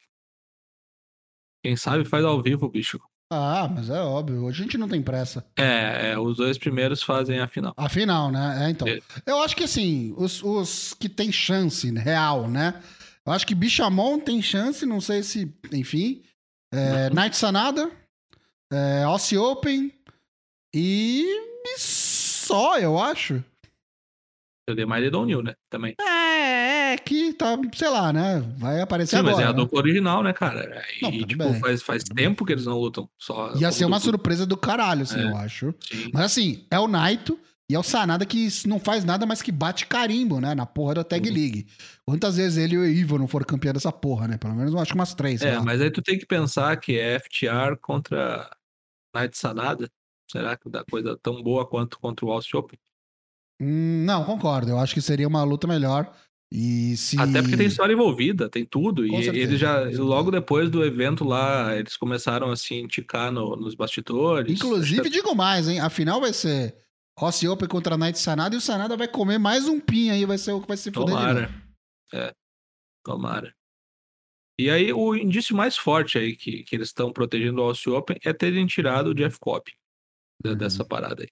Quem 1.65 1.77
sabe 1.77 2.05
faz 2.05 2.25
ao 2.25 2.43
vivo, 2.43 2.69
bicho. 2.69 3.01
Ah, 3.33 3.69
mas 3.69 3.89
é 3.91 4.01
óbvio. 4.01 4.45
Hoje 4.45 4.61
a 4.61 4.65
gente 4.65 4.79
não 4.79 4.89
tem 4.89 5.03
pressa. 5.03 5.45
É, 5.57 6.13
é, 6.13 6.19
os 6.19 6.37
dois 6.37 6.59
primeiros 6.59 7.03
fazem 7.03 7.41
a 7.41 7.49
final. 7.49 7.73
A 7.77 7.89
final, 7.89 8.31
né? 8.31 8.67
É, 8.67 8.71
então. 8.71 8.87
É. 8.87 9.01
Eu 9.27 9.43
acho 9.43 9.57
que 9.57 9.65
assim, 9.65 10.15
os, 10.17 10.43
os 10.43 10.95
que 10.95 11.09
tem 11.09 11.33
chance 11.33 11.91
real, 11.93 12.49
né? 12.49 12.81
Eu 13.25 13.33
acho 13.33 13.47
que 13.47 13.55
Bichamon 13.55 14.19
tem 14.19 14.43
chance, 14.43 14.85
não 14.85 15.01
sei 15.01 15.23
se, 15.23 15.53
enfim. 15.73 16.23
É. 16.73 17.11
Night 17.11 17.37
Sanada, 17.37 17.91
é, 18.73 19.05
Aussie 19.05 19.39
Open 19.39 19.93
e 20.75 21.25
só, 21.77 22.79
eu 22.79 22.99
acho. 22.99 23.43
Eu 24.67 24.75
dei 24.75 24.85
mais 24.85 25.03
de 25.03 25.11
Don 25.11 25.25
New, 25.25 25.43
né? 25.43 25.55
Também. 25.71 25.95
É, 26.01 26.82
é 26.93 26.97
que 26.99 27.33
tá, 27.33 27.59
sei 27.75 27.89
lá, 27.89 28.13
né? 28.13 28.41
Vai 28.57 28.81
aparecer 28.81 29.17
Sim, 29.17 29.21
agora. 29.21 29.35
mas 29.37 29.45
é 29.45 29.49
a 29.49 29.53
né? 29.53 29.57
dupla 29.59 29.79
original, 29.81 30.23
né, 30.23 30.33
cara? 30.33 30.83
E, 30.99 31.03
Não, 31.03 31.11
tudo 31.11 31.27
tipo, 31.27 31.45
bem. 31.45 31.61
faz, 31.61 31.83
faz 31.83 32.03
tempo 32.05 32.45
que 32.45 32.53
eles 32.53 32.67
não 32.67 32.79
lutam. 32.79 33.09
Só 33.19 33.55
Ia 33.57 33.73
ser 33.73 33.85
uma 33.85 33.99
dupla. 33.99 34.13
surpresa 34.13 34.47
do 34.47 34.57
caralho, 34.57 35.03
assim, 35.03 35.19
É. 35.21 35.25
eu 35.25 35.37
acho. 35.37 35.75
Sim. 35.81 36.11
Mas 36.13 36.23
assim, 36.25 36.67
é 36.71 36.79
o 36.79 36.87
Naito 36.89 37.39
e 37.71 37.75
é 37.75 37.79
o 37.79 37.83
Sanada 37.83 38.27
que 38.27 38.49
não 38.67 38.79
faz 38.79 39.05
nada 39.05 39.25
mais 39.27 39.41
que 39.41 39.51
bate 39.51 39.87
carimbo, 39.87 40.41
né? 40.41 40.55
Na 40.55 40.67
porra 40.67 40.95
da 40.97 41.05
Tag 41.05 41.27
Uhum. 41.29 41.35
League. 41.35 41.67
Quantas 42.05 42.37
vezes 42.37 42.59
ele 42.59 42.75
e 42.75 42.79
o 42.79 42.87
Ivo 42.87 43.19
não 43.19 43.27
foram 43.29 43.47
campeão 43.47 43.73
dessa 43.73 43.91
porra, 43.93 44.29
né? 44.29 44.37
Pelo 44.39 44.55
menos 44.55 44.73
eu 44.73 44.79
acho 44.79 44.93
que 44.93 44.99
umas 44.99 45.15
três. 45.15 45.41
É, 45.43 45.59
mas 45.61 45.81
aí 45.81 45.91
tu 45.91 46.03
tem 46.03 46.19
que 46.19 46.27
pensar 46.27 46.77
que 46.79 46.99
é 46.99 47.19
FTR 47.19 47.77
contra 47.81 48.51
Night 49.15 49.37
Sanada. 49.39 49.89
Será 50.31 50.57
que 50.57 50.69
dá 50.71 50.85
coisa 50.91 51.19
tão 51.23 51.43
boa 51.43 51.67
quanto 51.67 51.99
contra 51.99 52.25
o 52.27 52.31
Austin 52.33 52.57
Open? 52.57 52.79
Hum, 53.61 54.05
não, 54.05 54.25
concordo. 54.25 54.71
Eu 54.71 54.79
acho 54.79 54.95
que 54.95 55.01
seria 55.01 55.29
uma 55.29 55.45
luta 55.45 55.67
melhor. 55.67 56.13
Se. 56.97 57.19
Até 57.19 57.41
porque 57.41 57.57
tem 57.57 57.67
história 57.67 57.93
envolvida, 57.95 58.49
tem 58.49 58.65
tudo. 58.67 59.07
Com 59.09 59.19
e 59.21 59.25
certeza, 59.25 59.37
eles 59.49 59.59
já, 59.61 59.81
logo 60.03 60.31
depois 60.31 60.71
do 60.71 60.85
evento 60.85 61.25
lá, 61.25 61.75
eles 61.77 61.97
começaram 61.97 62.51
a 62.51 62.57
se 62.57 62.75
indicar 62.75 63.33
no- 63.33 63.57
nos 63.57 63.75
bastidores. 63.75 64.53
Inclusive, 64.53 65.09
digo 65.09 65.35
mais, 65.35 65.67
hein? 65.69 65.81
A 65.81 65.89
final 65.89 66.21
vai 66.21 66.33
ser 66.33 66.77
Rossi 67.19 67.49
Open 67.49 67.69
contra 67.69 67.97
Night 67.97 68.19
Sanada 68.19 68.55
e 68.55 68.59
o 68.59 68.61
Sanada 68.61 68.97
vai 68.97 69.09
comer 69.09 69.39
mais 69.39 69.67
um 69.67 69.81
pin 69.81 70.11
aí, 70.11 70.27
vai 70.27 70.37
ser 70.37 70.53
o 70.53 70.61
que 70.61 70.69
vai 70.69 70.77
se 70.77 70.91
novo. 70.91 71.07
Tomara. 71.07 71.51
É. 72.13 72.35
Tomara. 73.05 73.55
E 74.61 74.69
aí, 74.69 74.93
o 74.93 75.15
indício 75.17 75.57
mais 75.57 75.77
forte 75.77 76.19
aí 76.19 76.37
que, 76.37 76.63
que 76.65 76.77
eles 76.77 76.89
estão 76.89 77.11
protegendo 77.13 77.61
o 77.61 77.65
Aussie 77.65 77.91
Open 77.91 78.19
é 78.25 78.33
terem 78.33 78.67
tirado 78.67 79.09
o 79.09 79.15
Jeff 79.15 79.39
Cobb 79.41 79.65
da- 80.43 80.51
Uhum. 80.51 80.57
dessa 80.57 80.85
parada 80.85 81.23
aí. 81.23 81.29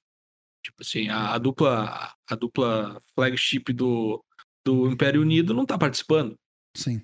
Tipo 0.64 0.82
assim, 0.82 1.08
a, 1.08 1.34
a 1.34 1.38
dupla 1.38 2.14
a 2.28 2.34
dupla 2.34 3.00
flagship 3.14 3.72
do, 3.72 4.22
do 4.64 4.88
Império 4.88 5.22
Unido 5.22 5.54
não 5.54 5.64
tá 5.64 5.78
participando, 5.78 6.34
Sim. 6.76 7.02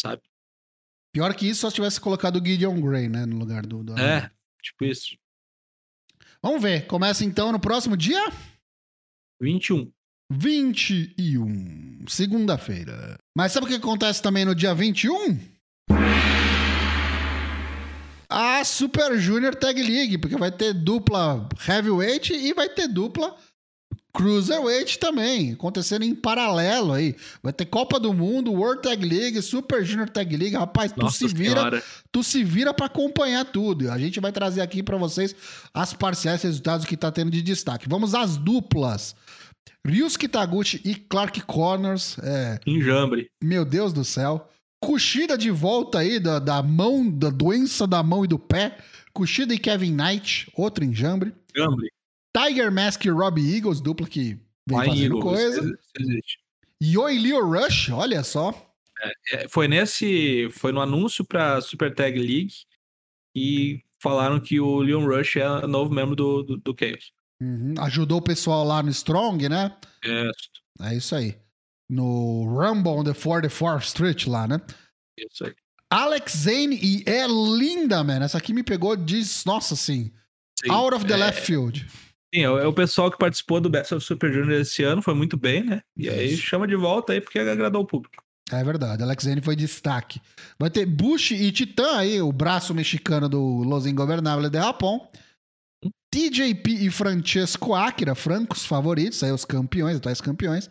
sabe? 0.00 0.22
Pior 1.12 1.34
que 1.34 1.48
isso, 1.48 1.62
só 1.62 1.70
se 1.70 1.76
tivesse 1.76 2.00
colocado 2.00 2.36
o 2.36 2.44
Gideon 2.44 2.80
Gray, 2.80 3.08
né? 3.08 3.26
No 3.26 3.36
lugar 3.38 3.66
do. 3.66 3.82
do 3.82 3.98
É, 3.98 4.30
tipo 4.62 4.84
isso. 4.84 5.16
Vamos 6.42 6.62
ver. 6.62 6.86
Começa 6.86 7.24
então 7.24 7.50
no 7.52 7.58
próximo 7.60 7.96
dia 7.96 8.30
21. 9.40 9.90
21. 10.30 12.06
Segunda-feira. 12.06 13.18
Mas 13.36 13.52
sabe 13.52 13.66
o 13.66 13.68
que 13.68 13.74
acontece 13.74 14.22
também 14.22 14.44
no 14.44 14.54
dia 14.54 14.72
21? 14.72 15.38
A 18.28 18.64
Super 18.64 19.18
Junior 19.18 19.56
Tag 19.56 19.82
League, 19.82 20.18
porque 20.18 20.36
vai 20.36 20.52
ter 20.52 20.72
dupla 20.72 21.48
heavyweight 21.66 22.32
e 22.32 22.54
vai 22.54 22.68
ter 22.68 22.86
dupla 22.86 23.36
cruiserweight 24.12 24.98
também, 24.98 25.52
acontecendo 25.52 26.04
em 26.04 26.14
paralelo 26.14 26.92
aí. 26.92 27.14
Vai 27.42 27.52
ter 27.52 27.64
Copa 27.66 27.98
do 27.98 28.12
Mundo, 28.12 28.52
World 28.52 28.82
Tag 28.82 29.04
League, 29.04 29.40
Super 29.42 29.84
Junior 29.84 30.08
Tag 30.08 30.36
League. 30.36 30.56
Rapaz, 30.56 30.92
tu 30.92 31.00
Nossa 31.00 31.16
se 31.18 31.34
vira 31.34 31.60
senhora. 31.60 31.82
tu 32.12 32.22
se 32.22 32.42
vira 32.44 32.72
pra 32.74 32.86
acompanhar 32.86 33.44
tudo. 33.44 33.90
A 33.90 33.98
gente 33.98 34.20
vai 34.20 34.32
trazer 34.32 34.60
aqui 34.60 34.82
pra 34.82 34.96
vocês 34.96 35.34
as 35.72 35.92
parciais 35.92 36.42
resultados 36.42 36.84
que 36.86 36.96
tá 36.96 37.10
tendo 37.10 37.30
de 37.30 37.42
destaque. 37.42 37.88
Vamos 37.88 38.14
às 38.14 38.36
duplas. 38.36 39.14
Ryusuke 39.86 40.28
Taguchi 40.28 40.80
e 40.84 40.94
Clark 40.94 41.40
Connors. 41.42 42.16
É, 42.22 42.60
Enjambre. 42.66 43.30
meu 43.42 43.64
Deus 43.64 43.92
do 43.92 44.04
céu. 44.04 44.48
Kushida 44.82 45.36
de 45.36 45.50
volta 45.50 45.98
aí 45.98 46.18
da, 46.18 46.38
da 46.38 46.62
mão, 46.62 47.08
da 47.10 47.28
doença 47.30 47.86
da 47.86 48.02
mão 48.02 48.24
e 48.24 48.28
do 48.28 48.38
pé. 48.38 48.78
Kushida 49.12 49.52
e 49.54 49.58
Kevin 49.58 49.92
Knight, 49.92 50.50
outro 50.56 50.84
enjambre. 50.84 51.34
Enjambre. 51.54 51.90
Tiger 52.36 52.70
Mask 52.70 53.04
e 53.04 53.10
Robbie 53.10 53.56
Eagles, 53.56 53.80
dupla 53.80 54.06
que 54.06 54.38
vem 54.68 54.78
em 54.78 54.86
fazendo 54.86 55.16
Eagles. 55.18 55.22
coisa. 55.24 55.78
Existe. 55.98 56.38
Yoi 56.82 57.18
Leo 57.18 57.44
Rush, 57.50 57.90
olha 57.90 58.22
só. 58.22 58.54
É, 59.32 59.48
foi 59.48 59.66
nesse. 59.68 60.48
Foi 60.52 60.72
no 60.72 60.80
anúncio 60.80 61.24
pra 61.24 61.60
Super 61.60 61.94
Tag 61.94 62.18
League 62.18 62.54
e 63.34 63.82
falaram 64.02 64.40
que 64.40 64.60
o 64.60 64.78
Leon 64.80 65.04
Rush 65.06 65.36
é 65.36 65.66
novo 65.66 65.92
membro 65.92 66.14
do, 66.16 66.42
do, 66.42 66.56
do 66.58 66.76
Chaos. 66.78 67.12
Uhum, 67.42 67.74
Ajudou 67.78 68.18
o 68.18 68.22
pessoal 68.22 68.64
lá 68.64 68.82
no 68.82 68.90
Strong, 68.90 69.48
né? 69.48 69.74
É, 70.04 70.30
É 70.90 70.94
isso 70.96 71.14
aí. 71.14 71.36
No 71.88 72.44
Rumble 72.46 72.92
on 72.92 73.04
the 73.04 73.12
44th 73.12 73.82
Street 73.84 74.26
lá, 74.26 74.46
né? 74.46 74.60
isso 75.18 75.44
aí. 75.44 75.54
Alex 75.90 76.32
Zane 76.36 76.78
e 76.80 77.02
é 77.06 77.26
linda, 77.26 78.04
man. 78.04 78.22
Essa 78.22 78.38
aqui 78.38 78.52
me 78.52 78.62
pegou 78.62 78.94
de. 78.96 79.20
Nossa, 79.44 79.74
assim. 79.74 80.12
Sim. 80.62 80.70
Out 80.70 80.94
of 80.94 81.04
the 81.06 81.14
É, 81.14 81.16
left 81.16 81.44
field. 81.44 81.86
Sim, 82.34 82.42
é 82.42 82.50
o 82.50 82.58
é 82.58 82.66
o 82.66 82.72
pessoal 82.72 83.10
que 83.10 83.18
participou 83.18 83.60
do 83.60 83.68
Best 83.68 83.92
of 83.94 84.04
Super 84.04 84.32
Junior 84.32 84.60
esse 84.60 84.82
ano, 84.84 85.02
foi 85.02 85.14
muito 85.14 85.36
bem, 85.36 85.64
né? 85.64 85.82
E 85.96 86.08
aí 86.08 86.32
Isso. 86.32 86.42
chama 86.42 86.66
de 86.66 86.76
volta 86.76 87.12
aí 87.12 87.20
porque 87.20 87.38
agradou 87.38 87.82
o 87.82 87.86
público. 87.86 88.22
É 88.52 88.62
verdade. 88.64 89.02
Alex 89.02 89.24
Zane 89.24 89.40
foi 89.40 89.54
destaque. 89.54 90.20
Vai 90.58 90.70
ter 90.70 90.84
Bush 90.84 91.30
e 91.32 91.52
Titã 91.52 91.98
aí, 91.98 92.20
o 92.20 92.32
braço 92.32 92.74
mexicano 92.74 93.28
do 93.28 93.40
Los 93.62 93.86
Ingobernables 93.86 94.50
de 94.50 94.58
Japão. 94.58 95.08
TJP 96.12 96.70
e 96.86 96.90
Francesco 96.90 97.74
Akira, 97.74 98.14
francos 98.16 98.66
favoritos, 98.66 99.22
aí 99.22 99.30
os 99.30 99.44
campeões, 99.44 99.96
atuais 99.96 100.20
campeões. 100.20 100.68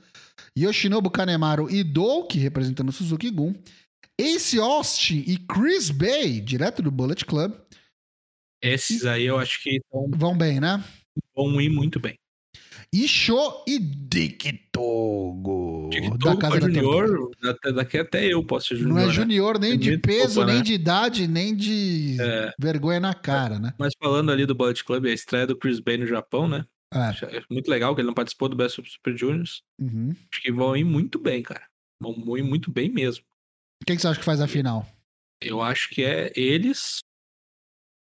Yoshinobu 0.57 1.10
Kanemaru 1.10 1.70
e 1.70 1.84
Doki, 1.84 2.38
representando 2.39 2.89
o 2.89 2.91
Suzuki 2.93 3.30
Gun. 3.32 3.53
Ace 4.20 4.60
Austin 4.60 5.24
e 5.26 5.38
Chris 5.38 5.89
Bay, 5.89 6.41
direto 6.41 6.82
do 6.82 6.91
Bullet 6.91 7.24
Club. 7.26 7.53
Esses 8.62 9.05
aí 9.05 9.24
eu 9.24 9.39
acho 9.39 9.64
que 9.64 9.80
tão- 9.89 10.12
Vão 10.14 10.38
bem, 10.38 10.60
né? 10.60 10.84
Vão 11.36 11.60
ir 11.62 11.70
muito 11.70 11.99
bem. 11.99 12.16
Isho 12.91 13.38
e 13.68 13.78
Dick 13.78 14.51
Togo. 14.72 15.89
Dick 15.91 16.10
da 16.18 16.36
Casa 16.38 16.60
da 16.60 16.68
Tortura. 16.68 17.07
junior, 17.07 17.32
até- 17.43 17.72
daqui 17.72 17.97
até 17.99 18.26
eu 18.34 18.43
posso 18.43 18.70
ser 18.70 18.74
Não 18.76 18.82
junior. 18.82 18.99
é 19.03 19.05
né? 19.07 19.14
junior 19.14 19.60
nem 19.60 19.74
É 19.74 19.78
de 19.78 19.97
peso, 19.99 20.36
pouco, 20.36 20.47
nem 20.49 20.57
né? 20.57 20.64
de 20.64 20.74
idade, 20.74 21.28
nem 21.28 21.55
de 21.55 22.18
É, 22.20 22.51
vergonha 22.60 22.99
na 22.99 23.14
cara, 23.14 23.60
né? 23.60 23.74
mas 23.78 23.93
falando 24.01 24.32
ali 24.32 24.45
do 24.47 24.55
Bullet 24.55 24.84
Club, 24.84 25.05
a 25.05 25.12
estreia 25.12 25.45
do 25.45 25.55
Chris 25.55 25.80
Bay 25.80 25.97
no 25.97 26.07
Japão, 26.07 26.47
né? 26.47 26.66
É. 26.91 27.38
É 27.38 27.43
muito 27.51 27.70
legal 27.70 27.93
que 27.93 28.01
ele 28.01 28.07
não 28.07 28.16
participou 28.16 28.49
do 28.49 28.55
Best 28.55 28.82
of 28.82 28.89
Super 28.89 29.16
Juniors. 29.16 29.62
Uhum. 29.80 30.10
Acho 30.32 30.41
que 30.41 30.51
vão 30.51 30.76
ir 30.76 30.84
muito 30.84 31.20
bem, 31.20 31.43
cara. 31.43 31.68
Vão 32.01 32.36
ir 32.36 32.41
muito 32.43 32.72
bem 32.72 32.89
mesmo. 32.89 33.24
Quem 33.86 33.95
que 33.95 34.01
você 34.01 34.07
acha 34.07 34.20
que 34.20 34.26
faz 34.26 34.41
a 34.41 34.47
final? 34.47 34.88
Eu 35.39 35.62
acho 35.62 35.89
que 35.91 36.03
é 36.03 36.32
eles 36.36 37.01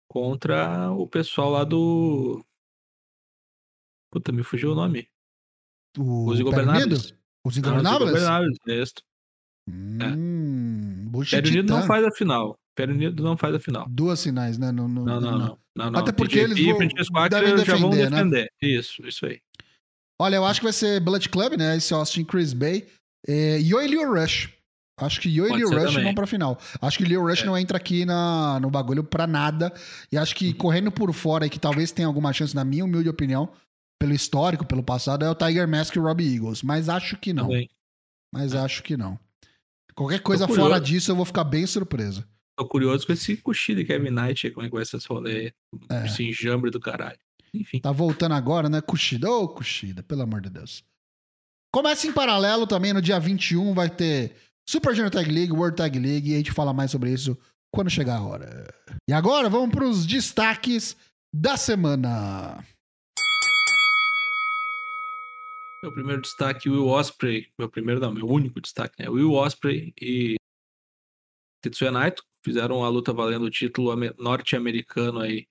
contra 0.08 0.90
o 0.92 1.06
pessoal 1.06 1.50
lá 1.50 1.64
do. 1.64 2.44
Puta, 4.14 4.30
me 4.30 4.44
fugiu 4.44 4.70
o 4.72 4.74
nome. 4.76 5.08
O 5.98 6.30
Os? 6.30 6.38
Ingobernáveis. 6.38 7.12
Os 7.44 7.56
Ah, 7.56 7.58
Ingobernáveis? 7.58 8.00
Os 8.12 8.16
Ingobernáveis, 8.16 8.56
isso. 8.68 8.94
Hum, 9.68 11.06
Bush 11.08 11.32
e 11.32 11.36
Império 11.36 11.50
Unido 11.52 11.72
não 11.74 11.82
faz 11.82 12.04
a 12.04 12.10
final. 12.10 12.56
Império 12.72 12.94
Unido 12.94 13.22
não 13.22 13.36
faz 13.36 13.54
a 13.54 13.60
final. 13.60 13.86
Duas 13.88 14.22
finais, 14.22 14.58
né? 14.58 14.70
No, 14.70 14.86
no- 14.88 15.04
Não, 15.04 15.20
não, 15.20 15.38
não. 15.38 15.58
não, 15.76 15.90
não. 15.90 16.00
Até 16.00 16.12
porque 16.12 16.36
TJP 16.38 16.44
eles 16.52 16.64
vão- 16.66 16.74
e 16.74 16.76
Francesco 16.88 17.28
devem 17.28 17.64
já 17.64 17.76
vão 17.76 17.90
defender, 17.90 18.10
né? 18.10 18.16
defender. 18.18 18.48
Isso, 18.62 19.06
isso 19.06 19.26
aí. 19.26 19.40
Olha, 20.20 20.36
eu 20.36 20.44
acho 20.44 20.60
que 20.60 20.64
vai 20.64 20.72
ser 20.72 21.00
Bullet 21.00 21.28
Club, 21.28 21.54
né? 21.58 21.76
Esse 21.76 21.92
Austin 21.92 22.24
Chris 22.24 22.52
Bay. 22.52 22.86
É, 23.26 23.58
Yo 23.58 23.80
e 23.80 23.88
Leo 23.88 24.12
Rush. 24.14 24.48
Acho 25.00 25.20
que 25.20 25.28
Yo 25.28 25.46
e 25.48 25.62
Rush 25.64 25.70
também. 25.92 26.04
vão 26.04 26.14
pra 26.14 26.26
final. 26.26 26.56
Acho 26.80 26.98
que 26.98 27.04
Leo 27.04 27.22
Rush 27.26 27.42
É. 27.42 27.46
não 27.46 27.58
entra 27.58 27.76
aqui 27.76 28.04
na, 28.04 28.60
no 28.60 28.70
bagulho 28.70 29.02
pra 29.02 29.26
nada. 29.26 29.72
E 30.12 30.16
acho 30.16 30.36
que 30.36 30.54
correndo 30.54 30.92
por 30.92 31.12
fora 31.12 31.44
aí, 31.44 31.50
que 31.50 31.58
talvez 31.58 31.90
tenha 31.90 32.06
alguma 32.06 32.32
chance, 32.32 32.54
na 32.54 32.64
minha 32.64 32.84
humilde 32.84 33.08
opinião, 33.08 33.50
pelo 33.98 34.12
histórico, 34.12 34.66
pelo 34.66 34.82
passado, 34.82 35.24
é 35.24 35.30
o 35.30 35.34
Tiger 35.34 35.68
Mask 35.68 35.94
e 35.94 35.98
o 35.98 36.02
Robbie 36.02 36.34
Eagles. 36.34 36.62
Mas 36.62 36.88
acho 36.88 37.16
que 37.16 37.32
não. 37.32 37.44
Também. 37.44 37.68
Mas 38.32 38.54
acho 38.54 38.82
que 38.82 38.96
não. 38.96 39.18
Qualquer 39.94 40.20
coisa 40.20 40.48
fora 40.48 40.80
disso, 40.80 41.10
eu 41.10 41.16
vou 41.16 41.24
ficar 41.24 41.44
bem 41.44 41.66
surpreso. 41.66 42.26
Tô 42.56 42.66
curioso 42.66 43.06
com 43.06 43.12
esse 43.12 43.36
Kushida 43.36 43.80
e 43.80 43.84
Kevin 43.84 44.10
Knight, 44.10 44.50
como 44.50 44.66
é 44.66 44.68
que 44.68 44.74
vai 44.74 44.84
ser 44.84 44.96
esse 44.96 45.08
rolê. 45.08 45.52
É. 45.90 46.06
Esse 46.06 46.24
enjambre 46.24 46.70
do 46.70 46.80
caralho. 46.80 47.18
Enfim. 47.52 47.80
Tá 47.80 47.92
voltando 47.92 48.34
agora, 48.34 48.68
né? 48.68 48.80
Kushida. 48.80 49.30
Ô, 49.30 49.48
Kushida, 49.48 50.02
pelo 50.02 50.22
amor 50.22 50.40
de 50.40 50.50
Deus. 50.50 50.84
Começa 51.72 52.06
em 52.06 52.12
paralelo 52.12 52.66
também, 52.66 52.92
no 52.92 53.02
dia 53.02 53.18
21 53.18 53.74
vai 53.74 53.90
ter 53.90 54.36
Super 54.68 54.94
Junior 54.94 55.10
Tag 55.10 55.30
League, 55.30 55.52
World 55.52 55.76
Tag 55.76 55.98
League, 55.98 56.30
e 56.30 56.34
a 56.34 56.36
gente 56.36 56.52
fala 56.52 56.72
mais 56.72 56.90
sobre 56.90 57.12
isso 57.12 57.36
quando 57.72 57.90
chegar 57.90 58.16
a 58.16 58.22
hora. 58.22 58.74
E 59.08 59.12
agora 59.12 59.48
vamos 59.48 59.70
pros 59.74 60.06
destaques 60.06 60.96
da 61.34 61.56
semana. 61.56 62.64
Meu 65.84 65.92
primeiro 65.92 66.22
destaque, 66.22 66.70
Will 66.70 66.86
Osprey. 66.88 67.52
Meu 67.58 67.68
primeiro 67.68 68.00
não, 68.00 68.10
meu 68.10 68.26
único 68.26 68.58
destaque, 68.58 69.02
né? 69.02 69.10
Will 69.10 69.34
Osprey 69.34 69.92
e 70.00 70.36
Tetsuya 71.62 71.90
Naito 71.90 72.24
fizeram 72.42 72.82
a 72.82 72.88
luta 72.88 73.12
valendo 73.12 73.44
o 73.44 73.50
título 73.50 73.90
ame- 73.90 74.14
norte-americano 74.18 75.20
aí. 75.20 75.46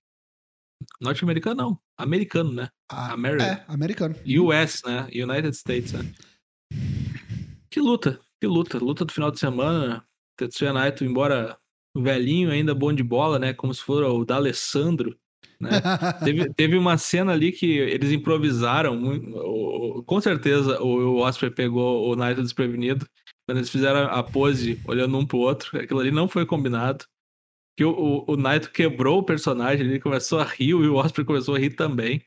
Norte-americano 0.99 1.55
não, 1.55 1.79
americano, 1.95 2.51
né? 2.51 2.67
Ah, 2.89 3.13
American. 3.13 3.45
É, 3.47 3.63
americano. 3.67 4.15
US, 4.25 4.81
né? 4.83 5.07
United 5.13 5.55
States, 5.55 5.93
né? 5.93 5.99
Que 7.69 7.79
luta, 7.79 8.19
que 8.41 8.47
luta. 8.47 8.79
Luta 8.79 9.05
do 9.05 9.13
final 9.13 9.29
de 9.29 9.37
semana. 9.39 10.03
Tetsuya 10.35 10.73
Naito, 10.73 11.05
embora 11.05 11.59
velhinho, 11.95 12.49
ainda 12.49 12.73
bom 12.73 12.91
de 12.91 13.03
bola, 13.03 13.37
né? 13.37 13.53
Como 13.53 13.71
se 13.71 13.83
for 13.83 14.01
o 14.03 14.25
D'Alessandro, 14.25 15.15
né? 15.63 15.81
teve, 16.23 16.53
teve 16.53 16.77
uma 16.77 16.97
cena 16.97 17.31
ali 17.31 17.51
que 17.51 17.77
eles 17.77 18.11
improvisaram. 18.11 19.01
Com 20.05 20.21
certeza 20.21 20.81
o, 20.81 21.15
o 21.15 21.17
Osprey 21.19 21.49
pegou 21.49 22.09
o 22.11 22.15
Naito 22.15 22.41
desprevenido. 22.41 23.07
Quando 23.47 23.57
eles 23.57 23.69
fizeram 23.69 24.07
a 24.09 24.23
pose 24.23 24.79
olhando 24.85 25.17
um 25.17 25.25
pro 25.25 25.39
outro, 25.39 25.77
aquilo 25.79 25.99
ali 25.99 26.11
não 26.11 26.27
foi 26.27 26.45
combinado. 26.45 27.05
Que 27.75 27.83
o, 27.83 27.91
o, 27.91 28.33
o 28.33 28.37
Naito 28.37 28.71
quebrou 28.71 29.19
o 29.19 29.23
personagem, 29.23 29.85
ele 29.85 29.99
começou 29.99 30.39
a 30.39 30.43
rir 30.43 30.69
e 30.69 30.73
o 30.73 30.95
Osprey 30.95 31.25
começou 31.25 31.55
a 31.55 31.59
rir 31.59 31.71
também. 31.71 32.23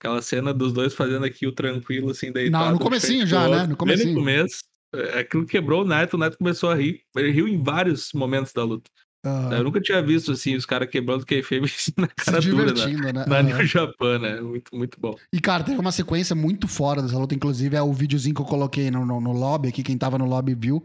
Aquela 0.00 0.22
cena 0.22 0.54
dos 0.54 0.72
dois 0.72 0.94
fazendo 0.94 1.26
aqui 1.26 1.46
o 1.46 1.52
tranquilo, 1.52 2.10
assim, 2.10 2.32
deitado. 2.32 2.64
Não, 2.64 2.72
no 2.72 2.78
comecinho 2.78 3.26
já, 3.26 3.46
né? 3.46 3.62
No 3.62 3.68
Bem 3.68 3.76
comecinho. 3.76 4.14
no 4.14 4.20
começo. 4.20 4.60
É, 4.94 5.20
Aquilo 5.20 5.46
quebrou 5.46 5.82
o 5.82 5.84
Naito, 5.84 6.16
o 6.16 6.18
Naito 6.18 6.38
começou 6.38 6.70
a 6.70 6.74
rir. 6.74 7.02
Ele 7.14 7.30
riu 7.30 7.46
em 7.46 7.62
vários 7.62 8.12
momentos 8.14 8.52
da 8.52 8.64
luta. 8.64 8.90
Ah, 9.22 9.50
Eu 9.52 9.64
nunca 9.64 9.80
tinha 9.80 10.00
visto, 10.02 10.32
assim, 10.32 10.56
os 10.56 10.64
caras 10.64 10.88
quebrando 10.88 11.26
kayfabe 11.26 11.64
assim 11.76 11.92
na 11.96 12.06
se 12.08 12.24
cara 12.24 12.40
dura, 12.40 12.66
né? 12.66 12.72
divertindo, 12.72 13.02
né? 13.12 13.24
Na 13.26 13.38
Ah. 13.38 13.42
New 13.42 13.66
Japan, 13.66 14.18
né? 14.18 14.40
Muito, 14.40 14.74
muito 14.74 14.98
bom. 14.98 15.14
E, 15.32 15.38
cara, 15.40 15.62
teve 15.62 15.78
uma 15.78 15.92
sequência 15.92 16.34
muito 16.34 16.66
fora 16.66 17.02
dessa 17.02 17.18
luta. 17.18 17.34
Inclusive, 17.34 17.76
é 17.76 17.82
o 17.82 17.92
videozinho 17.92 18.34
que 18.34 18.40
eu 18.40 18.46
coloquei 18.46 18.90
no, 18.90 19.04
no, 19.04 19.20
no 19.20 19.32
lobby 19.32 19.68
aqui. 19.68 19.82
Quem 19.82 19.98
tava 19.98 20.16
no 20.16 20.24
lobby 20.24 20.54
viu. 20.54 20.82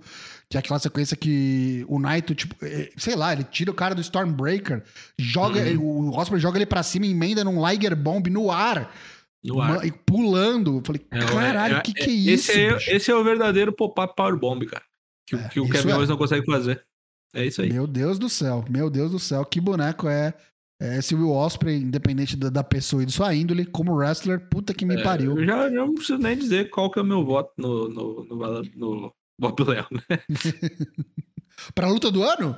Que 0.50 0.58
é 0.58 0.60
aquela 0.60 0.80
sequência 0.80 1.16
que 1.16 1.86
o 1.88 1.98
Naito, 1.98 2.36
tipo, 2.36 2.56
eh, 2.62 2.90
sei 2.98 3.16
lá, 3.16 3.32
ele 3.34 3.44
tira 3.46 3.72
o 3.72 3.74
cara 3.74 3.96
do 3.96 4.02
Stormbreaker, 4.02 4.84
joga, 5.18 5.62
Uhum. 5.62 6.10
o 6.12 6.18
Osprey 6.20 6.40
joga 6.40 6.58
ele 6.58 6.66
pra 6.66 6.84
cima 6.84 7.06
e 7.06 7.12
emenda 7.12 7.44
num 7.44 7.66
Liger 7.68 7.96
Bomb 7.96 8.28
no 8.30 8.52
ar, 8.52 8.94
No 9.44 9.60
ar. 9.62 9.84
e 9.86 9.92
pulando. 9.92 10.78
Eu 10.78 10.82
falei, 10.86 11.02
É, 11.10 11.20
caralho, 11.20 11.76
o 11.76 11.78
é, 11.78 11.82
que, 11.82 11.92
é, 11.92 11.94
que 12.04 12.10
é 12.10 12.14
isso? 12.34 12.52
esse, 12.52 12.60
é, 12.92 12.96
esse 12.96 13.10
é 13.10 13.16
o 13.16 13.24
verdadeiro 13.24 13.72
pop-up 13.74 14.14
power 14.16 14.36
bomb, 14.38 14.64
cara. 14.66 14.84
Que, 15.26 15.36
o- 15.36 15.40
É, 15.40 15.48
que 15.50 15.60
o 15.60 15.68
Kevin 15.70 15.90
é. 15.92 15.96
Owens 15.96 16.10
não 16.10 16.18
consegue 16.18 16.46
fazer. 16.46 16.84
É 17.34 17.46
isso 17.46 17.62
aí. 17.62 17.72
Meu 17.72 17.88
Deus 17.88 18.18
do 18.18 18.30
céu, 18.30 18.64
meu 18.70 18.90
Deus 18.90 19.12
do 19.12 19.20
céu, 19.20 19.46
que 19.46 19.60
boneco 19.60 20.08
é, 20.08 20.34
é 20.82 20.98
esse 20.98 21.16
Will 21.16 21.32
Osprey, 21.32 21.78
independente 21.78 22.36
da, 22.36 22.50
da 22.50 22.64
pessoa 22.64 23.04
e 23.04 23.06
de 23.06 23.12
sua 23.12 23.34
índole, 23.34 23.66
como 23.66 23.94
wrestler, 23.96 24.50
puta 24.50 24.74
que 24.74 24.86
me 24.86 24.96
É, 24.96 25.04
pariu. 25.04 25.38
Eu 25.38 25.46
já, 25.46 25.70
já 25.70 25.76
não 25.76 25.94
preciso 25.94 26.20
nem 26.20 26.38
dizer 26.38 26.70
qual 26.70 26.90
que 26.90 27.00
é 27.00 27.02
o 27.02 27.06
meu 27.06 27.26
voto 27.26 27.52
no, 27.58 27.90
no, 27.90 28.26
no, 28.26 28.64
no 28.76 29.16
Bob 29.40 29.64
Léo, 29.64 29.88
né? 29.92 30.20
Pra 31.74 31.88
luta 31.88 32.12
do 32.12 32.22
ano? 32.22 32.58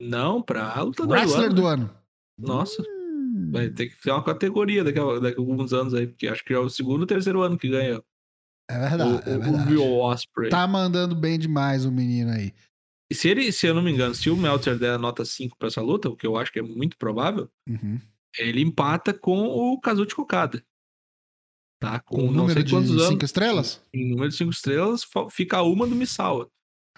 Não, 0.00 0.42
pra 0.42 0.80
luta 0.80 1.06
do 1.06 1.12
wrestler 1.12 1.46
ano. 1.46 1.54
do 1.54 1.62
né? 1.62 1.68
ano. 1.68 1.98
Nossa, 2.38 2.82
Hum, 3.34 3.50
vai 3.50 3.68
ter 3.68 3.88
que 3.88 4.00
ter 4.00 4.12
uma 4.12 4.22
categoria 4.22 4.84
daqui 4.84 4.98
a, 4.98 5.18
daqui 5.18 5.38
a 5.38 5.40
alguns 5.40 5.72
anos 5.72 5.92
aí, 5.92 6.06
porque 6.06 6.28
acho 6.28 6.44
que 6.44 6.52
é 6.52 6.58
o 6.58 6.68
segundo 6.68 7.00
ou 7.00 7.06
terceiro 7.06 7.42
ano 7.42 7.58
que 7.58 7.68
ganha 7.68 8.00
É 8.70 8.76
o, 8.76 8.80
verdade, 8.80 9.30
é 9.30 9.34
o, 9.34 9.38
o 9.38 9.40
verdade. 9.40 9.74
Will 9.74 9.96
Osprey. 9.96 10.50
Tá 10.50 10.66
mandando 10.66 11.16
bem 11.16 11.38
demais 11.38 11.84
o 11.84 11.90
menino 11.90 12.30
aí. 12.30 12.52
Se 13.12 13.28
ele, 13.28 13.52
se 13.52 13.66
eu 13.66 13.74
não 13.74 13.82
me 13.82 13.90
engano, 13.92 14.14
se 14.14 14.28
o 14.30 14.36
Meltzer 14.36 14.78
der 14.78 14.94
a 14.94 14.98
nota 14.98 15.24
5 15.24 15.56
pra 15.58 15.68
essa 15.68 15.80
luta, 15.80 16.08
o 16.08 16.16
que 16.16 16.26
eu 16.26 16.36
acho 16.36 16.50
que 16.52 16.58
é 16.58 16.62
muito 16.62 16.96
provável, 16.96 17.48
Uhum. 17.68 18.00
ele 18.38 18.60
empata 18.62 19.12
com 19.14 19.46
o 19.46 19.78
Kazuchi 19.80 20.14
Kokada. 20.14 20.64
Tá? 21.80 22.00
Com 22.00 22.16
Com 22.16 22.22
o 22.22 22.26
não 22.26 22.32
número 22.32 22.54
sei 22.54 22.62
de 22.62 22.70
quantos 22.72 22.90
anos. 22.92 23.06
cinco 23.08 23.24
estrelas? 23.24 23.82
Em 23.92 24.08
número 24.10 24.28
de 24.30 24.36
5 24.36 24.50
estrelas, 24.50 25.02
fica 25.30 25.62
uma 25.62 25.86
do 25.86 25.94
Misawa. 25.94 26.48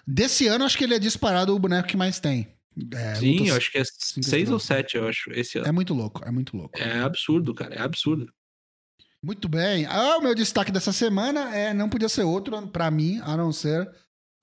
Desse 0.05 0.47
ano, 0.47 0.63
acho 0.63 0.77
que 0.77 0.83
ele 0.85 0.93
é 0.95 0.99
disparado 0.99 1.53
o 1.53 1.59
boneco 1.59 1.87
que 1.89 1.97
mais 1.97 2.19
tem. 2.19 2.47
É, 2.93 3.15
Sim, 3.15 3.49
eu 3.49 3.55
acho 3.57 3.71
que 3.71 3.77
é 3.79 3.83
cinco 3.83 4.25
6 4.25 4.49
ou. 4.51 4.59
7, 4.59 4.95
eu 4.97 5.07
acho, 5.07 5.31
esse 5.31 5.57
ano. 5.57 5.67
É 5.67 5.71
muito 5.71 5.93
louco, 5.93 6.23
é 6.23 6.31
muito 6.31 6.55
louco. 6.55 6.77
É 6.79 6.99
absurdo, 7.01 7.53
cara, 7.53 7.75
é 7.75 7.81
absurdo. 7.81 8.31
Muito 9.21 9.49
bem. 9.49 9.85
Ah, 9.87 10.17
o 10.17 10.21
meu 10.21 10.33
destaque 10.35 10.71
dessa 10.71 10.93
semana 10.93 11.53
é 11.53 11.73
não 11.73 11.89
podia 11.89 12.07
ser 12.07 12.23
outro 12.23 12.65
pra 12.69 12.89
mim, 12.89 13.19
a 13.23 13.35
não 13.35 13.51
ser. 13.51 13.89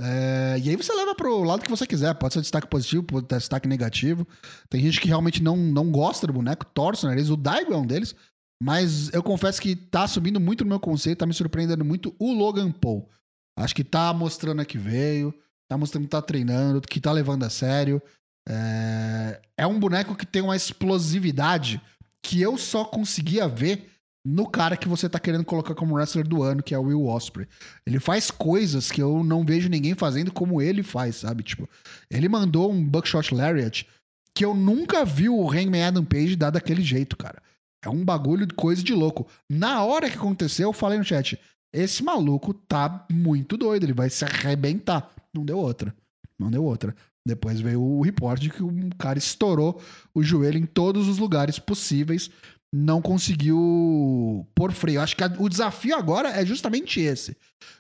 É, 0.01 0.59
E 0.63 0.71
aí 0.71 0.77
você 0.77 0.93
leva 0.93 1.15
pro 1.15 1.43
lado 1.43 1.63
que 1.63 1.71
você 1.71 1.87
quiser. 1.87 2.15
Pode 2.15 2.35
ser 2.35 2.41
destaque 2.41 2.69
positivo, 2.69 3.03
pode 3.03 3.27
ser 3.29 3.39
destaque 3.39 3.69
negativo. 3.69 4.27
Tem 4.69 4.81
gente 4.81 5.01
que 5.01 5.09
realmente 5.09 5.43
não, 5.43 5.57
não 5.57 5.91
gosta 5.91 6.27
do 6.27 6.33
boneco, 6.33 6.67
torce 6.67 7.05
o 7.05 7.09
nariz. 7.09 7.31
O 7.31 7.37
Daigo 7.37 7.73
é 7.73 7.77
um 7.77 7.87
deles. 7.87 8.15
Mas 8.63 9.13
eu 9.13 9.23
confesso 9.23 9.61
que 9.61 9.75
tá 9.75 10.07
subindo 10.07 10.41
muito 10.41 10.65
no 10.65 10.71
meu 10.71 10.81
conceito, 10.81 11.19
tá 11.19 11.27
me 11.27 11.35
surpreendendo 11.35 11.85
muito 11.85 12.15
o 12.19 12.33
Logan 12.33 12.71
Paul. 12.71 13.09
Acho 13.57 13.75
que 13.75 13.85
tá 13.85 14.13
mostrando 14.13 14.65
que 14.65 14.79
veio, 14.79 15.35
tá 15.69 15.77
mostrando 15.77 16.05
que 16.05 16.11
tá 16.11 16.23
treinando, 16.23 16.81
que 16.81 17.01
tá 17.01 17.13
levando 17.13 17.45
a 17.45 17.51
sério. 17.51 18.03
É, 18.49 19.41
é 19.59 19.67
um 19.67 19.79
boneco 19.79 20.15
que 20.15 20.27
tem 20.27 20.43
uma 20.43 20.57
explosividade 20.57 21.81
que 22.23 22.41
eu 22.41 22.57
só 22.57 22.85
conseguia 22.85 23.47
ver 23.47 23.94
no 24.27 24.49
cara 24.49 24.77
que 24.77 24.89
você 24.89 25.09
tá 25.09 25.21
querendo 25.21 25.45
colocar 25.45 25.75
como 25.75 25.95
wrestler 25.95 26.27
do 26.27 26.43
ano, 26.43 26.63
que 26.63 26.75
é 26.75 26.79
o 26.79 26.85
Will 26.85 27.07
Osprey. 27.07 27.47
Ele 27.87 28.01
faz 28.01 28.31
coisas 28.31 28.91
que 28.91 29.03
eu 29.03 29.23
não 29.23 29.45
vejo 29.45 29.69
ninguém 29.69 29.95
fazendo 29.95 30.33
como 30.33 30.63
ele 30.63 30.83
faz, 30.83 31.17
sabe? 31.17 31.43
Tipo, 31.43 31.69
ele 32.11 32.29
mandou 32.29 32.73
um 32.73 32.83
Buckshot 32.83 33.35
Lariat 33.35 33.87
que 34.35 34.45
eu 34.45 34.55
nunca 34.55 35.05
vi 35.05 35.29
o 35.29 35.49
Hangman 35.49 35.85
Adam 35.85 36.05
Page 36.05 36.37
dar 36.37 36.51
daquele 36.51 36.83
jeito, 36.83 37.17
cara. 37.17 37.41
É 37.85 37.89
um 37.89 38.05
bagulho 38.05 38.47
de 38.47 38.55
coisa 38.55 38.83
de 38.83 38.95
louco. 38.95 39.27
Na 39.49 39.85
hora 39.85 40.09
que 40.09 40.17
aconteceu, 40.17 40.71
eu 40.71 40.73
falei 40.73 40.99
no 40.99 41.05
chat: 41.05 41.39
esse 41.73 42.03
maluco 42.03 42.55
tá 42.55 43.07
muito 43.11 43.57
doido, 43.57 43.85
ele 43.85 43.93
vai 43.93 44.09
se 44.09 44.25
arrebentar. 44.25 45.11
Não 45.35 45.45
deu 45.45 45.59
outra. 45.59 45.95
Não 46.39 46.51
deu 46.51 46.65
outra. 46.65 46.95
Depois 47.27 47.61
veio 47.61 47.81
o 47.81 48.03
report 48.03 48.41
de 48.41 48.51
que 48.51 48.63
um 48.63 48.91
cara 48.91 49.19
estourou 49.19 49.81
o 50.15 50.23
joelho 50.23 50.59
em 50.59 50.67
todos 50.67 51.09
os 51.09 51.17
lugares 51.17 51.59
possíveis, 51.59 52.31
não 52.77 53.01
conseguiu 53.01 54.45
pôr 54.53 54.73
freio. 54.73 55.01
Acho 55.01 55.15
que 55.17 55.23
a- 55.23 55.33
o 55.39 55.49
desafio 55.49 55.97
agora 55.97 56.31
é 56.31 56.45
justamente 56.45 56.99
esse: 57.01 57.37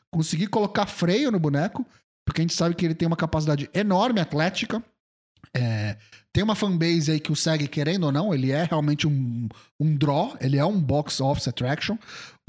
conseguir 0.08 0.46
colocar 0.46 0.86
freio 0.86 1.32
no 1.32 1.40
boneco, 1.40 1.84
porque 2.24 2.40
a 2.40 2.44
gente 2.44 2.54
sabe 2.54 2.76
que 2.76 2.84
ele 2.84 2.94
tem 2.94 3.06
uma 3.08 3.16
capacidade 3.16 3.68
enorme 3.74 4.20
atlética. 4.20 4.80
É, 5.56 5.96
tem 6.32 6.42
uma 6.42 6.54
fanbase 6.54 7.10
aí 7.10 7.20
que 7.20 7.30
o 7.30 7.36
segue 7.36 7.68
querendo 7.68 8.04
ou 8.04 8.12
não, 8.12 8.32
ele 8.32 8.50
é 8.50 8.64
realmente 8.64 9.06
um, 9.06 9.48
um 9.78 9.94
draw, 9.96 10.36
ele 10.40 10.56
é 10.56 10.64
um 10.64 10.80
box 10.80 11.20
office 11.20 11.48
attraction. 11.48 11.96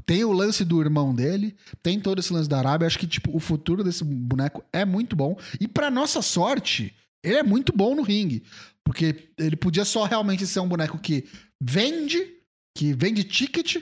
Tem 0.06 0.24
o 0.24 0.32
lance 0.32 0.64
do 0.64 0.80
irmão 0.82 1.14
dele, 1.16 1.56
tem 1.82 2.00
todo 2.00 2.20
esse 2.20 2.32
lance 2.32 2.48
da 2.48 2.60
Arábia. 2.60 2.86
Acho 2.86 3.00
que 3.00 3.08
tipo, 3.08 3.36
o 3.36 3.40
futuro 3.40 3.84
desse 3.84 4.04
boneco 4.04 4.64
é 4.72 4.86
muito 4.86 5.16
bom. 5.16 5.36
E 5.60 5.68
pra 5.68 5.90
nossa 5.90 6.22
sorte, 6.22 6.96
ele 7.24 7.38
é 7.38 7.44
muito 7.44 7.74
bom 7.76 7.96
no 7.96 8.04
ringue. 8.04 8.44
Porque 8.84 9.30
ele 9.38 9.56
podia 9.56 9.84
só 9.84 10.04
realmente 10.04 10.46
ser 10.46 10.60
um 10.60 10.68
boneco 10.68 11.00
que 11.00 11.26
vende, 11.60 12.35
que 12.76 12.94
vende 12.94 13.24
ticket 13.24 13.78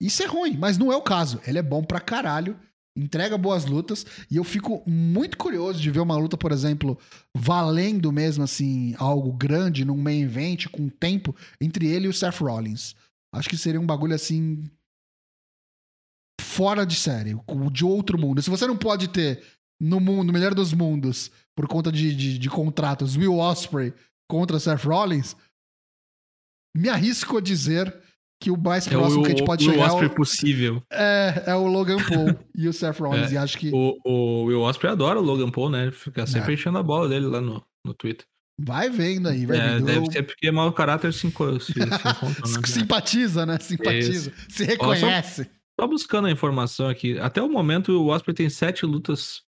e 0.00 0.08
ser 0.10 0.26
ruim. 0.26 0.56
Mas 0.56 0.78
não 0.78 0.90
é 0.90 0.96
o 0.96 1.02
caso. 1.02 1.40
Ele 1.46 1.58
é 1.58 1.62
bom 1.62 1.84
pra 1.84 2.00
caralho, 2.00 2.58
entrega 2.96 3.36
boas 3.36 3.66
lutas. 3.66 4.06
E 4.30 4.36
eu 4.36 4.44
fico 4.44 4.82
muito 4.86 5.36
curioso 5.36 5.80
de 5.80 5.90
ver 5.90 6.00
uma 6.00 6.16
luta, 6.16 6.36
por 6.36 6.50
exemplo, 6.50 6.98
valendo 7.36 8.10
mesmo 8.10 8.42
assim, 8.42 8.94
algo 8.98 9.32
grande 9.32 9.84
num 9.84 9.96
main 9.96 10.22
event 10.22 10.66
com 10.68 10.88
tempo 10.88 11.36
entre 11.60 11.86
ele 11.86 12.06
e 12.06 12.08
o 12.08 12.14
Seth 12.14 12.38
Rollins. 12.38 12.96
Acho 13.32 13.48
que 13.48 13.58
seria 13.58 13.80
um 13.80 13.86
bagulho 13.86 14.14
assim. 14.14 14.64
Fora 16.40 16.84
de 16.84 16.96
série, 16.96 17.36
de 17.70 17.84
outro 17.84 18.18
mundo. 18.18 18.42
Se 18.42 18.50
você 18.50 18.66
não 18.66 18.76
pode 18.76 19.08
ter 19.08 19.44
no 19.80 20.00
mundo, 20.00 20.24
no 20.24 20.32
melhor 20.32 20.54
dos 20.54 20.72
mundos, 20.72 21.30
por 21.54 21.68
conta 21.68 21.92
de, 21.92 22.14
de, 22.14 22.38
de 22.38 22.50
contratos, 22.50 23.16
Will 23.16 23.38
Osprey 23.38 23.92
contra 24.28 24.58
Seth 24.58 24.82
Rollins, 24.82 25.36
me 26.76 26.88
arrisco 26.88 27.38
a 27.38 27.40
dizer 27.40 27.94
que 28.40 28.50
o 28.50 28.56
mais 28.56 28.86
É 28.86 28.90
próximo 28.90 29.20
o, 29.20 29.24
que 29.24 29.32
a 29.32 29.34
gente 29.36 29.44
pode 29.44 29.68
o 29.68 29.70
chegar 29.72 29.84
é 29.84 29.86
Osprey 29.88 30.08
o, 30.08 30.14
possível. 30.14 30.82
é, 30.92 31.42
é 31.48 31.54
o 31.54 31.66
Logan 31.66 31.96
Paul 31.98 32.34
e 32.54 32.68
o 32.68 32.72
Seth 32.72 32.98
Rollins. 32.98 33.30
É, 33.30 33.34
E 33.34 33.38
acho 33.38 33.58
que 33.58 33.70
O, 33.72 33.96
o 34.04 34.44
Will 34.44 34.60
Osprey 34.60 34.92
adora 34.92 35.18
o 35.18 35.22
Logan 35.22 35.50
Paul, 35.50 35.70
né? 35.70 35.90
Fica 35.90 36.26
sempre 36.26 36.52
É. 36.52 36.54
enchendo 36.54 36.78
a 36.78 36.82
bola 36.82 37.08
dele 37.08 37.26
lá 37.26 37.40
no, 37.40 37.64
no 37.84 37.94
Twitter. 37.94 38.24
vai 38.60 38.88
vendo 38.90 39.28
aí, 39.28 39.44
vai 39.46 39.56
É, 39.58 39.74
vendo. 39.74 39.86
deve 39.86 40.06
ser 40.12 40.22
porque 40.22 40.50
mau 40.50 40.72
caráter 40.72 41.12
se, 41.12 41.20
se, 41.20 41.26
se 41.28 41.30
encontram, 42.08 42.50
né? 42.52 42.66
Simpatiza, 42.66 43.44
né? 43.46 43.58
Simpatiza. 43.58 44.32
Se 44.48 44.64
reconhece. 44.64 45.48
Só 45.80 45.86
buscando 45.86 46.26
a 46.26 46.30
informação 46.30 46.88
aqui. 46.88 47.18
Até 47.20 47.40
o 47.42 47.48
momento, 47.48 47.92
o 47.92 48.08
Osprey 48.08 48.34
tem 48.34 48.48
sete 48.50 48.84
lutas 48.84 49.42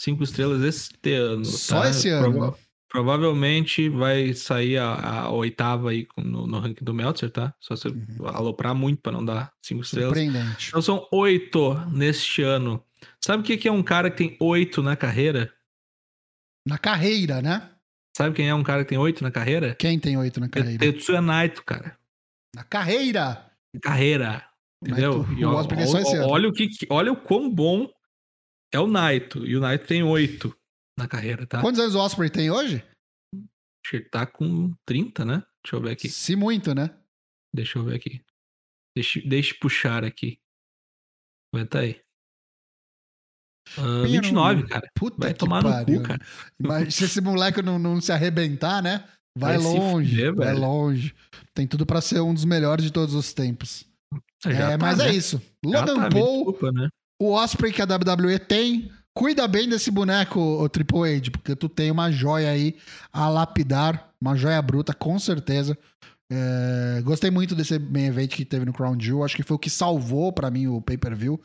cinco 0.00 0.22
estrelas 0.24 0.62
este 0.62 1.14
ano. 1.14 1.44
Só 1.44 1.80
tá? 1.82 1.90
esse 1.90 2.08
ano, 2.08 2.32
Prova-? 2.32 2.58
Provavelmente 2.96 3.90
vai 3.90 4.32
sair 4.32 4.78
a, 4.78 4.94
a 5.24 5.30
oitava 5.30 5.90
aí 5.90 6.06
no, 6.16 6.46
no 6.46 6.58
ranking 6.58 6.82
do 6.82 6.94
Meltzer, 6.94 7.30
tá? 7.30 7.54
Só 7.60 7.76
você 7.76 7.88
Uhum. 7.88 8.26
aloprar 8.26 8.74
muito 8.74 9.02
pra 9.02 9.12
não 9.12 9.22
dar 9.22 9.52
cinco 9.62 9.82
estrelas. 9.82 10.16
Surpreendente. 10.16 10.68
Então 10.68 10.80
são 10.80 11.06
oito 11.12 11.74
neste 11.92 12.40
ano. 12.42 12.82
Sabe 13.22 13.42
o 13.42 13.58
que 13.58 13.68
é 13.68 13.72
um 13.72 13.82
cara 13.82 14.10
que 14.10 14.16
tem 14.16 14.36
oito 14.40 14.82
na 14.82 14.96
carreira? 14.96 15.52
Na 16.66 16.78
carreira, 16.78 17.42
né? 17.42 17.70
Sabe 18.16 18.34
quem 18.34 18.48
é 18.48 18.54
um 18.54 18.62
cara 18.62 18.82
que 18.82 18.88
tem 18.88 18.98
oito 18.98 19.22
na 19.22 19.30
carreira? 19.30 19.74
Quem 19.74 19.98
tem 20.00 20.16
oito 20.16 20.40
na 20.40 20.46
É 20.46 20.48
carreira? 20.48 20.78
Tetsuya 20.78 21.20
Naito, 21.20 21.62
cara. 21.64 21.98
Na 22.54 22.64
carreira! 22.64 23.44
Carreira. 23.82 24.42
Entendeu? 24.82 25.22
Mas 25.28 25.38
E 25.38 25.44
ó- 25.44 25.52
é 25.52 26.24
ó- 26.24 26.28
olha 26.30 26.48
o 26.48 26.52
que- 26.52 26.70
olha 26.88 27.12
o 27.12 27.16
quão 27.16 27.50
bom 27.50 27.86
é 28.72 28.80
o 28.80 28.86
Naito. 28.86 29.46
E 29.46 29.54
o 29.54 29.60
Naito 29.60 29.86
tem 29.86 30.02
oito 30.02 30.56
na 30.98 31.06
carreira, 31.06 31.46
tá? 31.46 31.60
Quantos 31.60 31.80
anos 31.80 31.94
o 31.94 31.98
Osprey 32.00 32.30
tem 32.30 32.50
hoje? 32.50 32.76
Acho 33.34 33.90
que 33.90 33.96
ele 33.96 34.08
tá 34.08 34.26
com 34.26 34.74
30, 34.86 35.24
né? 35.24 35.44
Deixa 35.62 35.76
eu 35.76 35.80
ver 35.80 35.90
aqui. 35.90 36.08
Se 36.08 36.34
muito, 36.36 36.74
né? 36.74 36.96
Deixa 37.54 37.78
eu 37.78 37.84
ver 37.84 37.96
aqui. 37.96 38.24
Deixa, 38.96 39.20
deixa 39.20 39.54
eu 39.54 39.58
puxar 39.60 40.04
aqui. 40.04 40.38
Aguenta 41.54 41.80
aí. 41.80 42.00
Ah, 43.78 44.06
29, 44.06 44.66
cara. 44.68 44.88
Puta 44.94 45.16
Vai 45.18 45.32
que 45.32 45.38
tomar 45.38 45.62
no 45.62 45.70
pariu. 45.70 46.00
cu, 46.00 46.06
cara. 46.08 46.20
Mas 46.58 46.94
se 46.94 47.04
esse 47.04 47.20
moleque 47.20 47.62
não, 47.62 47.78
não 47.78 48.00
se 48.00 48.12
arrebentar, 48.12 48.82
né? 48.82 49.08
Vai, 49.36 49.58
Vai 49.58 49.72
longe, 49.72 50.10
fuder, 50.10 50.34
vai 50.34 50.46
velho. 50.48 50.60
longe. 50.60 51.14
Tem 51.52 51.66
tudo 51.66 51.84
pra 51.84 52.00
ser 52.00 52.20
um 52.20 52.32
dos 52.32 52.44
melhores 52.44 52.84
de 52.84 52.90
todos 52.90 53.14
os 53.14 53.34
tempos. 53.34 53.84
Já 54.44 54.50
é, 54.50 54.70
tá, 54.70 54.78
mas 54.78 54.98
né? 54.98 55.08
é 55.08 55.14
isso. 55.14 55.42
Logan 55.64 55.94
tá, 55.94 56.08
Paul, 56.08 56.36
desculpa, 56.36 56.72
né? 56.72 56.88
o 57.20 57.32
Osprey 57.32 57.72
que 57.72 57.82
a 57.82 57.84
WWE 57.84 58.38
tem, 58.38 58.90
cuida 59.16 59.48
bem 59.48 59.66
desse 59.66 59.90
boneco, 59.90 60.38
o 60.38 60.68
Triple 60.68 61.16
H, 61.16 61.30
porque 61.30 61.56
tu 61.56 61.70
tem 61.70 61.90
uma 61.90 62.12
joia 62.12 62.50
aí 62.50 62.76
a 63.10 63.30
lapidar, 63.30 64.12
uma 64.20 64.36
joia 64.36 64.60
bruta, 64.60 64.92
com 64.92 65.18
certeza. 65.18 65.76
É, 66.30 67.00
gostei 67.02 67.30
muito 67.30 67.54
desse 67.54 67.78
main 67.78 68.08
event 68.08 68.30
que 68.30 68.44
teve 68.44 68.66
no 68.66 68.74
Crown 68.74 69.00
Jewel, 69.00 69.24
acho 69.24 69.34
que 69.34 69.42
foi 69.42 69.56
o 69.56 69.58
que 69.58 69.70
salvou 69.70 70.30
pra 70.34 70.50
mim 70.50 70.66
o 70.66 70.82
pay-per-view. 70.82 71.40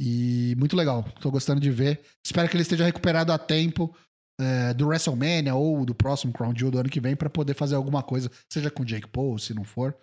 E 0.00 0.56
muito 0.58 0.74
legal, 0.74 1.04
tô 1.20 1.30
gostando 1.30 1.60
de 1.60 1.70
ver. 1.70 2.00
Espero 2.26 2.48
que 2.48 2.56
ele 2.56 2.62
esteja 2.62 2.84
recuperado 2.84 3.32
a 3.32 3.38
tempo 3.38 3.94
é, 4.40 4.74
do 4.74 4.88
WrestleMania 4.88 5.54
ou 5.54 5.86
do 5.86 5.94
próximo 5.94 6.32
Crown 6.32 6.52
Jewel 6.56 6.72
do 6.72 6.78
ano 6.80 6.90
que 6.90 7.00
vem 7.00 7.14
pra 7.14 7.30
poder 7.30 7.54
fazer 7.54 7.76
alguma 7.76 8.02
coisa, 8.02 8.28
seja 8.52 8.68
com 8.68 8.84
Jake 8.84 9.06
Paul, 9.06 9.38
se 9.38 9.54
não 9.54 9.62
for. 9.62 9.96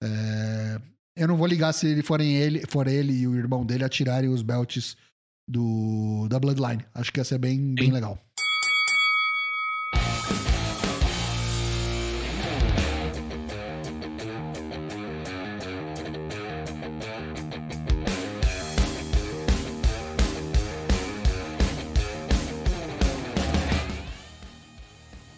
É, 0.00 0.80
eu 1.16 1.26
não 1.26 1.36
vou 1.36 1.48
ligar 1.48 1.72
se 1.72 1.88
ele 1.88 2.02
forem 2.02 2.36
ele, 2.36 2.62
for 2.68 2.86
ele 2.86 3.12
e 3.12 3.26
o 3.26 3.34
irmão 3.34 3.66
dele 3.66 3.84
a 3.84 3.88
tirarem 3.88 4.30
os 4.30 4.40
belts 4.40 4.96
do, 5.46 6.26
da 6.28 6.38
Bloodline. 6.38 6.84
Acho 6.94 7.12
que 7.12 7.20
ia 7.20 7.24
ser 7.24 7.38
bem, 7.38 7.74
bem 7.74 7.86
Sim. 7.86 7.92
legal. 7.92 8.18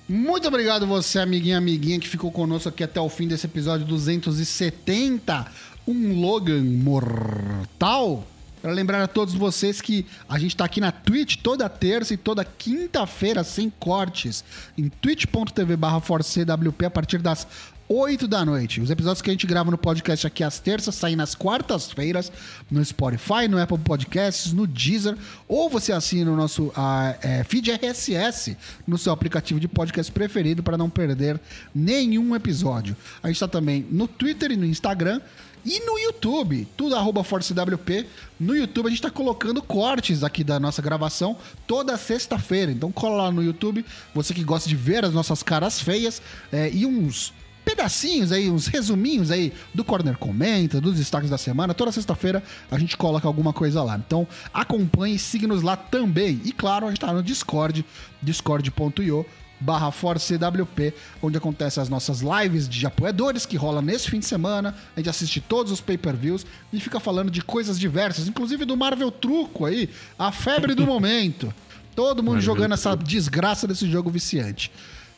Muito 0.08 0.46
obrigado 0.46 0.86
você, 0.86 1.18
amiguinha, 1.18 1.58
amiguinha, 1.58 1.98
que 1.98 2.06
ficou 2.06 2.30
conosco 2.30 2.68
aqui 2.68 2.84
até 2.84 3.00
o 3.00 3.08
fim 3.08 3.26
desse 3.26 3.46
episódio 3.46 3.84
270. 3.86 5.46
Um 5.86 6.20
Logan 6.20 6.62
mortal. 6.62 8.24
Para 8.66 8.74
lembrar 8.74 9.00
a 9.00 9.06
todos 9.06 9.32
vocês 9.32 9.80
que 9.80 10.04
a 10.28 10.40
gente 10.40 10.50
está 10.50 10.64
aqui 10.64 10.80
na 10.80 10.90
Twitch 10.90 11.36
toda 11.36 11.68
terça 11.68 12.14
e 12.14 12.16
toda 12.16 12.44
quinta-feira, 12.44 13.44
sem 13.44 13.70
cortes, 13.70 14.42
em 14.76 14.88
twitch.tv 14.88 15.76
barra 15.76 15.98
a 15.98 16.90
partir 16.90 17.18
das 17.18 17.46
8 17.88 18.26
da 18.26 18.44
noite. 18.44 18.80
Os 18.80 18.90
episódios 18.90 19.22
que 19.22 19.30
a 19.30 19.32
gente 19.32 19.46
grava 19.46 19.70
no 19.70 19.78
podcast 19.78 20.26
aqui 20.26 20.42
às 20.42 20.58
terças 20.58 20.96
saem 20.96 21.14
nas 21.14 21.36
quartas-feiras 21.36 22.32
no 22.68 22.84
Spotify, 22.84 23.46
no 23.48 23.62
Apple 23.62 23.78
Podcasts, 23.78 24.52
no 24.52 24.66
Deezer, 24.66 25.16
ou 25.46 25.70
você 25.70 25.92
assina 25.92 26.32
o 26.32 26.36
nosso 26.36 26.64
uh, 26.64 27.14
é, 27.22 27.44
feed 27.44 27.70
RSS 27.70 28.56
no 28.84 28.98
seu 28.98 29.12
aplicativo 29.12 29.60
de 29.60 29.68
podcast 29.68 30.10
preferido 30.10 30.60
para 30.60 30.76
não 30.76 30.90
perder 30.90 31.40
nenhum 31.72 32.34
episódio. 32.34 32.96
A 33.22 33.28
gente 33.28 33.36
está 33.36 33.46
também 33.46 33.86
no 33.88 34.08
Twitter 34.08 34.50
e 34.50 34.56
no 34.56 34.66
Instagram. 34.66 35.20
E 35.66 35.80
no 35.80 35.98
YouTube, 35.98 36.64
tudo 36.76 36.94
arroba 36.94 37.24
ForceWP. 37.24 38.06
No 38.38 38.54
YouTube 38.54 38.86
a 38.86 38.90
gente 38.90 39.02
tá 39.02 39.10
colocando 39.10 39.60
cortes 39.60 40.22
aqui 40.22 40.44
da 40.44 40.60
nossa 40.60 40.80
gravação 40.80 41.36
toda 41.66 41.96
sexta-feira. 41.96 42.70
Então 42.70 42.92
cola 42.92 43.24
lá 43.24 43.32
no 43.32 43.42
YouTube, 43.42 43.84
você 44.14 44.32
que 44.32 44.44
gosta 44.44 44.68
de 44.68 44.76
ver 44.76 45.04
as 45.04 45.12
nossas 45.12 45.42
caras 45.42 45.80
feias 45.80 46.22
é, 46.52 46.70
e 46.70 46.86
uns 46.86 47.34
pedacinhos 47.64 48.30
aí, 48.30 48.48
uns 48.48 48.68
resuminhos 48.68 49.32
aí 49.32 49.52
do 49.74 49.84
Corner 49.84 50.16
Comenta, 50.16 50.80
dos 50.80 50.98
destaques 50.98 51.28
da 51.28 51.36
semana. 51.36 51.74
Toda 51.74 51.90
sexta-feira 51.90 52.44
a 52.70 52.78
gente 52.78 52.96
coloca 52.96 53.26
alguma 53.26 53.52
coisa 53.52 53.82
lá. 53.82 53.96
Então 53.96 54.24
acompanhe 54.54 55.16
e 55.16 55.18
siga-nos 55.18 55.62
lá 55.62 55.76
também. 55.76 56.40
E 56.44 56.52
claro, 56.52 56.86
a 56.86 56.90
gente 56.90 57.00
tá 57.00 57.12
no 57.12 57.24
Discord, 57.24 57.84
discord.io 58.22 59.26
barra 59.60 59.90
ForceWP, 59.90 60.94
onde 61.22 61.36
acontecem 61.36 61.82
as 61.82 61.88
nossas 61.88 62.20
lives 62.20 62.68
de 62.68 62.86
apoiadores 62.86 63.46
que 63.46 63.56
rola 63.56 63.80
nesse 63.80 64.10
fim 64.10 64.18
de 64.18 64.26
semana. 64.26 64.74
A 64.94 65.00
gente 65.00 65.10
assiste 65.10 65.40
todos 65.40 65.72
os 65.72 65.80
pay-per-views 65.80 66.46
e 66.72 66.80
fica 66.80 67.00
falando 67.00 67.30
de 67.30 67.42
coisas 67.42 67.78
diversas, 67.78 68.28
inclusive 68.28 68.64
do 68.64 68.76
Marvel 68.76 69.10
Truco 69.10 69.64
aí, 69.64 69.88
a 70.18 70.30
febre 70.32 70.74
do 70.74 70.84
momento. 70.86 71.52
Todo 71.94 72.22
mundo 72.22 72.34
Marvel 72.34 72.42
jogando 72.42 72.74
essa 72.74 72.94
desgraça 72.94 73.66
desse 73.66 73.90
jogo 73.90 74.10
viciante. 74.10 74.70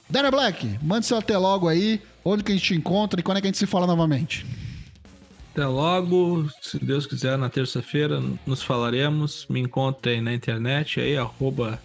Dana 0.08 0.30
Black, 0.30 0.78
mande 0.80 1.06
seu 1.06 1.18
até 1.18 1.36
logo 1.36 1.68
aí, 1.68 2.00
onde 2.24 2.42
que 2.42 2.52
a 2.52 2.54
gente 2.54 2.64
te 2.64 2.74
encontra 2.74 3.20
e 3.20 3.22
quando 3.22 3.38
é 3.38 3.40
que 3.40 3.46
a 3.46 3.50
gente 3.50 3.58
se 3.58 3.66
fala 3.66 3.86
novamente. 3.86 4.46
Até 5.52 5.66
logo, 5.66 6.48
se 6.62 6.78
Deus 6.78 7.04
quiser, 7.04 7.36
na 7.36 7.48
terça-feira 7.48 8.22
nos 8.46 8.62
falaremos. 8.62 9.44
Me 9.50 9.60
encontre 9.60 10.12
aí 10.12 10.20
na 10.20 10.32
internet, 10.32 11.00
aí, 11.00 11.16
arroba 11.16 11.80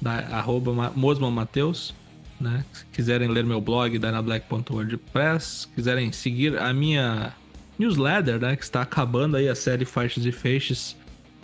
da 0.00 0.12
arroba 0.36 0.92
Mosman 0.94 1.30
Mateus, 1.30 1.94
né? 2.40 2.64
Se 2.72 2.86
quiserem 2.86 3.28
ler 3.28 3.44
meu 3.44 3.60
blog, 3.60 3.98
danablack.wordpress, 3.98 5.68
quiserem 5.74 6.10
seguir 6.12 6.58
a 6.58 6.72
minha 6.72 7.34
newsletter, 7.78 8.40
né? 8.40 8.56
Que 8.56 8.64
está 8.64 8.82
acabando 8.82 9.36
aí 9.36 9.48
a 9.48 9.54
série 9.54 9.84
Faixas 9.84 10.24
e 10.24 10.32
Feixes, 10.32 10.96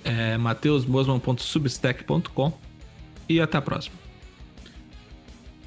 é 0.04 0.36
mateusmosman.substack.com 0.36 2.52
e 3.28 3.40
até 3.40 3.58
a 3.58 3.62
próxima. 3.62 3.96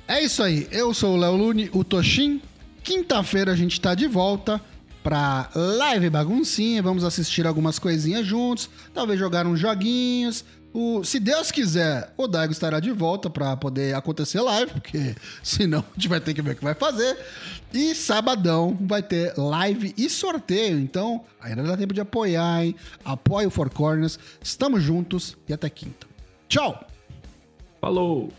É 0.07 0.23
isso 0.23 0.43
aí, 0.43 0.67
eu 0.71 0.93
sou 0.93 1.15
o 1.15 1.17
Léo 1.17 1.35
Lune, 1.35 1.69
o 1.73 1.83
Toshin. 1.83 2.39
Quinta-feira 2.83 3.51
a 3.51 3.55
gente 3.55 3.73
está 3.73 3.95
de 3.95 4.07
volta 4.07 4.61
pra 5.01 5.49
live 5.55 6.09
baguncinha, 6.09 6.81
vamos 6.81 7.03
assistir 7.03 7.47
algumas 7.47 7.79
coisinhas 7.79 8.25
juntos, 8.25 8.69
talvez 8.93 9.19
jogar 9.19 9.47
uns 9.47 9.59
joguinhos, 9.59 10.45
o, 10.75 11.05
se 11.05 11.21
Deus 11.21 11.51
quiser, 11.51 12.11
o 12.17 12.27
Daigo 12.27 12.51
estará 12.51 12.81
de 12.81 12.91
volta 12.91 13.29
para 13.29 13.55
poder 13.55 13.95
acontecer 13.95 14.41
live, 14.41 14.73
porque 14.73 15.15
senão 15.41 15.79
a 15.79 15.93
gente 15.95 16.09
vai 16.09 16.19
ter 16.19 16.33
que 16.33 16.41
ver 16.41 16.51
o 16.51 16.55
que 16.57 16.63
vai 16.65 16.73
fazer. 16.73 17.17
E 17.73 17.95
sabadão 17.95 18.77
vai 18.81 19.01
ter 19.01 19.33
live 19.37 19.93
e 19.97 20.09
sorteio. 20.09 20.77
Então, 20.77 21.23
ainda 21.39 21.63
dá 21.63 21.77
tempo 21.77 21.93
de 21.93 22.01
apoiar, 22.01 22.65
hein? 22.65 22.75
Apoie 23.05 23.47
o 23.47 23.49
Four 23.49 23.69
Corners. 23.69 24.19
Estamos 24.43 24.83
juntos 24.83 25.37
e 25.47 25.53
até 25.53 25.69
quinta. 25.69 26.05
Tchau! 26.49 26.85
Falou! 27.79 28.29